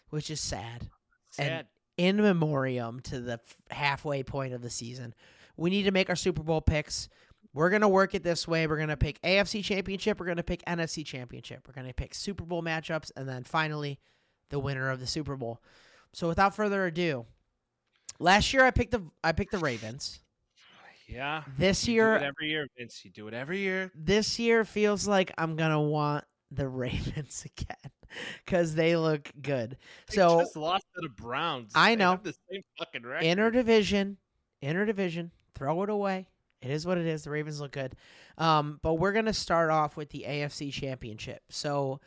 which 0.09 0.32
is 0.32 0.41
sad. 0.41 0.89
sad. 1.30 1.67
in 1.97 2.17
memoriam 2.17 2.99
to 3.01 3.19
the 3.19 3.39
halfway 3.69 4.24
point 4.24 4.53
of 4.53 4.63
the 4.63 4.69
season. 4.69 5.13
we 5.57 5.69
need 5.69 5.84
to 5.84 5.91
make 5.91 6.09
our 6.09 6.15
Super 6.15 6.41
Bowl 6.41 6.59
picks. 6.59 7.07
We're 7.53 7.69
gonna 7.69 7.88
work 7.88 8.15
it 8.15 8.24
this 8.24 8.47
way. 8.47 8.65
We're 8.65 8.80
gonna 8.80 8.97
pick 8.97 9.21
AFC 9.21 9.63
Championship. 9.63 10.19
We're 10.19 10.26
gonna 10.26 10.41
pick 10.41 10.65
NFC 10.65 11.05
Championship. 11.05 11.67
We're 11.67 11.76
gonna 11.76 11.93
pick 11.93 12.15
Super 12.15 12.45
Bowl 12.45 12.63
matchups, 12.63 13.11
and 13.15 13.30
then 13.30 13.43
finally, 13.43 13.99
the 14.49 14.57
winner 14.57 14.89
of 14.89 14.99
the 14.99 15.05
Super 15.05 15.36
Bowl. 15.36 15.61
So 16.13 16.28
without 16.28 16.55
further 16.55 16.86
ado, 16.88 17.28
last 18.17 18.53
year 18.53 18.65
I 18.65 18.71
picked 18.71 18.91
the 18.91 19.03
I 19.24 19.34
picked 19.34 19.51
the 19.51 19.59
Ravens. 19.59 20.22
Yeah. 21.14 21.43
This 21.57 21.88
You 21.88 21.93
year, 21.95 22.16
every 22.18 22.49
year, 22.49 22.68
Vince. 22.78 23.01
You 23.05 23.11
do 23.11 23.28
it 23.28 23.34
every 23.34 23.59
year. 23.59 23.91
this 23.95 24.39
year 24.39 24.66
feels 24.66 25.07
like 25.07 25.32
I'm 25.38 25.55
gonna 25.55 25.82
want 25.82 26.24
the 26.51 26.68
Ravens 26.70 27.45
again 27.45 27.91
because 28.45 28.76
they 28.76 28.95
look 28.95 29.32
good. 29.41 29.78
They 30.09 30.16
So 30.16 30.39
just 30.41 30.55
lost 30.55 30.86
to 30.95 31.01
the 31.01 31.09
Browns. 31.09 31.72
I 31.76 31.95
know. 31.95 32.20
the 32.22 32.34
same 32.51 32.61
fucking 32.80 33.03
record. 33.03 33.26
inner 33.26 33.51
division, 33.51 34.18
inner 34.61 34.86
division, 34.86 35.32
throw 35.55 35.84
it 35.84 35.89
away. 35.89 36.28
It 36.61 36.72
is 36.72 36.86
what 36.86 36.97
it 36.97 37.05
is. 37.05 37.26
The 37.26 37.30
Ravens 37.30 37.59
look 37.59 37.72
good. 37.74 37.93
Um, 38.38 38.80
but 38.82 38.93
we're 38.95 39.11
gonna 39.14 39.34
start 39.34 39.70
off 39.70 39.97
with 39.97 40.09
the 40.09 40.26
AFC 40.28 40.72
Championship. 40.72 41.41
So 41.49 41.99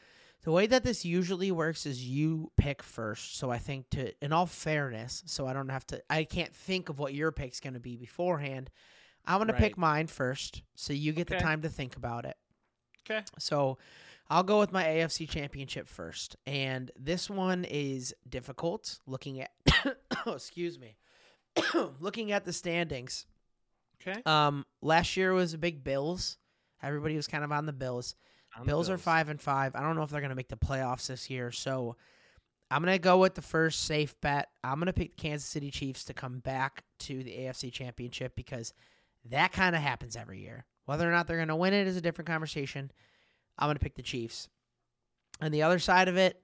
the 0.43 0.53
way 0.53 0.67
that 0.69 0.85
this 0.85 1.05
usually 1.05 1.51
works 1.51 1.87
is 1.87 2.05
you 2.05 2.51
pick 2.57 2.83
first. 2.83 3.37
So 3.37 3.51
I 3.51 3.59
think 3.59 3.91
to 3.91 4.13
in 4.25 4.33
all 4.33 4.47
fairness, 4.47 5.23
so 5.27 5.47
I 5.47 5.53
don't 5.53 5.69
have 5.69 5.87
to 5.89 6.03
I 6.09 6.25
can't 6.25 6.55
think 6.55 6.89
of 6.89 6.99
what 6.99 7.15
your 7.15 7.33
pick's 7.33 7.61
gonna 7.61 7.81
be 7.81 7.97
beforehand. 7.97 8.71
I'm 9.27 9.39
gonna 9.39 9.53
pick 9.53 9.77
mine 9.77 10.07
first, 10.07 10.63
so 10.75 10.93
you 10.93 11.13
get 11.13 11.27
the 11.27 11.37
time 11.37 11.63
to 11.63 11.69
think 11.69 11.97
about 11.97 12.25
it. 12.25 12.37
Okay. 13.09 13.25
So 13.39 13.79
I'll 14.29 14.43
go 14.43 14.59
with 14.59 14.73
my 14.73 14.85
AFC 14.85 15.29
championship 15.29 15.89
first. 15.89 16.37
And 16.47 16.91
this 16.99 17.31
one 17.31 17.65
is 17.65 18.15
difficult 18.29 18.99
looking 19.07 19.41
at 19.41 19.51
oh, 20.27 20.33
excuse 20.35 20.79
me. 20.79 20.97
looking 22.01 22.33
at 22.33 22.45
the 22.45 22.53
standings. 22.53 23.27
Okay. 24.01 24.21
Um 24.27 24.67
last 24.83 25.17
year 25.17 25.33
was 25.33 25.55
a 25.55 25.59
big 25.59 25.85
Bills. 25.85 26.39
Everybody 26.83 27.17
was 27.17 27.27
kind 27.27 27.45
of 27.45 27.53
on 27.53 27.67
the 27.67 27.73
Bills. 27.73 28.15
On 28.57 28.63
the 28.63 28.67
Bills, 28.71 28.91
are 28.91 28.99
5 28.99 29.29
and 29.29 29.41
5. 29.41 29.75
I 29.75 29.81
don't 29.81 29.97
know 29.97 30.03
if 30.03 30.11
they're 30.11 30.21
going 30.21 30.31
to 30.31 30.37
make 30.37 30.49
the 30.49 30.57
playoffs 30.57 31.09
this 31.09 31.29
year. 31.29 31.51
So 31.51 31.97
I'm 32.71 32.83
going 32.83 32.95
to 32.95 32.99
go 32.99 33.19
with 33.19 33.35
the 33.35 33.43
first 33.43 33.85
safe 33.85 34.19
bet. 34.21 34.49
I'm 34.65 34.75
going 34.75 34.87
to 34.87 34.93
pick 34.93 35.17
the 35.17 35.23
Kansas 35.23 35.49
City 35.49 35.71
Chiefs 35.71 36.05
to 36.05 36.15
come 36.15 36.39
back 36.39 36.85
to 37.01 37.23
the 37.23 37.33
AFC 37.33 37.73
Championship 37.73 38.35
because 38.35 38.73
that 39.31 39.53
kind 39.53 39.75
of 39.75 39.83
happens 39.83 40.17
every 40.17 40.41
year. 40.41 40.65
Whether 40.87 41.09
or 41.09 41.13
not 41.13 41.27
they're 41.27 41.37
going 41.37 41.49
to 41.49 41.57
win 41.57 41.75
it 41.75 41.87
is 41.87 41.97
a 41.97 42.01
different 42.01 42.29
conversation. 42.29 42.91
I'm 43.59 43.67
going 43.67 43.77
to 43.77 43.83
pick 43.83 43.97
the 43.97 44.03
Chiefs. 44.03 44.49
On 45.41 45.51
the 45.51 45.63
other 45.63 45.79
side 45.79 46.09
of 46.09 46.17
it, 46.17 46.41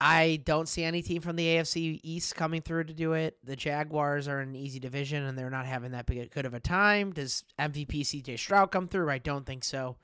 I 0.00 0.40
don't 0.44 0.68
see 0.68 0.84
any 0.84 1.00
team 1.00 1.22
from 1.22 1.36
the 1.36 1.46
AFC 1.46 2.00
East 2.02 2.34
coming 2.34 2.60
through 2.60 2.84
to 2.84 2.92
do 2.92 3.14
it. 3.14 3.38
The 3.44 3.56
Jaguars 3.56 4.28
are 4.28 4.40
an 4.40 4.54
easy 4.54 4.78
division 4.78 5.24
and 5.24 5.38
they're 5.38 5.50
not 5.50 5.66
having 5.66 5.92
that 5.92 6.06
big 6.06 6.30
good 6.30 6.44
of 6.44 6.52
a 6.52 6.60
time. 6.60 7.12
Does 7.12 7.44
MVP 7.58 8.00
CJ 8.02 8.38
Stroud 8.38 8.70
come 8.70 8.88
through? 8.88 9.10
I 9.10 9.18
don't 9.18 9.46
think 9.46 9.64
so. 9.64 9.96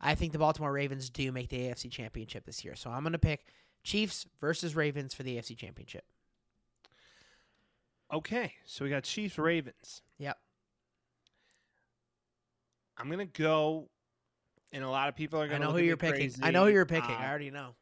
I 0.00 0.14
think 0.14 0.32
the 0.32 0.38
Baltimore 0.38 0.72
Ravens 0.72 1.10
do 1.10 1.30
make 1.30 1.50
the 1.50 1.58
AFC 1.58 1.90
Championship 1.90 2.46
this 2.46 2.64
year. 2.64 2.74
So 2.74 2.90
I'm 2.90 3.02
going 3.02 3.12
to 3.12 3.18
pick 3.18 3.46
Chiefs 3.82 4.26
versus 4.40 4.74
Ravens 4.74 5.12
for 5.12 5.22
the 5.22 5.36
AFC 5.36 5.56
Championship. 5.56 6.04
Okay. 8.14 8.52
So 8.64 8.84
we 8.84 8.90
got 8.90 9.02
Chiefs 9.02 9.38
Ravens. 9.38 10.02
Yep. 10.18 10.38
I'm 12.96 13.10
gonna 13.10 13.26
go, 13.26 13.88
and 14.72 14.84
a 14.84 14.88
lot 14.88 15.08
of 15.08 15.16
people 15.16 15.40
are 15.40 15.48
gonna. 15.48 15.64
know 15.64 15.72
look 15.72 15.80
who 15.80 15.84
you're 15.84 15.96
picking. 15.96 16.32
I 16.42 16.52
know 16.52 16.64
who 16.66 16.72
you're 16.72 16.86
picking. 16.86 17.10
Uh, 17.10 17.18
I 17.18 17.28
already 17.28 17.50
know. 17.50 17.74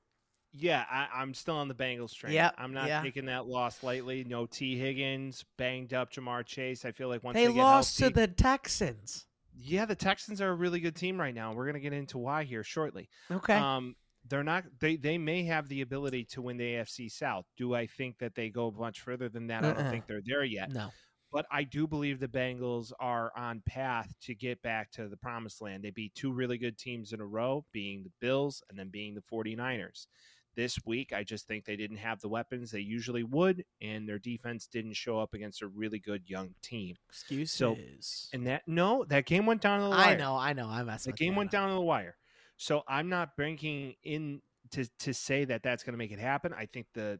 Yeah, 0.55 0.85
I, 0.91 1.09
I'm 1.14 1.33
still 1.35 1.57
on 1.57 1.68
the 1.68 1.74
Bengals 1.74 2.14
train. 2.14 2.33
Yeah, 2.33 2.51
I'm 2.59 2.72
not 2.72 2.87
yeah. 2.89 3.03
taking 3.03 3.26
that 3.26 3.47
loss 3.47 3.83
lightly. 3.83 4.24
No 4.24 4.47
Tee 4.47 4.78
Higgins, 4.78 5.45
banged 5.57 5.95
up 5.95 6.12
Ja'Marr 6.12 6.45
Chase. 6.45 6.85
I 6.85 6.93
feel 6.93 7.09
like 7.09 7.22
once 7.24 7.35
They 7.35 7.47
they, 7.47 7.55
get 7.55 7.62
lost 7.62 7.99
healthy, 7.99 8.14
to 8.14 8.20
the 8.20 8.28
Texans. 8.28 9.26
yeah, 9.59 9.87
the 9.87 9.95
Texans 9.95 10.41
are 10.41 10.51
a 10.51 10.55
really 10.55 10.80
good 10.80 10.95
team 10.97 11.18
right 11.20 11.35
now. 11.35 11.53
We're 11.53 11.66
gonna 11.66 11.80
get 11.80 11.93
into 11.93 12.18
why 12.18 12.45
here 12.45 12.64
shortly. 12.64 13.09
Okay. 13.30 13.55
Um, 13.55 13.97
they're 14.29 14.45
not. 14.45 14.64
They 14.81 14.97
they 14.97 15.18
may 15.18 15.45
have 15.45 15.68
the 15.68 15.81
ability 15.81 16.25
to 16.33 16.43
win 16.43 16.57
the 16.57 16.64
AFC 16.75 17.11
South. 17.11 17.45
Do 17.57 17.75
I 17.75 17.87
think 17.87 18.18
that 18.18 18.35
they 18.35 18.49
go 18.51 18.70
much 18.70 19.01
further 19.01 19.29
than 19.29 19.49
that? 19.49 19.64
I 19.64 19.68
Uh-uh. 19.68 19.83
don't 19.83 19.91
think 19.91 20.07
they're 20.07 20.23
there 20.25 20.45
yet. 20.45 20.73
no. 20.73 20.91
But 21.33 21.47
I 21.51 21.64
do 21.64 21.87
believe 21.87 22.20
the 22.20 22.29
Bengals 22.29 22.93
are 23.01 23.33
on 23.35 23.62
path 23.64 24.14
to 24.25 24.35
get 24.35 24.61
back 24.61 24.91
to 24.93 25.09
the 25.09 25.16
promised 25.16 25.62
land. 25.62 25.83
They 25.83 25.89
beat 25.91 26.14
two 26.14 26.31
really 26.31 26.59
good 26.59 26.77
teams 26.77 27.14
in 27.14 27.23
a 27.23 27.27
row, 27.27 27.64
being 27.73 28.03
the 28.03 28.12
Bills 28.20 28.62
and 28.68 28.79
then 28.79 28.91
being 28.91 29.14
the 29.14 29.23
49ers. 29.23 30.09
This 30.57 30.77
week, 30.85 31.14
I 31.14 31.25
just 31.25 31.47
think 31.47 31.64
they 31.64 31.77
didn't 31.77 31.97
have 31.97 32.20
the 32.20 32.29
weapons 32.29 32.70
they 32.70 32.81
usually 32.81 33.23
would, 33.25 33.64
and 33.81 34.07
their 34.07 34.18
defense 34.18 34.66
didn't 34.66 34.93
show 34.93 35.18
up 35.18 35.33
against 35.33 35.62
a 35.62 35.66
really 35.68 35.99
good 35.99 36.29
young 36.29 36.51
team. 36.61 36.97
Excuses. 37.09 38.29
And 38.35 38.47
that 38.47 38.62
no, 38.66 39.05
that 39.09 39.25
game 39.25 39.47
went 39.47 39.62
down 39.62 39.79
to 39.79 39.85
the 39.85 39.91
wire. 39.91 40.09
I 40.09 40.16
know. 40.16 40.37
I 40.37 40.53
know. 40.53 40.68
I'm 40.68 40.85
messing 40.85 41.12
The 41.12 41.16
game 41.16 41.35
went 41.35 41.51
down 41.51 41.68
to 41.68 41.75
the 41.75 41.81
wire. 41.81 42.16
So 42.57 42.82
I'm 42.88 43.09
not 43.09 43.36
bringing 43.36 43.94
in 44.03 44.40
to 44.72 44.86
to 45.00 45.14
say 45.14 45.44
that 45.44 45.62
that's 45.62 45.82
going 45.82 45.92
to 45.92 45.98
make 45.98 46.12
it 46.12 46.18
happen. 46.18 46.53
I 46.53 46.66
think 46.66 46.86
the 46.94 47.18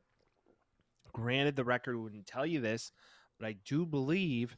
granted 1.12 1.56
the 1.56 1.64
record 1.64 1.96
wouldn't 1.96 2.26
tell 2.26 2.46
you 2.46 2.60
this, 2.60 2.92
but 3.38 3.46
I 3.46 3.56
do 3.64 3.84
believe 3.84 4.56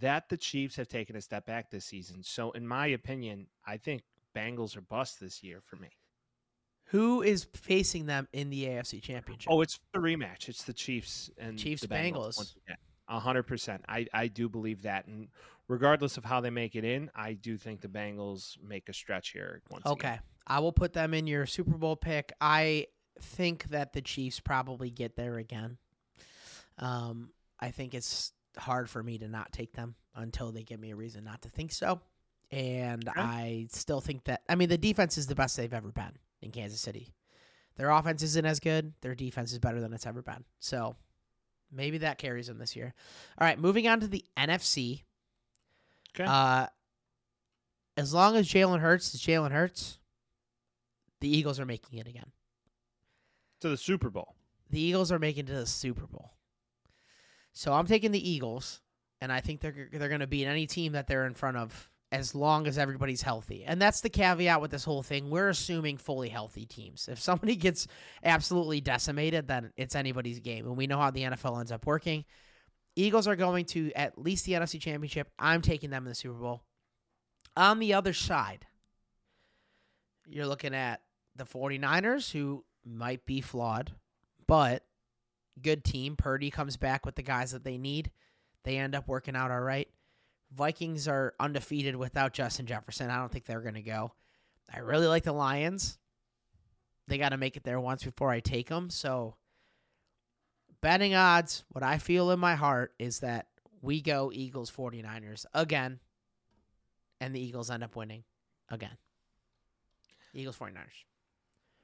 that 0.00 0.28
the 0.28 0.36
Chiefs 0.36 0.76
have 0.76 0.88
taken 0.88 1.16
a 1.16 1.20
step 1.20 1.46
back 1.46 1.70
this 1.70 1.84
season. 1.84 2.22
So 2.22 2.50
in 2.52 2.66
my 2.66 2.88
opinion, 2.88 3.46
I 3.66 3.76
think 3.76 4.02
Bengals 4.36 4.76
are 4.76 4.82
bust 4.82 5.20
this 5.20 5.42
year 5.42 5.60
for 5.64 5.76
me. 5.76 5.88
Who 6.88 7.22
is 7.22 7.46
facing 7.54 8.06
them 8.06 8.28
in 8.32 8.50
the 8.50 8.64
AFC 8.66 9.00
Championship? 9.02 9.50
Oh, 9.50 9.62
it's 9.62 9.80
the 9.92 10.00
rematch. 10.00 10.48
It's 10.48 10.64
the 10.64 10.72
Chiefs 10.72 11.30
and 11.38 11.58
Chiefs, 11.58 11.82
the 11.82 11.88
Bengals. 11.88 12.36
Bengals. 12.38 12.54
A 13.08 13.18
hundred 13.18 13.44
percent. 13.44 13.84
I 13.88 14.06
I 14.14 14.28
do 14.28 14.48
believe 14.48 14.82
that, 14.82 15.06
and 15.06 15.28
regardless 15.68 16.16
of 16.16 16.24
how 16.24 16.40
they 16.40 16.50
make 16.50 16.74
it 16.76 16.84
in, 16.84 17.10
I 17.14 17.32
do 17.34 17.56
think 17.56 17.80
the 17.80 17.88
Bengals 17.88 18.56
make 18.62 18.88
a 18.88 18.92
stretch 18.92 19.30
here 19.30 19.62
once 19.70 19.86
Okay. 19.86 20.08
again. 20.08 20.20
I 20.46 20.58
will 20.60 20.72
put 20.72 20.92
them 20.92 21.14
in 21.14 21.26
your 21.26 21.46
Super 21.46 21.76
Bowl 21.78 21.96
pick. 21.96 22.32
I 22.40 22.86
think 23.20 23.64
that 23.70 23.92
the 23.92 24.02
Chiefs 24.02 24.40
probably 24.40 24.90
get 24.90 25.16
there 25.16 25.36
again. 25.38 25.78
Um, 26.78 27.30
I 27.60 27.70
think 27.70 27.94
it's 27.94 28.32
hard 28.58 28.90
for 28.90 29.02
me 29.02 29.18
to 29.18 29.28
not 29.28 29.52
take 29.52 29.72
them 29.72 29.94
until 30.14 30.52
they 30.52 30.62
give 30.62 30.80
me 30.80 30.90
a 30.90 30.96
reason 30.96 31.24
not 31.24 31.42
to 31.42 31.48
think 31.48 31.72
so. 31.72 32.00
And 32.50 33.08
Okay. 33.08 33.20
I 33.20 33.66
still 33.70 34.00
think 34.00 34.24
that 34.24 34.42
I 34.48 34.54
mean 34.54 34.68
the 34.68 34.78
defense 34.78 35.16
is 35.18 35.26
the 35.26 35.34
best 35.34 35.56
they've 35.56 35.72
ever 35.72 35.90
been 35.90 36.18
in 36.42 36.50
Kansas 36.50 36.80
City. 36.80 37.14
Their 37.76 37.90
offense 37.90 38.22
isn't 38.22 38.44
as 38.46 38.60
good. 38.60 38.92
Their 39.00 39.14
defense 39.14 39.50
is 39.52 39.58
better 39.58 39.80
than 39.80 39.92
it's 39.92 40.06
ever 40.06 40.22
been. 40.22 40.44
So 40.60 40.94
maybe 41.72 41.98
that 41.98 42.18
carries 42.18 42.46
them 42.46 42.58
this 42.58 42.76
year. 42.76 42.94
All 43.38 43.46
right, 43.46 43.58
moving 43.58 43.88
on 43.88 43.98
to 44.00 44.06
the 44.06 44.24
NFC. 44.36 45.02
Okay. 46.14 46.24
Uh, 46.28 46.66
as 47.96 48.12
long 48.14 48.36
as 48.36 48.48
Jalen 48.48 48.80
Hurts 48.80 49.14
is 49.14 49.20
Jalen 49.20 49.52
Hurts, 49.52 49.98
the 51.20 51.28
Eagles 51.28 51.58
are 51.60 51.66
making 51.66 51.98
it 51.98 52.08
again. 52.08 52.32
to 53.60 53.68
the 53.68 53.76
Super 53.76 54.10
Bowl. 54.10 54.34
The 54.70 54.80
Eagles 54.80 55.12
are 55.12 55.18
making 55.18 55.44
it 55.44 55.46
to 55.48 55.54
the 55.54 55.66
Super 55.66 56.06
Bowl. 56.06 56.32
So 57.52 57.72
I'm 57.72 57.86
taking 57.86 58.10
the 58.10 58.30
Eagles, 58.30 58.80
and 59.20 59.30
I 59.32 59.40
think 59.40 59.60
they're 59.60 59.88
they're 59.92 60.08
going 60.08 60.20
to 60.20 60.26
beat 60.26 60.46
any 60.46 60.66
team 60.66 60.92
that 60.92 61.06
they're 61.06 61.26
in 61.26 61.34
front 61.34 61.56
of 61.56 61.88
as 62.12 62.34
long 62.34 62.66
as 62.66 62.78
everybody's 62.78 63.22
healthy. 63.22 63.64
And 63.64 63.80
that's 63.80 64.00
the 64.00 64.08
caveat 64.08 64.60
with 64.60 64.70
this 64.70 64.84
whole 64.84 65.02
thing. 65.02 65.30
We're 65.30 65.48
assuming 65.48 65.96
fully 65.96 66.28
healthy 66.28 66.66
teams. 66.66 67.08
If 67.08 67.20
somebody 67.20 67.56
gets 67.66 67.86
absolutely 68.22 68.80
decimated, 68.80 69.48
then 69.48 69.72
it's 69.76 69.94
anybody's 69.94 70.40
game, 70.40 70.66
and 70.66 70.76
we 70.76 70.86
know 70.86 70.98
how 70.98 71.10
the 71.10 71.22
NFL 71.22 71.58
ends 71.60 71.72
up 71.72 71.86
working. 71.86 72.24
Eagles 72.96 73.26
are 73.26 73.36
going 73.36 73.64
to 73.66 73.92
at 73.92 74.18
least 74.18 74.44
the 74.44 74.52
NFC 74.52 74.80
Championship. 74.80 75.28
I'm 75.38 75.62
taking 75.62 75.90
them 75.90 76.04
in 76.04 76.08
the 76.10 76.14
Super 76.14 76.38
Bowl. 76.38 76.62
On 77.56 77.78
the 77.78 77.94
other 77.94 78.12
side, 78.12 78.66
you're 80.26 80.46
looking 80.46 80.74
at 80.74 81.02
the 81.36 81.44
49ers, 81.44 82.30
who 82.32 82.64
might 82.84 83.26
be 83.26 83.40
flawed, 83.40 83.92
but 84.46 84.84
good 85.60 85.84
team. 85.84 86.16
Purdy 86.16 86.50
comes 86.50 86.76
back 86.76 87.04
with 87.04 87.14
the 87.16 87.22
guys 87.22 87.52
that 87.52 87.64
they 87.64 87.78
need. 87.78 88.10
They 88.64 88.78
end 88.78 88.94
up 88.94 89.08
working 89.08 89.36
out 89.36 89.50
all 89.50 89.60
right. 89.60 89.88
Vikings 90.52 91.08
are 91.08 91.34
undefeated 91.40 91.96
without 91.96 92.32
Justin 92.32 92.66
Jefferson. 92.66 93.10
I 93.10 93.18
don't 93.18 93.30
think 93.30 93.44
they're 93.44 93.60
going 93.60 93.74
to 93.74 93.82
go. 93.82 94.12
I 94.72 94.78
really 94.78 95.06
like 95.06 95.24
the 95.24 95.32
Lions. 95.32 95.98
They 97.08 97.18
got 97.18 97.30
to 97.30 97.36
make 97.36 97.56
it 97.56 97.64
there 97.64 97.80
once 97.80 98.04
before 98.04 98.30
I 98.30 98.40
take 98.40 98.68
them. 98.68 98.88
So, 98.88 99.36
betting 100.84 101.14
odds, 101.14 101.64
what 101.70 101.82
I 101.82 101.96
feel 101.96 102.30
in 102.30 102.38
my 102.38 102.54
heart 102.56 102.92
is 102.98 103.20
that 103.20 103.46
we 103.80 104.02
go 104.02 104.30
Eagles 104.32 104.70
49ers 104.70 105.46
again, 105.54 105.98
and 107.20 107.34
the 107.34 107.40
Eagles 107.40 107.70
end 107.70 107.82
up 107.82 107.96
winning 107.96 108.22
again. 108.68 108.96
Eagles 110.34 110.58
49ers. 110.58 111.04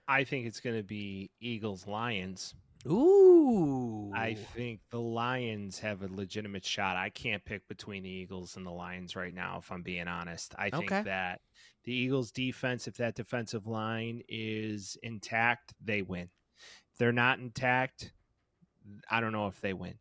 I 0.07 0.25
think 0.25 0.47
it's 0.47 0.61
going 0.61 0.77
to 0.77 0.83
be 0.83 1.31
Eagles 1.41 1.87
Lions. 1.87 2.55
Ooh. 2.87 4.13
I 4.15 4.35
think 4.35 4.81
the 4.91 5.01
Lions 5.01 5.79
have 5.79 6.03
a 6.03 6.09
legitimate 6.09 6.65
shot. 6.65 6.97
I 6.97 7.09
can't 7.09 7.45
pick 7.45 7.67
between 7.69 8.03
the 8.03 8.11
Eagles 8.11 8.57
and 8.57 8.67
the 8.67 8.71
Lions 8.71 9.17
right 9.17 9.33
now, 9.35 9.59
if 9.59 9.73
I'm 9.73 9.83
being 9.83 10.09
honest. 10.09 10.55
I 10.59 10.69
think 10.69 10.93
Okay. 10.93 11.03
that 11.05 11.41
the 11.85 11.93
Eagles' 11.93 12.33
defense, 12.33 12.87
if 12.87 12.97
that 12.99 13.15
defensive 13.15 13.67
line 13.67 14.23
is 14.29 14.99
intact, 15.03 15.73
they 15.83 16.03
win. 16.03 16.29
If 16.93 16.99
they're 16.99 17.13
not 17.13 17.39
intact, 17.39 18.13
I 19.11 19.21
don't 19.21 19.33
know 19.33 19.47
if 19.47 19.61
they 19.61 19.73
win. 19.73 19.95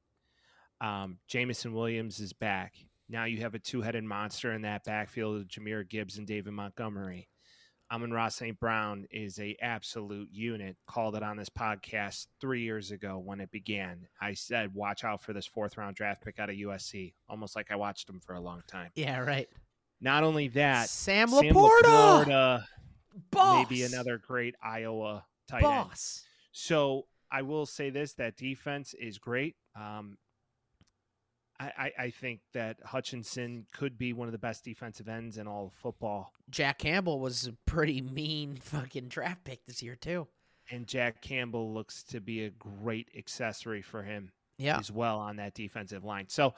Um, 0.81 1.17
Jameson 1.27 1.73
Williams 1.73 2.19
is 2.19 2.33
back. 2.33 2.73
Now 3.09 3.25
you 3.25 3.41
have 3.41 3.55
a 3.55 3.59
two-headed 3.59 4.03
monster 4.03 4.53
in 4.53 4.61
that 4.61 4.83
backfield 4.83 5.41
of 5.41 5.47
Jahmyr 5.47 5.87
Gibbs 5.87 6.17
and 6.17 6.27
David 6.27 6.53
Montgomery. 6.53 7.27
Amon-Ra 7.91 8.29
St. 8.29 8.59
Brown 8.59 9.05
is 9.09 9.39
a 9.39 9.57
absolute 9.61 10.29
unit. 10.31 10.77
Called 10.87 11.15
it 11.15 11.23
on 11.23 11.37
this 11.37 11.49
podcast 11.49 12.27
three 12.39 12.61
years 12.61 12.91
ago 12.91 13.17
when 13.17 13.39
it 13.39 13.49
began. 13.49 14.07
I 14.21 14.35
said, 14.35 14.75
watch 14.75 15.03
out 15.03 15.23
for 15.23 15.33
this 15.33 15.47
fourth 15.47 15.75
round 15.75 15.95
draft 15.95 16.23
pick 16.23 16.39
out 16.39 16.51
of 16.51 16.55
USC. 16.55 17.13
Almost 17.27 17.55
like 17.55 17.71
I 17.71 17.75
watched 17.75 18.07
him 18.07 18.19
for 18.19 18.35
a 18.35 18.39
long 18.39 18.61
time. 18.67 18.91
Yeah, 18.93 19.19
right. 19.21 19.49
Not 20.01 20.23
only 20.23 20.49
that, 20.49 20.89
Sam 20.89 21.29
Sam 21.29 21.53
LaPorta, 21.53 22.25
LaPorta, 22.25 22.63
boss, 23.31 23.67
maybe 23.69 23.83
another 23.83 24.17
great 24.19 24.55
Iowa 24.61 25.25
tight 25.47 25.63
end. 25.63 25.89
So 26.51 27.05
I 27.31 27.41
will 27.43 27.65
say 27.65 27.89
this: 27.89 28.13
that 28.13 28.37
defense 28.37 28.93
is 28.93 29.17
great. 29.17 29.55
Um, 29.75 30.17
I, 31.61 31.91
I, 31.99 32.09
think 32.09 32.39
that 32.53 32.77
Hutchinson 32.85 33.65
could 33.73 33.97
be 33.97 34.13
one 34.13 34.29
of 34.29 34.31
the 34.31 34.37
best 34.37 34.63
defensive 34.63 35.09
ends 35.09 35.37
in 35.37 35.45
all 35.45 35.65
of 35.65 35.73
football, 35.73 36.31
Jack 36.49 36.79
Campbell 36.79 37.19
was 37.19 37.47
a 37.47 37.53
pretty 37.65 38.01
mean 38.01 38.55
fucking 38.61 39.09
draft 39.09 39.43
pick 39.43 39.65
this 39.65 39.83
year 39.83 39.95
too. 39.97 40.25
and 40.71 40.87
Jack 40.87 41.21
Campbell 41.21 41.73
looks 41.73 42.03
to 42.03 42.21
be 42.21 42.45
a 42.45 42.49
great 42.51 43.09
accessory 43.17 43.81
for 43.81 44.03
him 44.03 44.31
Yeah, 44.57 44.79
as 44.79 44.89
well 44.89 45.19
on 45.19 45.35
that 45.35 45.53
defensive 45.53 46.05
line. 46.05 46.27
So 46.29 46.53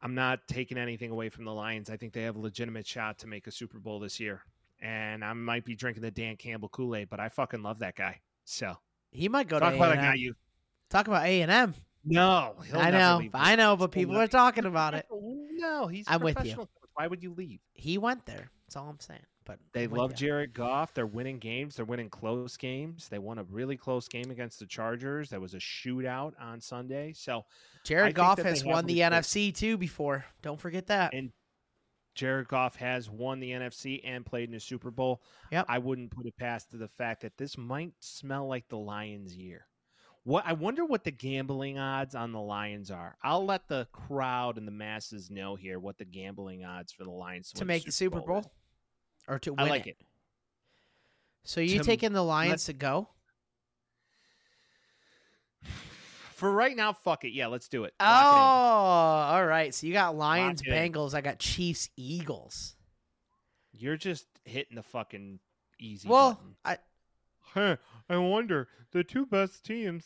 I'm 0.00 0.14
not 0.14 0.48
taking 0.48 0.78
anything 0.78 1.10
away 1.10 1.28
from 1.28 1.44
the 1.44 1.52
Lions. 1.52 1.90
I 1.90 1.98
think 1.98 2.14
they 2.14 2.22
have 2.22 2.36
a 2.36 2.40
legitimate 2.40 2.86
shot 2.86 3.18
to 3.18 3.26
make 3.26 3.46
a 3.46 3.50
Super 3.50 3.78
Bowl 3.78 3.98
this 4.00 4.18
year, 4.18 4.42
and 4.80 5.22
I 5.22 5.32
might 5.34 5.66
be 5.66 5.74
drinking 5.74 6.02
the 6.04 6.10
Dan 6.10 6.36
Campbell 6.36 6.70
Kool 6.70 6.96
Aid, 6.96 7.10
but 7.10 7.20
I 7.20 7.28
fucking 7.28 7.62
love 7.62 7.80
that 7.80 7.96
guy. 7.96 8.20
So 8.44 8.78
he 9.10 9.28
might 9.28 9.48
go 9.48 9.58
talk 9.58 9.70
to 9.70 9.76
about 9.76 9.92
A&M. 9.96 10.04
guy 10.04 10.14
you. 10.14 10.34
Talk 10.90 11.08
about 11.08 11.24
A 11.24 11.42
and 11.42 11.50
M. 11.50 11.74
No, 12.04 12.54
he'll 12.66 12.78
I 12.78 12.90
know, 12.90 13.22
I 13.34 13.56
know, 13.56 13.76
but 13.76 13.92
people 13.92 14.16
are 14.16 14.26
talking 14.26 14.64
about 14.64 14.94
it. 14.94 15.06
No, 15.60 15.88
he's 15.88 16.04
I'm 16.06 16.20
with 16.20 16.44
you. 16.44 16.68
Why 16.94 17.08
would 17.08 17.20
you 17.20 17.34
leave? 17.34 17.58
He 17.72 17.98
went 17.98 18.24
there. 18.26 18.48
That's 18.64 18.76
all 18.76 18.88
I'm 18.88 19.00
saying. 19.00 19.26
But 19.44 19.58
They 19.72 19.88
love. 19.88 20.14
Jared 20.14 20.54
Goff. 20.54 20.94
They're 20.94 21.04
winning 21.04 21.38
games. 21.38 21.74
They're 21.74 21.84
winning 21.84 22.10
close 22.10 22.56
games. 22.56 23.08
They 23.08 23.18
won 23.18 23.38
a 23.38 23.44
really 23.44 23.76
close 23.76 24.06
game 24.06 24.30
against 24.30 24.60
the 24.60 24.66
Chargers. 24.66 25.30
That 25.30 25.40
was 25.40 25.54
a 25.54 25.58
shootout 25.58 26.34
on 26.40 26.60
Sunday. 26.60 27.12
So 27.12 27.44
Jared 27.82 28.14
Goff 28.14 28.40
has 28.40 28.64
won 28.64 28.86
the 28.86 29.00
NFC 29.00 29.52
too 29.52 29.76
before. 29.76 30.24
Don't 30.42 30.60
forget 30.60 30.86
that. 30.88 31.12
And 31.12 31.32
Jared 32.18 32.48
Goff 32.48 32.74
has 32.74 33.08
won 33.08 33.38
the 33.38 33.52
NFC 33.52 34.00
and 34.02 34.26
played 34.26 34.48
in 34.48 34.52
the 34.52 34.58
Super 34.58 34.90
Bowl. 34.90 35.22
Yep. 35.52 35.66
I 35.68 35.78
wouldn't 35.78 36.10
put 36.10 36.26
it 36.26 36.36
past 36.36 36.76
the 36.76 36.88
fact 36.88 37.22
that 37.22 37.38
this 37.38 37.56
might 37.56 37.92
smell 38.00 38.48
like 38.48 38.68
the 38.68 38.76
Lions' 38.76 39.36
year. 39.36 39.66
What 40.24 40.44
I 40.44 40.52
wonder 40.54 40.84
what 40.84 41.04
the 41.04 41.12
gambling 41.12 41.78
odds 41.78 42.16
on 42.16 42.32
the 42.32 42.40
Lions 42.40 42.90
are. 42.90 43.16
I'll 43.22 43.46
let 43.46 43.68
the 43.68 43.86
crowd 43.92 44.58
and 44.58 44.66
the 44.66 44.72
masses 44.72 45.30
know 45.30 45.54
here 45.54 45.78
what 45.78 45.96
the 45.96 46.04
gambling 46.04 46.64
odds 46.64 46.90
for 46.90 47.04
the 47.04 47.10
Lions 47.10 47.52
to 47.52 47.64
make 47.64 47.84
the 47.84 47.92
Super 47.92 48.20
Bowl, 48.20 48.40
is. 48.40 48.46
or 49.28 49.38
to 49.38 49.52
win 49.52 49.60
I 49.60 49.70
like 49.70 49.86
it. 49.86 49.96
So 51.44 51.60
you 51.60 51.78
To- 51.78 51.84
taking 51.84 52.12
the 52.14 52.24
Lions 52.24 52.64
to 52.64 52.72
go? 52.72 53.10
For 56.38 56.52
right 56.52 56.76
now, 56.76 56.92
fuck 56.92 57.24
it. 57.24 57.32
Yeah, 57.32 57.48
let's 57.48 57.68
do 57.68 57.82
it. 57.82 57.94
Oh, 57.98 58.04
it 58.04 58.08
all 58.08 59.44
right. 59.44 59.74
So 59.74 59.88
you 59.88 59.92
got 59.92 60.16
Lions. 60.16 60.62
Bengals. 60.62 61.12
I 61.12 61.20
got 61.20 61.40
Chiefs, 61.40 61.90
Eagles. 61.96 62.76
You're 63.72 63.96
just 63.96 64.24
hitting 64.44 64.76
the 64.76 64.84
fucking 64.84 65.40
easy 65.80 66.08
Well, 66.08 66.34
button. 66.34 66.56
I 66.64 66.78
Huh, 67.54 67.76
I 68.08 68.18
wonder 68.18 68.68
the 68.92 69.02
two 69.02 69.26
best 69.26 69.64
teams. 69.64 70.04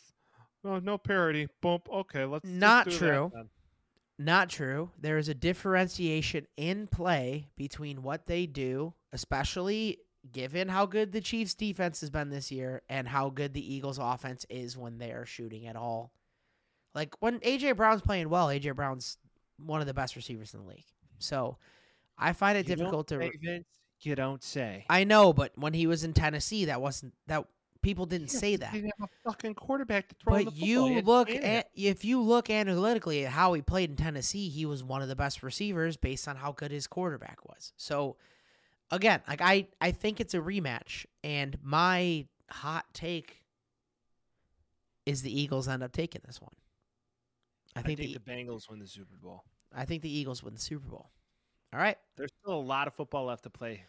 Oh, 0.65 0.79
no 0.79 0.97
parity. 0.97 1.49
Bump. 1.61 1.87
Okay, 1.87 2.25
let's. 2.25 2.43
Not 2.43 2.85
do 2.85 2.91
that 2.91 2.97
true. 2.97 3.31
then. 3.35 3.49
not 4.17 4.49
true. 4.49 4.89
There 4.99 5.19
is 5.19 5.29
a 5.29 5.35
differentiation 5.35 6.47
in 6.57 6.87
play 6.87 7.49
between 7.55 8.01
what 8.01 8.25
they 8.25 8.47
do, 8.47 8.95
especially 9.11 9.99
given 10.31 10.67
how 10.67 10.87
good 10.87 11.11
the 11.11 11.21
Chiefs 11.21 11.53
defense 11.53 12.01
has 12.01 12.09
been 12.09 12.31
this 12.31 12.51
year 12.51 12.81
and 12.89 13.07
how 13.07 13.29
good 13.29 13.53
the 13.53 13.73
Eagles 13.73 13.99
offense 14.01 14.47
is 14.49 14.75
when 14.75 14.97
they 14.97 15.11
are 15.11 15.27
shooting 15.27 15.67
at 15.67 15.75
all. 15.75 16.11
Like 16.95 17.15
when 17.19 17.39
AJ 17.39 17.75
Brown's 17.75 18.01
playing 18.01 18.29
well, 18.29 18.47
AJ 18.47 18.75
Brown's 18.75 19.17
one 19.57 19.81
of 19.81 19.87
the 19.87 19.93
best 19.93 20.15
receivers 20.15 20.53
in 20.53 20.61
the 20.61 20.67
league. 20.67 20.85
So 21.19 21.57
I 22.17 22.33
find 22.33 22.57
it 22.57 22.67
You 22.67 22.75
difficult 22.75 23.07
to 23.07 23.17
Vince, 23.17 23.67
you 24.01 24.15
don't 24.15 24.43
say. 24.43 24.85
I 24.89 25.03
know, 25.03 25.33
but 25.33 25.51
when 25.57 25.73
he 25.73 25.87
was 25.87 26.03
in 26.03 26.13
Tennessee, 26.13 26.65
that 26.65 26.81
wasn't 26.81 27.13
that 27.27 27.45
people 27.81 28.05
didn't 28.05 28.33
Yeah, 28.33 28.39
say 28.39 28.55
that. 28.57 28.73
They 28.73 28.79
have 28.79 29.09
a 29.09 29.29
fucking 29.29 29.55
quarterback 29.55 30.09
to 30.09 30.15
throw. 30.15 30.43
But 30.43 30.55
you 30.55 31.01
look 31.01 31.29
at 31.29 31.69
if 31.75 32.05
you 32.05 32.21
look 32.21 32.49
analytically 32.49 33.25
at 33.25 33.31
how 33.31 33.53
he 33.53 33.61
played 33.61 33.89
in 33.89 33.95
Tennessee, 33.95 34.49
he 34.49 34.65
was 34.65 34.83
one 34.83 35.01
of 35.01 35.07
the 35.07 35.15
best 35.15 35.43
receivers 35.43 35.97
based 35.97 36.27
on 36.27 36.35
how 36.35 36.51
good 36.51 36.71
his 36.71 36.87
quarterback 36.87 37.39
was. 37.47 37.73
So 37.77 38.17
again, 38.91 39.21
like 39.27 39.41
I 39.41 39.67
I 39.81 39.91
think 39.91 40.19
it's 40.19 40.33
a 40.33 40.39
rematch 40.39 41.05
and 41.23 41.57
my 41.61 42.25
hot 42.49 42.85
take 42.93 43.43
is 45.05 45.21
the 45.21 45.39
Eagles 45.39 45.67
end 45.67 45.83
up 45.83 45.91
taking 45.91 46.21
this 46.25 46.41
one. 46.41 46.53
I 47.75 47.79
I 47.79 47.83
think, 47.83 47.99
think 47.99 48.13
the, 48.13 48.19
the 48.19 48.31
Bengals 48.31 48.69
win 48.69 48.79
the 48.79 48.87
Super 48.87 49.15
Bowl. 49.21 49.43
I 49.75 49.85
think 49.85 50.01
the 50.03 50.15
Eagles 50.15 50.43
win 50.43 50.53
the 50.53 50.59
Super 50.59 50.87
Bowl. 50.87 51.09
All 51.73 51.79
right. 51.79 51.97
There's 52.17 52.31
still 52.43 52.53
a 52.53 52.61
lot 52.61 52.87
of 52.87 52.93
football 52.93 53.25
left 53.25 53.43
to 53.43 53.49
play. 53.49 53.81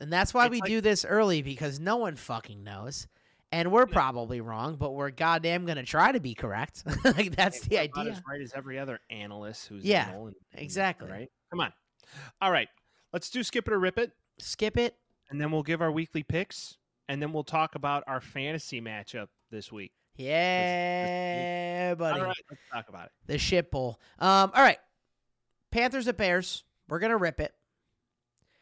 And 0.00 0.12
that's 0.12 0.32
why 0.32 0.46
It's 0.46 0.52
we 0.52 0.60
like- 0.60 0.68
do 0.68 0.80
this 0.80 1.04
early 1.04 1.42
because 1.42 1.78
no 1.78 1.96
one 1.96 2.16
fucking 2.16 2.62
knows. 2.64 3.06
And 3.50 3.72
we're 3.72 3.86
probably 3.86 4.42
wrong, 4.42 4.76
but 4.76 4.92
we're 4.92 5.10
goddamn 5.10 5.64
going 5.64 5.76
to 5.78 5.82
try 5.82 6.12
to 6.12 6.20
be 6.20 6.34
correct. 6.34 6.84
like 7.04 7.34
that's 7.34 7.60
the 7.60 7.78
idea. 7.78 8.12
as 8.12 8.22
right 8.28 8.40
as 8.42 8.52
every 8.54 8.78
other 8.78 9.00
analyst 9.10 9.68
who's 9.68 9.84
Yeah, 9.84 10.10
anal 10.10 10.26
and- 10.28 10.36
and- 10.52 10.62
exactly. 10.62 11.10
Right. 11.10 11.30
Come 11.50 11.60
on. 11.60 11.72
All 12.42 12.52
right. 12.52 12.68
Let's 13.12 13.30
do 13.30 13.42
skip 13.42 13.66
it 13.66 13.72
or 13.72 13.78
rip 13.78 13.98
it, 13.98 14.12
Skip 14.38 14.76
it. 14.76 14.96
and 15.30 15.40
then 15.40 15.50
we'll 15.50 15.62
give 15.62 15.80
our 15.80 15.90
weekly 15.90 16.22
picks, 16.22 16.76
and 17.08 17.22
then 17.22 17.32
we'll 17.32 17.42
talk 17.44 17.74
about 17.74 18.04
our 18.06 18.20
fantasy 18.20 18.82
matchup 18.82 19.28
this 19.50 19.72
week. 19.72 19.92
Yeah, 20.18 21.94
buddy. 21.94 22.20
All 22.20 22.26
right. 22.26 22.36
Let's 22.50 22.62
talk 22.72 22.88
about 22.88 23.06
it. 23.06 23.12
The 23.26 23.38
shit 23.38 23.70
bowl. 23.70 24.00
Um, 24.18 24.50
all 24.54 24.62
right. 24.62 24.78
Panthers 25.70 26.08
at 26.08 26.16
Bears. 26.16 26.64
We're 26.88 26.98
gonna 26.98 27.16
rip 27.16 27.40
it. 27.40 27.54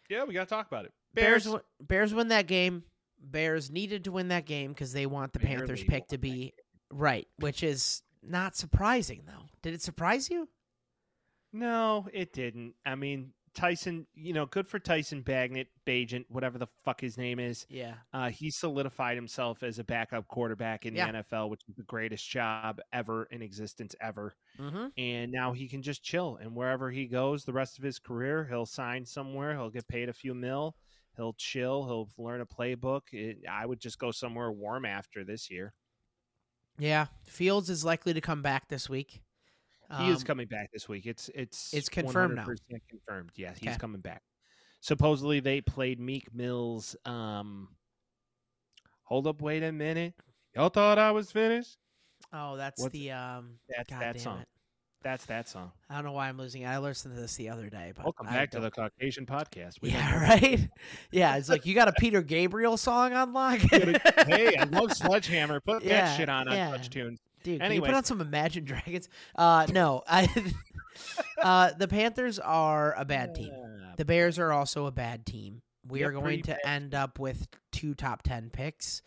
Yeah, 0.09 0.25
we 0.25 0.35
got 0.35 0.45
to 0.45 0.55
talk 0.55 0.67
about 0.69 0.85
it. 0.85 0.93
Bears. 1.15 1.45
Bears. 1.45 1.55
Bears, 1.55 1.63
Bears 1.81 2.15
win 2.15 2.29
that 2.29 2.47
game. 2.47 2.85
Bears 3.19 3.71
needed 3.71 4.05
to 4.05 4.13
win 4.13 4.29
that 4.29 4.45
game 4.45 4.73
because 4.73 4.93
they 4.93 5.07
want 5.07 5.33
the 5.33 5.39
Barely 5.39 5.57
Panthers 5.57 5.85
pick 5.85 6.09
to 6.09 6.19
be 6.19 6.53
right, 6.93 7.27
which 7.39 7.63
is 7.63 8.03
not 8.23 8.55
surprising 8.55 9.23
though. 9.27 9.47
Did 9.63 9.75
it 9.75 9.83
surprise 9.83 10.31
you? 10.31 10.49
No, 11.53 12.07
it 12.13 12.33
didn't. 12.33 12.75
I 12.85 12.95
mean, 12.97 13.33
Tyson, 13.57 14.07
you 14.15 14.33
know, 14.35 14.45
good 14.47 14.69
for 14.69 14.79
Tyson 14.79 15.23
Bagnett, 15.23 15.67
Bajent, 15.87 16.27
whatever 16.29 16.59
the 16.59 16.67
fuck 16.85 17.01
his 17.01 17.17
name 17.17 17.41
is. 17.41 17.67
Yeah. 17.71 17.95
Uh, 18.13 18.29
he 18.29 18.51
solidified 18.51 19.17
himself 19.17 19.63
as 19.63 19.79
a 19.79 19.85
backup 19.85 20.29
quarterback 20.29 20.85
in 20.85 20.95
Yeah. 20.95 21.11
the 21.11 21.19
NFL, 21.19 21.49
which 21.49 21.63
is 21.69 21.75
the 21.75 21.83
greatest 21.85 22.29
job 22.29 22.81
ever 22.93 23.25
in 23.31 23.41
existence 23.43 23.95
ever. 24.01 24.35
Mm-hmm. 24.61 24.87
And 24.99 25.33
now 25.33 25.53
he 25.53 25.69
can 25.69 25.83
just 25.83 26.03
chill. 26.05 26.39
And 26.41 26.55
wherever 26.55 26.91
he 26.91 27.07
goes 27.07 27.45
the 27.45 27.53
rest 27.55 27.79
of 27.79 27.85
his 27.85 27.99
career, 27.99 28.47
he'll 28.49 28.67
sign 28.67 29.05
somewhere. 29.07 29.55
He'll 29.55 29.71
get 29.71 29.89
paid 29.89 30.09
a 30.11 30.13
few 30.13 30.35
mil. 30.35 30.77
He'll 31.17 31.33
chill. 31.33 31.85
He'll 31.87 32.11
learn 32.23 32.43
a 32.43 32.47
playbook. 32.47 33.13
It, 33.13 33.39
I 33.51 33.65
would 33.65 33.81
just 33.81 33.99
go 33.99 34.11
somewhere 34.11 34.53
warm 34.53 34.85
after 34.85 35.25
this 35.25 35.51
year. 35.51 35.73
Yeah. 36.79 37.07
Fields 37.25 37.71
is 37.71 37.87
likely 37.87 38.13
to 38.13 38.21
come 38.21 38.43
back 38.43 38.69
this 38.69 38.89
week. 38.91 39.23
He 39.99 40.09
is 40.11 40.19
Um, 40.19 40.27
coming 40.27 40.47
back 40.49 40.71
this 40.73 40.89
week. 40.89 41.07
It's 41.07 41.29
it's 41.35 41.73
it's 41.73 41.89
confirmed 41.89 42.35
now. 42.37 42.45
100% 42.45 42.81
Confirmed. 42.89 43.31
Yeah, 43.37 43.53
he's 43.59 43.69
Okay. 43.69 43.79
coming 43.79 44.01
back. 44.01 44.23
Supposedly 44.81 45.41
they 45.41 45.61
played 45.61 46.01
Meek 46.01 46.33
Mills. 46.35 46.97
Um, 47.05 47.69
hold 49.05 49.27
up, 49.27 49.41
wait 49.41 49.63
a 49.63 49.73
minute. 49.73 50.15
Y'all 50.55 50.69
thought 50.69 50.99
I 50.99 51.11
was 51.13 51.31
finished? 51.31 51.77
Oh, 52.33 52.57
that's 52.57 52.81
What's- 52.83 52.93
the 52.93 53.13
um. 53.13 53.59
That's 53.69 53.91
God 53.91 54.01
that 54.03 54.21
song. 54.21 54.41
it. 54.41 54.49
That's 55.03 55.25
that 55.27 55.49
song. 55.49 55.71
I 55.89 55.95
don't 55.95 56.05
know 56.05 56.13
why 56.13 56.29
I'm 56.29 56.37
losing. 56.39 56.63
it. 56.63 56.67
I 56.67 56.79
listened 56.79 57.15
to 57.15 57.21
this 57.21 57.37
the 57.37 57.51
other 57.51 57.71
day, 57.71 57.93
but 57.95 58.05
Welcome 58.07 58.27
I 58.29 58.33
back 58.33 58.51
to 58.53 58.57
don't- 58.57 58.65
the 58.65 58.71
Caucasian 58.73 59.25
podcast. 59.25 59.81
We 59.81 59.91
Yeah, 59.91 60.21
right. 60.29 60.69
Yeah, 61.13 61.37
it's 61.37 61.49
like 61.49 61.65
you 61.65 61.75
got 61.75 61.87
a 61.87 61.93
Peter 61.93 62.23
Gabriel 62.23 62.77
song 62.77 63.13
on 63.13 63.33
lock. 63.33 63.59
hey, 63.59 64.57
I 64.59 64.65
love 64.65 64.93
Sledgehammer. 64.97 65.61
Put 65.61 65.85
Yeah, 65.85 66.07
that 66.07 66.17
shit 66.17 66.29
on 66.29 66.49
on 66.49 66.55
yeah. 66.57 66.71
Touch 66.71 66.91
Tunes. 66.91 67.21
Dude, 67.47 67.61
can 67.61 67.73
you 67.73 67.81
put 67.81 67.95
on 67.95 68.05
some 68.05 68.21
Imagine 68.21 68.65
Dragons? 68.65 69.09
Uh, 69.37 69.67
no, 69.71 70.03
I. 70.09 70.29
uh, 71.43 71.71
the 71.79 71.89
Panthers 71.89 72.39
are 72.39 72.95
a 72.97 73.05
bad 73.05 73.35
team. 73.35 73.53
The 73.97 74.05
Bears 74.05 74.39
are 74.39 74.53
also 74.53 74.87
a 74.87 74.91
bad 74.93 75.25
team. 75.27 75.63
We 75.89 76.01
Yeah, 76.01 76.07
are 76.07 76.13
going 76.13 76.43
to 76.43 76.51
bad. 76.53 76.61
end 76.65 76.95
up 76.95 77.19
with 77.19 77.47
two 77.73 77.95
top 77.95 78.23
ten 78.23 78.51
picks, 78.51 79.01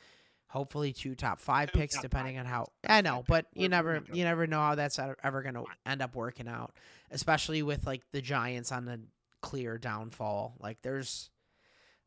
hopefully 0.47 0.93
two 0.93 1.13
top 1.15 1.39
five 1.41 1.71
Two 1.71 1.79
picks, 1.79 1.95
top 1.95 2.01
depending 2.03 2.35
five 2.37 2.45
on 2.45 2.51
how. 2.51 2.67
I 2.87 3.01
know, 3.01 3.23
but 3.27 3.45
you 3.53 3.61
We're- 3.63 3.69
never, 3.69 4.01
you 4.13 4.23
never 4.23 4.47
know 4.47 4.59
how 4.59 4.75
that's 4.75 4.97
ever 5.23 5.41
going 5.41 5.55
to 5.55 5.65
end 5.85 6.01
up 6.01 6.15
working 6.15 6.47
out, 6.47 6.73
especially 7.11 7.61
with 7.63 7.85
like 7.85 8.03
the 8.13 8.21
Giants 8.21 8.71
on 8.71 8.85
the 8.85 9.01
clear 9.41 9.77
downfall. 9.77 10.55
Like 10.59 10.81
there's 10.81 11.29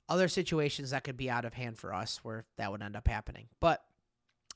other 0.08 0.28
situations 0.28 0.90
that 0.90 1.04
could 1.04 1.16
be 1.16 1.28
out 1.30 1.44
of 1.44 1.54
hand 1.54 1.78
for 1.78 1.92
us 1.94 2.20
where 2.22 2.42
that 2.56 2.70
would 2.72 2.82
end 2.82 2.96
up 2.96 3.06
happening. 3.06 3.48
But 3.60 3.82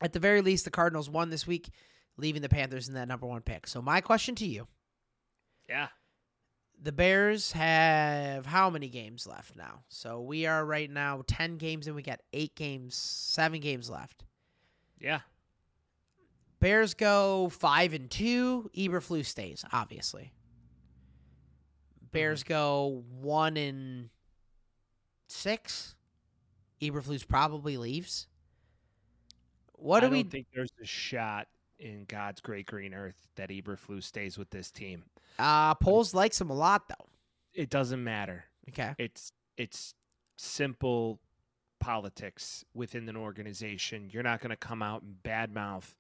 at 0.00 0.12
the 0.12 0.20
very 0.20 0.42
least, 0.42 0.64
the 0.64 0.70
Cardinals 0.70 1.08
won 1.10 1.30
this 1.30 1.46
week. 1.46 1.70
leaving 2.18 2.42
the 2.42 2.48
Panthers 2.48 2.88
in 2.88 2.94
that 2.94 3.08
number 3.08 3.26
one 3.26 3.42
pick. 3.42 3.66
So 3.66 3.82
my 3.82 4.00
question 4.00 4.34
to 4.36 4.46
you: 4.46 4.66
Yeah. 5.68 5.88
the 6.82 6.92
Bears 6.92 7.52
have 7.52 8.46
how 8.46 8.70
many 8.70 8.88
games 8.88 9.26
left 9.26 9.54
now? 9.56 9.82
So 9.88 10.20
we 10.22 10.46
are 10.46 10.64
right 10.64 10.90
now 10.90 11.22
ten 11.26 11.56
games, 11.58 11.86
and 11.86 11.94
we 11.96 12.02
got 12.02 12.20
eight 12.32 12.54
games, 12.54 12.94
seven 12.94 13.60
games 13.60 13.90
left. 13.90 14.24
Yeah. 14.98 15.20
Bears 16.58 16.94
go 16.94 17.50
five 17.50 17.92
and 17.92 18.10
two. 18.10 18.70
Eberflus 18.74 19.26
stays, 19.26 19.62
obviously. 19.72 20.32
Bears 22.12 22.42
mm-hmm. 22.42 22.54
go 22.54 23.04
one 23.20 23.58
and 23.58 24.08
six. 25.28 25.94
Eberflus 26.80 27.28
probably 27.28 27.76
leaves. 27.76 28.26
What 29.76 30.00
do 30.00 30.08
we? 30.10 30.22
don't 30.22 30.30
think 30.32 30.46
there's 30.54 30.72
a 30.82 30.86
shot 30.86 31.48
in 31.78 32.04
God's 32.08 32.40
great 32.40 32.66
green 32.66 32.94
earth 32.94 33.16
that 33.36 33.50
Eberflus 33.50 34.04
stays 34.04 34.38
with 34.38 34.50
this 34.50 34.70
team. 34.70 35.04
uh 35.38 35.74
Poles 35.74 36.14
likes 36.14 36.40
him 36.40 36.50
a 36.50 36.54
lot 36.54 36.88
though. 36.88 37.06
It 37.54 37.70
doesn't 37.70 38.02
matter. 38.02 38.44
Okay. 38.70 38.94
It's 38.98 39.32
it's 39.56 39.94
simple 40.38 41.20
politics 41.80 42.64
within 42.74 43.08
an 43.08 43.16
organization. 43.16 44.08
You're 44.10 44.22
not 44.22 44.40
going 44.40 44.50
to 44.50 44.56
come 44.56 44.82
out 44.82 45.02
and 45.02 45.16
badmouth 45.22 45.94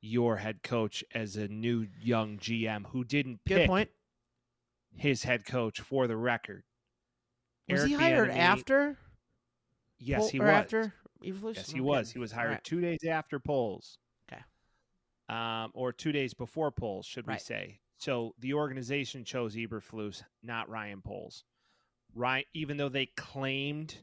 your 0.00 0.36
head 0.36 0.62
coach 0.64 1.04
as 1.14 1.36
a 1.36 1.46
new 1.48 1.86
young 2.00 2.38
GM 2.38 2.86
who 2.86 3.04
didn't 3.04 3.40
Good 3.46 3.56
pick 3.58 3.66
point. 3.68 3.88
his 4.96 5.22
head 5.22 5.44
coach 5.46 5.80
for 5.80 6.06
the 6.08 6.16
record. 6.16 6.64
Was 7.68 7.84
he 7.84 7.94
Eric 7.94 8.00
hired 8.02 8.30
Bieniemy- 8.30 8.36
after? 8.38 8.98
Yes, 10.00 10.20
Pol- 10.22 10.28
he 10.30 10.40
was. 10.40 10.48
after 10.48 10.94
Yes, 11.24 11.70
he 11.70 11.74
Okay. 11.74 11.80
was. 11.80 12.10
He 12.10 12.18
was 12.18 12.32
hired 12.32 12.48
Alright. 12.48 12.64
two 12.64 12.80
days 12.80 13.04
after 13.04 13.38
Poles. 13.38 13.98
Okay. 14.30 14.42
Um, 15.28 15.70
or 15.74 15.92
two 15.92 16.12
days 16.12 16.34
before 16.34 16.70
Poles, 16.70 17.06
should 17.06 17.26
we 17.26 17.38
say? 17.38 17.80
So 17.98 18.34
the 18.38 18.54
organization 18.54 19.24
chose 19.24 19.54
Eberflus, 19.54 20.22
not 20.42 20.68
Ryan 20.68 21.00
Poles. 21.02 21.44
Ryan, 22.14 22.44
even 22.52 22.76
though 22.76 22.88
they 22.88 23.06
claimed 23.06 23.96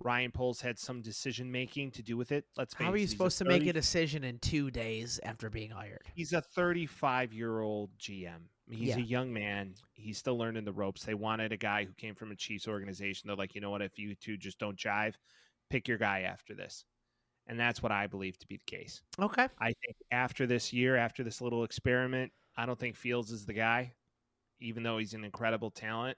Ryan 0.00 0.32
Poles 0.32 0.60
had 0.60 0.78
some 0.78 1.00
decision 1.02 1.50
making 1.52 1.92
to 1.92 2.02
do 2.02 2.16
with 2.16 2.32
it. 2.32 2.46
Let's 2.56 2.74
face 2.74 2.84
How 2.86 2.92
are 2.92 2.96
you 2.96 3.00
it, 3.02 3.06
he's 3.06 3.10
a 3.10 3.12
supposed 3.12 3.38
to 3.38 3.44
make 3.44 3.66
a 3.66 3.72
decision 3.72 4.24
in 4.24 4.38
two 4.38 4.70
days 4.70 5.20
after 5.22 5.48
being 5.50 5.70
hired? 5.70 6.02
He's 6.14 6.32
a 6.32 6.40
35 6.40 7.32
year 7.32 7.60
old 7.60 7.90
GM. 7.98 8.48
He's 8.70 8.88
Yeah. 8.90 8.96
a 8.98 9.00
young 9.00 9.32
man. 9.32 9.74
He's 9.94 10.16
still 10.18 10.38
learning 10.38 10.64
the 10.64 10.72
ropes. 10.72 11.04
They 11.04 11.14
wanted 11.14 11.52
a 11.52 11.56
guy 11.56 11.84
who 11.84 11.92
came 11.92 12.14
from 12.14 12.30
a 12.32 12.36
Chiefs 12.36 12.66
organization. 12.68 13.28
They're 13.28 13.36
like, 13.36 13.54
you 13.54 13.60
know 13.60 13.70
what? 13.70 13.82
If 13.82 13.98
you 13.98 14.14
two 14.14 14.36
just 14.36 14.58
don't 14.58 14.76
jive, 14.78 15.14
pick 15.70 15.88
your 15.88 15.98
guy 15.98 16.22
after 16.22 16.54
this. 16.54 16.84
And 17.46 17.58
that's 17.58 17.82
what 17.82 17.92
I 17.92 18.06
believe 18.06 18.38
to 18.38 18.46
be 18.46 18.58
the 18.58 18.76
case. 18.76 19.02
Okay. 19.18 19.48
I 19.58 19.66
think 19.66 19.96
after 20.12 20.46
this 20.46 20.72
year, 20.72 20.96
after 20.96 21.24
this 21.24 21.40
little 21.40 21.64
experiment, 21.64 22.32
I 22.56 22.66
don't 22.66 22.78
think 22.78 22.96
Fields 22.96 23.30
is 23.30 23.46
the 23.46 23.54
guy, 23.54 23.92
even 24.60 24.82
though 24.82 24.98
he's 24.98 25.14
an 25.14 25.24
incredible 25.24 25.70
talent 25.70 26.16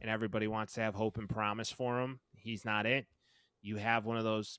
and 0.00 0.08
everybody 0.08 0.46
wants 0.46 0.74
to 0.74 0.80
have 0.80 0.94
hope 0.94 1.18
and 1.18 1.28
promise 1.28 1.70
for 1.70 2.00
him. 2.00 2.20
He's 2.32 2.64
not 2.64 2.86
it. 2.86 3.06
You 3.62 3.76
have 3.76 4.06
one 4.06 4.16
of 4.16 4.24
those 4.24 4.58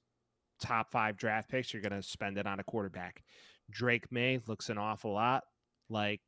top 0.61 0.91
five 0.91 1.18
draft 1.18 1.49
picks, 1.49 1.73
you're 1.73 1.81
going 1.81 1.99
to 1.99 2.03
spend 2.03 2.38
it 2.38 2.45
on 2.45 2.59
a 2.59 2.63
quarterback. 2.63 3.23
Drake 3.69 4.11
Maye 4.11 4.39
looks 4.47 4.69
an 4.69 4.77
awful 4.77 5.13
lot 5.13 5.43
like 5.89 6.22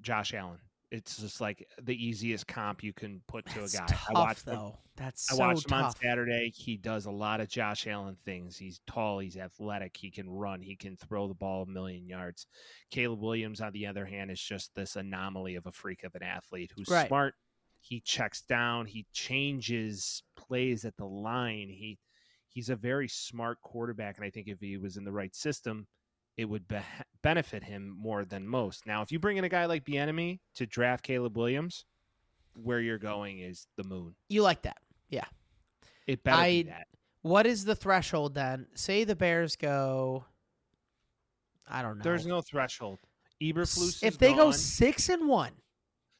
Josh 0.00 0.32
Allen. 0.34 0.58
It's 0.92 1.16
just 1.16 1.40
like 1.40 1.66
the 1.82 1.94
easiest 1.96 2.46
comp 2.46 2.82
you 2.84 2.92
can 2.92 3.22
put 3.26 3.46
to 3.46 3.60
That's 3.60 3.74
a 3.74 3.78
guy. 3.78 3.86
tough 3.86 4.06
I 4.10 4.12
watched 4.12 4.46
him 4.46 4.54
though. 4.56 4.78
That's 4.94 5.32
I 5.32 5.34
so 5.34 5.40
watched 5.40 5.66
him 5.66 5.72
on. 5.72 5.94
Saturday. 5.96 6.52
He 6.54 6.76
does 6.76 7.06
a 7.06 7.10
lot 7.10 7.40
of 7.40 7.48
Josh 7.48 7.86
Allen 7.86 8.18
things. 8.26 8.58
He's 8.58 8.80
tall, 8.86 9.18
he's 9.18 9.38
athletic, 9.38 9.96
he 9.96 10.10
can 10.10 10.28
run, 10.28 10.60
he 10.60 10.76
can 10.76 10.98
throw 10.98 11.28
the 11.28 11.34
ball 11.34 11.62
a 11.62 11.66
million 11.66 12.06
yards. 12.06 12.46
Caleb 12.90 13.20
Williams, 13.22 13.62
on 13.62 13.72
the 13.72 13.86
other 13.86 14.04
hand, 14.04 14.30
is 14.30 14.40
just 14.40 14.74
this 14.74 14.96
anomaly 14.96 15.54
of 15.54 15.64
a 15.66 15.72
freak 15.72 16.04
of 16.04 16.14
an 16.14 16.22
athlete 16.22 16.70
who's 16.76 16.90
Right. 16.90 17.08
smart. 17.08 17.34
He 17.80 18.00
checks 18.00 18.42
down, 18.42 18.84
he 18.84 19.06
changes 19.14 20.22
plays 20.36 20.84
at 20.84 20.96
the 20.98 21.06
line. 21.06 21.70
He 21.70 21.98
he's 22.48 22.68
a 22.68 22.76
very 22.76 23.08
smart 23.08 23.62
quarterback, 23.62 24.18
and 24.18 24.26
I 24.26 24.30
think 24.30 24.46
if 24.46 24.60
he 24.60 24.76
was 24.76 24.98
in 24.98 25.04
the 25.04 25.10
right 25.12 25.34
system, 25.34 25.86
it 26.36 26.46
would 26.46 26.66
be- 26.68 26.78
benefit 27.22 27.64
him 27.64 27.88
more 27.88 28.24
than 28.24 28.46
most. 28.46 28.86
Now, 28.86 29.02
if 29.02 29.12
you 29.12 29.18
bring 29.18 29.36
in 29.36 29.44
a 29.44 29.48
guy 29.48 29.66
like 29.66 29.84
Bieniemy 29.84 30.40
to 30.54 30.66
draft 30.66 31.04
Caleb 31.04 31.36
Williams, 31.36 31.84
where 32.54 32.80
you're 32.80 32.98
going 32.98 33.38
is 33.40 33.66
the 33.76 33.84
moon. 33.84 34.14
You 34.28 34.42
like 34.42 34.62
that? 34.62 34.78
Yeah? 35.08 35.24
It 36.06 36.22
better 36.24 36.42
I- 36.42 36.50
be 36.50 36.62
that. 36.64 36.88
What 37.22 37.46
is 37.46 37.64
the 37.64 37.76
threshold 37.76 38.34
then? 38.34 38.66
Say 38.74 39.04
the 39.04 39.14
Bears 39.14 39.54
go. 39.54 40.24
I 41.68 41.80
don't 41.80 41.98
know. 41.98 42.02
There's 42.02 42.26
no 42.26 42.40
threshold. 42.40 42.98
Eberflus 43.40 44.02
if 44.02 44.18
they 44.18 44.34
go 44.34 44.50
six 44.50 45.08
and 45.08 45.28
one 45.28 45.52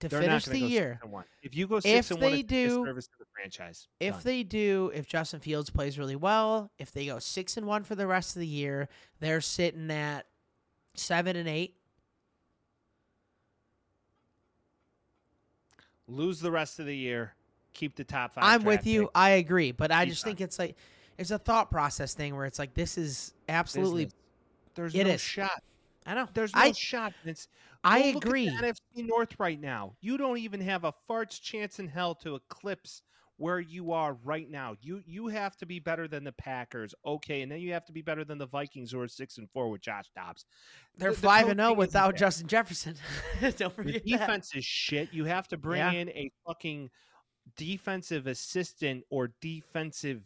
to 0.03 0.09
they're 0.09 0.21
finish 0.21 0.45
the 0.45 0.59
year, 0.59 1.01
one. 1.05 1.25
If 1.43 1.57
you 1.57 1.67
go 1.67 1.81
six 1.81 2.11
If 2.11 2.11
and 2.13 2.21
one, 2.23 2.33
they 2.33 2.41
a 2.41 2.43
do- 2.43 2.67
disservice 2.81 3.07
to 3.07 3.15
the 3.19 3.25
franchise. 3.35 3.89
if 3.99 4.15
Done. 4.15 4.23
they 4.25 4.43
do, 4.43 4.93
if 4.95 5.07
Justin 5.09 5.41
Fields 5.41 5.71
plays 5.71 5.99
really 5.99 6.17
well, 6.17 6.71
if 6.79 6.93
they 6.93 7.07
go 7.07 7.19
six 7.19 7.57
and 7.57 7.67
one 7.67 7.83
for 7.85 7.95
the 7.95 8.07
rest 8.07 8.37
of 8.37 8.41
the 8.41 8.47
year, 8.47 8.89
they're 9.21 9.41
sitting 9.41 9.91
at 9.91 10.27
seven 10.95 11.37
and 11.37 11.49
eight. 11.49 11.77
lose 16.09 16.41
the 16.41 16.51
rest 16.51 16.79
of 16.79 16.87
the 16.87 16.97
year, 16.97 17.35
keep 17.73 17.97
the 17.97 18.05
top 18.05 18.35
five. 18.35 18.45
I'm 18.45 18.65
with 18.65 18.87
you. 18.87 19.03
pick, 19.03 19.11
I 19.15 19.31
agree, 19.31 19.73
but 19.73 19.91
I 19.91 20.05
He's 20.05 20.15
just 20.15 20.25
done. 20.25 20.31
think 20.37 20.41
it's 20.43 20.59
like 20.59 20.77
it's 21.19 21.31
a 21.31 21.39
thought 21.39 21.71
process 21.71 22.15
thing 22.15 22.37
where 22.37 22.47
it's 22.47 22.59
like 22.59 22.75
this 22.75 22.99
is 22.99 23.35
absolutely. 23.49 24.07
business. 24.07 24.19
There's 24.75 24.95
no 24.95 25.01
is. 25.03 25.21
shot. 25.21 25.63
I 26.07 26.15
know. 26.15 26.29
There's 26.35 26.55
no 26.55 26.61
I 26.61 26.73
shot. 26.73 27.13
It's 27.25 27.49
I 27.85 28.11
at 28.11 28.17
agree. 28.17 28.49
the 28.49 28.55
NFC 28.57 29.07
North 29.07 29.39
right 29.39 29.61
now. 29.61 29.95
You 30.01 30.17
don't 30.17 30.39
even 30.39 30.61
have 30.61 30.85
a 30.85 30.93
fart's 31.09 31.39
chance 31.39 31.79
in 31.79 31.89
hell 31.89 32.15
to 32.17 32.35
eclipse 32.37 33.03
where 33.39 33.59
you 33.59 33.91
are 33.93 34.13
right 34.25 34.49
now. 34.49 34.77
You 34.81 35.03
you 35.05 35.27
have 35.29 35.57
to 35.57 35.67
be 35.67 35.81
better 35.81 36.07
than 36.07 36.23
the 36.23 36.33
Packers, 36.33 36.95
okay, 37.05 37.43
and 37.43 37.51
then 37.51 37.59
you 37.61 37.73
have 37.73 37.85
to 37.87 37.93
be 37.93 38.03
better 38.03 38.25
than 38.25 38.39
the 38.39 38.47
Vikings, 38.47 38.93
who 38.93 39.01
are 39.01 39.09
six 39.09 39.39
and 39.39 39.51
four 39.51 39.69
with 39.71 39.81
Josh 39.81 40.05
Dobbs. 40.15 40.45
They're 40.97 41.11
The- 41.11 41.17
the 41.17 41.23
five 41.23 41.49
and 41.49 41.61
oh 41.61 41.69
zero 41.71 41.75
without 41.75 42.11
there. 42.13 42.19
Justin 42.19 42.47
Jefferson. 42.47 42.95
Don't 43.57 43.75
forget 43.75 43.95
that. 43.95 44.07
defense 44.07 44.55
is 44.55 44.65
shit. 44.65 45.13
You 45.13 45.25
have 45.25 45.49
to 45.49 45.57
bring 45.57 45.79
Yeah. 45.79 45.91
in 45.93 46.09
a 46.11 46.31
fucking 46.47 46.91
defensive 47.57 48.27
assistant 48.27 49.05
or 49.11 49.33
defensive. 49.41 50.23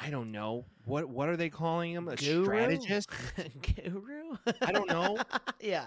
I 0.00 0.10
don't 0.10 0.32
know 0.32 0.64
what 0.86 1.08
what 1.08 1.28
are 1.28 1.36
they 1.36 1.50
calling 1.50 1.92
him? 1.92 2.08
A 2.08 2.16
Guru? 2.16 2.44
strategist? 2.44 3.10
Guru? 3.82 4.36
I 4.62 4.72
don't 4.72 4.88
know. 4.88 5.18
yeah, 5.60 5.86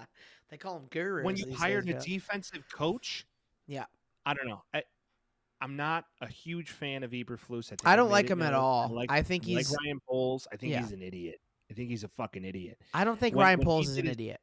they 0.49 0.57
call 0.57 0.77
him 0.77 0.85
guru 0.89 1.23
when 1.23 1.35
you 1.35 1.51
hired 1.53 1.85
days, 1.85 1.95
a 1.95 1.97
yeah. 1.97 2.15
defensive 2.15 2.63
coach? 2.71 3.25
Yeah. 3.67 3.85
I 4.25 4.33
don't 4.33 4.47
know. 4.47 4.61
I, 4.73 4.83
I'm 5.59 5.75
not 5.75 6.05
a 6.21 6.27
huge 6.27 6.71
fan 6.71 7.03
of 7.03 7.11
Eberflus. 7.11 7.67
I, 7.67 7.69
think 7.69 7.87
I 7.87 7.95
don't 7.95 8.11
like 8.11 8.29
him 8.29 8.41
at 8.41 8.53
all. 8.53 8.89
I 8.89 8.93
like, 8.93 9.11
I 9.11 9.21
think 9.21 9.43
I 9.45 9.55
like 9.55 9.57
he's. 9.67 9.75
Ryan 9.83 9.99
Poles. 10.07 10.47
I 10.51 10.57
think 10.57 10.73
Yeah. 10.73 10.81
he's 10.81 10.91
an 10.91 11.01
idiot. 11.01 11.39
I 11.71 11.73
think 11.73 11.89
he's 11.89 12.03
a 12.03 12.07
fucking 12.07 12.45
idiot. 12.45 12.77
I 12.93 13.03
don't 13.03 13.19
think 13.19 13.35
when- 13.35 13.45
Ryan 13.45 13.59
when 13.59 13.65
Poles 13.65 13.89
is 13.89 13.97
an 13.97 14.05
his- 14.05 14.13
idiot. 14.13 14.41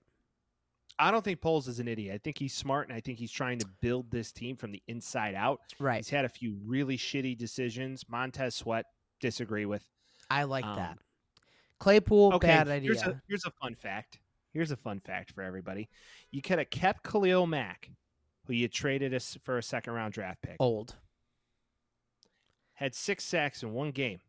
I 0.98 1.10
don't 1.10 1.24
think 1.24 1.40
Poles 1.40 1.66
is 1.66 1.80
an 1.80 1.88
idiot. 1.88 2.14
I 2.14 2.18
think 2.18 2.36
he's 2.36 2.52
smart, 2.52 2.88
and 2.88 2.94
I 2.97 3.01
think 3.01 3.18
he's 3.18 3.32
trying 3.32 3.59
to 3.60 3.66
build 3.80 4.10
this 4.10 4.32
team 4.32 4.55
from 4.56 4.70
the 4.70 4.82
inside 4.86 5.34
out. 5.34 5.60
Right. 5.78 5.97
He's 5.97 6.10
had 6.10 6.26
a 6.26 6.28
few 6.28 6.59
really 6.66 6.98
shitty 6.98 7.38
decisions. 7.38 8.05
Montez 8.06 8.55
Sweat, 8.55 8.84
disagree 9.20 9.66
with. 9.66 9.84
I 10.30 10.44
like 10.44 10.64
um, 10.64 10.76
that. 10.76 10.98
Claypool, 11.78 12.34
Okay, 12.34 12.48
bad 12.48 12.82
here's 12.82 13.02
idea. 13.02 13.14
a, 13.14 13.22
here's 13.28 13.44
a 13.44 13.51
fun 13.51 13.74
fact. 13.74 14.18
Here's 14.52 14.70
a 14.70 14.76
fun 14.76 15.01
fact 15.01 15.32
for 15.32 15.42
everybody. 15.42 15.88
You 16.30 16.42
could 16.42 16.59
have 16.59 16.70
kept 16.70 17.05
Khalil 17.05 17.47
Mack, 17.47 17.90
who 18.47 18.52
you 18.52 18.68
traded 18.68 19.14
us 19.14 19.38
for 19.44 19.59
a 19.59 19.62
second 19.62 19.94
round 19.94 20.12
draft 20.12 20.42
pick. 20.42 20.56
Old. 20.59 20.97
Had 22.74 22.94
six 22.94 23.24
sacks 23.24 23.62
in 23.62 23.72
one 23.72 23.92
game. 23.92 24.20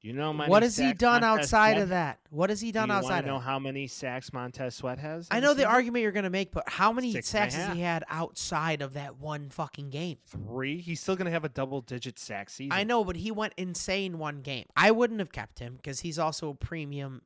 Do 0.00 0.06
you 0.06 0.14
know 0.14 0.32
What 0.32 0.62
has 0.62 0.76
he 0.76 0.92
done 0.92 1.22
Montez 1.22 1.46
outside 1.46 1.72
Sweat 1.72 1.82
of 1.82 1.88
that? 1.88 2.20
What 2.30 2.50
has 2.50 2.60
he 2.60 2.70
done 2.70 2.88
Do 2.88 2.92
you 2.92 2.98
outside 2.98 3.20
of 3.20 3.26
know 3.26 3.38
that? 3.38 3.44
how 3.44 3.58
many 3.58 3.88
sacks 3.88 4.32
Montez 4.32 4.76
Sweat 4.76 4.98
has? 5.00 5.26
I 5.30 5.40
know 5.40 5.54
the 5.54 5.62
season? 5.62 5.70
argument 5.72 6.02
you're 6.04 6.12
going 6.12 6.22
to 6.24 6.30
make, 6.30 6.52
but 6.52 6.68
how 6.68 6.92
many 6.92 7.12
Six 7.12 7.28
sacks 7.28 7.54
has 7.56 7.74
he 7.74 7.80
had 7.80 8.04
outside 8.08 8.80
of 8.80 8.94
that 8.94 9.18
one 9.18 9.50
fucking 9.50 9.90
game? 9.90 10.18
Three. 10.26 10.80
He's 10.80 11.00
still 11.00 11.16
going 11.16 11.26
to 11.26 11.32
have 11.32 11.44
a 11.44 11.48
double 11.48 11.80
digit 11.80 12.18
sack 12.18 12.48
season. 12.48 12.70
I 12.72 12.84
know, 12.84 13.02
but 13.02 13.16
he 13.16 13.32
went 13.32 13.54
insane 13.56 14.18
one 14.18 14.42
game. 14.42 14.66
I 14.76 14.92
wouldn't 14.92 15.18
have 15.18 15.32
kept 15.32 15.58
him 15.58 15.74
because 15.74 15.98
he's 16.00 16.18
also 16.18 16.50
a 16.50 16.54
premium 16.54 17.22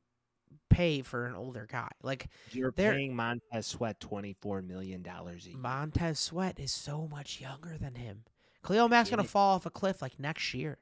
pay 0.71 1.03
for 1.03 1.27
an 1.27 1.35
older 1.35 1.67
guy. 1.71 1.89
Like 2.01 2.27
You're 2.51 2.71
paying 2.71 3.15
Montez 3.15 3.67
Sweat 3.67 3.99
$24 3.99 4.65
million 4.65 5.05
a 5.05 5.31
year. 5.47 5.57
Montez 5.57 6.19
Sweat 6.19 6.59
is 6.59 6.71
so 6.71 7.07
much 7.07 7.39
younger 7.39 7.77
than 7.77 7.93
him. 7.95 8.23
Khalil 8.65 8.87
Mack's 8.87 9.09
gonna 9.09 9.23
fall 9.25 9.55
off 9.55 9.65
a 9.65 9.69
cliff 9.69 10.01
like 10.01 10.19
next 10.19 10.53
year. 10.53 10.77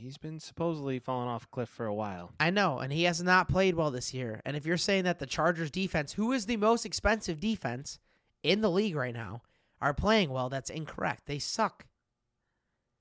He's 0.00 0.16
been 0.16 0.40
supposedly 0.40 0.98
falling 0.98 1.28
off 1.28 1.44
a 1.44 1.48
cliff 1.48 1.68
for 1.68 1.84
a 1.84 1.94
while. 1.94 2.32
I 2.40 2.48
know, 2.48 2.78
and 2.78 2.90
he 2.90 3.02
has 3.02 3.22
not 3.22 3.50
played 3.50 3.74
well 3.74 3.90
this 3.90 4.14
year. 4.14 4.40
And 4.46 4.56
if 4.56 4.64
you're 4.64 4.78
saying 4.78 5.04
that 5.04 5.18
the 5.18 5.26
Chargers 5.26 5.70
defense, 5.70 6.14
who 6.14 6.32
is 6.32 6.46
the 6.46 6.56
most 6.56 6.86
expensive 6.86 7.38
defense 7.38 7.98
in 8.42 8.62
the 8.62 8.70
league 8.70 8.96
right 8.96 9.12
now, 9.12 9.42
are 9.78 9.92
playing 9.92 10.30
well, 10.30 10.48
that's 10.48 10.70
incorrect. 10.70 11.26
They 11.26 11.38
suck. 11.38 11.84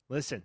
Listen, 0.09 0.43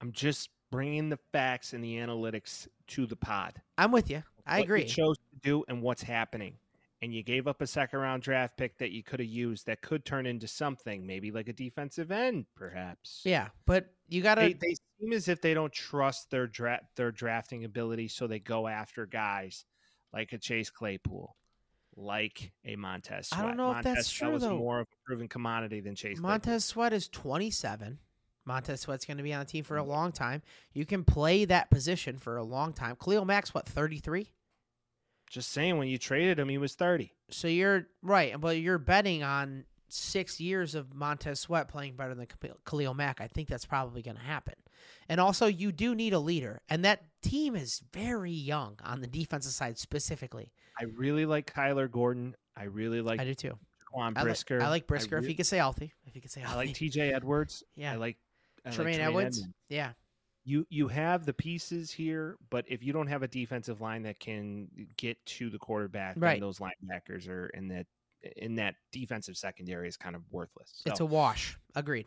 I'm 0.00 0.12
just 0.12 0.48
bringing 0.70 1.10
the 1.10 1.18
facts 1.32 1.74
and 1.74 1.84
the 1.84 1.96
analytics 1.96 2.66
to 2.88 3.04
the 3.04 3.16
pod. 3.16 3.60
I'm 3.76 3.92
with 3.92 4.08
you. 4.08 4.22
I 4.46 4.60
what 4.60 4.64
agree. 4.64 4.82
You 4.82 4.88
chose 4.88 5.18
to 5.18 5.40
do 5.42 5.64
and 5.68 5.82
what's 5.82 6.02
happening. 6.02 6.54
And 7.02 7.14
you 7.14 7.22
gave 7.22 7.46
up 7.46 7.60
a 7.60 7.66
second 7.66 8.00
round 8.00 8.22
draft 8.22 8.56
pick 8.56 8.78
that 8.78 8.90
you 8.90 9.02
could 9.02 9.20
have 9.20 9.28
used 9.28 9.66
that 9.66 9.82
could 9.82 10.06
turn 10.06 10.24
into 10.24 10.48
something, 10.48 11.06
maybe 11.06 11.30
like 11.30 11.48
a 11.48 11.52
defensive 11.52 12.10
end, 12.10 12.46
perhaps. 12.56 13.20
Yeah, 13.24 13.48
but 13.66 13.92
you 14.08 14.22
gotta. 14.22 14.54
they 14.60 14.74
seem 15.00 15.12
as 15.12 15.28
if 15.28 15.40
they 15.40 15.54
don't 15.54 15.72
trust 15.72 16.30
their 16.30 16.46
draft 16.46 16.84
their 16.96 17.10
drafting 17.12 17.64
ability, 17.64 18.08
so 18.08 18.26
they 18.26 18.38
go 18.38 18.66
after 18.66 19.06
guys 19.06 19.64
like 20.12 20.32
a 20.32 20.38
Chase 20.38 20.70
Claypool, 20.70 21.36
like 21.96 22.52
a 22.64 22.76
Montez. 22.76 23.28
I 23.32 23.42
don't 23.42 23.56
know 23.56 23.72
if 23.72 23.82
that's 23.84 24.06
Sweat 24.08 24.28
true, 24.28 24.34
was 24.34 24.42
though. 24.42 24.56
more 24.58 24.80
of 24.80 24.86
a 24.90 24.96
proven 25.06 25.28
commodity 25.28 25.80
than 25.80 25.94
Chase. 25.94 26.18
Claypool. 26.18 26.30
Montez 26.30 26.64
Sweat 26.64 26.92
is 26.92 27.08
27. 27.08 27.98
Montez 28.44 28.80
Sweat's 28.80 29.04
going 29.04 29.18
to 29.18 29.22
be 29.22 29.34
on 29.34 29.40
the 29.40 29.44
team 29.44 29.62
for 29.64 29.76
a 29.76 29.80
Mm-hmm. 29.82 29.90
long 29.90 30.12
time. 30.12 30.40
You 30.72 30.86
can 30.86 31.04
play 31.04 31.44
that 31.44 31.70
position 31.70 32.16
for 32.16 32.38
a 32.38 32.42
long 32.42 32.72
time. 32.72 32.96
Khalil 32.96 33.26
Mack's, 33.26 33.52
what 33.52 33.68
33. 33.68 34.30
Just 35.28 35.50
saying, 35.52 35.76
when 35.76 35.88
you 35.88 35.98
traded 35.98 36.38
him, 36.38 36.48
he 36.48 36.56
was 36.56 36.74
thirty. 36.74 37.12
So 37.28 37.48
you're 37.48 37.86
right, 38.00 38.40
but 38.40 38.56
you're 38.58 38.78
betting 38.78 39.22
on 39.22 39.64
six 39.92 40.40
years 40.40 40.74
of 40.74 40.94
Montez 40.94 41.40
Sweat 41.40 41.68
playing 41.68 41.96
better 41.96 42.14
than 42.14 42.26
Khalil- 42.64 42.94
Mack. 42.94 43.20
I 43.20 43.26
think 43.28 43.48
that's 43.48 43.64
probably 43.66 44.02
going 44.02 44.16
to 44.16 44.22
happen. 44.22 44.54
And 45.08 45.20
also, 45.20 45.46
you 45.46 45.72
do 45.72 45.94
need 45.94 46.12
a 46.12 46.18
leader, 46.18 46.60
and 46.68 46.84
that 46.84 47.02
team 47.22 47.56
is 47.56 47.82
very 47.92 48.30
young 48.32 48.78
on 48.84 49.00
the 49.00 49.06
defensive 49.06 49.52
side 49.52 49.78
specifically. 49.78 50.52
I 50.80 50.84
really 50.84 51.26
like 51.26 51.52
Kyler 51.52 51.90
Gordon. 51.90 52.36
I 52.56 52.64
really 52.64 53.00
like 53.00 53.20
I 53.20 53.24
do 53.24 53.34
too. 53.34 53.58
Quan 53.92 54.12
I 54.16 54.20
like, 54.20 54.24
Brisker. 54.26 54.62
I 54.62 54.68
like 54.68 54.86
Brisker 54.86 55.16
if 55.18 55.22
re- 55.22 55.28
he 55.28 55.34
could 55.34 55.46
stay 55.46 55.56
healthy. 55.56 55.92
If 56.06 56.14
he 56.14 56.20
could 56.20 56.30
stay 56.30 56.40
healthy. 56.42 56.54
I 56.54 56.58
like 56.58 56.74
T.J. 56.74 57.12
Edwards. 57.12 57.62
Yeah. 57.74 57.92
I 57.92 57.96
like 57.96 58.16
I 58.64 58.68
like 58.68 58.76
Tremaine 58.76 59.00
Edwards. 59.00 59.38
Edmunds. 59.38 59.54
Yeah. 59.70 59.92
You 60.44 60.66
you 60.70 60.88
have 60.88 61.24
the 61.26 61.32
pieces 61.32 61.90
here, 61.90 62.36
but 62.50 62.64
if 62.68 62.82
you 62.82 62.92
don't 62.92 63.06
have 63.06 63.22
a 63.22 63.28
defensive 63.28 63.80
line 63.80 64.02
that 64.04 64.18
can 64.20 64.68
get 64.96 65.24
to 65.26 65.50
the 65.50 65.58
quarterback, 65.58 66.14
Right. 66.18 66.40
those 66.40 66.58
linebackers 66.58 67.28
are 67.28 67.46
and 67.54 67.70
that 67.70 67.86
in 68.36 68.56
that 68.56 68.74
defensive 68.92 69.36
secondary 69.36 69.88
is 69.88 69.96
kind 69.96 70.16
of 70.16 70.22
worthless. 70.30 70.82
It's 70.86 71.00
a 71.00 71.06
wash. 71.06 71.58
Agreed. 71.74 72.06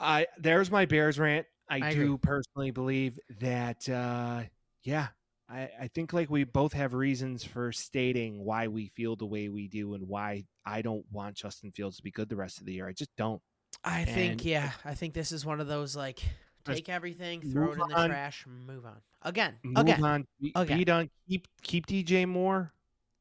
I 0.00 0.26
there's 0.38 0.70
my 0.70 0.84
Bears 0.86 1.18
rant. 1.18 1.46
I, 1.68 1.76
I 1.76 1.92
do 1.94 2.02
agree. 2.14 2.18
personally 2.22 2.70
believe 2.70 3.18
that 3.40 3.88
uh 3.88 4.42
yeah, 4.82 5.08
I, 5.48 5.68
I 5.80 5.88
think 5.94 6.12
like 6.12 6.30
we 6.30 6.44
both 6.44 6.72
have 6.74 6.94
reasons 6.94 7.42
for 7.42 7.72
stating 7.72 8.44
why 8.44 8.68
we 8.68 8.88
feel 8.88 9.16
the 9.16 9.26
way 9.26 9.48
we 9.48 9.66
do 9.68 9.94
and 9.94 10.06
why 10.06 10.44
I 10.64 10.82
don't 10.82 11.04
want 11.10 11.36
Justin 11.36 11.72
Fields 11.72 11.96
to 11.96 12.02
be 12.02 12.10
good 12.10 12.28
the 12.28 12.36
rest 12.36 12.60
of 12.60 12.66
the 12.66 12.72
year. 12.74 12.86
I 12.88 12.92
just 12.92 13.10
don't. 13.16 13.40
I 13.84 14.04
think, 14.04 14.44
yeah, 14.44 14.72
I 14.84 14.94
think 14.94 15.14
this 15.14 15.32
is 15.32 15.44
one 15.44 15.60
of 15.60 15.66
those 15.68 15.94
like 15.96 16.20
take 16.64 16.88
everything, 16.88 17.40
throw 17.52 17.70
it 17.72 17.80
in 17.80 17.88
the 17.88 17.94
on. 17.94 18.10
trash, 18.10 18.44
move 18.46 18.84
on. 18.84 19.00
Again, 19.22 19.54
Move 19.64 19.78
again. 19.78 20.04
on. 20.04 20.26
Be, 20.40 20.52
Again. 20.54 20.78
be 20.78 20.84
done. 20.84 21.10
Keep 21.28 21.48
keep 21.62 21.86
DJ 21.86 22.26
Moore. 22.28 22.72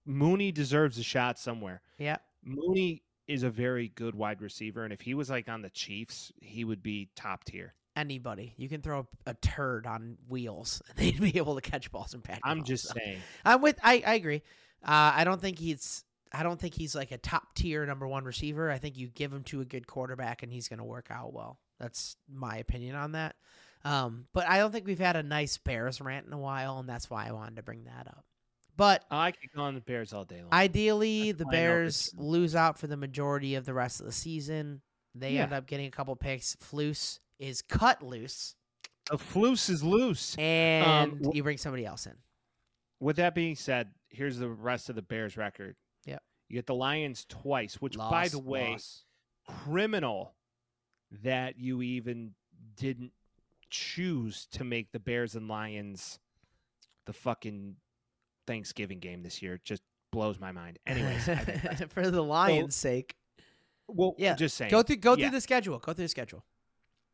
Mooney 0.06 0.52
deserves 0.52 0.98
a 0.98 1.04
shot 1.04 1.40
somewhere. 1.40 1.82
Yeah. 1.98 2.18
Mooney 2.44 3.04
is 3.28 3.44
a 3.44 3.50
very 3.50 3.90
good 3.90 4.16
wide 4.16 4.42
receiver, 4.42 4.84
and 4.84 4.94
if 4.94 5.02
he 5.02 5.14
was 5.14 5.30
like 5.30 5.50
on 5.50 5.62
the 5.62 5.70
Chiefs, 5.70 6.32
he 6.42 6.64
would 6.64 6.84
be 6.84 7.10
top 7.16 7.44
tier. 7.44 7.74
Anybody. 7.96 8.54
You 8.58 8.68
can 8.68 8.82
throw 8.82 9.08
a 9.26 9.34
turd 9.36 9.88
on 9.88 10.18
wheels 10.28 10.82
and 10.90 10.98
they'd 10.98 11.20
be 11.20 11.38
able 11.38 11.56
to 11.56 11.62
catch 11.62 11.92
balls 11.92 12.14
and 12.14 12.24
pack. 12.24 12.42
I'm 12.44 12.58
balls, 12.58 12.68
just 12.68 12.88
so. 12.90 12.94
saying. 12.96 13.20
I'm 13.46 13.62
with 13.62 13.80
I, 13.82 14.04
I 14.06 14.16
agree. 14.16 14.44
Uh, 14.84 15.14
I 15.16 15.24
don't 15.24 15.40
think 15.40 15.58
he's 15.58 16.04
I 16.34 16.44
don't 16.44 16.60
think 16.60 16.74
he's 16.74 16.94
like 16.94 17.12
a 17.12 17.18
top 17.18 17.56
tier 17.56 17.86
number 17.86 18.06
one 18.06 18.26
receiver. 18.26 18.70
I 18.70 18.80
think 18.80 18.98
you 18.98 19.08
give 19.08 19.32
him 19.32 19.44
to 19.44 19.62
a 19.62 19.66
good 19.66 19.88
quarterback 19.88 20.44
and 20.44 20.52
he's 20.52 20.68
gonna 20.68 20.84
work 20.84 21.08
out 21.10 21.34
well. 21.34 21.58
That's 21.80 22.18
my 22.30 22.58
opinion 22.58 22.96
on 22.96 23.14
that. 23.14 23.36
Um, 23.86 24.26
but 24.34 24.50
I 24.50 24.58
don't 24.58 24.72
think 24.72 24.88
we've 24.88 25.00
had 25.00 25.16
a 25.16 25.24
nice 25.24 25.58
Bears 25.58 26.02
rant 26.02 26.26
in 26.26 26.34
a 26.34 26.40
while, 26.40 26.80
and 26.80 26.90
that's 26.90 27.10
why 27.10 27.28
I 27.28 27.32
wanted 27.32 27.58
to 27.58 27.64
bring 27.64 27.84
that 27.86 28.08
up. 28.08 28.26
But 28.78 29.06
oh, 29.10 29.18
I 29.18 29.32
could 29.32 29.50
go 29.56 29.62
on 29.62 29.76
the 29.76 29.82
Bears 29.82 30.12
all 30.14 30.26
day 30.26 30.42
long. 30.42 30.52
Ideally, 30.52 31.32
the 31.32 31.46
why 31.46 31.50
I 31.50 31.54
know 31.54 31.58
Bears 31.58 32.14
lose 32.18 32.56
out 32.56 32.78
for 32.78 32.88
the 32.88 32.98
majority 32.98 33.56
of 33.56 33.66
the 33.66 33.74
rest 33.74 34.00
of 34.02 34.06
the 34.06 34.12
season. 34.12 34.82
They 35.14 35.34
Yeah. 35.36 35.44
end 35.44 35.54
up 35.54 35.66
getting 35.66 35.86
a 35.88 35.92
couple 35.92 36.16
picks. 36.16 36.56
Flus 36.58 37.20
is 37.40 37.62
cut 37.62 38.02
loose, 38.02 38.56
oh, 39.12 39.16
A 39.16 39.18
floose 39.18 39.70
is 39.70 39.84
loose. 39.84 40.38
Um, 40.38 40.44
and 40.44 41.26
wh- 41.26 41.36
you 41.36 41.44
bring 41.44 41.58
somebody 41.58 41.86
else 41.86 42.06
in. 42.06 42.16
With 43.00 43.16
that 43.18 43.34
being 43.36 43.56
said, 43.56 43.92
here's 44.10 44.38
the 44.38 44.50
rest 44.50 44.90
of 44.90 44.96
the 44.96 45.02
Bears 45.02 45.38
record. 45.38 45.76
Yep. 46.06 46.24
You 46.50 46.56
get 46.56 46.66
the 46.66 46.76
Lions 46.76 47.26
twice, 47.30 47.76
which, 47.82 47.98
by 47.98 48.28
the 48.28 48.40
way, 48.40 48.72
loss. 48.72 49.06
criminal 49.48 50.36
that 51.24 51.58
you 51.60 51.82
even 51.82 52.34
didn't 52.76 53.12
choose 53.70 54.48
to 54.52 54.64
make 54.64 54.92
the 54.92 55.00
Bears 55.00 55.36
and 55.36 55.48
Lions 55.48 56.20
the 57.06 57.14
fucking 57.14 57.76
Thanksgiving 58.48 59.00
game 59.00 59.24
this 59.24 59.42
year. 59.42 59.60
Just 59.64 59.82
blows 60.12 60.40
my 60.40 60.52
mind. 60.52 60.80
Anyways, 60.88 61.26
for 61.90 62.10
the 62.10 62.22
Lions' 62.22 62.76
sake, 62.76 63.16
well, 63.88 64.16
Yeah, 64.18 64.36
just 64.36 64.56
saying. 64.58 64.72
go 64.72 64.82
through 64.84 64.98
go 64.98 65.16
yeah. 65.16 65.26
through 65.30 65.38
the 65.38 65.42
schedule. 65.42 65.80
Go 65.80 65.94
through 65.94 66.06
the 66.06 66.10
schedule. 66.10 66.44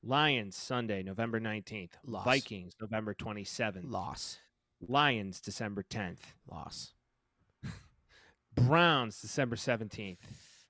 Lions 0.03 0.55
Sunday, 0.55 1.03
November 1.03 1.39
19th. 1.39 1.91
Loss. 2.05 2.25
Vikings 2.25 2.73
November 2.81 3.13
27th. 3.13 3.81
Loss, 3.83 4.39
Lions 4.87 5.39
December 5.41 5.83
10th. 5.83 6.19
loss, 6.49 6.93
Browns 8.55 9.21
December 9.21 9.55
17th. 9.55 10.17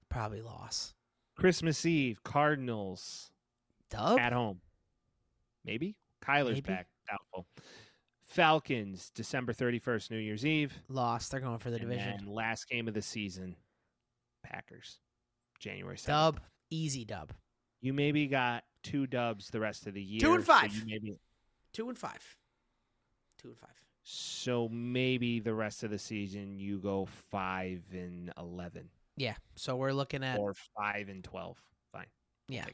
probably 0.09 0.41
loss. 0.41 0.93
Christmas 1.37 1.85
Eve 1.85 2.21
Cardinals 2.23 3.31
Dub. 3.89 4.19
at 4.19 4.33
home. 4.33 4.59
Maybe 5.65 5.95
Kyler's 6.23 6.55
Maybe. 6.55 6.61
back. 6.61 6.87
Doubtful. 7.09 7.47
Falcons 8.31 9.11
December 9.13 9.51
31st, 9.51 10.09
New 10.11 10.17
Year's 10.17 10.45
Eve. 10.45 10.73
Lost. 10.87 11.31
They're 11.31 11.41
going 11.41 11.57
for 11.59 11.69
the 11.69 11.75
and 11.77 11.89
division. 11.89 12.25
last 12.27 12.69
game 12.69 12.87
of 12.87 12.93
the 12.93 13.01
season, 13.01 13.57
Packers, 14.41 14.99
January 15.59 15.97
7th. 15.97 16.07
Dub. 16.07 16.39
Easy 16.69 17.03
dub. 17.03 17.33
You 17.81 17.91
maybe 17.93 18.27
got 18.27 18.63
two 18.83 19.05
dubs 19.05 19.49
the 19.49 19.59
rest 19.59 19.85
of 19.85 19.93
the 19.93 20.01
year. 20.01 20.21
Two 20.21 20.33
and 20.33 20.45
five. 20.45 20.73
you 20.73 20.83
maybe 20.85 21.17
Two 21.73 21.89
and 21.89 21.97
five. 21.97 22.23
Two 23.37 23.49
and 23.49 23.57
five. 23.57 23.69
so 24.03 24.69
maybe 24.69 25.41
the 25.41 25.53
rest 25.53 25.83
of 25.83 25.89
the 25.89 25.99
season 25.99 26.57
you 26.57 26.79
go 26.79 27.07
five 27.31 27.81
and 27.91 28.31
eleven 28.37 28.87
Yeah. 29.17 29.35
So 29.55 29.75
we're 29.75 29.91
looking 29.93 30.23
at 30.23 30.39
or 30.39 30.53
five 30.77 31.09
and 31.09 31.21
twelve. 31.23 31.57
Fine. 31.91 32.05
Yeah. 32.47 32.65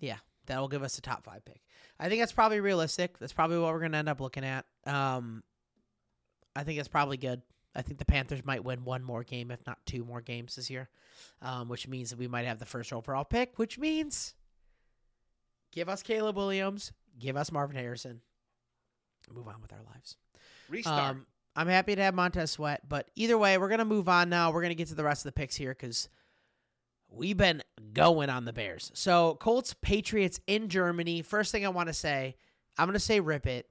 Yeah, 0.00 0.16
that'll 0.46 0.68
give 0.68 0.82
us 0.82 0.98
a 0.98 1.00
top 1.00 1.24
five 1.24 1.44
pick. 1.44 1.60
I 1.98 2.08
think 2.08 2.20
that's 2.20 2.32
probably 2.32 2.60
realistic. 2.60 3.18
That's 3.18 3.32
probably 3.32 3.58
what 3.58 3.72
we're 3.72 3.80
going 3.80 3.92
to 3.92 3.98
end 3.98 4.08
up 4.08 4.20
looking 4.20 4.44
at. 4.44 4.66
Um, 4.86 5.42
I 6.54 6.64
think 6.64 6.78
that's 6.78 6.88
probably 6.88 7.16
good. 7.16 7.42
I 7.74 7.82
think 7.82 7.98
the 7.98 8.04
Panthers 8.06 8.44
might 8.44 8.64
win 8.64 8.84
one 8.84 9.02
more 9.04 9.22
game, 9.22 9.50
if 9.50 9.64
not 9.66 9.78
two 9.84 10.04
more 10.04 10.22
games 10.22 10.56
this 10.56 10.70
year, 10.70 10.88
um, 11.42 11.68
which 11.68 11.86
means 11.86 12.10
that 12.10 12.18
we 12.18 12.26
might 12.26 12.46
have 12.46 12.58
the 12.58 12.64
first 12.64 12.92
overall 12.92 13.24
pick, 13.24 13.58
which 13.58 13.78
means 13.78 14.34
give 15.72 15.88
us 15.88 16.02
Caleb 16.02 16.36
Williams, 16.36 16.92
give 17.18 17.36
us 17.36 17.52
Marvin 17.52 17.76
Harrison, 17.76 18.22
move 19.32 19.46
on 19.48 19.60
with 19.60 19.72
our 19.72 19.82
lives. 19.92 20.16
Restart. 20.70 21.16
Um, 21.16 21.26
I'm 21.54 21.68
happy 21.68 21.94
to 21.94 22.02
have 22.02 22.14
Montez 22.14 22.50
Sweat, 22.50 22.88
but 22.88 23.10
either 23.14 23.36
way, 23.36 23.58
we're 23.58 23.68
gonna 23.68 23.84
move 23.84 24.08
on 24.08 24.28
now. 24.28 24.50
We're 24.50 24.62
gonna 24.62 24.74
get 24.74 24.88
to 24.88 24.94
the 24.94 25.04
rest 25.04 25.26
of 25.26 25.34
the 25.34 25.38
picks 25.38 25.56
here 25.56 25.74
because 25.74 26.08
we've 27.08 27.36
been 27.36 27.62
going 27.92 28.30
on 28.30 28.44
the 28.44 28.52
Bears. 28.52 28.90
So 28.94 29.36
Colts 29.40 29.74
Patriots 29.80 30.40
in 30.46 30.68
Germany. 30.68 31.22
First 31.22 31.52
thing 31.52 31.64
I 31.64 31.70
want 31.70 31.88
to 31.88 31.94
say, 31.94 32.36
I'm 32.78 32.86
gonna 32.86 32.98
say 32.98 33.20
rip 33.20 33.46
it. 33.46 33.68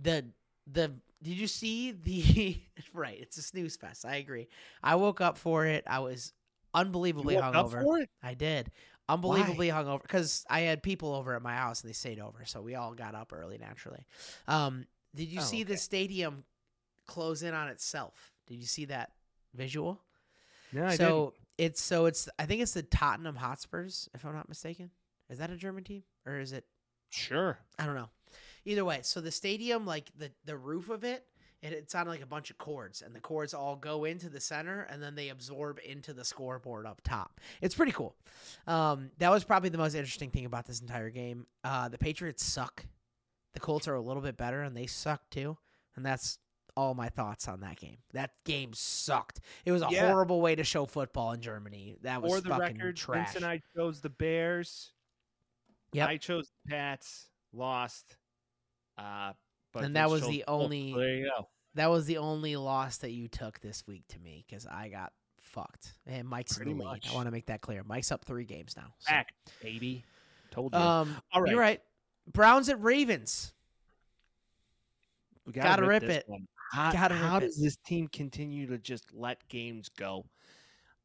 The 0.00 0.26
the 0.66 0.94
did 1.22 1.34
you 1.36 1.46
see 1.46 1.92
the 1.92 2.60
right? 2.92 3.18
It's 3.20 3.36
a 3.38 3.42
snooze 3.42 3.76
fest. 3.76 4.04
I 4.04 4.16
agree. 4.16 4.48
I 4.82 4.94
woke 4.96 5.20
up 5.20 5.36
for 5.38 5.66
it. 5.66 5.84
I 5.86 6.00
was 6.00 6.32
unbelievably 6.74 7.36
hungover. 7.36 8.06
I 8.22 8.34
did. 8.34 8.70
Unbelievably 9.08 9.68
hungover 9.68 10.02
because 10.02 10.44
I 10.50 10.60
had 10.60 10.82
people 10.82 11.14
over 11.14 11.34
at 11.34 11.42
my 11.42 11.54
house 11.54 11.80
and 11.80 11.88
they 11.88 11.94
stayed 11.94 12.20
over, 12.20 12.44
so 12.44 12.60
we 12.60 12.74
all 12.74 12.92
got 12.94 13.14
up 13.14 13.32
early 13.32 13.56
naturally. 13.56 14.04
Um, 14.46 14.84
did 15.14 15.28
you 15.28 15.40
Oh, 15.40 15.44
see 15.44 15.62
okay. 15.62 15.72
the 15.72 15.76
stadium 15.78 16.44
close 17.06 17.42
in 17.42 17.54
on 17.54 17.68
itself? 17.68 18.32
Did 18.46 18.56
you 18.56 18.66
see 18.66 18.84
that 18.86 19.12
visual? 19.54 19.98
No, 20.72 20.84
I 20.84 20.96
so 20.96 21.32
it's 21.58 21.82
so 21.82 22.06
it's 22.06 22.28
I 22.38 22.46
think 22.46 22.62
it's 22.62 22.72
the 22.72 22.82
Tottenham 22.82 23.36
Hotspurs, 23.36 24.08
if 24.14 24.24
I'm 24.24 24.34
not 24.34 24.48
mistaken. 24.48 24.90
Is 25.28 25.38
that 25.38 25.50
a 25.50 25.56
German 25.56 25.84
team 25.84 26.04
or 26.24 26.38
is 26.38 26.52
it? 26.52 26.64
Sure. 27.10 27.58
I 27.78 27.86
don't 27.86 27.94
know. 27.94 28.10
Either 28.64 28.84
way, 28.84 29.00
so 29.02 29.20
the 29.20 29.30
stadium, 29.30 29.84
like 29.84 30.10
the 30.16 30.30
the 30.44 30.56
roof 30.56 30.88
of 30.88 31.04
it, 31.04 31.24
it, 31.62 31.72
it's 31.72 31.94
on 31.94 32.06
like 32.06 32.22
a 32.22 32.26
bunch 32.26 32.50
of 32.50 32.58
cords, 32.58 33.02
and 33.02 33.14
the 33.14 33.20
cords 33.20 33.54
all 33.54 33.76
go 33.76 34.04
into 34.04 34.28
the 34.28 34.40
center, 34.40 34.82
and 34.82 35.02
then 35.02 35.14
they 35.14 35.30
absorb 35.30 35.80
into 35.84 36.12
the 36.12 36.24
scoreboard 36.24 36.86
up 36.86 37.00
top. 37.02 37.40
It's 37.60 37.74
pretty 37.74 37.92
cool. 37.92 38.14
Um, 38.66 39.10
that 39.18 39.30
was 39.30 39.44
probably 39.44 39.70
the 39.70 39.78
most 39.78 39.94
interesting 39.94 40.30
thing 40.30 40.44
about 40.44 40.66
this 40.66 40.80
entire 40.80 41.10
game. 41.10 41.46
Uh, 41.64 41.88
the 41.88 41.98
Patriots 41.98 42.44
suck. 42.44 42.84
The 43.54 43.60
Colts 43.60 43.88
are 43.88 43.94
a 43.94 44.00
little 44.00 44.22
bit 44.22 44.36
better, 44.36 44.62
and 44.62 44.76
they 44.76 44.86
suck 44.86 45.22
too. 45.30 45.56
And 45.96 46.04
that's 46.04 46.38
all 46.78 46.94
my 46.94 47.08
thoughts 47.08 47.48
on 47.48 47.58
that 47.60 47.76
game. 47.76 47.98
That 48.12 48.30
game 48.44 48.72
sucked. 48.72 49.40
It 49.64 49.72
was 49.72 49.82
a 49.82 49.88
Yeah. 49.90 50.06
horrible 50.08 50.40
way 50.40 50.54
to 50.54 50.62
show 50.62 50.86
football 50.86 51.32
in 51.32 51.40
Germany. 51.40 51.96
That 52.02 52.22
was 52.22 52.32
For 52.34 52.40
the 52.40 52.50
fucking 52.50 52.78
record, 52.78 52.96
trash. 52.96 53.26
Vince 53.32 53.36
and 53.36 53.44
I 53.44 53.60
chose 53.74 54.00
the 54.00 54.08
Bears. 54.10 54.92
Yep. 55.92 56.08
I 56.08 56.16
chose 56.18 56.48
the 56.64 56.70
Pats. 56.70 57.28
Lost. 57.52 58.16
Uh, 58.96 59.32
but 59.72 59.84
And 59.84 59.96
that 59.96 60.08
was 60.08 60.22
the 60.28 60.44
only- 60.46 60.92
there 60.94 61.14
you 61.16 61.24
go. 61.36 61.48
that 61.74 61.88
was 61.88 62.06
the 62.06 62.18
only 62.18 62.54
loss 62.56 62.98
that 62.98 63.10
you 63.10 63.26
took 63.26 63.58
this 63.60 63.86
week 63.86 64.06
to 64.08 64.18
me 64.20 64.44
because 64.46 64.64
I 64.66 64.88
got 64.88 65.12
fucked. 65.38 65.94
And 66.06 66.28
Mike's 66.28 66.56
Pretty 66.56 66.70
in 66.72 66.78
the 66.78 66.84
lead. 66.84 66.90
much. 66.90 67.10
I 67.10 67.14
want 67.14 67.26
to 67.26 67.32
make 67.32 67.46
that 67.46 67.60
clear. 67.60 67.82
Mike's 67.82 68.12
up 68.12 68.24
three 68.24 68.44
games 68.44 68.76
now. 68.76 68.94
so- 69.00 69.10
Back, 69.10 69.34
baby. 69.62 70.04
Told 70.52 70.72
you. 70.74 70.78
Um, 70.78 71.20
All 71.32 71.42
right. 71.42 71.50
you're 71.50 71.60
right. 71.60 71.82
Browns 72.32 72.68
at 72.68 72.80
Ravens. 72.80 73.52
we 75.44 75.52
gotta 75.54 75.86
rip 75.86 76.02
this 76.02 76.18
it. 76.18 76.28
one. 76.28 76.46
How, 76.70 76.90
how 77.08 77.40
does 77.40 77.60
this 77.60 77.76
team 77.76 78.08
continue 78.08 78.66
to 78.68 78.78
just 78.78 79.04
let 79.14 79.46
games 79.48 79.88
go? 79.88 80.26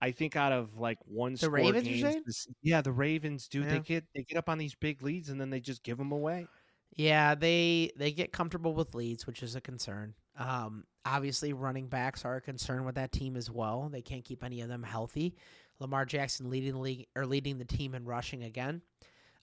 I 0.02 0.12
think 0.12 0.36
out 0.36 0.52
of 0.52 0.78
like 0.78 0.98
one 1.06 1.38
score 1.38 1.52
Ravens, 1.52 1.88
games, 1.88 2.26
this- 2.26 2.48
yeah, 2.62 2.82
the 2.82 2.92
Ravens 2.92 3.48
do. 3.48 3.62
Yeah. 3.62 3.70
They 3.70 3.80
get 3.80 4.04
they 4.14 4.24
get 4.24 4.38
up 4.38 4.50
on 4.50 4.58
these 4.58 4.76
big 4.76 5.02
leads 5.02 5.30
and 5.30 5.40
then 5.40 5.50
they 5.50 5.62
just 5.62 5.82
give 5.84 5.98
them 5.98 6.12
away. 6.12 6.48
Yeah, 6.96 7.36
they 7.36 7.92
they 7.96 8.12
get 8.12 8.34
comfortable 8.34 8.74
with 8.74 8.94
leads, 8.94 9.26
which 9.26 9.42
is 9.42 9.56
a 9.56 9.62
concern. 9.62 10.14
Um, 10.38 10.84
obviously, 11.06 11.54
running 11.54 11.88
backs 11.88 12.26
are 12.26 12.36
a 12.36 12.42
concern 12.42 12.84
with 12.84 12.96
that 12.96 13.12
team 13.12 13.38
as 13.38 13.50
well. 13.50 13.90
They 13.92 14.02
can't 14.02 14.26
keep 14.26 14.44
any 14.44 14.62
of 14.62 14.68
them 14.68 14.84
healthy. 14.84 15.36
Lamar 15.80 16.06
Jackson 16.06 16.50
leading 16.50 16.74
the 16.74 16.80
league 16.80 17.08
or 17.16 17.26
leading 17.26 17.58
the 17.58 17.66
team 17.66 17.96
in 17.96 18.04
rushing 18.06 18.44
again. 18.44 18.82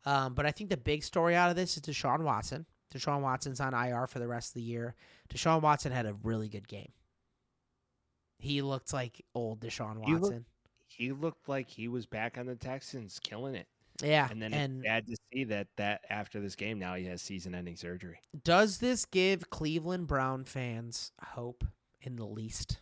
Um, 0.05 0.35
but 0.35 0.47
I 0.47 0.51
think 0.51 0.71
the 0.71 0.77
big 0.77 1.03
story 1.03 1.35
out 1.37 1.51
of 1.51 1.57
this 1.57 1.77
is 1.77 1.83
Deshaun 1.83 2.23
Watson. 2.23 2.67
Deshaun 2.95 3.21
Watson's 3.23 3.61
on 3.61 3.75
IR 3.75 4.07
for 4.07 4.19
the 4.19 4.29
rest 4.29 4.51
of 4.51 4.55
the 4.55 4.63
year. 4.63 4.95
Deshaun 5.33 5.61
Watson 5.63 5.93
had 5.93 6.07
a 6.07 6.15
really 6.23 6.49
good 6.49 6.67
game. 6.69 6.93
He 8.39 8.63
looked 8.63 8.93
like 8.93 9.25
old 9.35 9.61
Deshaun 9.61 10.05
He 10.05 10.13
looked- 10.13 10.23
Watson. 10.23 10.45
He 10.89 11.13
looked 11.13 11.49
like 11.49 11.69
he 11.69 11.87
was 11.89 12.07
back 12.07 12.37
on 12.37 12.47
the 12.47 12.57
Texans, 12.57 13.21
killing 13.23 13.55
it. 13.55 13.69
yeah, 14.03 14.29
And 14.31 14.43
then 14.43 14.53
and 14.53 14.79
it's 14.79 14.87
sad 14.89 15.07
to 15.07 15.17
see 15.33 15.45
that 15.45 15.69
that 15.77 16.05
after 16.11 16.41
this 16.41 16.57
game 16.57 16.79
now 16.79 16.95
he 16.95 17.05
has 17.05 17.23
season-ending 17.23 17.77
surgery. 17.77 18.19
does 18.43 18.79
this 18.79 19.05
give 19.05 19.51
Cleveland 19.51 20.07
Brown 20.09 20.45
fans 20.45 21.13
hope 21.23 21.65
in 22.01 22.17
the 22.17 22.25
least? 22.27 22.81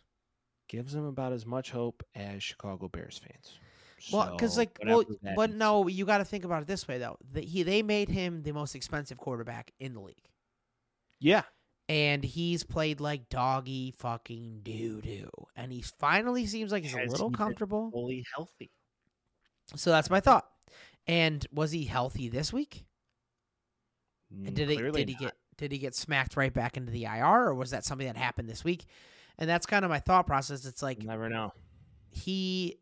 Gives 0.69 0.93
them 0.93 1.05
about 1.05 1.33
as 1.33 1.45
much 1.45 1.71
hope 1.73 2.03
as 2.15 2.43
Chicago 2.43 2.89
Bears 2.89 3.19
fans. 3.19 3.59
Well, 4.07 4.31
because 4.31 4.55
So, 4.55 4.59
like, 4.59 4.79
well, 4.83 5.05
but 5.31 5.51
no, 5.51 5.87
you 5.89 6.07
got 6.07 6.19
to 6.19 6.25
think 6.25 6.45
about 6.45 6.63
it 6.63 6.69
this 6.69 6.89
way 6.89 6.99
though. 6.99 7.19
The, 7.33 7.43
he 7.43 7.63
they 7.63 7.83
made 7.83 8.09
him 8.09 8.43
the 8.43 8.53
most 8.53 8.75
expensive 8.75 9.19
quarterback 9.19 9.73
in 9.79 9.93
the 9.95 10.01
league, 10.01 10.31
yeah, 11.21 11.45
and 11.89 12.23
he's 12.25 12.65
played 12.65 13.01
like 13.01 13.29
doggy 13.29 13.91
fucking 13.93 14.61
doo 14.63 15.01
doo, 15.01 15.31
and 15.57 15.73
he 15.73 15.83
finally 15.83 16.47
seems 16.47 16.71
like 16.73 16.83
he's 16.83 16.93
Has 16.93 16.95
a 16.95 16.99
little 16.99 17.31
he 17.31 17.37
comfortable. 17.37 17.93
fully 17.93 18.25
healthy. 18.35 18.73
So 19.77 19.91
that's 19.91 20.11
my 20.11 20.21
thought. 20.21 20.51
And 21.07 21.47
was 21.53 21.71
he 21.73 21.85
healthy 21.85 22.29
this 22.29 22.53
week? 22.53 22.85
And 24.45 24.55
Mm, 24.55 24.57
did 24.57 24.69
he 24.69 24.77
clearly 24.77 24.93
did 24.93 25.09
he 25.09 25.15
get 25.15 25.35
did 25.57 25.73
he 25.73 25.79
get 25.79 25.95
smacked 25.95 26.37
right 26.37 26.53
back 26.53 26.77
into 26.77 26.93
the 26.93 27.05
IR, 27.05 27.49
or 27.49 27.55
was 27.55 27.71
that 27.71 27.85
something 27.85 28.07
that 28.07 28.17
happened 28.17 28.49
this 28.49 28.65
week? 28.65 28.87
And 29.39 29.49
that's 29.49 29.67
kind 29.67 29.85
of 29.85 29.91
my 29.91 29.99
thought 30.01 30.27
process. 30.27 30.65
It's 30.65 30.83
like 30.83 30.99
You 31.01 31.09
never 31.09 31.29
know. 31.29 31.53
he 32.11 32.81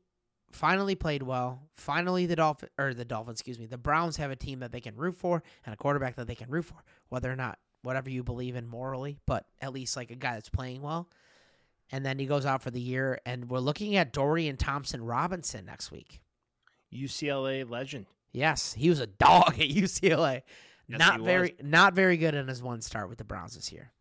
finally 0.57 0.95
played 0.95 1.23
well. 1.23 1.61
Finally, 1.75 2.27
the 2.27 2.37
Dolphin 2.37 2.69
or 2.79 2.95
the 2.95 3.05
Dolphins, 3.05 3.41
excuse 3.41 3.59
me, 3.59 3.67
the 3.67 3.79
Browns 3.79 4.17
have 4.17 4.31
a 4.31 4.37
team 4.37 4.61
that 4.61 4.73
they 4.73 4.81
can 4.81 4.97
root 4.97 5.15
for 5.15 5.43
and 5.65 5.73
a 5.73 5.77
quarterback 5.77 6.17
that 6.17 6.27
they 6.27 6.35
can 6.35 6.51
root 6.51 6.65
for, 6.65 6.83
whether 7.09 7.31
or 7.31 7.37
not 7.37 7.59
whatever 7.83 8.11
you 8.11 8.25
believe 8.25 8.57
in 8.57 8.67
morally, 8.67 9.19
but 9.27 9.47
at 9.61 9.73
least 9.73 9.97
like 9.97 10.11
a 10.11 10.17
guy 10.17 10.35
that's 10.35 10.49
playing 10.49 10.83
well. 10.83 11.09
And 11.93 12.05
then 12.05 12.19
he 12.19 12.27
goes 12.27 12.45
out 12.45 12.63
for 12.63 12.73
the 12.73 12.81
year, 12.81 13.21
and 13.25 13.49
we're 13.49 13.61
looking 13.61 13.95
at 13.95 14.13
Dorian 14.13 14.57
Thompson 14.57 15.05
Robinson 15.05 15.67
next 15.67 15.93
week. 15.93 16.21
UCLA 16.93 17.69
legend. 17.69 18.07
Yes, 18.33 18.73
he 18.73 18.89
was 18.89 18.99
a 18.99 19.07
dog 19.07 19.51
at 19.61 19.69
UCLA. 19.69 20.43
Yes, 20.89 20.99
not 20.99 21.21
very, 21.21 21.55
not 21.63 21.95
very 21.95 22.17
good 22.17 22.35
in 22.35 22.49
his 22.49 22.63
one 22.63 22.81
start 22.81 23.09
with 23.09 23.19
the 23.19 23.25
Browns 23.25 23.55
this 23.55 23.71
year. 23.73 23.93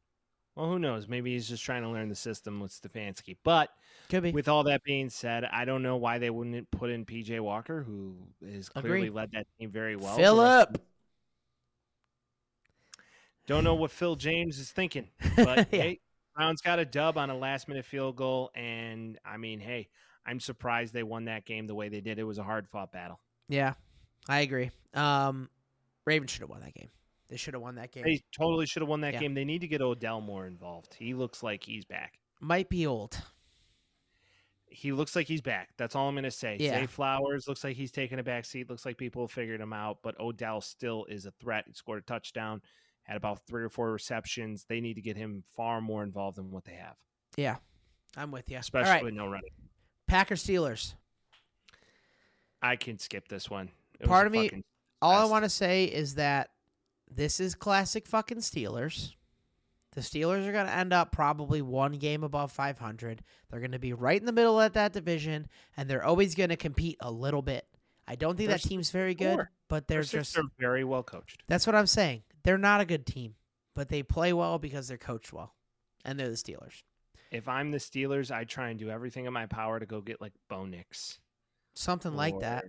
Well, 0.55 0.67
who 0.67 0.79
knows? 0.79 1.07
Maybe 1.07 1.33
he's 1.33 1.49
just 1.49 1.63
trying 1.63 1.83
to 1.83 1.89
learn 1.89 2.09
the 2.09 2.15
system 2.15 2.59
with 2.59 2.71
Stefanski. 2.71 3.35
But 3.43 3.69
Could 4.09 4.23
be. 4.23 4.31
with 4.31 4.47
all 4.47 4.63
that 4.65 4.83
being 4.83 5.09
said, 5.09 5.43
I 5.45 5.65
don't 5.65 5.81
know 5.83 5.97
why 5.97 6.17
they 6.19 6.29
wouldn't 6.29 6.69
put 6.71 6.89
in 6.89 7.05
PJ 7.05 7.39
Walker, 7.39 7.83
who 7.83 8.15
has 8.45 8.69
clearly 8.69 9.07
Agree. 9.07 9.09
led 9.09 9.31
that 9.33 9.47
team 9.59 9.71
very 9.71 9.95
well. 9.95 10.09
rest- 10.09 10.19
Philip. 10.19 10.81
Don't 13.47 13.63
know 13.63 13.75
what 13.75 13.91
Phil 13.91 14.15
James 14.15 14.57
is 14.57 14.71
thinking, 14.71 15.09
but 15.35 15.57
Yeah. 15.71 15.81
hey, 15.81 15.99
Browns 16.35 16.61
got 16.61 16.79
a 16.79 16.85
dub 16.85 17.17
on 17.17 17.29
a 17.29 17.37
last 17.37 17.67
minute 17.67 17.85
field 17.85 18.15
goal, 18.15 18.49
and 18.55 19.19
I 19.23 19.37
mean, 19.37 19.59
hey, 19.59 19.87
I'm 20.25 20.39
surprised 20.39 20.93
they 20.93 21.03
won 21.03 21.25
that 21.25 21.45
game 21.45 21.67
the 21.67 21.75
way 21.75 21.89
they 21.89 22.01
did. 22.01 22.17
It 22.17 22.23
was 22.23 22.39
a 22.39 22.43
hard 22.43 22.67
fought 22.67 22.91
battle. 22.91 23.19
Yeah, 23.47 23.73
I 24.27 24.39
agree. 24.39 24.71
Um, 24.95 25.49
Ravens 26.05 26.31
should 26.31 26.41
have 26.41 26.49
won 26.49 26.61
that 26.61 26.73
game. 26.73 26.89
They 27.29 27.37
should 27.37 27.53
have 27.53 27.61
won 27.61 27.75
that 27.75 27.91
game. 27.91 28.03
They 28.03 28.21
totally 28.35 28.65
should 28.65 28.81
have 28.81 28.89
won 28.89 29.01
that 29.01 29.13
Yeah. 29.13 29.19
game. 29.19 29.33
They 29.35 29.45
need 29.45 29.61
to 29.61 29.67
get 29.67 29.81
Odell 29.81 30.21
more 30.21 30.47
involved. 30.47 30.95
He 30.97 31.13
looks 31.13 31.43
like 31.43 31.63
he's 31.63 31.85
back. 31.85 32.19
Might 32.39 32.69
be 32.69 32.85
old. 32.87 33.19
He 34.75 34.91
looks 34.91 35.15
like 35.15 35.27
he's 35.27 35.41
back. 35.41 35.69
That's 35.77 35.95
all 35.95 36.07
I'm 36.09 36.15
going 36.15 36.23
to 36.25 36.31
say. 36.31 36.57
Yeah. 36.59 36.79
Zay 36.79 36.85
Flowers 36.85 37.47
looks 37.47 37.63
like 37.63 37.75
he's 37.77 37.91
taking 37.91 38.19
a 38.19 38.23
back 38.23 38.43
seat. 38.45 38.69
Looks 38.69 38.85
like 38.85 38.97
people 38.97 39.23
have 39.23 39.31
figured 39.31 39.61
him 39.61 39.71
out, 39.73 39.99
but 40.03 40.19
Odell 40.19 40.59
still 40.61 41.05
is 41.05 41.25
a 41.25 41.31
threat. 41.31 41.63
He 41.67 41.73
scored 41.73 41.99
a 41.99 42.05
touchdown, 42.05 42.61
had 43.03 43.15
about 43.15 43.45
three 43.47 43.63
or 43.63 43.69
four 43.69 43.91
receptions. 43.91 44.65
They 44.67 44.81
need 44.81 44.95
to 44.95 45.01
get 45.01 45.15
him 45.15 45.43
far 45.55 45.79
more 45.79 46.03
involved 46.03 46.37
than 46.37 46.51
what 46.51 46.65
they 46.65 46.73
have, 46.73 46.95
Yeah, 47.37 47.55
I'm 48.17 48.31
with 48.31 48.51
you. 48.51 48.57
especially 48.57 48.89
All 48.89 48.95
right, 48.95 49.03
with 49.03 49.13
no 49.13 49.27
running. 49.27 49.51
Packers 50.07 50.43
Steelers. 50.43 50.93
I 52.61 52.75
can 52.75 52.99
skip 52.99 53.27
this 53.27 53.49
one. 53.49 53.69
It 53.99 54.07
Part 54.07 54.27
of 54.27 54.33
me- 54.33 54.63
All 55.01 55.13
I 55.13 55.25
want 55.25 55.45
to 55.45 55.49
say 55.49 55.85
is 55.85 56.15
that 56.15 56.49
this 57.09 57.39
is 57.39 57.55
classic 57.55 58.07
fucking 58.07 58.39
Steelers. 58.39 59.13
The 59.95 60.01
Steelers 60.01 60.45
are 60.45 60.51
going 60.51 60.65
to 60.67 60.75
end 60.75 60.91
up 60.91 61.11
probably 61.13 61.61
one 61.61 61.93
game 61.93 62.23
above 62.23 62.51
500. 62.51 63.23
They're 63.49 63.59
going 63.61 63.71
to 63.71 63.79
be 63.79 63.93
right 63.93 64.19
in 64.19 64.25
the 64.25 64.33
middle 64.33 64.59
of 64.59 64.73
that 64.73 64.91
division, 64.91 65.47
and 65.77 65.89
they're 65.89 66.03
always 66.03 66.35
going 66.35 66.49
to 66.49 66.57
compete 66.57 66.97
a 66.99 67.09
little 67.09 67.41
bit. 67.41 67.65
I 68.07 68.15
don't 68.15 68.35
think 68.35 68.49
They're 68.49 68.57
that 68.57 68.67
team's 68.67 68.91
very 68.91 69.15
good, 69.15 69.35
four. 69.35 69.51
but 69.69 69.87
they're 69.87 70.03
They're 70.03 70.21
just. 70.21 70.35
they're 70.35 70.43
very 70.59 70.83
well 70.83 71.01
coached. 71.01 71.43
That's 71.47 71.65
what 71.65 71.75
I'm 71.75 71.87
saying. 71.87 72.23
They're 72.43 72.57
not 72.57 72.81
a 72.81 72.85
good 72.85 73.05
team, 73.05 73.35
but 73.73 73.89
they 73.89 74.03
play 74.03 74.33
well 74.33 74.59
because 74.59 74.87
they're 74.87 74.97
coached 74.97 75.31
well, 75.33 75.55
and 76.03 76.19
they're 76.19 76.29
the 76.29 76.35
Steelers. 76.35 76.83
If 77.31 77.47
I'm 77.47 77.71
the 77.71 77.77
Steelers, 77.79 78.31
I 78.31 78.43
try 78.43 78.69
and 78.69 78.77
do 78.77 78.89
everything 78.89 79.25
in 79.25 79.33
my 79.33 79.45
power 79.45 79.79
to 79.79 79.85
go 79.85 80.01
get 80.01 80.21
like 80.21 80.33
Bo 80.49 80.65
Nix. 80.65 81.19
Something 81.73 82.15
like 82.15 82.39
that. 82.41 82.65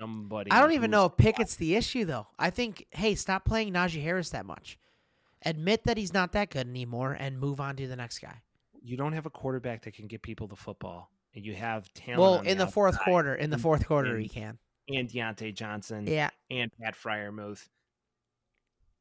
Somebody. 0.00 0.50
I 0.52 0.60
don't 0.60 0.72
even 0.72 0.90
know 0.90 1.06
if 1.06 1.16
Pickett's 1.16 1.56
the 1.56 1.74
issue 1.74 2.04
though. 2.04 2.28
I 2.38 2.50
think 2.50 2.86
hey, 2.92 3.16
stop 3.16 3.44
playing 3.44 3.72
Najee 3.72 4.02
Harris 4.02 4.30
that 4.30 4.46
much. 4.46 4.78
Admit 5.44 5.84
that 5.84 5.96
he's 5.96 6.12
not 6.12 6.32
that 6.32 6.50
good 6.50 6.66
anymore 6.68 7.12
and 7.18 7.38
move 7.38 7.60
on 7.60 7.76
to 7.76 7.86
the 7.86 7.96
next 7.96 8.18
guy. 8.20 8.42
you 8.80 8.96
don't 8.96 9.12
have 9.12 9.26
a 9.26 9.30
quarterback 9.30 9.82
that 9.82 9.92
can 9.94 10.06
get 10.06 10.22
people 10.22 10.46
the 10.46 10.54
football, 10.56 11.10
and 11.34 11.44
you 11.44 11.52
have 11.54 11.92
talent. 11.94 12.20
Well, 12.20 12.40
in 12.40 12.58
the 12.58 12.66
fourth 12.68 12.98
quarter, 13.00 13.34
in 13.34 13.50
the 13.50 13.58
fourth 13.58 13.86
quarter 13.86 14.14
and- 14.14 14.22
he 14.22 14.28
can. 14.28 14.58
and 14.88 15.08
Diontae 15.08 15.52
Johnson, 15.54 16.06
Yeah. 16.06 16.30
and 16.48 16.70
Pat 16.80 16.94
Freiermuth, 16.94 17.68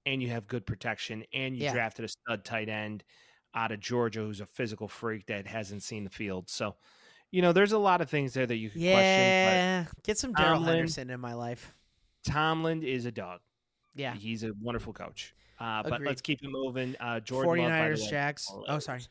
and 0.05 0.21
you 0.21 0.29
have 0.29 0.47
good 0.47 0.65
protection, 0.65 1.23
and 1.31 1.55
you 1.55 1.63
Yeah. 1.65 1.73
drafted 1.73 2.05
a 2.05 2.07
stud 2.07 2.43
tight 2.43 2.69
end 2.69 3.03
out 3.53 3.71
of 3.71 3.79
Georgia 3.79 4.19
who's 4.21 4.41
a 4.41 4.45
physical 4.45 4.87
freak 4.87 5.27
that 5.27 5.45
hasn't 5.47 5.83
seen 5.83 6.03
the 6.03 6.09
field. 6.09 6.49
So, 6.49 6.75
you 7.31 7.41
know, 7.41 7.53
there's 7.53 7.71
a 7.71 7.77
lot 7.79 8.01
of 8.01 8.09
things 8.09 8.33
there 8.33 8.47
that 8.47 8.55
you 8.57 8.69
can 8.69 8.81
question. 8.81 8.93
Yeah. 8.99 9.85
Get 10.03 10.17
some 10.17 10.33
Daryl 10.33 10.65
Henderson 10.65 11.09
in 11.09 11.19
my 11.19 11.33
life. 11.33 11.73
Tomlin 12.23 12.83
is 12.83 13.05
a 13.05 13.11
dog. 13.11 13.41
Yeah. 13.95 14.15
He's 14.15 14.43
a 14.43 14.53
wonderful 14.59 14.91
coach. 14.93 15.33
Uh, 15.59 15.83
but 15.83 16.01
let's 16.01 16.21
keep 16.21 16.43
it 16.43 16.49
moving. 16.49 16.95
Uh, 16.99 17.19
Jordan 17.19 17.63
Love, 17.63 17.71
by 17.71 17.89
the 17.89 17.95
49ers, 17.95 18.01
way, 18.03 18.09
Jags. 18.09 18.51
Oh, 18.67 18.79
sorry. 18.79 19.01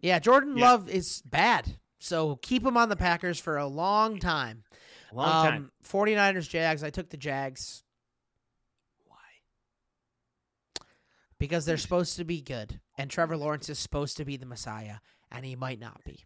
Yeah, 0.00 0.18
Jordan 0.18 0.56
Yeah. 0.56 0.70
Love 0.70 0.88
is 0.88 1.22
bad. 1.24 1.78
So 2.00 2.36
keep 2.42 2.66
him 2.66 2.76
on 2.76 2.88
the 2.88 2.96
Packers 2.96 3.38
for 3.38 3.56
a 3.56 3.66
long 3.66 4.18
time. 4.18 4.64
Long 5.12 5.46
time. 5.46 5.56
Um, 5.56 5.72
49ers, 5.88 6.48
Jags. 6.48 6.82
I 6.82 6.90
took 6.90 7.10
the 7.10 7.16
Jags 7.16 7.84
Why? 9.06 9.16
because 11.38 11.64
they're 11.64 11.76
supposed 11.76 12.16
to 12.16 12.24
be 12.24 12.40
good. 12.40 12.80
And 12.98 13.08
Trevor 13.08 13.36
Lawrence 13.36 13.68
is 13.68 13.78
supposed 13.78 14.16
to 14.16 14.24
be 14.24 14.36
the 14.36 14.46
Messiah, 14.46 14.96
and 15.30 15.44
he 15.44 15.54
might 15.54 15.78
not 15.78 16.02
be. 16.04 16.24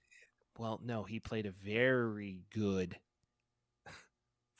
Well, 0.58 0.80
no, 0.82 1.04
he 1.04 1.20
played 1.20 1.44
a 1.44 1.50
very 1.50 2.40
good 2.54 2.96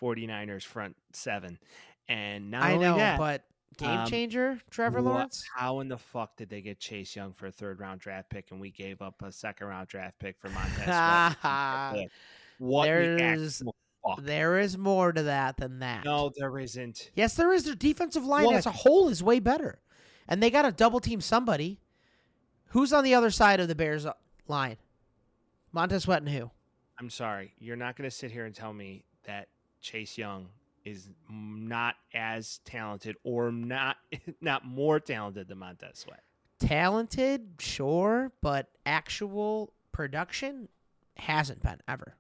49ers 0.03 0.65
front 0.65 0.97
seven. 1.15 1.59
And 2.09 2.51
not 2.51 2.63
I 2.63 2.75
only 2.75 2.87
know, 2.87 2.97
that, 2.97 3.19
but 3.19 3.45
game 3.79 4.01
um, 4.01 4.07
changer, 4.07 4.61
Trevor 4.71 5.03
what- 5.03 5.13
Lawrence. 5.13 5.45
How 5.55 5.81
in 5.81 5.89
the 5.89 5.99
fuck 5.99 6.37
did 6.37 6.49
they 6.49 6.61
get 6.61 6.79
Chase 6.79 7.15
Young 7.17 7.33
for 7.33 7.47
a 7.47 7.53
third 7.53 7.81
round 7.81 8.01
draft 8.01 8.31
pick 8.31 8.51
and 8.51 8.61
we 8.61 8.71
gave 8.71 9.03
up 9.03 9.23
a 9.23 9.31
second 9.33 9.67
round 9.67 9.89
draft 9.89 10.19
pick 10.19 10.39
for 10.39 10.49
Montez? 10.51 10.87
What 12.59 12.87
the 12.87 12.91
There's- 13.17 13.63
fuck? 14.05 14.23
There 14.23 14.59
is 14.59 14.79
more 14.79 15.13
to 15.13 15.25
that 15.25 15.57
than 15.57 15.81
that. 15.81 16.05
No, 16.05 16.31
there 16.37 16.59
isn't. 16.59 17.11
Yes, 17.15 17.35
there 17.35 17.53
is. 17.53 17.65
Their 17.65 17.75
defensive 17.75 18.25
line 18.25 18.45
What? 18.47 18.55
as 18.55 18.65
a 18.65 18.71
whole 18.71 19.09
is 19.09 19.21
way 19.23 19.41
better, 19.41 19.81
and 20.29 20.41
they 20.43 20.49
got 20.49 20.63
to 20.63 20.71
double 20.73 21.01
team 21.01 21.21
somebody. 21.21 21.81
Who's 22.69 22.93
on 22.93 23.03
the 23.05 23.15
other 23.15 23.31
side 23.31 23.59
of 23.61 23.67
the 23.69 23.75
Bears 23.75 24.07
uh, 24.07 24.13
line? 24.47 24.77
Montez 25.73 26.05
Sweat 26.05 26.23
and 26.23 26.29
who? 26.31 26.51
I'm 27.01 27.11
sorry. 27.11 27.53
You're 27.59 27.77
not 27.77 27.97
going 27.97 28.09
to 28.09 28.15
sit 28.17 28.31
here 28.31 28.45
and 28.47 28.55
tell 28.55 28.73
me 28.73 29.03
that 29.25 29.49
Chase 29.81 30.17
Young 30.17 30.47
is 30.87 31.11
not 31.29 31.97
as 32.15 32.61
talented 32.65 33.17
or 33.25 33.51
not 33.51 33.97
not 34.41 34.65
more 34.65 35.01
talented 35.01 35.49
than 35.49 35.59
Montez 35.59 35.99
Sweat. 35.99 36.23
talented, 36.61 37.57
sure, 37.59 38.33
but 38.41 38.69
actual 38.87 39.73
production 39.93 40.69
hasn't 41.17 41.63
been 41.63 41.81
ever. 41.89 42.17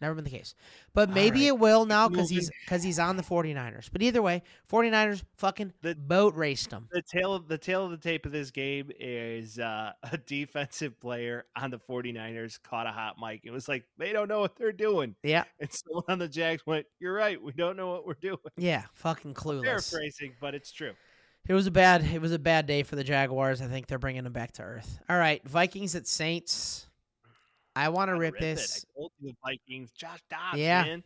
Never 0.00 0.14
been 0.14 0.24
the 0.24 0.30
case. 0.30 0.54
But 0.92 1.10
maybe 1.10 1.40
right. 1.40 1.46
it 1.48 1.58
will 1.58 1.86
now 1.86 2.08
cuz 2.08 2.28
he's 2.28 2.50
cuz 2.66 2.82
he's 2.82 2.98
on 2.98 3.16
the 3.16 3.22
49ers. 3.22 3.88
But 3.90 4.02
either 4.02 4.20
way, 4.20 4.42
49ers 4.70 5.22
fucking 5.36 5.72
The- 5.80 5.94
boat 5.94 6.34
raced 6.34 6.70
them. 6.70 6.88
the 6.92 7.02
tail 7.02 7.32
of 7.34 7.48
the 7.48 7.56
tail 7.58 7.84
of 7.84 7.90
the 7.90 7.96
tape 7.96 8.26
of 8.26 8.32
this 8.32 8.50
game 8.50 8.90
is 9.00 9.58
uh, 9.58 9.92
a 10.12 10.18
defensive 10.18 11.00
player 11.00 11.46
on 11.56 11.70
the 11.70 11.78
49ers 11.78 12.62
caught 12.62 12.86
a 12.86 12.92
hot 12.92 13.16
mic. 13.20 13.40
It 13.44 13.50
was 13.50 13.68
like 13.68 13.84
they 13.96 14.12
don't 14.12 14.28
know 14.28 14.40
what 14.40 14.56
they're 14.56 14.72
doing. 14.72 15.16
Yeah. 15.22 15.44
And 15.60 15.70
someone 15.72 16.04
on 16.08 16.18
the 16.18 16.28
Jags 16.28 16.66
went, 16.66 16.86
You're 17.00 17.14
right, 17.14 17.40
we 17.40 17.52
don't 17.52 17.76
know 17.76 17.88
what 17.88 18.06
we're 18.06 18.14
doing. 18.14 18.38
Yeah, 18.56 18.84
fucking 18.92 19.34
clueless. 19.34 19.64
Paraphrasing, 19.64 20.34
but 20.40 20.54
it's 20.54 20.72
true. 20.72 20.92
It 21.48 21.54
was 21.54 21.66
a 21.66 21.70
bad 21.70 22.02
it 22.02 22.20
was 22.20 22.32
a 22.32 22.38
bad 22.38 22.66
day 22.66 22.82
for 22.82 22.96
the 22.96 23.04
Jaguars. 23.04 23.62
I 23.62 23.66
think 23.66 23.86
they're 23.86 23.98
bringing 23.98 24.24
them 24.24 24.32
back 24.32 24.52
to 24.52 24.62
earth. 24.62 24.98
All 25.08 25.16
right, 25.18 25.46
Vikings 25.48 25.94
at 25.94 26.06
Saints. 26.06 26.88
I 27.76 27.90
want 27.90 28.08
to 28.08 28.16
rip 28.16 28.36
it. 28.36 28.40
this. 28.40 28.84
I 28.96 28.98
told 28.98 29.12
you 29.20 29.28
the 29.30 29.36
Vikings. 29.44 29.92
Josh 29.92 30.20
Dobbs, 30.30 30.58
Yeah. 30.58 30.82
man. 30.84 31.04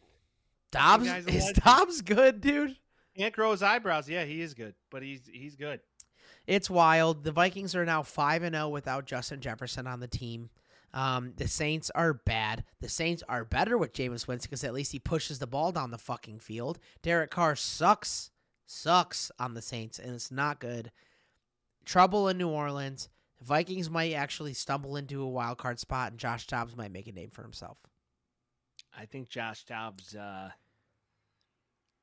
Dobbs 0.72 1.06
is. 1.26 1.52
Dobbs 1.52 2.00
good, 2.02 2.40
dude? 2.40 2.76
Can't 3.16 3.34
grow 3.34 3.50
his 3.50 3.62
eyebrows. 3.62 4.08
Yeah, 4.08 4.24
he 4.24 4.40
is 4.40 4.54
good, 4.54 4.74
but 4.90 5.02
he's 5.02 5.20
he's 5.30 5.56
good. 5.56 5.80
It's 6.46 6.70
wild. 6.70 7.24
The 7.24 7.32
Vikings 7.32 7.74
are 7.74 7.84
now 7.84 8.02
5 8.02 8.42
and 8.44 8.54
0 8.54 8.68
without 8.68 9.04
Justin 9.04 9.40
Jefferson 9.40 9.86
on 9.86 10.00
the 10.00 10.08
team. 10.08 10.50
Um, 10.92 11.34
the 11.36 11.46
Saints 11.46 11.90
are 11.94 12.14
bad. 12.14 12.64
The 12.80 12.88
Saints 12.88 13.22
are 13.28 13.44
better 13.44 13.76
with 13.78 13.92
Jameis 13.92 14.26
Winston 14.26 14.48
because 14.48 14.64
at 14.64 14.72
least 14.74 14.92
he 14.92 14.98
pushes 14.98 15.38
the 15.38 15.46
ball 15.46 15.70
down 15.70 15.90
the 15.90 15.98
fucking 15.98 16.40
field. 16.40 16.78
Derek 17.02 17.30
Carr 17.30 17.54
sucks, 17.56 18.30
sucks 18.66 19.30
on 19.38 19.54
the 19.54 19.62
Saints, 19.62 19.98
and 19.98 20.14
it's 20.14 20.30
not 20.32 20.58
good. 20.60 20.90
Trouble 21.84 22.28
in 22.28 22.38
New 22.38 22.48
Orleans. 22.48 23.08
Vikings 23.42 23.88
might 23.90 24.12
actually 24.12 24.52
stumble 24.54 24.96
into 24.96 25.22
a 25.22 25.28
wild 25.28 25.58
card 25.58 25.78
spot, 25.78 26.10
and 26.12 26.18
Josh 26.20 26.46
Dobbs 26.46 26.76
might 26.76 26.92
make 26.92 27.06
a 27.08 27.12
name 27.12 27.30
for 27.30 27.42
himself. 27.42 27.78
I 28.96 29.06
think 29.06 29.28
Josh 29.28 29.64
Dobbs. 29.64 30.14
Uh, 30.14 30.50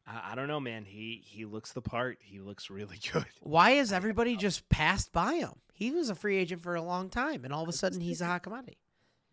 I, 0.08 0.32
I 0.32 0.36
don't 0.36 0.48
know, 0.48 0.60
man. 0.60 0.86
He 0.86 1.22
he 1.26 1.46
looks 1.46 1.74
the 1.74 1.82
part. 1.82 2.20
He 2.22 2.40
looks 2.40 2.70
really 2.70 2.98
good. 3.12 3.26
Why 3.42 3.72
has 3.72 3.92
everybody 3.94 4.36
just 4.36 4.68
passed 4.70 5.12
by 5.12 5.36
him? 5.36 5.54
He 5.74 5.92
was 5.92 6.10
a 6.10 6.16
free 6.16 6.38
agent 6.38 6.62
for 6.62 6.76
a 6.76 6.82
long 6.82 7.10
time, 7.10 7.44
and 7.46 7.54
all 7.54 7.64
of 7.64 7.70
a 7.70 7.74
sudden 7.74 8.02
he's 8.02 8.22
a 8.22 8.26
hot 8.26 8.44
commodity. 8.44 8.78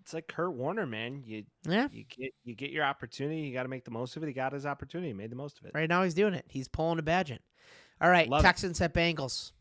It's 0.01 0.13
like 0.13 0.29
Kurt 0.29 0.53
Warner, 0.53 0.85
man. 0.85 1.23
You 1.25 1.45
Yeah. 1.67 1.89
you 1.91 2.05
get 2.05 2.35
you 2.45 2.55
get 2.55 2.71
your 2.71 2.85
opportunity. 2.85 3.41
You 3.41 3.55
got 3.55 3.63
to 3.63 3.71
make 3.71 3.85
the 3.87 3.91
most 3.91 4.17
of 4.17 4.23
it. 4.23 4.27
He 4.27 4.33
got 4.35 4.53
his 4.53 4.67
opportunity. 4.67 5.09
He 5.09 5.15
made 5.15 5.31
the 5.31 5.37
most 5.37 5.59
of 5.59 5.65
it. 5.65 5.73
Right 5.75 5.89
now 5.89 6.03
he's 6.03 6.13
doing 6.13 6.35
it. 6.35 6.45
He's 6.49 6.69
pulling 6.69 6.99
a 6.99 7.03
badge 7.03 7.31
in. 7.31 7.39
All 8.03 8.11
right, 8.11 8.29
Love 8.29 8.41
it. 8.41 8.43
Texans 8.43 8.81
at 8.83 8.93
Bengals. 8.93 9.53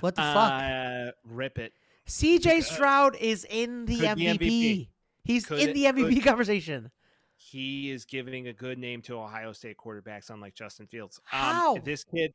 What 0.00 0.14
the 0.14 0.22
fuck? 0.22 0.52
Uh, 0.62 1.10
rip 1.24 1.58
it. 1.58 1.72
CJ 2.06 2.62
Stroud 2.64 3.16
is 3.16 3.46
in 3.48 3.86
the 3.86 3.98
could 3.98 4.16
be 4.16 4.24
MVP. 4.26 4.38
MVP. 4.38 4.88
He's 5.24 5.46
Could 5.46 5.60
in 5.60 5.68
it- 5.70 5.72
the 5.74 5.84
MVP 5.86 6.14
could- 6.16 6.24
conversation. 6.24 6.90
He 7.36 7.90
is 7.90 8.04
giving 8.04 8.48
a 8.48 8.52
good 8.52 8.78
name 8.78 9.02
to 9.02 9.18
Ohio 9.18 9.52
State 9.52 9.76
quarterbacks, 9.76 10.30
unlike 10.30 10.54
Justin 10.54 10.86
Fields. 10.86 11.20
How? 11.24 11.76
this 11.78 12.04
kid, 12.04 12.32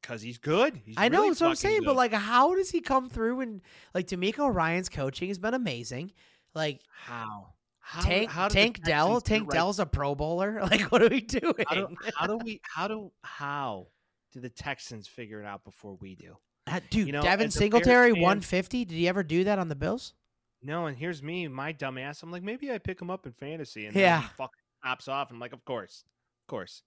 because 0.00 0.22
he's 0.22 0.38
good. 0.38 0.80
He's 0.84 0.96
I 0.98 1.08
know 1.08 1.18
really 1.18 1.30
that's 1.30 1.40
what 1.40 1.48
I'm 1.50 1.54
saying, 1.56 1.82
but 1.84 1.94
like, 1.94 2.12
how 2.12 2.54
does 2.54 2.70
he 2.70 2.80
come 2.80 3.08
through 3.08 3.40
and 3.40 3.60
like 3.94 4.06
DeMeco 4.08 4.52
Ryans' 4.52 4.88
coaching 4.88 5.28
has 5.28 5.38
been 5.38 5.54
amazing. 5.54 6.12
Like 6.54 6.80
how? 6.90 7.54
How, 7.78 8.00
Tank 8.02 8.30
how 8.30 8.48
Tank 8.48 8.82
Dell, 8.82 9.20
Texans 9.20 9.22
get 9.22 9.34
it 9.34 9.38
Tank 9.38 9.48
right? 9.52 9.56
Dell's 9.56 9.78
a 9.80 9.86
Pro 9.86 10.14
Bowler. 10.14 10.60
Like, 10.70 10.82
what 10.92 11.02
are 11.02 11.08
we 11.08 11.20
doing? 11.20 11.54
How 11.68 11.74
do, 11.74 11.88
how 12.16 12.26
do 12.26 12.36
we? 12.38 12.60
How 12.62 12.88
do? 12.88 13.12
How 13.22 13.86
do 14.32 14.40
the 14.40 14.48
Texans 14.50 15.06
figure 15.08 15.40
it 15.40 15.46
out 15.46 15.64
before 15.64 15.94
we 16.00 16.14
do? 16.14 16.36
Uh, 16.70 16.80
Dude, 16.90 17.06
you 17.06 17.12
know, 17.12 17.22
Devin 17.22 17.46
as 17.48 17.56
a 17.56 17.58
Bears 17.58 17.72
Singletary, 17.72 18.12
150. 18.12 18.84
Did 18.84 18.94
he 18.94 19.08
ever 19.08 19.22
do 19.22 19.44
that 19.44 19.58
on 19.58 19.68
the 19.68 19.74
Bills? 19.74 20.14
No, 20.62 20.86
and 20.86 20.96
here's 20.96 21.22
me, 21.22 21.48
my 21.48 21.72
dumbass. 21.72 22.22
I'm 22.22 22.30
like, 22.30 22.42
maybe 22.42 22.70
I 22.70 22.78
pick 22.78 23.00
him 23.00 23.10
up 23.10 23.24
in 23.26 23.32
fantasy, 23.32 23.86
and 23.86 23.94
Yeah. 23.96 24.28
fucking 24.36 24.60
pops 24.82 25.08
off. 25.08 25.30
I'm 25.30 25.38
like, 25.40 25.54
of 25.54 25.64
course, 25.64 26.04
of 26.42 26.50
course, 26.50 26.82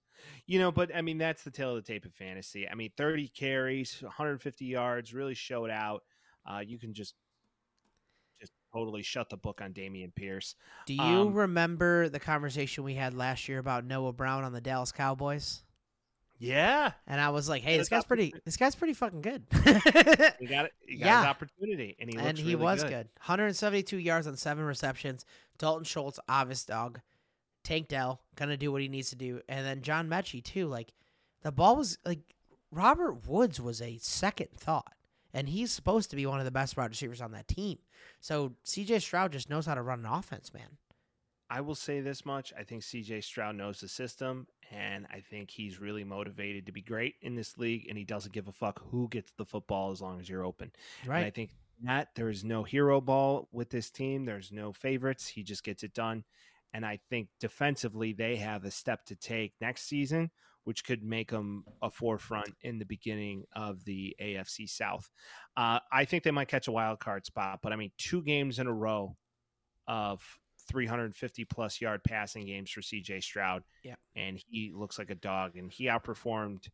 you 0.46 0.60
know. 0.60 0.70
But 0.70 0.94
I 0.94 1.02
mean, 1.02 1.18
that's 1.18 1.42
the 1.42 1.50
tale 1.50 1.70
of 1.76 1.84
the 1.84 1.92
tape 1.92 2.04
of 2.04 2.14
fantasy. 2.14 2.68
I 2.68 2.74
mean, 2.76 2.92
30 2.96 3.28
carries, 3.28 4.00
150 4.00 4.64
yards, 4.64 5.12
really 5.12 5.34
showed 5.34 5.70
out. 5.70 6.04
Uh, 6.46 6.60
you 6.64 6.78
can 6.78 6.94
just, 6.94 7.14
just 8.40 8.52
totally 8.72 9.02
shut 9.02 9.28
the 9.28 9.36
book 9.36 9.60
on 9.60 9.72
Dameon 9.72 10.14
Pierce. 10.14 10.54
Do 10.86 10.94
you 10.94 11.22
Um, 11.22 11.34
remember 11.34 12.08
the 12.08 12.20
conversation 12.20 12.84
we 12.84 12.94
had 12.94 13.12
last 13.12 13.48
year 13.48 13.58
about 13.58 13.84
Noah 13.84 14.12
Brown 14.12 14.44
on 14.44 14.52
the 14.52 14.60
Dallas 14.60 14.92
Cowboys? 14.92 15.63
Yeah, 16.38 16.92
And 17.06 17.20
I 17.20 17.30
was 17.30 17.48
like, 17.48 17.62
"Hey, 17.62 17.78
this 17.78 17.88
guy's 17.88 18.04
pretty. 18.04 18.34
This 18.44 18.56
guy's 18.56 18.74
pretty 18.74 18.92
fucking 18.94 19.22
good." 19.22 19.44
he 19.52 20.46
got 20.46 20.66
it. 20.66 20.72
He 20.80 20.96
got 20.96 21.06
Yeah. 21.06 21.20
his 21.20 21.26
opportunity, 21.28 21.96
and 22.00 22.10
he 22.10 22.16
and 22.18 22.36
he 22.36 22.44
really 22.54 22.56
was 22.56 22.82
good. 22.82 22.90
good. 22.90 23.08
172 23.18 23.96
yards 23.98 24.26
on 24.26 24.36
seven 24.36 24.64
receptions. 24.64 25.24
Dalton 25.58 25.84
Schultz, 25.84 26.18
obvious 26.28 26.64
dog. 26.64 27.00
Tank 27.62 27.88
Dell 27.88 28.20
gonna 28.36 28.56
do 28.56 28.70
what 28.72 28.82
he 28.82 28.88
needs 28.88 29.10
to 29.10 29.16
do, 29.16 29.40
and 29.48 29.64
then 29.64 29.80
John 29.82 30.08
Metchie 30.08 30.42
too. 30.44 30.66
Like 30.66 30.92
the 31.42 31.52
ball 31.52 31.76
was 31.76 31.98
like 32.04 32.20
Robert 32.70 33.26
Woods 33.26 33.60
was 33.60 33.80
a 33.80 33.96
second 33.98 34.48
thought, 34.56 34.92
and 35.32 35.48
he's 35.48 35.70
supposed 35.72 36.10
to 36.10 36.16
be 36.16 36.26
one 36.26 36.40
of 36.40 36.44
the 36.44 36.50
best 36.50 36.76
wide 36.76 36.90
receivers 36.90 37.20
on 37.22 37.32
that 37.32 37.48
team. 37.48 37.78
So 38.20 38.54
C.J. 38.64 38.98
Stroud 38.98 39.32
just 39.32 39.48
knows 39.48 39.64
how 39.66 39.74
to 39.76 39.82
run 39.82 40.00
an 40.00 40.06
offense, 40.12 40.52
man. 40.52 40.76
I 41.50 41.60
will 41.60 41.74
say 41.74 42.00
this 42.00 42.24
much. 42.24 42.52
I 42.58 42.64
think 42.64 42.82
CJ 42.82 43.22
Stroud 43.22 43.56
knows 43.56 43.80
the 43.80 43.88
system, 43.88 44.46
and 44.70 45.06
I 45.12 45.20
think 45.20 45.50
he's 45.50 45.80
really 45.80 46.04
motivated 46.04 46.66
to 46.66 46.72
be 46.72 46.80
great 46.82 47.16
in 47.22 47.34
this 47.34 47.58
league, 47.58 47.86
and 47.88 47.98
he 47.98 48.04
doesn't 48.04 48.32
give 48.32 48.48
a 48.48 48.52
fuck 48.52 48.82
who 48.90 49.08
gets 49.08 49.32
the 49.36 49.44
football 49.44 49.90
as 49.90 50.00
long 50.00 50.20
as 50.20 50.28
you're 50.28 50.44
open. 50.44 50.72
And 51.18 51.26
I 51.26 51.30
think 51.30 51.50
that 51.82 52.08
there 52.14 52.30
is 52.30 52.44
no 52.44 52.62
hero 52.62 53.00
ball 53.00 53.48
with 53.52 53.70
this 53.70 53.90
team. 53.90 54.24
There's 54.24 54.52
no 54.52 54.72
favorites. 54.72 55.26
He 55.26 55.42
just 55.42 55.64
gets 55.64 55.82
it 55.82 55.92
done. 55.94 56.24
And 56.72 56.84
I 56.84 56.98
think 57.08 57.28
defensively, 57.40 58.12
they 58.12 58.36
have 58.36 58.64
a 58.64 58.70
step 58.70 59.04
to 59.06 59.14
take 59.14 59.52
next 59.60 59.82
season, 59.86 60.30
which 60.64 60.84
could 60.84 61.04
make 61.04 61.30
them 61.30 61.64
a 61.82 61.90
forefront 61.90 62.54
in 62.62 62.78
the 62.78 62.84
beginning 62.84 63.44
of 63.54 63.84
the 63.84 64.16
AFC 64.20 64.68
South. 64.68 65.08
Uh, 65.56 65.78
I 65.92 66.04
think 66.04 66.24
they 66.24 66.30
might 66.32 66.48
catch 66.48 66.66
a 66.66 66.72
wild 66.72 66.98
card 66.98 67.26
spot, 67.26 67.60
but 67.62 67.72
I 67.72 67.76
mean, 67.76 67.92
two 67.96 68.22
games 68.22 68.58
in 68.58 68.66
a 68.66 68.72
row 68.72 69.16
of 69.86 70.22
350 70.68 71.44
plus 71.44 71.80
yard 71.80 72.02
passing 72.04 72.46
games 72.46 72.70
for 72.70 72.80
CJ 72.80 73.22
Stroud. 73.22 73.62
Yeah. 73.82 73.94
And 74.16 74.42
he 74.46 74.72
looks 74.74 74.98
like 74.98 75.10
a 75.10 75.14
dog, 75.14 75.56
and 75.56 75.70
he 75.70 75.86
outperformed 75.86 76.68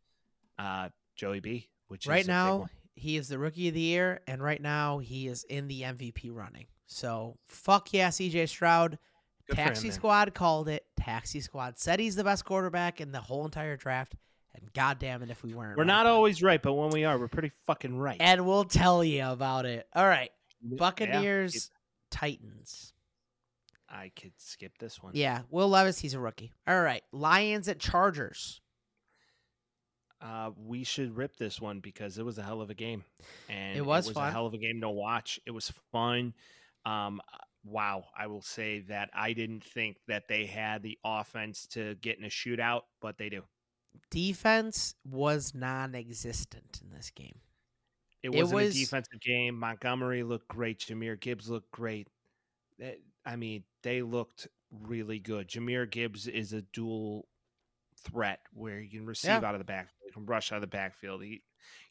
uh, 0.58 0.88
Joey 1.16 1.40
B, 1.40 1.68
which 1.88 2.06
right 2.06 2.20
is 2.22 2.28
now 2.28 2.68
he 2.94 3.16
is 3.16 3.28
the 3.28 3.38
rookie 3.38 3.68
of 3.68 3.74
the 3.74 3.80
year, 3.80 4.20
and 4.26 4.42
right 4.42 4.60
now 4.60 4.98
he 4.98 5.26
is 5.26 5.44
in 5.44 5.68
the 5.68 5.82
MVP 5.82 6.30
running. 6.32 6.66
So 6.86 7.38
fuck 7.46 7.92
yeah, 7.92 8.10
C.J. 8.10 8.46
Stroud. 8.46 8.98
Good 9.48 9.56
for 9.56 9.62
him, 9.62 9.68
Taxi. 9.68 9.90
Squad 9.90 10.34
called 10.34 10.68
it. 10.68 10.84
Taxi 10.98 11.40
Squad 11.40 11.78
said 11.78 11.98
he's 11.98 12.16
the 12.16 12.24
best 12.24 12.44
quarterback 12.44 13.00
in 13.00 13.12
the 13.12 13.20
whole 13.20 13.44
entire 13.44 13.76
draft. 13.76 14.14
And 14.52 14.72
goddamn 14.72 15.22
it 15.22 15.30
if 15.30 15.44
we 15.44 15.54
weren't. 15.54 15.76
We're 15.76 15.84
right 15.84 15.86
not 15.86 16.06
always 16.06 16.42
right, 16.42 16.60
but 16.60 16.72
when 16.72 16.90
we 16.90 17.04
are, 17.04 17.16
we're 17.16 17.28
pretty 17.28 17.52
fucking 17.66 17.96
right. 17.96 18.16
And 18.18 18.44
we'll 18.44 18.64
tell 18.64 19.04
you 19.04 19.24
about 19.24 19.64
it. 19.64 19.86
All 19.94 20.06
right. 20.06 20.30
Buccaneers, 20.60 21.54
it- 21.54 21.70
Titans. 22.10 22.92
I 23.90 24.10
could 24.14 24.32
skip 24.38 24.78
this 24.78 25.02
one. 25.02 25.12
Yeah. 25.16 25.40
Will 25.50 25.68
Levis, 25.68 25.98
he's 25.98 26.14
a 26.14 26.20
rookie. 26.20 26.52
All 26.66 26.80
right. 26.80 27.02
Lions 27.12 27.68
at 27.68 27.78
Chargers. 27.80 28.60
Uh, 30.20 30.50
we 30.56 30.84
should 30.84 31.16
rip 31.16 31.36
this 31.36 31.60
one 31.60 31.80
because 31.80 32.18
it 32.18 32.24
was 32.24 32.36
a 32.38 32.42
hell 32.42 32.60
of 32.60 32.68
a 32.68 32.74
game, 32.74 33.04
and 33.48 33.74
It 33.76 33.80
was 33.84 34.06
a 34.10 34.12
fun. 34.12 34.30
hell 34.32 34.44
of 34.46 34.52
a 34.52 34.58
game 34.58 34.82
to 34.82 34.90
watch. 34.90 35.40
It 35.46 35.50
was 35.50 35.72
fun. 35.92 36.34
Um, 36.84 37.22
wow, 37.64 38.04
I 38.14 38.26
will 38.26 38.42
say 38.42 38.80
that 38.88 39.08
I 39.14 39.32
didn't 39.32 39.64
think 39.64 39.96
that 40.08 40.28
they 40.28 40.44
had 40.44 40.82
the 40.82 40.98
offense 41.04 41.66
to 41.68 41.94
get 41.96 42.18
in 42.18 42.24
a 42.24 42.28
shootout, 42.28 42.82
but 43.00 43.16
they 43.16 43.30
do. 43.30 43.44
Defense 44.10 44.94
was 45.06 45.54
non 45.54 45.94
existent 45.94 46.80
in 46.84 46.90
this 46.94 47.10
game. 47.10 47.40
It 48.22 48.28
It 48.34 48.34
wasn't 48.34 48.54
was- 48.56 48.76
a 48.76 48.78
defensive 48.78 49.20
game. 49.22 49.58
Montgomery 49.58 50.22
looked 50.22 50.48
great. 50.48 50.80
Jahmyr 50.80 51.18
Gibbs 51.18 51.48
looked 51.48 51.70
great. 51.70 52.08
Eh, 52.78 52.96
I 53.24 53.36
mean, 53.36 53.64
they 53.82 54.02
looked 54.02 54.48
really 54.70 55.18
good. 55.18 55.48
Jahmyr 55.48 55.90
Gibbs 55.90 56.26
is 56.26 56.52
a 56.52 56.62
dual 56.62 57.26
threat 58.02 58.40
where 58.54 58.80
you 58.80 58.88
can 58.98 59.06
receive 59.06 59.30
Yeah. 59.30 59.48
out 59.48 59.54
of 59.54 59.58
the 59.58 59.64
backfield, 59.64 60.06
you 60.06 60.12
can 60.12 60.26
rush 60.26 60.52
out 60.52 60.56
of 60.56 60.60
the 60.62 60.66
backfield. 60.66 61.22
He 61.22 61.42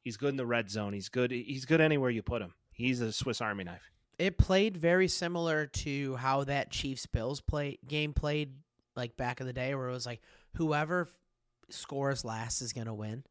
he's 0.01 0.17
good 0.17 0.29
in 0.29 0.37
the 0.37 0.45
red 0.45 0.69
zone. 0.69 0.93
He's 0.93 1.09
good. 1.09 1.31
He's 1.31 1.65
good 1.65 1.81
anywhere 1.81 2.09
you 2.09 2.23
put 2.23 2.41
him. 2.41 2.53
He's 2.71 3.01
a 3.01 3.11
Swiss 3.11 3.41
Army 3.41 3.63
knife. 3.65 3.91
It 4.17 4.37
played 4.37 4.75
very 4.77 5.07
similar 5.07 5.65
to 5.67 6.15
how 6.15 6.43
that 6.45 6.71
Chiefs 6.71 7.05
Bills 7.05 7.41
play 7.41 7.77
game 7.87 8.13
played 8.13 8.53
like 8.95 9.15
back 9.17 9.39
in 9.39 9.47
the 9.47 9.53
day, 9.53 9.75
where 9.75 9.87
it 9.89 9.93
was 9.93 10.05
like 10.05 10.21
whoever 10.55 11.07
scores 11.69 12.25
last 12.25 12.61
is 12.61 12.73
gonna 12.73 12.93
win. 12.93 13.23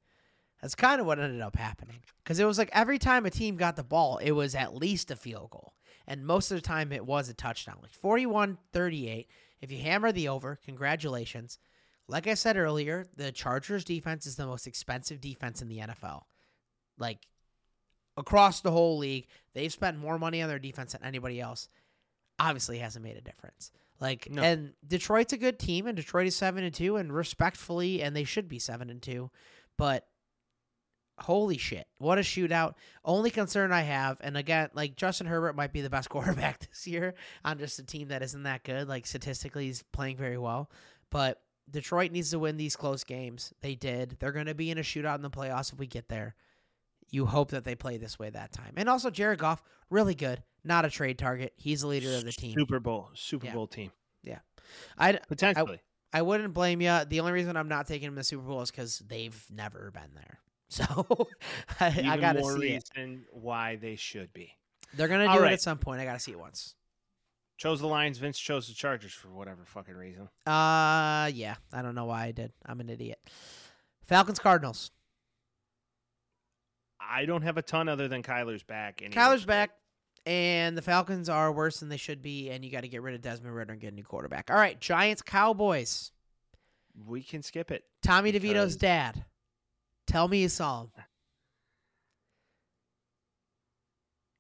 That's 0.63 0.75
kind 0.75 1.01
of 1.01 1.07
what 1.07 1.19
ended 1.19 1.41
up 1.41 1.57
happening 1.57 2.01
because 2.23 2.39
it 2.39 2.45
was 2.45 2.59
like 2.59 2.71
every 2.73 2.99
time 2.99 3.27
a 3.27 3.31
team 3.31 3.57
got 3.57 3.77
the 3.77 3.85
ball, 3.85 4.19
it 4.19 4.33
was 4.33 4.55
at 4.55 4.75
least 4.75 5.11
a 5.11 5.17
field 5.17 5.51
goal, 5.51 5.75
and 6.09 6.27
most 6.27 6.51
of 6.51 6.57
the 6.57 6.63
time 6.63 6.91
it 6.93 7.07
was 7.07 7.29
a 7.29 7.35
touchdown, 7.35 7.79
like 7.83 7.93
41-38. 7.93 9.27
If 9.61 9.71
you 9.71 9.79
hammer 9.79 10.11
the 10.11 10.29
over, 10.29 10.59
congratulations. 10.65 11.59
Like 12.09 12.27
I 12.27 12.35
said 12.35 12.57
earlier, 12.57 13.07
the 13.17 13.31
Chargers 13.31 13.85
defense 13.85 14.27
is 14.27 14.35
the 14.37 14.47
most 14.47 14.67
expensive 14.67 15.21
defense 15.21 15.63
in 15.63 15.69
the 15.69 15.79
NFL. 15.79 16.23
Like 16.99 17.19
across 18.19 18.61
the 18.61 18.71
whole 18.73 18.99
league. 18.99 19.27
They've 19.55 19.73
spent 19.73 19.97
more 19.99 20.19
money 20.19 20.43
on 20.43 20.49
their 20.49 20.59
defense 20.59 20.93
than 20.93 21.05
anybody 21.05 21.41
else. 21.41 21.69
Obviously, 22.39 22.79
hasn't 22.79 23.05
made 23.05 23.17
a 23.17 23.21
difference. 23.21 23.71
Like, 24.01 24.29
No. 24.31 24.43
and 24.43 24.73
Detroit's 24.87 25.33
a 25.33 25.39
good 25.39 25.59
team, 25.59 25.87
and 25.87 25.97
Detroit 25.97 26.27
is 26.27 26.37
seven 26.37 26.65
and 26.65 26.75
two, 26.75 26.97
and 26.97 27.13
respectfully, 27.13 28.03
and 28.03 28.15
they 28.15 28.25
should 28.25 28.49
be 28.49 28.59
seven 28.59 28.91
and 28.91 29.01
two. 29.01 29.31
But 29.77 30.07
holy 31.19 31.59
shit, 31.59 31.87
what 31.99 32.19
a 32.19 32.23
shootout! 32.23 32.75
Only 33.05 33.31
concern 33.31 33.73
I 33.73 33.83
have, 33.83 34.19
and 34.21 34.37
again, 34.37 34.71
like 34.75 34.97
Justin 34.97 35.27
Herbert 35.27 35.55
might 35.57 35.73
be 35.73 35.81
the 35.81 35.91
best 35.91 36.09
quarterback 36.11 36.61
this 36.69 36.87
year 36.87 37.15
on 37.45 37.59
just 37.59 37.79
a 37.79 37.85
team 37.85 38.09
that 38.09 38.23
isn't 38.23 38.43
that 38.45 38.65
good. 38.65 38.89
Like 38.89 39.07
statistically, 39.07 39.67
he's 39.67 39.83
playing 39.93 40.17
very 40.17 40.39
well, 40.39 40.71
but 41.11 41.41
Detroit 41.71 42.13
needs 42.13 42.31
to 42.31 42.39
win 42.39 42.57
these 42.57 42.77
close 42.77 43.05
games. 43.05 43.53
They 43.61 43.75
did. 43.75 44.17
They're 44.21 44.33
going 44.33 44.47
to 44.47 44.55
be 44.55 44.71
in 44.71 44.79
a 44.79 44.83
shootout 44.83 45.17
in 45.17 45.23
the 45.23 45.31
playoffs 45.31 45.73
if 45.73 45.79
we 45.79 45.87
get 45.87 46.09
there. 46.09 46.35
You 47.11 47.27
hope 47.27 47.51
that 47.51 47.65
they 47.65 47.75
play 47.75 47.97
this 47.97 48.19
way 48.19 48.31
that 48.31 48.53
time. 48.53 48.75
And 48.77 48.89
also, 48.89 49.11
Jared 49.11 49.39
Goff, 49.39 49.63
really 49.91 50.15
good. 50.15 50.43
Not 50.65 50.85
a 50.85 50.91
trade 50.91 51.19
target. 51.19 51.53
He's 51.57 51.81
the 51.83 51.87
leader 51.87 52.15
of 52.15 52.25
the 52.25 52.33
team. 52.33 52.55
Super 52.59 52.81
Bowl, 52.81 53.11
Super 53.15 53.47
Yeah. 53.47 53.55
Bowl 53.55 53.67
team 53.67 53.91
Yeah, 54.23 54.41
I, 54.99 55.13
potentially. 55.13 55.81
I 56.13 56.23
wouldn't 56.23 56.55
blame 56.55 56.81
you. 56.81 57.01
The 57.07 57.21
only 57.21 57.33
reason 57.33 57.57
I'm 57.57 57.69
not 57.69 57.87
taking 57.87 58.09
him 58.09 58.15
to 58.15 58.21
the 58.21 58.25
Super 58.25 58.43
Bowl 58.43 58.61
is 58.63 58.71
because 58.71 58.99
they've 59.01 59.43
never 59.51 59.91
been 59.91 60.15
there. 60.15 60.41
So 60.69 61.29
I, 61.81 61.87
I 62.07 62.17
got 62.19 62.35
to 62.35 62.45
see 62.45 62.75
it. 62.75 62.91
why 63.33 63.77
they 63.77 63.97
should 63.97 64.33
be. 64.33 64.53
They're 64.95 65.09
going 65.09 65.21
to 65.21 65.31
All 65.31 65.39
do 65.39 65.45
it 65.45 65.53
at 65.53 65.61
some 65.61 65.79
point. 65.79 66.01
I 66.01 66.05
got 66.05 66.15
to 66.15 66.19
see 66.21 66.33
it 66.33 66.39
once. 66.39 66.75
Chose 67.57 67.81
the 67.81 67.87
Lions. 67.89 68.19
Vince 68.19 68.39
chose 68.39 68.69
the 68.69 68.75
Chargers 68.75 69.13
for 69.13 69.29
whatever 69.29 69.65
fucking 69.65 69.95
reason. 69.95 70.29
Uh, 70.47 71.31
yeah. 71.35 71.57
I 71.73 71.83
don't 71.83 71.95
know 71.95 72.05
why 72.05 72.25
I 72.25 72.33
did. 72.33 72.53
I'm 72.65 72.81
an 72.81 72.89
idiot. 72.89 73.19
Falcons, 74.07 74.39
Cardinals. 74.39 74.91
I 77.01 77.25
don't 77.25 77.43
have 77.43 77.57
a 77.57 77.63
ton 77.63 77.89
other 77.89 78.09
than 78.09 78.23
Kyler's 78.23 78.63
back. 78.63 78.99
Kyler's 78.99 79.45
back, 79.45 79.71
and 80.27 80.77
the 80.77 80.83
Falcons 80.83 81.29
are 81.29 81.51
worse 81.53 81.81
than 81.81 81.89
they 81.89 81.97
should 81.97 82.23
be, 82.23 82.51
and 82.51 82.65
you 82.65 82.71
got 82.71 82.83
to 82.83 82.89
get 82.89 83.03
rid 83.03 83.15
of 83.15 83.23
Desmond 83.23 83.55
Ridder 83.55 83.73
and 83.73 83.81
get 83.81 83.93
a 83.93 83.95
new 83.97 84.05
quarterback. 84.05 84.51
All 84.51 84.57
right, 84.57 84.79
Giants, 84.79 85.23
Cowboys. 85.23 86.13
We 87.07 87.23
can 87.23 87.43
skip 87.43 87.71
it. 87.71 87.85
Tommy 88.03 88.33
DeVito's 88.33 88.77
dad. 88.77 89.25
Tell 90.09 90.27
me 90.27 90.41
you 90.41 90.49
saw 90.49 90.83
him. 90.83 90.91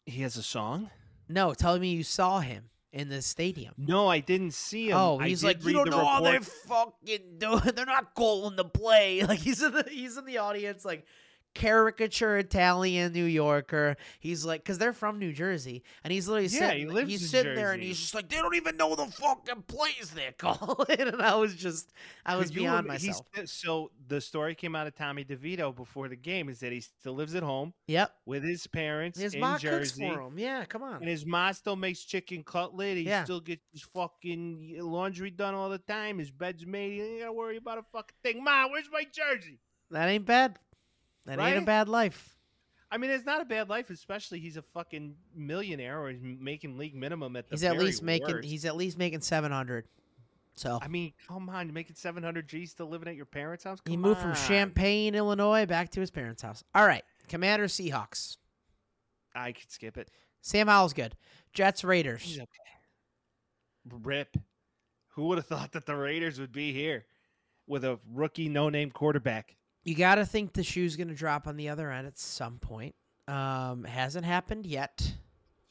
He 0.07 0.23
has 0.23 0.37
a 0.37 0.43
song. 0.43 0.91
No, 1.29 1.53
tell 1.53 1.79
me 1.79 1.91
you 1.91 2.03
saw 2.03 2.41
him 2.41 2.71
in 2.91 3.11
the 3.11 3.21
stadium. 3.21 3.75
No, 3.77 4.09
I 4.09 4.21
didn't 4.21 4.55
see 4.55 4.89
him. 4.89 4.97
Oh, 4.97 5.19
he's 5.19 5.45
like, 5.45 5.63
you 5.63 5.75
don't 5.75 5.91
know 5.91 6.07
how 6.07 6.23
they're 6.23 6.41
fucking 6.41 7.37
doing. 7.37 7.61
They're 7.75 7.85
not 7.85 8.15
calling 8.15 8.57
the 8.57 8.65
play. 8.65 9.23
Like 9.29 9.41
he's 9.41 9.63
in 9.63 9.73
the 9.75 9.85
he's 9.91 10.17
in 10.17 10.25
the 10.25 10.39
audience, 10.39 10.87
like 10.87 11.05
caricature 11.59 12.39
Italian 12.39 13.13
New 13.13 13.25
Yorker. 13.25 13.97
He's 14.21 14.45
like, 14.45 14.63
because 14.63 14.79
they're 14.79 14.93
from 14.93 15.19
New 15.19 15.33
Jersey, 15.33 15.83
and 16.05 16.13
he's 16.13 16.29
literally 16.29 16.47
Yeah, 16.49 16.69
sitting. 16.71 16.87
he 16.89 16.93
lives 16.93 17.11
he's 17.11 17.23
in 17.23 17.29
sitting 17.29 17.55
there, 17.57 17.73
and 17.73 17.83
he's 17.83 17.99
just 17.99 18.15
like, 18.15 18.29
they 18.29 18.37
don't 18.37 18.55
even 18.55 18.77
know 18.77 18.95
the 18.95 19.07
fucking 19.07 19.63
place 19.67 20.11
they're 20.15 20.33
calling. 20.39 20.87
and 21.01 21.21
I 21.21 21.35
was 21.35 21.55
just, 21.55 21.93
I 22.25 22.37
was 22.37 22.51
you 22.51 22.63
beyond 22.63 22.91
he's- 22.93 23.07
myself. 23.07 23.27
So 23.49 23.91
the 24.07 24.21
story 24.21 24.55
came 24.55 24.75
out 24.77 24.87
of 24.87 24.95
Tommy 24.95 25.25
DeVito 25.25 25.75
before 25.75 26.09
the 26.09 26.17
game 26.17 26.49
is 26.49 26.61
that 26.61 26.73
he 26.73 26.81
still 26.81 27.15
lives 27.15 27.35
at 27.35 27.43
home 27.43 27.75
Yep, 27.89 28.13
with 28.27 28.45
his 28.45 28.67
parents 28.67 29.19
his 29.19 29.35
in 29.35 29.41
mom 29.41 29.53
cooks 29.55 29.63
Jersey. 29.63 30.09
for 30.09 30.21
him. 30.23 30.39
Yeah, 30.39 30.65
come 30.65 30.83
on. 30.83 30.97
And 30.97 31.09
his 31.09 31.27
mom 31.27 31.53
still 31.55 31.77
makes 31.77 32.01
chicken 32.05 32.43
cutlet. 32.45 32.97
He 32.97 33.03
Yeah. 33.03 33.25
still 33.25 33.41
gets 33.41 33.63
his 33.73 33.83
fucking 33.83 34.77
laundry 34.81 35.31
done 35.31 35.55
all 35.55 35.69
the 35.69 35.79
time. 35.79 36.19
His 36.19 36.31
bed's 36.31 36.65
made. 36.67 36.93
He 36.93 37.01
ain't 37.03 37.21
gotta 37.21 37.33
worry 37.33 37.57
about 37.57 37.79
a 37.79 37.83
fucking 37.93 38.17
thing. 38.23 38.45
Mom, 38.45 38.71
where's 38.71 38.89
my 38.93 39.05
jersey? 39.13 39.59
That 39.91 40.09
ain't 40.09 40.25
bad. 40.27 40.59
That 41.29 41.39
ain't 41.41 41.59
a 41.59 41.67
bad 41.67 41.89
life. 41.89 42.35
I 42.91 42.97
mean, 42.97 43.11
it's 43.11 43.27
not 43.27 43.43
a 43.43 43.45
bad 43.45 43.69
life, 43.69 43.91
especially 43.91 44.41
he's 44.41 44.57
a 44.57 44.63
fucking 44.63 45.15
millionaire 45.35 46.01
or 46.01 46.11
he's 46.11 46.21
making 46.23 46.79
league 46.79 46.95
minimum 46.95 47.37
at 47.37 47.49
the 47.49 47.55
He's 47.55 47.65
at 47.65 47.79
least 47.79 48.03
making. 48.03 48.37
worst. 48.37 48.49
He's 48.49 48.65
at 48.65 48.77
least 48.77 48.97
making 48.97 49.21
seven 49.21 49.53
hundred. 49.53 49.85
So 50.55 50.79
I 50.81 50.89
mean, 50.89 51.13
come 51.29 51.49
on, 51.51 51.67
you're 51.67 51.75
making 51.75 51.95
700 51.95 52.49
G's 52.49 52.73
still 52.73 52.89
living 52.89 53.07
at 53.07 53.15
your 53.15 53.27
parents' 53.27 53.63
house? 53.63 53.79
He 53.85 53.93
Come 53.93 54.01
moved 54.01 54.21
from. 54.21 54.35
Champaign, 54.35 55.15
Illinois, 55.15 55.67
back 55.67 55.91
to 55.91 56.01
his 56.01 56.11
parents' 56.11 56.43
house. 56.43 56.65
All 56.75 56.85
right, 56.85 57.05
Commander 57.29 57.67
Seahawks. 57.67 58.39
I 59.37 59.53
could 59.53 59.71
skip 59.71 59.97
it. 59.97 60.11
Sam 60.41 60.67
Howell's 60.67 60.95
good. 60.95 61.15
Jets 61.53 61.85
Raiders. 61.85 62.39
okay. 62.41 63.99
Rip. 64.03 64.37
Who 65.11 65.27
would 65.27 65.39
have 65.39 65.47
thought 65.47 65.73
that 65.73 65.87
the 65.87 65.95
Raiders 65.95 66.41
would 66.41 66.53
be 66.53 66.73
here 66.73 67.05
with 67.69 67.85
a 67.85 68.01
rookie, 68.13 68.49
no-name 68.49 68.91
quarterback? 68.91 69.55
You 69.89 69.95
got 69.95 70.17
to 70.17 70.27
think 70.27 70.53
the 70.53 70.63
shoe's 70.63 70.97
going 70.97 71.09
to 71.09 71.15
drop 71.15 71.47
on 71.47 71.57
the 71.57 71.71
other 71.71 71.91
end 71.91 72.07
at 72.07 72.19
some 72.19 72.59
point. 72.59 72.95
Um, 73.27 73.85
hasn't 73.85 74.27
happened 74.27 74.67
yet. 74.67 75.15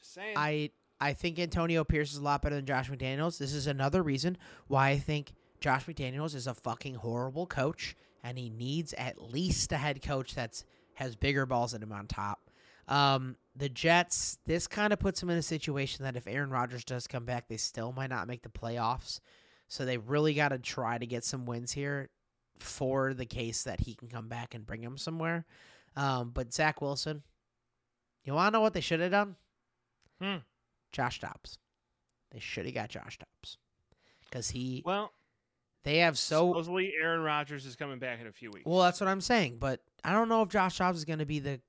Just 0.00 0.12
saying. 0.12 0.34
I 0.36 0.70
I 1.00 1.12
think 1.12 1.38
Antonio 1.38 1.84
Pierce 1.84 2.10
is 2.10 2.18
a 2.18 2.24
lot 2.24 2.42
better 2.42 2.56
than 2.56 2.66
Josh 2.66 2.90
McDaniels. 2.90 3.38
This 3.38 3.52
is 3.52 3.68
another 3.68 4.02
reason 4.02 4.36
why 4.66 4.88
I 4.88 4.98
think 4.98 5.34
Josh 5.60 5.86
McDaniels 5.86 6.34
is 6.34 6.48
a 6.48 6.54
fucking 6.54 6.96
horrible 6.96 7.46
coach, 7.46 7.94
and 8.24 8.36
he 8.36 8.50
needs 8.50 8.92
at 8.94 9.22
least 9.22 9.70
a 9.70 9.76
head 9.76 10.02
coach 10.02 10.34
that's 10.34 10.64
has 10.94 11.14
bigger 11.14 11.46
balls 11.46 11.70
than 11.70 11.84
him 11.84 11.92
on 11.92 12.08
top. 12.08 12.50
Um, 12.88 13.36
the 13.54 13.68
Jets, 13.68 14.38
this 14.46 14.66
kind 14.66 14.92
of 14.92 14.98
puts 14.98 15.20
them 15.20 15.30
in 15.30 15.38
a 15.38 15.42
situation 15.42 16.02
that 16.02 16.16
if 16.16 16.26
Aaron 16.26 16.50
Rodgers 16.50 16.82
does 16.82 17.06
come 17.06 17.24
back, 17.24 17.46
they 17.46 17.56
still 17.56 17.92
might 17.92 18.10
not 18.10 18.26
make 18.26 18.42
the 18.42 18.48
playoffs. 18.48 19.20
So 19.68 19.84
they 19.84 19.96
really 19.96 20.34
got 20.34 20.48
to 20.48 20.58
try 20.58 20.98
to 20.98 21.06
get 21.06 21.22
some 21.22 21.46
wins 21.46 21.70
here 21.70 22.08
for 22.62 23.14
the 23.14 23.26
case 23.26 23.62
that 23.64 23.80
he 23.80 23.94
can 23.94 24.08
come 24.08 24.28
back 24.28 24.54
and 24.54 24.66
bring 24.66 24.80
them 24.82 24.98
somewhere. 24.98 25.44
Um, 25.96 26.30
but 26.32 26.52
Zach 26.52 26.80
Wilson, 26.80 27.22
you 28.24 28.34
want 28.34 28.52
to 28.52 28.58
know 28.58 28.60
what 28.60 28.74
they 28.74 28.80
should 28.80 29.00
have 29.00 29.10
done? 29.10 29.36
Hmm. 30.20 30.36
Josh 30.92 31.20
Dobbs. 31.20 31.58
They 32.30 32.40
should 32.40 32.66
have 32.66 32.74
got 32.74 32.90
Josh 32.90 33.18
Dobbs 33.18 33.58
because 34.24 34.50
he. 34.50 34.82
well, 34.84 35.12
They 35.84 35.98
have 35.98 36.18
so 36.18 36.48
supposedly 36.50 36.92
Aaron 37.00 37.22
Rodgers 37.22 37.64
is 37.66 37.76
coming 37.76 37.98
back 37.98 38.20
in 38.20 38.26
a 38.26 38.32
few 38.32 38.50
weeks. 38.50 38.66
well. 38.66 38.82
That's 38.82 39.00
what 39.00 39.08
I'm 39.08 39.20
saying, 39.20 39.58
but 39.58 39.80
I 40.04 40.12
don't 40.12 40.28
know 40.28 40.42
if 40.42 40.48
Josh 40.48 40.78
Dobbs 40.78 40.98
is 40.98 41.04
going 41.04 41.20
to 41.20 41.26
be 41.26 41.38
the 41.38 41.60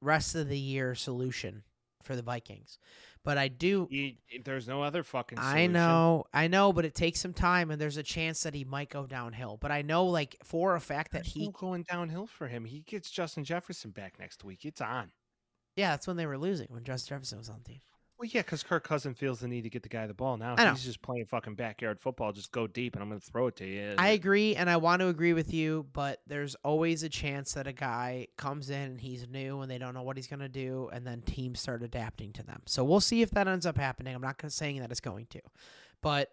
rest 0.00 0.34
of 0.34 0.48
the 0.48 0.58
year 0.58 0.94
solution 0.94 1.62
for 2.02 2.16
the 2.16 2.22
Vikings. 2.22 2.78
But 3.24 3.38
I 3.38 3.48
do. 3.48 3.86
He- 3.88 4.18
there's 4.44 4.66
no 4.66 4.82
other 4.82 5.02
fucking. 5.04 5.38
I 5.38 5.66
know, 5.68 6.24
I 6.32 6.48
know, 6.48 6.72
but 6.72 6.84
it 6.84 6.94
takes 6.94 7.20
some 7.20 7.32
time, 7.32 7.70
and 7.70 7.80
there's 7.80 7.96
a 7.96 8.02
chance 8.02 8.42
that 8.42 8.52
he 8.54 8.64
might 8.64 8.88
go 8.88 9.06
downhill. 9.06 9.58
But 9.60 9.70
I 9.70 9.82
know, 9.82 10.06
like 10.06 10.36
for 10.42 10.74
a 10.74 10.80
fact 10.80 11.12
that 11.12 11.22
There's 11.22 11.34
he, 11.34 11.44
no 11.46 11.52
going 11.52 11.84
downhill 11.88 12.26
for 12.26 12.48
him. 12.48 12.64
He 12.64 12.80
gets 12.80 13.10
Justin 13.10 13.44
Jefferson 13.44 13.90
back 13.92 14.18
next 14.18 14.42
week. 14.42 14.64
It's 14.64 14.80
on. 14.80 15.12
yeah, 15.76 15.90
that's 15.90 16.06
when 16.08 16.16
they 16.16 16.26
were 16.26 16.38
losing 16.38 16.66
when 16.70 16.82
Justin 16.84 17.14
Jefferson 17.16 17.38
was 17.38 17.48
on 17.48 17.58
the 17.62 17.70
team. 17.70 17.80
Well, 18.22 18.30
yeah, 18.32 18.42
because 18.42 18.62
Kirk 18.62 18.84
Cousin 18.84 19.14
feels 19.14 19.40
the 19.40 19.48
need 19.48 19.62
to 19.62 19.68
get 19.68 19.82
the 19.82 19.88
guy 19.88 20.06
the 20.06 20.14
ball 20.14 20.36
now. 20.36 20.54
I 20.56 20.62
know. 20.62 20.70
He's 20.70 20.84
just 20.84 21.02
playing 21.02 21.26
fucking 21.26 21.56
backyard 21.56 21.98
football. 21.98 22.30
Just 22.30 22.52
go 22.52 22.68
deep, 22.68 22.94
and 22.94 23.02
I'm 23.02 23.08
going 23.08 23.20
to 23.20 23.26
throw 23.26 23.48
it 23.48 23.56
to 23.56 23.66
you. 23.66 23.96
I 23.98 24.10
agree, 24.10 24.54
and 24.54 24.70
I 24.70 24.76
want 24.76 25.00
to 25.00 25.08
agree 25.08 25.32
with 25.32 25.52
you, 25.52 25.86
but 25.92 26.20
there's 26.28 26.54
always 26.62 27.02
a 27.02 27.08
chance 27.08 27.54
that 27.54 27.66
a 27.66 27.72
guy 27.72 28.28
comes 28.38 28.70
in 28.70 28.92
and 28.92 29.00
he's 29.00 29.26
new 29.26 29.60
and 29.60 29.68
they 29.68 29.76
don't 29.76 29.92
know 29.92 30.04
what 30.04 30.16
he's 30.16 30.28
going 30.28 30.38
to 30.38 30.48
do, 30.48 30.88
and 30.92 31.04
then 31.04 31.22
teams 31.22 31.58
start 31.58 31.82
adapting 31.82 32.32
to 32.34 32.44
them. 32.44 32.62
So 32.66 32.84
we'll 32.84 33.00
see 33.00 33.22
if 33.22 33.32
that 33.32 33.48
ends 33.48 33.66
up 33.66 33.76
happening. 33.76 34.14
I'm 34.14 34.22
not 34.22 34.40
saying 34.52 34.78
that 34.82 34.92
it's 34.92 35.00
going 35.00 35.26
to, 35.30 35.40
but 36.00 36.30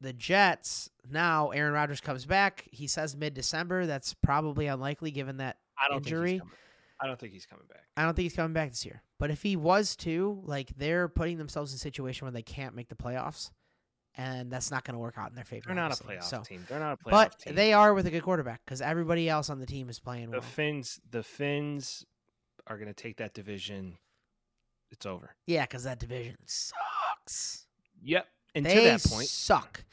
the 0.00 0.12
Jets 0.12 0.90
now, 1.08 1.50
Aaron 1.50 1.74
Rodgers 1.74 2.00
comes 2.00 2.26
back. 2.26 2.64
He 2.72 2.88
says 2.88 3.16
mid 3.16 3.34
December. 3.34 3.86
That's 3.86 4.14
probably 4.14 4.66
unlikely 4.66 5.12
given 5.12 5.36
that 5.36 5.58
I 5.78 5.88
don't 5.90 6.02
think 6.02 6.12
injury. 6.12 6.38
coming. 6.40 6.54
I 7.02 7.06
don't 7.06 7.18
think 7.18 7.32
he's 7.32 7.46
coming 7.46 7.64
back. 7.68 7.84
I 7.96 8.04
don't 8.04 8.14
think 8.14 8.24
he's 8.24 8.36
coming 8.36 8.52
back 8.52 8.70
this 8.70 8.84
year. 8.84 9.02
But 9.18 9.30
if 9.30 9.42
he 9.42 9.56
was 9.56 9.96
to, 9.96 10.40
like, 10.44 10.70
they're 10.76 11.08
putting 11.08 11.38
themselves 11.38 11.72
in 11.72 11.76
a 11.76 11.78
situation 11.78 12.26
where 12.26 12.32
they 12.32 12.42
can't 12.42 12.74
make 12.74 12.88
the 12.88 12.94
playoffs, 12.94 13.50
and 14.16 14.50
that's 14.50 14.70
not 14.70 14.84
going 14.84 14.94
to 14.94 14.98
work 14.98 15.14
out 15.16 15.30
in 15.30 15.34
their 15.34 15.44
favor. 15.44 15.64
They're 15.66 15.74
not 15.76 15.98
a 15.98 16.02
playoff 16.02 16.24
So, 16.24 16.42
team. 16.42 16.66
They're 16.68 16.78
not 16.80 16.92
a 16.92 16.96
playoff 16.96 17.10
but 17.10 17.38
team. 17.38 17.52
But 17.52 17.56
they 17.56 17.72
are 17.72 17.94
with 17.94 18.06
a 18.06 18.10
good 18.10 18.22
quarterback 18.22 18.60
because 18.64 18.82
everybody 18.82 19.28
else 19.28 19.48
on 19.48 19.60
the 19.60 19.66
team 19.66 19.88
is 19.88 19.98
playing 19.98 20.26
the 20.30 20.38
well. 20.38 20.40
Fins, 20.42 21.00
the 21.10 21.22
Fins 21.22 22.04
are 22.66 22.76
going 22.76 22.88
to 22.88 22.94
take 22.94 23.16
that 23.18 23.34
division. 23.34 23.96
It's 24.90 25.06
over. 25.06 25.30
yeah, 25.46 25.62
because 25.62 25.84
that 25.84 26.00
division 26.00 26.34
sucks. 26.46 27.66
Yep. 28.02 28.26
And 28.56 28.66
they 28.66 28.74
to 28.74 28.80
that 28.82 29.04
point, 29.04 29.28
suck. 29.28 29.84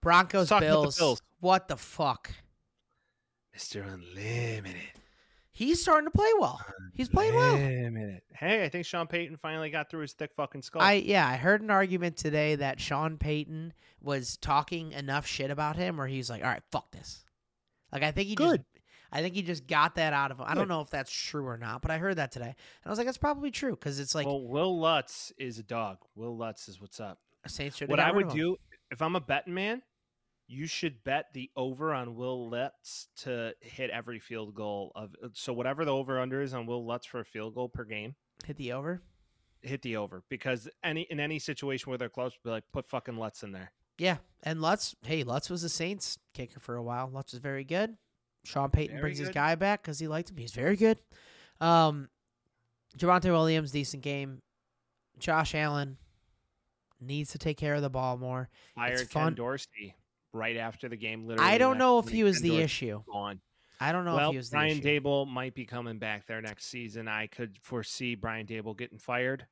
Broncos, 0.00 0.50
with 0.50 0.58
the 0.60 0.66
Bills, 0.66 0.98
Bills. 0.98 1.22
What 1.38 1.68
the 1.68 1.76
fuck? 1.76 2.32
Mr. 3.56 3.86
Unlimited. 3.86 5.00
He's 5.54 5.82
starting 5.82 6.06
to 6.06 6.10
play 6.10 6.30
well. 6.38 6.60
Uh, 6.66 6.72
he's 6.94 7.08
playing 7.08 7.34
well. 7.34 7.54
Unlimited. 7.54 8.22
Hey, 8.34 8.64
I 8.64 8.68
think 8.70 8.86
Sean 8.86 9.06
Payton 9.06 9.36
finally 9.36 9.70
got 9.70 9.90
through 9.90 10.00
his 10.00 10.14
thick 10.14 10.32
fucking 10.34 10.62
skull. 10.62 10.80
I 10.82 10.94
yeah, 10.94 11.28
I 11.28 11.36
heard 11.36 11.60
an 11.60 11.70
argument 11.70 12.16
today 12.16 12.54
that 12.56 12.80
Sean 12.80 13.18
Payton 13.18 13.74
was 14.00 14.38
talking 14.38 14.92
enough 14.92 15.26
shit 15.26 15.50
about 15.50 15.76
him 15.76 15.98
where 15.98 16.06
he's 16.06 16.30
like, 16.30 16.42
"All 16.42 16.48
right, 16.48 16.62
fuck 16.70 16.90
this." 16.90 17.24
Like 17.92 18.02
I 18.02 18.12
think 18.12 18.28
he 18.28 18.34
Good. 18.34 18.58
just 18.60 18.84
I 19.12 19.20
think 19.20 19.34
he 19.34 19.42
just 19.42 19.66
got 19.66 19.96
that 19.96 20.14
out 20.14 20.30
of 20.30 20.38
him. 20.38 20.46
I 20.48 20.54
don't 20.54 20.68
know 20.68 20.80
if 20.80 20.88
that's 20.88 21.12
true 21.12 21.46
or 21.46 21.58
not, 21.58 21.82
but 21.82 21.90
I 21.90 21.98
heard 21.98 22.16
that 22.16 22.32
today. 22.32 22.46
And 22.46 22.86
I 22.86 22.88
was 22.88 22.98
like, 22.98 23.06
that's 23.06 23.18
probably 23.18 23.50
true 23.50 23.72
because 23.72 24.00
it's 24.00 24.14
like 24.14 24.26
well, 24.26 24.40
Will 24.40 24.80
Lutz 24.80 25.32
is 25.38 25.58
a 25.58 25.62
dog. 25.62 25.98
Will 26.14 26.34
Lutz 26.34 26.68
is 26.68 26.80
what's 26.80 26.98
up. 26.98 27.18
Saints 27.46 27.80
What 27.80 28.00
I 28.00 28.10
would 28.10 28.30
do 28.30 28.56
if 28.90 29.02
I'm 29.02 29.16
a 29.16 29.20
betting 29.20 29.52
man, 29.52 29.82
you 30.52 30.66
should 30.66 31.02
bet 31.02 31.32
the 31.32 31.50
over 31.56 31.94
on 31.94 32.14
Will 32.14 32.50
Lutz 32.50 33.08
to 33.22 33.54
hit 33.60 33.88
every 33.90 34.18
field 34.18 34.54
goal 34.54 34.92
of 34.94 35.14
so 35.32 35.52
whatever 35.52 35.84
the 35.84 35.92
over 35.94 36.20
under 36.20 36.42
is 36.42 36.52
on 36.52 36.66
Will 36.66 36.84
Lutz 36.84 37.06
for 37.06 37.20
a 37.20 37.24
field 37.24 37.54
goal 37.54 37.68
per 37.68 37.84
game. 37.84 38.14
Hit 38.44 38.56
the 38.58 38.72
over. 38.72 39.00
hit 39.62 39.80
the 39.82 39.96
over 39.96 40.22
because 40.28 40.68
any 40.84 41.02
in 41.10 41.20
any 41.20 41.38
situation 41.38 41.90
where 41.90 41.96
they're 41.98 42.08
close, 42.08 42.32
be 42.44 42.50
like 42.50 42.64
put 42.72 42.88
fucking 42.88 43.16
Lutz 43.16 43.42
in 43.42 43.52
there. 43.52 43.72
Yeah, 43.98 44.18
and 44.42 44.60
Lutz. 44.60 44.94
Hey, 45.04 45.22
Lutz 45.22 45.48
was 45.48 45.62
the 45.62 45.68
Saints 45.68 46.18
kicker 46.34 46.60
for 46.60 46.76
a 46.76 46.82
while. 46.82 47.08
Lutz 47.10 47.32
was 47.32 47.40
very 47.40 47.64
good. 47.64 47.96
Sean 48.44 48.70
Payton 48.70 48.96
Very 48.96 49.00
brings 49.02 49.18
his 49.18 49.28
guy 49.30 49.54
back 49.54 49.82
because 49.82 49.98
he 49.98 50.08
liked 50.08 50.30
him. 50.30 50.36
He's 50.36 50.52
very 50.52 50.76
good. 50.76 50.98
Um, 51.60 52.08
Javonte 52.98 53.26
Williams, 53.30 53.70
decent 53.70 54.02
game. 54.02 54.42
Josh 55.18 55.54
Allen 55.54 55.96
needs 57.00 57.30
to 57.32 57.38
take 57.38 57.56
care 57.56 57.74
of 57.74 57.82
the 57.82 57.90
ball 57.90 58.18
more. 58.18 58.48
Fired 58.74 58.98
Ken 58.98 59.06
fun- 59.06 59.34
Dorsey 59.34 59.94
right 60.32 60.56
after 60.56 60.88
the 60.88 60.96
game. 60.96 61.26
Literally, 61.26 61.50
I 61.50 61.58
don't 61.58 61.78
know 61.78 61.98
if 61.98 62.08
he 62.08 62.24
was 62.24 62.40
the 62.40 62.58
issue. 62.58 63.02
Gone. 63.10 63.40
I 63.80 63.90
don't 63.90 64.04
know 64.04 64.14
well, 64.14 64.28
if 64.28 64.32
he 64.32 64.36
was 64.36 64.50
the 64.50 64.56
Brian 64.56 64.78
issue. 64.78 65.00
Dable 65.00 65.26
might 65.26 65.54
be 65.54 65.66
coming 65.66 65.98
back 65.98 66.26
there 66.26 66.40
next 66.40 66.66
season. 66.66 67.08
I 67.08 67.26
could 67.26 67.56
foresee 67.62 68.14
Brian 68.14 68.46
Daboll 68.46 68.78
getting 68.78 68.98
fired. 68.98 69.46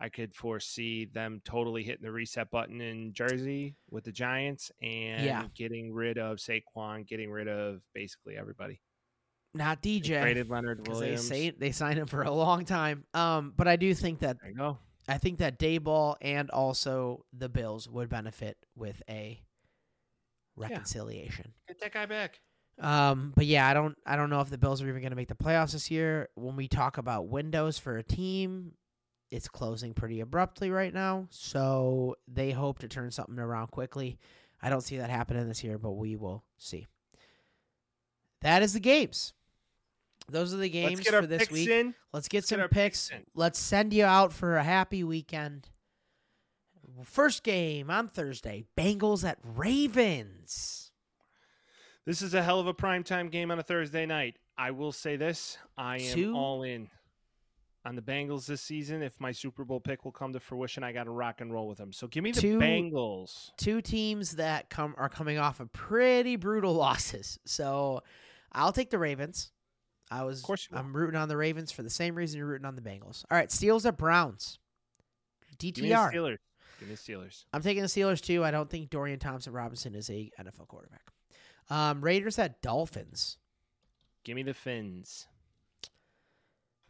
I 0.00 0.08
could 0.08 0.34
foresee 0.34 1.06
them 1.06 1.40
totally 1.44 1.82
hitting 1.82 2.02
the 2.02 2.12
reset 2.12 2.50
button 2.50 2.80
in 2.80 3.12
Jersey 3.14 3.76
with 3.90 4.04
the 4.04 4.12
Giants 4.12 4.70
and 4.82 5.24
Yeah. 5.24 5.46
getting 5.54 5.92
rid 5.92 6.18
of 6.18 6.38
Saquon, 6.38 7.06
getting 7.06 7.30
rid 7.30 7.48
of 7.48 7.82
basically 7.94 8.36
everybody. 8.36 8.80
Not 9.54 9.82
They 9.82 10.00
DJ. 10.00 10.20
Traded 10.20 10.50
Leonard 10.50 10.82
Because 10.82 11.00
they 11.00 11.16
say 11.16 11.50
they 11.50 11.72
signed 11.72 11.98
him 11.98 12.08
for 12.08 12.22
a 12.22 12.30
long 12.30 12.64
time. 12.66 13.04
Um, 13.14 13.54
but 13.56 13.68
I 13.68 13.76
do 13.76 13.94
think 13.94 14.18
that 14.18 14.36
there 14.40 14.50
you 14.50 14.56
go. 14.56 14.78
I 15.08 15.18
think 15.18 15.38
that 15.38 15.58
Daboll 15.58 16.16
and 16.20 16.50
also 16.50 17.24
the 17.32 17.48
Bills 17.48 17.88
would 17.88 18.08
benefit 18.08 18.58
with 18.74 19.00
a 19.08 19.40
reconciliation. 20.56 21.52
Get 21.68 21.80
that 21.80 21.92
guy 21.92 22.06
back. 22.06 22.40
Um, 22.78 23.32
but 23.34 23.46
yeah, 23.46 23.66
I 23.68 23.74
don't 23.74 23.96
I 24.04 24.16
don't 24.16 24.28
know 24.30 24.40
if 24.40 24.50
the 24.50 24.58
Bills 24.58 24.82
are 24.82 24.88
even 24.88 25.00
going 25.00 25.10
to 25.10 25.16
make 25.16 25.28
the 25.28 25.34
playoffs 25.34 25.72
this 25.72 25.90
year. 25.90 26.28
When 26.34 26.56
we 26.56 26.68
talk 26.68 26.98
about 26.98 27.28
windows 27.28 27.78
for 27.78 27.96
a 27.96 28.02
team, 28.02 28.72
it's 29.30 29.48
closing 29.48 29.94
pretty 29.94 30.20
abruptly 30.20 30.70
right 30.70 30.92
now. 30.92 31.26
So 31.30 32.16
they 32.28 32.50
hope 32.50 32.80
to 32.80 32.88
turn 32.88 33.10
something 33.10 33.38
around 33.38 33.68
quickly. 33.68 34.18
I 34.60 34.68
don't 34.68 34.82
see 34.82 34.98
that 34.98 35.10
happening 35.10 35.48
this 35.48 35.64
year, 35.64 35.78
but 35.78 35.92
we 35.92 36.16
will 36.16 36.44
see. 36.58 36.86
That 38.42 38.62
is 38.62 38.74
the 38.74 38.80
games. 38.80 39.32
Those 40.28 40.52
are 40.52 40.56
the 40.58 40.68
games 40.68 40.96
Let's 40.98 41.04
get 41.04 41.14
our 41.14 41.22
for 41.22 41.26
this 41.28 41.38
picks 41.40 41.52
week. 41.52 41.68
in. 41.68 41.94
Let's 42.12 42.28
get 42.28 42.38
Let's 42.38 42.48
some 42.48 42.58
get 42.58 42.62
our 42.62 42.68
picks. 42.68 43.08
picks 43.08 43.18
in. 43.20 43.26
Let's 43.34 43.58
send 43.58 43.92
you 43.94 44.04
out 44.04 44.32
for 44.32 44.56
a 44.56 44.64
happy 44.64 45.04
weekend. 45.04 45.68
First 47.04 47.42
game 47.42 47.90
on 47.90 48.08
Thursday 48.08 48.64
Bengals 48.76 49.24
at 49.28 49.38
Ravens. 49.42 50.90
This 52.04 52.22
is 52.22 52.34
a 52.34 52.42
hell 52.42 52.60
of 52.60 52.66
a 52.66 52.74
primetime 52.74 53.30
game 53.30 53.50
on 53.50 53.58
a 53.58 53.62
Thursday 53.62 54.06
night. 54.06 54.36
I 54.56 54.70
will 54.70 54.92
say 54.92 55.16
this 55.16 55.58
I 55.76 55.98
am 55.98 56.14
Two- 56.14 56.34
all 56.34 56.62
in 56.62 56.88
on 57.84 57.94
the 57.96 58.02
Bengals 58.02 58.46
this 58.46 58.62
season. 58.62 59.02
If 59.02 59.20
my 59.20 59.32
Super 59.32 59.64
Bowl 59.64 59.80
pick 59.80 60.04
will 60.04 60.12
come 60.12 60.32
to 60.32 60.40
fruition, 60.40 60.82
I 60.82 60.92
got 60.92 61.04
to 61.04 61.10
rock 61.10 61.40
and 61.40 61.52
roll 61.52 61.68
with 61.68 61.78
them. 61.78 61.92
So 61.92 62.06
give 62.06 62.24
me 62.24 62.32
the 62.32 62.40
Two- 62.40 62.58
Bengals. 62.58 63.50
Two 63.56 63.80
teams 63.82 64.32
that 64.36 64.70
come 64.70 64.94
are 64.96 65.08
coming 65.08 65.38
off 65.38 65.60
of 65.60 65.72
pretty 65.72 66.36
brutal 66.36 66.72
losses. 66.74 67.38
So 67.44 68.02
I'll 68.52 68.72
take 68.72 68.90
the 68.90 68.98
Ravens. 68.98 69.50
I 70.10 70.22
was 70.22 70.40
course 70.42 70.68
you 70.70 70.74
will. 70.76 70.80
I'm 70.84 70.96
rooting 70.96 71.16
on 71.16 71.28
the 71.28 71.36
Ravens 71.36 71.72
for 71.72 71.82
the 71.82 71.90
same 71.90 72.14
reason 72.14 72.38
you're 72.38 72.46
rooting 72.46 72.64
on 72.66 72.76
the 72.76 72.82
Bengals. 72.82 73.24
All 73.30 73.36
right, 73.36 73.48
Steelers 73.48 73.84
at 73.86 73.98
Browns. 73.98 74.58
Give 75.60 75.78
me 75.82 75.88
the 75.88 75.94
DTR. 75.96 76.12
Steelers. 76.12 76.36
Give 76.78 76.88
me 76.88 76.94
the 76.94 77.00
Steelers. 77.00 77.44
I'm 77.52 77.62
taking 77.62 77.82
the 77.82 77.88
Steelers 77.88 78.20
too. 78.20 78.44
I 78.44 78.50
don't 78.50 78.68
think 78.68 78.90
Dorian 78.90 79.18
Thompson 79.18 79.52
Robinson 79.52 79.94
is 79.94 80.10
a 80.10 80.30
NFL 80.40 80.68
quarterback. 80.68 81.02
Um, 81.70 82.00
Raiders 82.00 82.38
at 82.38 82.60
Dolphins. 82.62 83.38
Give 84.24 84.36
me 84.36 84.42
the 84.42 84.54
Fins. 84.54 85.26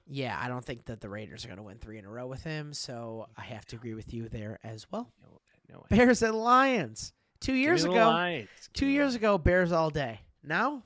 Yeah, 0.09 0.39
I 0.41 0.49
don't 0.49 0.65
think 0.65 0.85
that 0.87 1.01
the 1.01 1.09
Raiders 1.09 1.45
are 1.45 1.49
going 1.49 1.57
to 1.59 1.63
win 1.65 1.79
three 1.79 1.99
in 1.99 2.05
a 2.05 2.11
row 2.11 2.27
with 2.27 2.43
him, 2.45 2.73
so 2.73 3.27
I 3.37 3.43
have 3.43 3.67
to 3.67 3.77
agree 3.77 3.95
with 3.95 4.15
you 4.15 4.29
there 4.29 4.59
as 4.63 4.87
well. 4.91 5.13
No, 5.23 5.41
no 5.69 5.79
way. 5.81 5.97
Bears 5.97 6.23
and 6.23 6.37
Lions. 6.37 7.13
Two 7.41 7.55
years 7.55 7.85
ago, 7.85 7.95
Lions. 7.95 8.49
Two 8.73 8.87
years 8.87 9.15
ago, 9.15 9.37
Bears 9.37 9.73
all 9.73 9.91
day. 9.91 10.21
Now, 10.45 10.85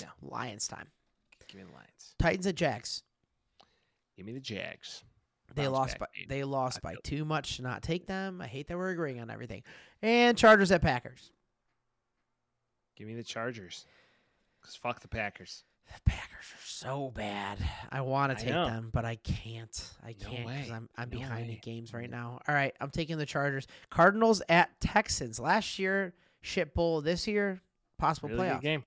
No. 0.00 0.08
Lions 0.20 0.66
time. 0.66 0.88
Give 1.48 1.60
me 1.60 1.66
the 1.68 1.72
Lions. 1.72 2.14
Titans 2.18 2.46
at 2.48 2.56
Jags. 2.56 3.02
Give 4.16 4.26
me 4.26 4.32
the 4.32 4.40
Jags. 4.40 5.04
They 5.54 5.68
lost 5.68 5.98
by 5.98 6.06
baby. 6.14 6.26
they 6.28 6.44
lost 6.44 6.82
by 6.82 6.94
too 7.04 7.24
much 7.24 7.56
to 7.56 7.62
not 7.62 7.82
take 7.82 8.06
them. 8.06 8.40
I 8.40 8.46
hate 8.46 8.68
that 8.68 8.76
we're 8.76 8.90
agreeing 8.90 9.20
on 9.20 9.30
everything. 9.30 9.62
And 10.02 10.36
Chargers 10.36 10.70
at 10.72 10.82
Packers. 10.82 11.30
Give 12.96 13.06
me 13.08 13.14
the 13.14 13.24
Chargers. 13.24 13.86
Because 14.60 14.76
fuck 14.76 15.00
the 15.00 15.08
Packers. 15.08 15.64
The 15.86 16.10
Packers 16.10 16.46
are 16.54 16.64
so 16.64 17.12
bad. 17.14 17.58
I 17.92 18.00
want 18.00 18.36
to 18.38 18.42
take 18.42 18.54
them, 18.54 18.88
but 18.92 19.04
I 19.04 19.16
can't. 19.16 19.90
I 20.02 20.14
No 20.22 20.28
can't 20.30 20.46
because 20.48 20.68
way. 20.70 20.74
I'm 20.74 20.88
I'm 20.96 21.10
No 21.10 21.18
behind 21.18 21.50
in 21.50 21.58
games 21.62 21.92
right 21.92 22.08
now. 22.08 22.40
All 22.48 22.54
right, 22.54 22.74
I'm 22.80 22.90
taking 22.90 23.18
the 23.18 23.26
Chargers. 23.26 23.66
Cardinals 23.90 24.40
at 24.48 24.70
Texans. 24.80 25.38
Last 25.38 25.78
year, 25.78 26.14
shit 26.40 26.74
bowl. 26.74 27.02
This 27.02 27.26
year, 27.26 27.60
possible 27.98 28.30
Really 28.30 28.48
playoff. 28.48 28.60
game. 28.62 28.84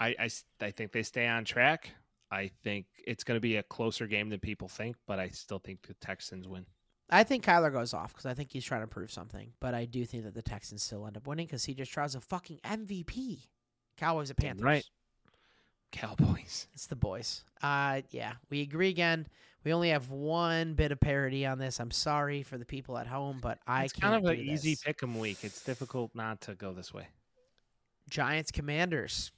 I, 0.00 0.16
I 0.18 0.28
I 0.60 0.70
think 0.72 0.90
they 0.90 1.04
stay 1.04 1.28
on 1.28 1.44
track. 1.44 1.90
I 2.30 2.50
think 2.62 2.86
it's 3.06 3.24
going 3.24 3.36
to 3.36 3.40
be 3.40 3.56
a 3.56 3.62
closer 3.62 4.06
game 4.06 4.28
than 4.30 4.40
people 4.40 4.68
think, 4.68 4.96
but 5.06 5.18
I 5.18 5.28
still 5.28 5.58
think 5.58 5.82
the 5.86 5.94
Texans 5.94 6.48
win. 6.48 6.66
I 7.08 7.22
think 7.22 7.44
Kyler 7.44 7.72
goes 7.72 7.94
off 7.94 8.12
because 8.12 8.26
I 8.26 8.34
think 8.34 8.50
he's 8.52 8.64
trying 8.64 8.80
to 8.80 8.88
prove 8.88 9.12
something. 9.12 9.52
But 9.60 9.74
I 9.74 9.84
do 9.84 10.04
think 10.04 10.24
that 10.24 10.34
the 10.34 10.42
Texans 10.42 10.82
still 10.82 11.06
end 11.06 11.16
up 11.16 11.26
winning 11.26 11.46
because 11.46 11.64
he 11.64 11.72
just 11.74 11.90
Stroud's 11.90 12.16
a 12.16 12.20
fucking 12.20 12.58
MVP. 12.64 13.46
Cowboys 13.96 14.30
at 14.30 14.36
Damn 14.36 14.48
Panthers. 14.56 14.64
right. 14.64 14.84
Cowboys. 15.92 16.66
It's 16.74 16.86
the 16.86 16.96
boys. 16.96 17.44
Uh, 17.62 18.02
yeah, 18.10 18.34
we 18.50 18.60
agree 18.62 18.88
again. 18.88 19.26
We 19.64 19.72
only 19.72 19.90
have 19.90 20.10
one 20.10 20.74
bit 20.74 20.92
of 20.92 21.00
parity 21.00 21.46
on 21.46 21.58
this. 21.58 21.80
I'm 21.80 21.90
sorry 21.90 22.42
for 22.42 22.58
the 22.58 22.64
people 22.64 22.98
at 22.98 23.06
home, 23.06 23.38
but 23.40 23.58
I 23.66 23.84
it's 23.84 23.92
can't 23.92 24.12
kind 24.12 24.24
of 24.26 24.30
an 24.30 24.38
easy 24.38 24.76
pick 24.84 25.02
'em 25.02 25.18
week. 25.18 25.38
It's 25.42 25.62
difficult 25.62 26.14
not 26.14 26.40
to 26.42 26.54
go 26.54 26.72
this 26.72 26.92
way. 26.92 27.08
Giants 28.10 28.50
Commanders. 28.50 29.32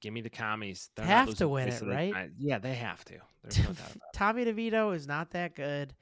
Give 0.00 0.12
me 0.12 0.20
the 0.20 0.30
commies. 0.30 0.90
They're 0.94 1.04
Have 1.04 1.34
to 1.36 1.48
win 1.48 1.68
it, 1.68 1.82
right? 1.82 2.12
Giants. 2.12 2.34
Yeah, 2.38 2.58
they 2.58 2.74
have 2.74 3.04
to. 3.06 3.14
There's 3.42 3.58
no 3.58 3.72
doubt. 3.72 3.96
Tommy 4.14 4.44
DeVito 4.44 4.94
is 4.94 5.06
not 5.08 5.30
that 5.32 5.54
good. 5.56 5.92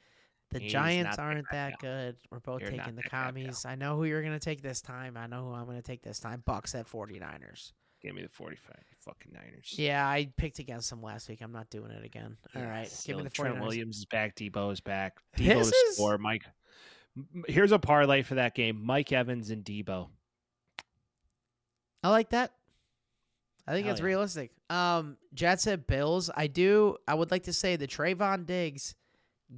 The 0.50 0.60
He's 0.60 0.70
Giants 0.72 1.18
aren't 1.18 1.46
that 1.50 1.78
good. 1.80 2.16
We're 2.30 2.38
both 2.40 2.60
You're 2.60 2.70
taking 2.70 2.94
the 2.94 3.02
that 3.02 3.10
guy, 3.10 3.16
pal. 3.18 3.24
commies. 3.26 3.64
I 3.64 3.74
know 3.74 3.96
who 3.96 4.04
you're 4.04 4.20
going 4.22 4.34
to 4.34 4.38
take 4.38 4.62
this 4.62 4.80
time. 4.80 5.16
I 5.16 5.26
know 5.26 5.44
who 5.44 5.52
I'm 5.54 5.64
going 5.64 5.76
to 5.78 5.82
take 5.82 6.02
this 6.02 6.20
time. 6.20 6.42
Bucks 6.46 6.74
at 6.74 6.86
49ers. 6.88 7.72
Give 8.02 8.14
me 8.14 8.22
the 8.22 8.28
45 8.28 8.76
fucking 9.00 9.32
Niners. 9.32 9.74
Yeah, 9.76 10.06
I 10.06 10.28
picked 10.36 10.58
against 10.60 10.90
them 10.90 11.02
last 11.02 11.28
week. 11.28 11.40
I'm 11.40 11.50
not 11.50 11.68
doing 11.70 11.90
it 11.90 12.04
again. 12.04 12.36
All 12.54 12.62
Yeah, 12.62 12.68
right, 12.68 13.02
give 13.06 13.16
me 13.16 13.24
the 13.24 13.30
49ers. 13.30 13.34
Trent 13.34 13.60
Williams 13.60 13.96
is 13.98 14.04
back. 14.04 14.36
Deebo 14.36 14.72
is 14.72 14.80
back. 14.80 15.16
Deebo 15.36 15.60
is- 15.62 15.72
score. 15.92 16.18
Mike. 16.18 16.44
Here's 17.48 17.72
a 17.72 17.78
parlay 17.78 18.22
for 18.22 18.34
that 18.36 18.54
game. 18.54 18.80
Mike 18.84 19.10
Evans 19.10 19.50
and 19.50 19.64
Deebo. 19.64 20.08
I 22.04 22.10
like 22.10 22.28
that. 22.30 22.52
I 23.66 23.72
think 23.72 23.86
Hell 23.86 23.92
it's 23.92 24.00
yeah. 24.00 24.06
realistic. 24.06 24.50
Um, 24.70 25.16
Jets 25.34 25.66
at 25.66 25.86
Bills. 25.86 26.30
I 26.34 26.46
do. 26.46 26.96
I 27.06 27.14
would 27.14 27.30
like 27.30 27.44
to 27.44 27.52
say 27.52 27.76
the 27.76 27.86
Trevon 27.86 28.46
Diggs 28.46 28.94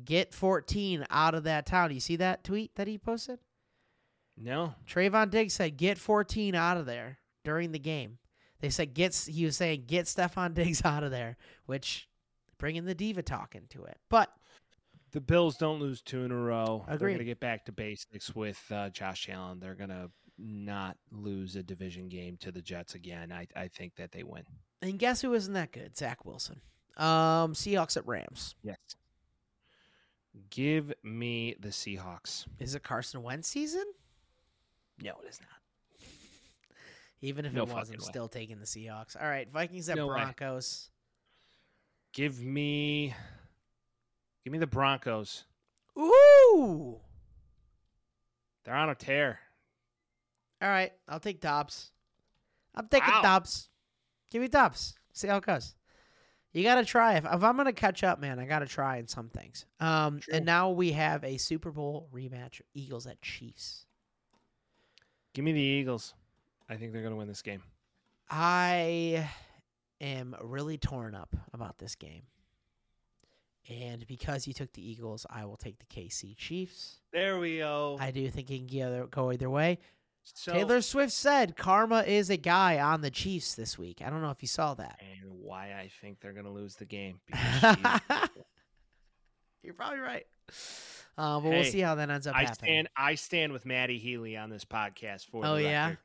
get 0.05 0.35
14 0.35 1.07
out 1.11 1.35
of 1.35 1.45
that 1.45 1.67
town. 1.67 1.93
You 1.93 2.01
see 2.01 2.17
that 2.17 2.45
tweet 2.45 2.75
that 2.77 2.87
he 2.87 2.99
posted? 2.99 3.39
No. 4.37 4.75
Trevon 4.87 5.31
Diggs 5.31 5.55
said, 5.55 5.77
"Get 5.77 5.99
14 5.99 6.55
out 6.55 6.77
of 6.77 6.87
there" 6.87 7.19
during 7.45 7.73
the 7.73 7.79
game. 7.79 8.19
They 8.61 8.71
said, 8.71 8.95
"Gets." 8.95 9.27
He 9.27 9.45
was 9.45 9.57
saying, 9.57 9.85
"Get 9.87 10.07
Stefon 10.07 10.55
Diggs 10.55 10.85
out 10.85 11.03
of 11.05 11.11
there," 11.11 11.37
which 11.67 12.09
bringing 12.59 12.85
the 12.85 12.95
diva 12.95 13.23
talk 13.23 13.55
into 13.55 13.85
it. 13.85 13.99
But 14.09 14.33
The 15.13 15.21
Bills 15.21 15.57
don't 15.57 15.81
lose 15.81 16.03
two 16.03 16.25
in 16.25 16.31
a 16.31 16.37
row. 16.37 16.85
They're 16.87 16.99
going 16.99 17.19
to 17.19 17.25
get 17.25 17.41
back 17.41 17.65
to 17.67 17.73
basics 17.73 18.35
with 18.35 18.63
uh, 18.71 18.91
Josh 18.91 19.29
Allen. 19.31 19.59
They're 19.59 19.75
going 19.75 19.91
to 19.91 20.11
not 20.39 20.97
lose 21.11 21.57
a 21.57 21.63
division 21.63 22.09
game 22.09 22.37
to 22.39 22.53
the 22.53 22.63
Jets 22.63 22.95
again. 22.95 23.33
I, 23.33 23.47
I 23.57 23.69
think 23.69 23.97
that 23.97 24.13
they 24.13 24.23
win. 24.23 24.45
and 24.83 24.99
guess 24.99 25.21
who 25.21 25.35
isn't 25.35 25.55
that 25.55 25.73
good? 25.73 25.97
Zach 25.97 26.25
Wilson. 26.25 26.61
Um, 26.97 27.53
Seahawks 27.55 27.97
at 27.97 28.07
Rams. 28.07 28.55
Yes. 28.63 28.77
Give 30.51 30.93
me 31.03 31.57
the 31.61 31.69
Seahawks. 31.69 32.47
Is 32.59 32.75
it 32.75 32.83
Carson 32.83 33.23
Wentz 33.23 33.49
season? 33.49 33.85
No, 35.03 35.13
it 35.25 35.29
is 35.29 35.41
not. 35.41 35.49
Even 37.21 37.45
if 37.45 37.53
No 37.53 37.63
it 37.63 37.69
was, 37.69 37.91
I'm 37.91 37.99
way. 37.99 38.05
still 38.05 38.29
taking 38.29 38.59
the 38.61 38.65
Seahawks. 38.67 39.21
All 39.21 39.29
right, 39.29 39.51
Vikings 39.53 39.89
at 39.89 39.97
No 39.97 40.07
way. 40.07 40.15
Broncos. 40.15 40.91
Give 42.13 42.41
me, 42.41 43.13
give 44.45 44.53
me 44.53 44.59
the 44.59 44.67
Broncos. 44.69 45.45
Ooh. 45.99 46.99
They're 48.65 48.75
on 48.77 48.89
a 48.91 48.95
tear. 48.95 49.41
All 50.61 50.69
right, 50.69 50.93
I'll 51.09 51.21
take 51.21 51.41
Dobbs. 51.41 51.93
I'm 52.75 52.89
taking 52.89 53.09
Wow. 53.11 53.23
Dobbs. 53.23 53.69
Give 54.31 54.43
me 54.43 54.49
Dobbs. 54.49 54.95
See 55.13 55.29
how 55.29 55.37
it 55.39 55.45
goes. 55.45 55.75
You 56.53 56.63
got 56.63 56.77
to 56.77 56.85
try. 56.85 57.15
If, 57.17 57.25
if 57.25 57.43
I'm 57.43 57.57
going 57.57 57.67
to 57.67 57.73
catch 57.73 58.03
up, 58.03 58.21
man, 58.21 58.39
I 58.39 58.47
got 58.47 58.61
to 58.61 58.67
try 58.67 58.97
in 58.97 59.07
some 59.07 59.29
things. 59.29 59.67
Um, 59.81 60.21
and 60.33 60.45
now 60.45 60.71
we 60.71 60.93
have 60.93 61.23
a 61.23 61.37
Super 61.37 61.71
Bowl 61.71 62.09
rematch: 62.13 62.61
Eagles 62.75 63.07
at 63.07 63.21
Chiefs. 63.21 63.87
Give 65.35 65.45
me 65.45 65.53
the 65.53 65.61
Eagles. 65.61 66.15
I 66.69 66.77
think 66.77 66.93
they're 66.93 67.03
going 67.03 67.13
to 67.13 67.19
win 67.19 67.29
this 67.29 67.43
game. 67.43 67.63
I 68.31 69.29
am 70.01 70.35
really 70.43 70.79
torn 70.79 71.15
up 71.15 71.35
about 71.53 71.79
this 71.79 71.95
game. 71.95 72.23
And 73.69 74.07
because 74.07 74.47
you 74.47 74.55
took 74.55 74.73
the 74.73 74.91
Eagles, 74.91 75.27
I 75.29 75.45
will 75.45 75.57
take 75.57 75.79
the 75.79 75.85
KC 75.87 76.37
Chiefs. 76.37 77.01
There 77.13 77.39
we 77.39 77.59
go. 77.59 77.99
I 78.01 78.11
do 78.11 78.29
think 78.31 78.51
it 78.51 78.69
can 78.69 79.09
go 79.11 79.31
either 79.31 79.51
way. 79.51 79.79
So, 80.35 80.53
Taylor 80.53 80.81
Swift 80.83 81.13
said 81.13 81.57
karma 81.57 82.03
is 82.03 82.31
a 82.31 82.37
guy 82.37 82.79
on 82.81 83.01
the 83.01 83.11
Chiefs 83.11 83.55
this 83.55 83.79
week. 83.79 84.03
I 84.05 84.11
don't 84.11 84.23
know 84.23 84.31
if 84.31 84.43
you 84.43 84.49
saw 84.49 84.75
that. 84.75 85.01
and 85.01 85.33
why 85.41 85.69
I 85.73 85.91
think 86.01 86.21
they're 86.21 86.33
gonna 86.33 86.53
lose 86.53 86.77
the 86.77 86.85
game. 86.85 87.21
You're 89.63 89.75
probably 89.75 89.99
right. 89.99 90.25
Uh, 91.17 91.41
but 91.41 91.49
we'll 91.51 91.65
see 91.65 91.81
how 91.81 91.95
that 91.97 92.09
ends 92.11 92.27
up 92.27 92.35
I 92.37 92.41
happening. 92.45 92.57
stand. 92.71 92.89
I 92.97 93.15
stand 93.17 93.53
with 93.53 93.67
Matty 93.67 93.99
Healy 93.99 94.37
on 94.37 94.51
this 94.51 94.65
podcast. 94.65 95.27
For 95.31 95.43
the 95.43 95.49
Oh 95.49 95.57
yeah. 95.57 95.85
record. 95.87 95.99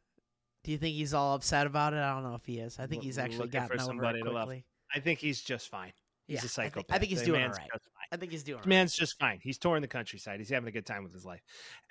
Do 0.63 0.71
you 0.71 0.77
think 0.77 0.95
he's 0.95 1.13
all 1.13 1.35
upset 1.35 1.67
about 1.67 1.93
it? 1.93 1.97
I 1.97 2.13
don't 2.13 2.23
know 2.23 2.35
if 2.35 2.45
he 2.45 2.59
is. 2.59 2.79
I 2.79 2.87
think 2.87 3.01
Loo- 3.03 3.07
he's 3.07 3.17
actually 3.17 3.49
gotten 3.49 3.79
over 3.79 4.05
it 4.15 4.21
quickly. 4.21 4.65
I 4.95 4.99
think 4.99 5.19
he's 5.19 5.41
just 5.41 5.69
fine. 5.69 5.91
He's 6.27 6.35
Yeah, 6.35 6.37
a 6.37 6.37
I 6.37 6.41
think- 6.41 6.51
psychopath. 6.51 6.95
I 6.95 6.99
think 6.99 7.09
he's 7.09 7.19
The 7.19 7.25
doing 7.27 7.43
alright. 7.43 7.69
I 8.11 8.17
think 8.17 8.31
he's 8.31 8.43
doing. 8.43 8.55
All 8.55 8.59
right. 8.61 8.67
man's 8.67 8.95
just 8.95 9.19
fine. 9.19 9.39
He's 9.43 9.57
touring 9.57 9.81
the 9.81 9.87
countryside. 9.87 10.39
He's 10.39 10.49
having 10.49 10.67
a 10.69 10.71
good 10.71 10.85
time 10.85 11.03
with 11.03 11.13
his 11.13 11.25
life. 11.25 11.41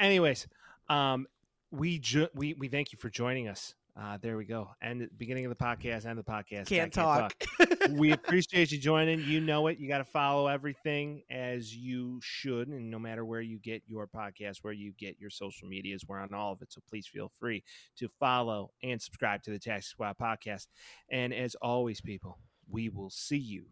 Anyways, 0.01 0.47
um, 0.89 1.27
we 1.73 1.99
ju- 1.99 2.29
we 2.35 2.55
we 2.55 2.69
thank 2.69 2.93
you 2.93 2.99
for 2.99 3.11
joining 3.11 3.49
us. 3.49 3.75
Uh, 4.01 4.17
there 4.23 4.39
we 4.39 4.45
go. 4.47 4.71
And 4.81 5.03
the 5.03 5.09
beginning 5.19 5.45
of 5.45 5.51
the 5.51 5.65
podcast, 5.65 6.07
end 6.07 6.19
of 6.19 6.25
the 6.25 6.31
podcast. 6.31 6.67
Can't, 6.67 6.69
can't 6.69 6.93
talk. 6.95 7.35
talk. 7.59 7.69
we 7.91 8.13
appreciate 8.13 8.73
you 8.73 8.79
joining. 8.79 9.21
You 9.21 9.41
know 9.41 9.67
it. 9.67 9.79
You 9.79 9.87
got 9.87 9.99
to 9.99 10.05
follow 10.05 10.47
everything 10.47 11.23
as 11.31 11.77
you 11.77 12.19
should. 12.23 12.69
And 12.69 12.91
no 12.91 12.99
matter 12.99 13.23
where 13.23 13.43
you 13.43 13.59
get 13.59 13.83
your 13.87 14.07
podcast, 14.07 14.59
where 14.63 14.73
you 14.73 14.95
get 14.99 15.21
your 15.21 15.29
social 15.29 15.69
medias, 15.69 16.05
we're 16.09 16.21
on 16.21 16.33
all 16.33 16.53
of 16.53 16.63
it. 16.63 16.73
So 16.73 16.81
please 16.89 17.07
feel 17.07 17.31
free 17.39 17.63
to 17.99 18.09
follow 18.19 18.71
and 18.83 19.01
subscribe 19.01 19.43
to 19.43 19.51
the 19.51 19.59
Tax 19.59 19.89
Squad 19.89 20.17
podcast. 20.19 20.69
And 21.11 21.35
as 21.35 21.55
always, 21.57 22.01
people, 22.01 22.39
we 22.71 22.89
will 22.89 23.11
see 23.11 23.37
you 23.37 23.67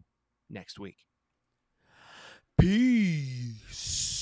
next 0.51 0.79
week. 0.79 0.97
Peace. 2.59 4.20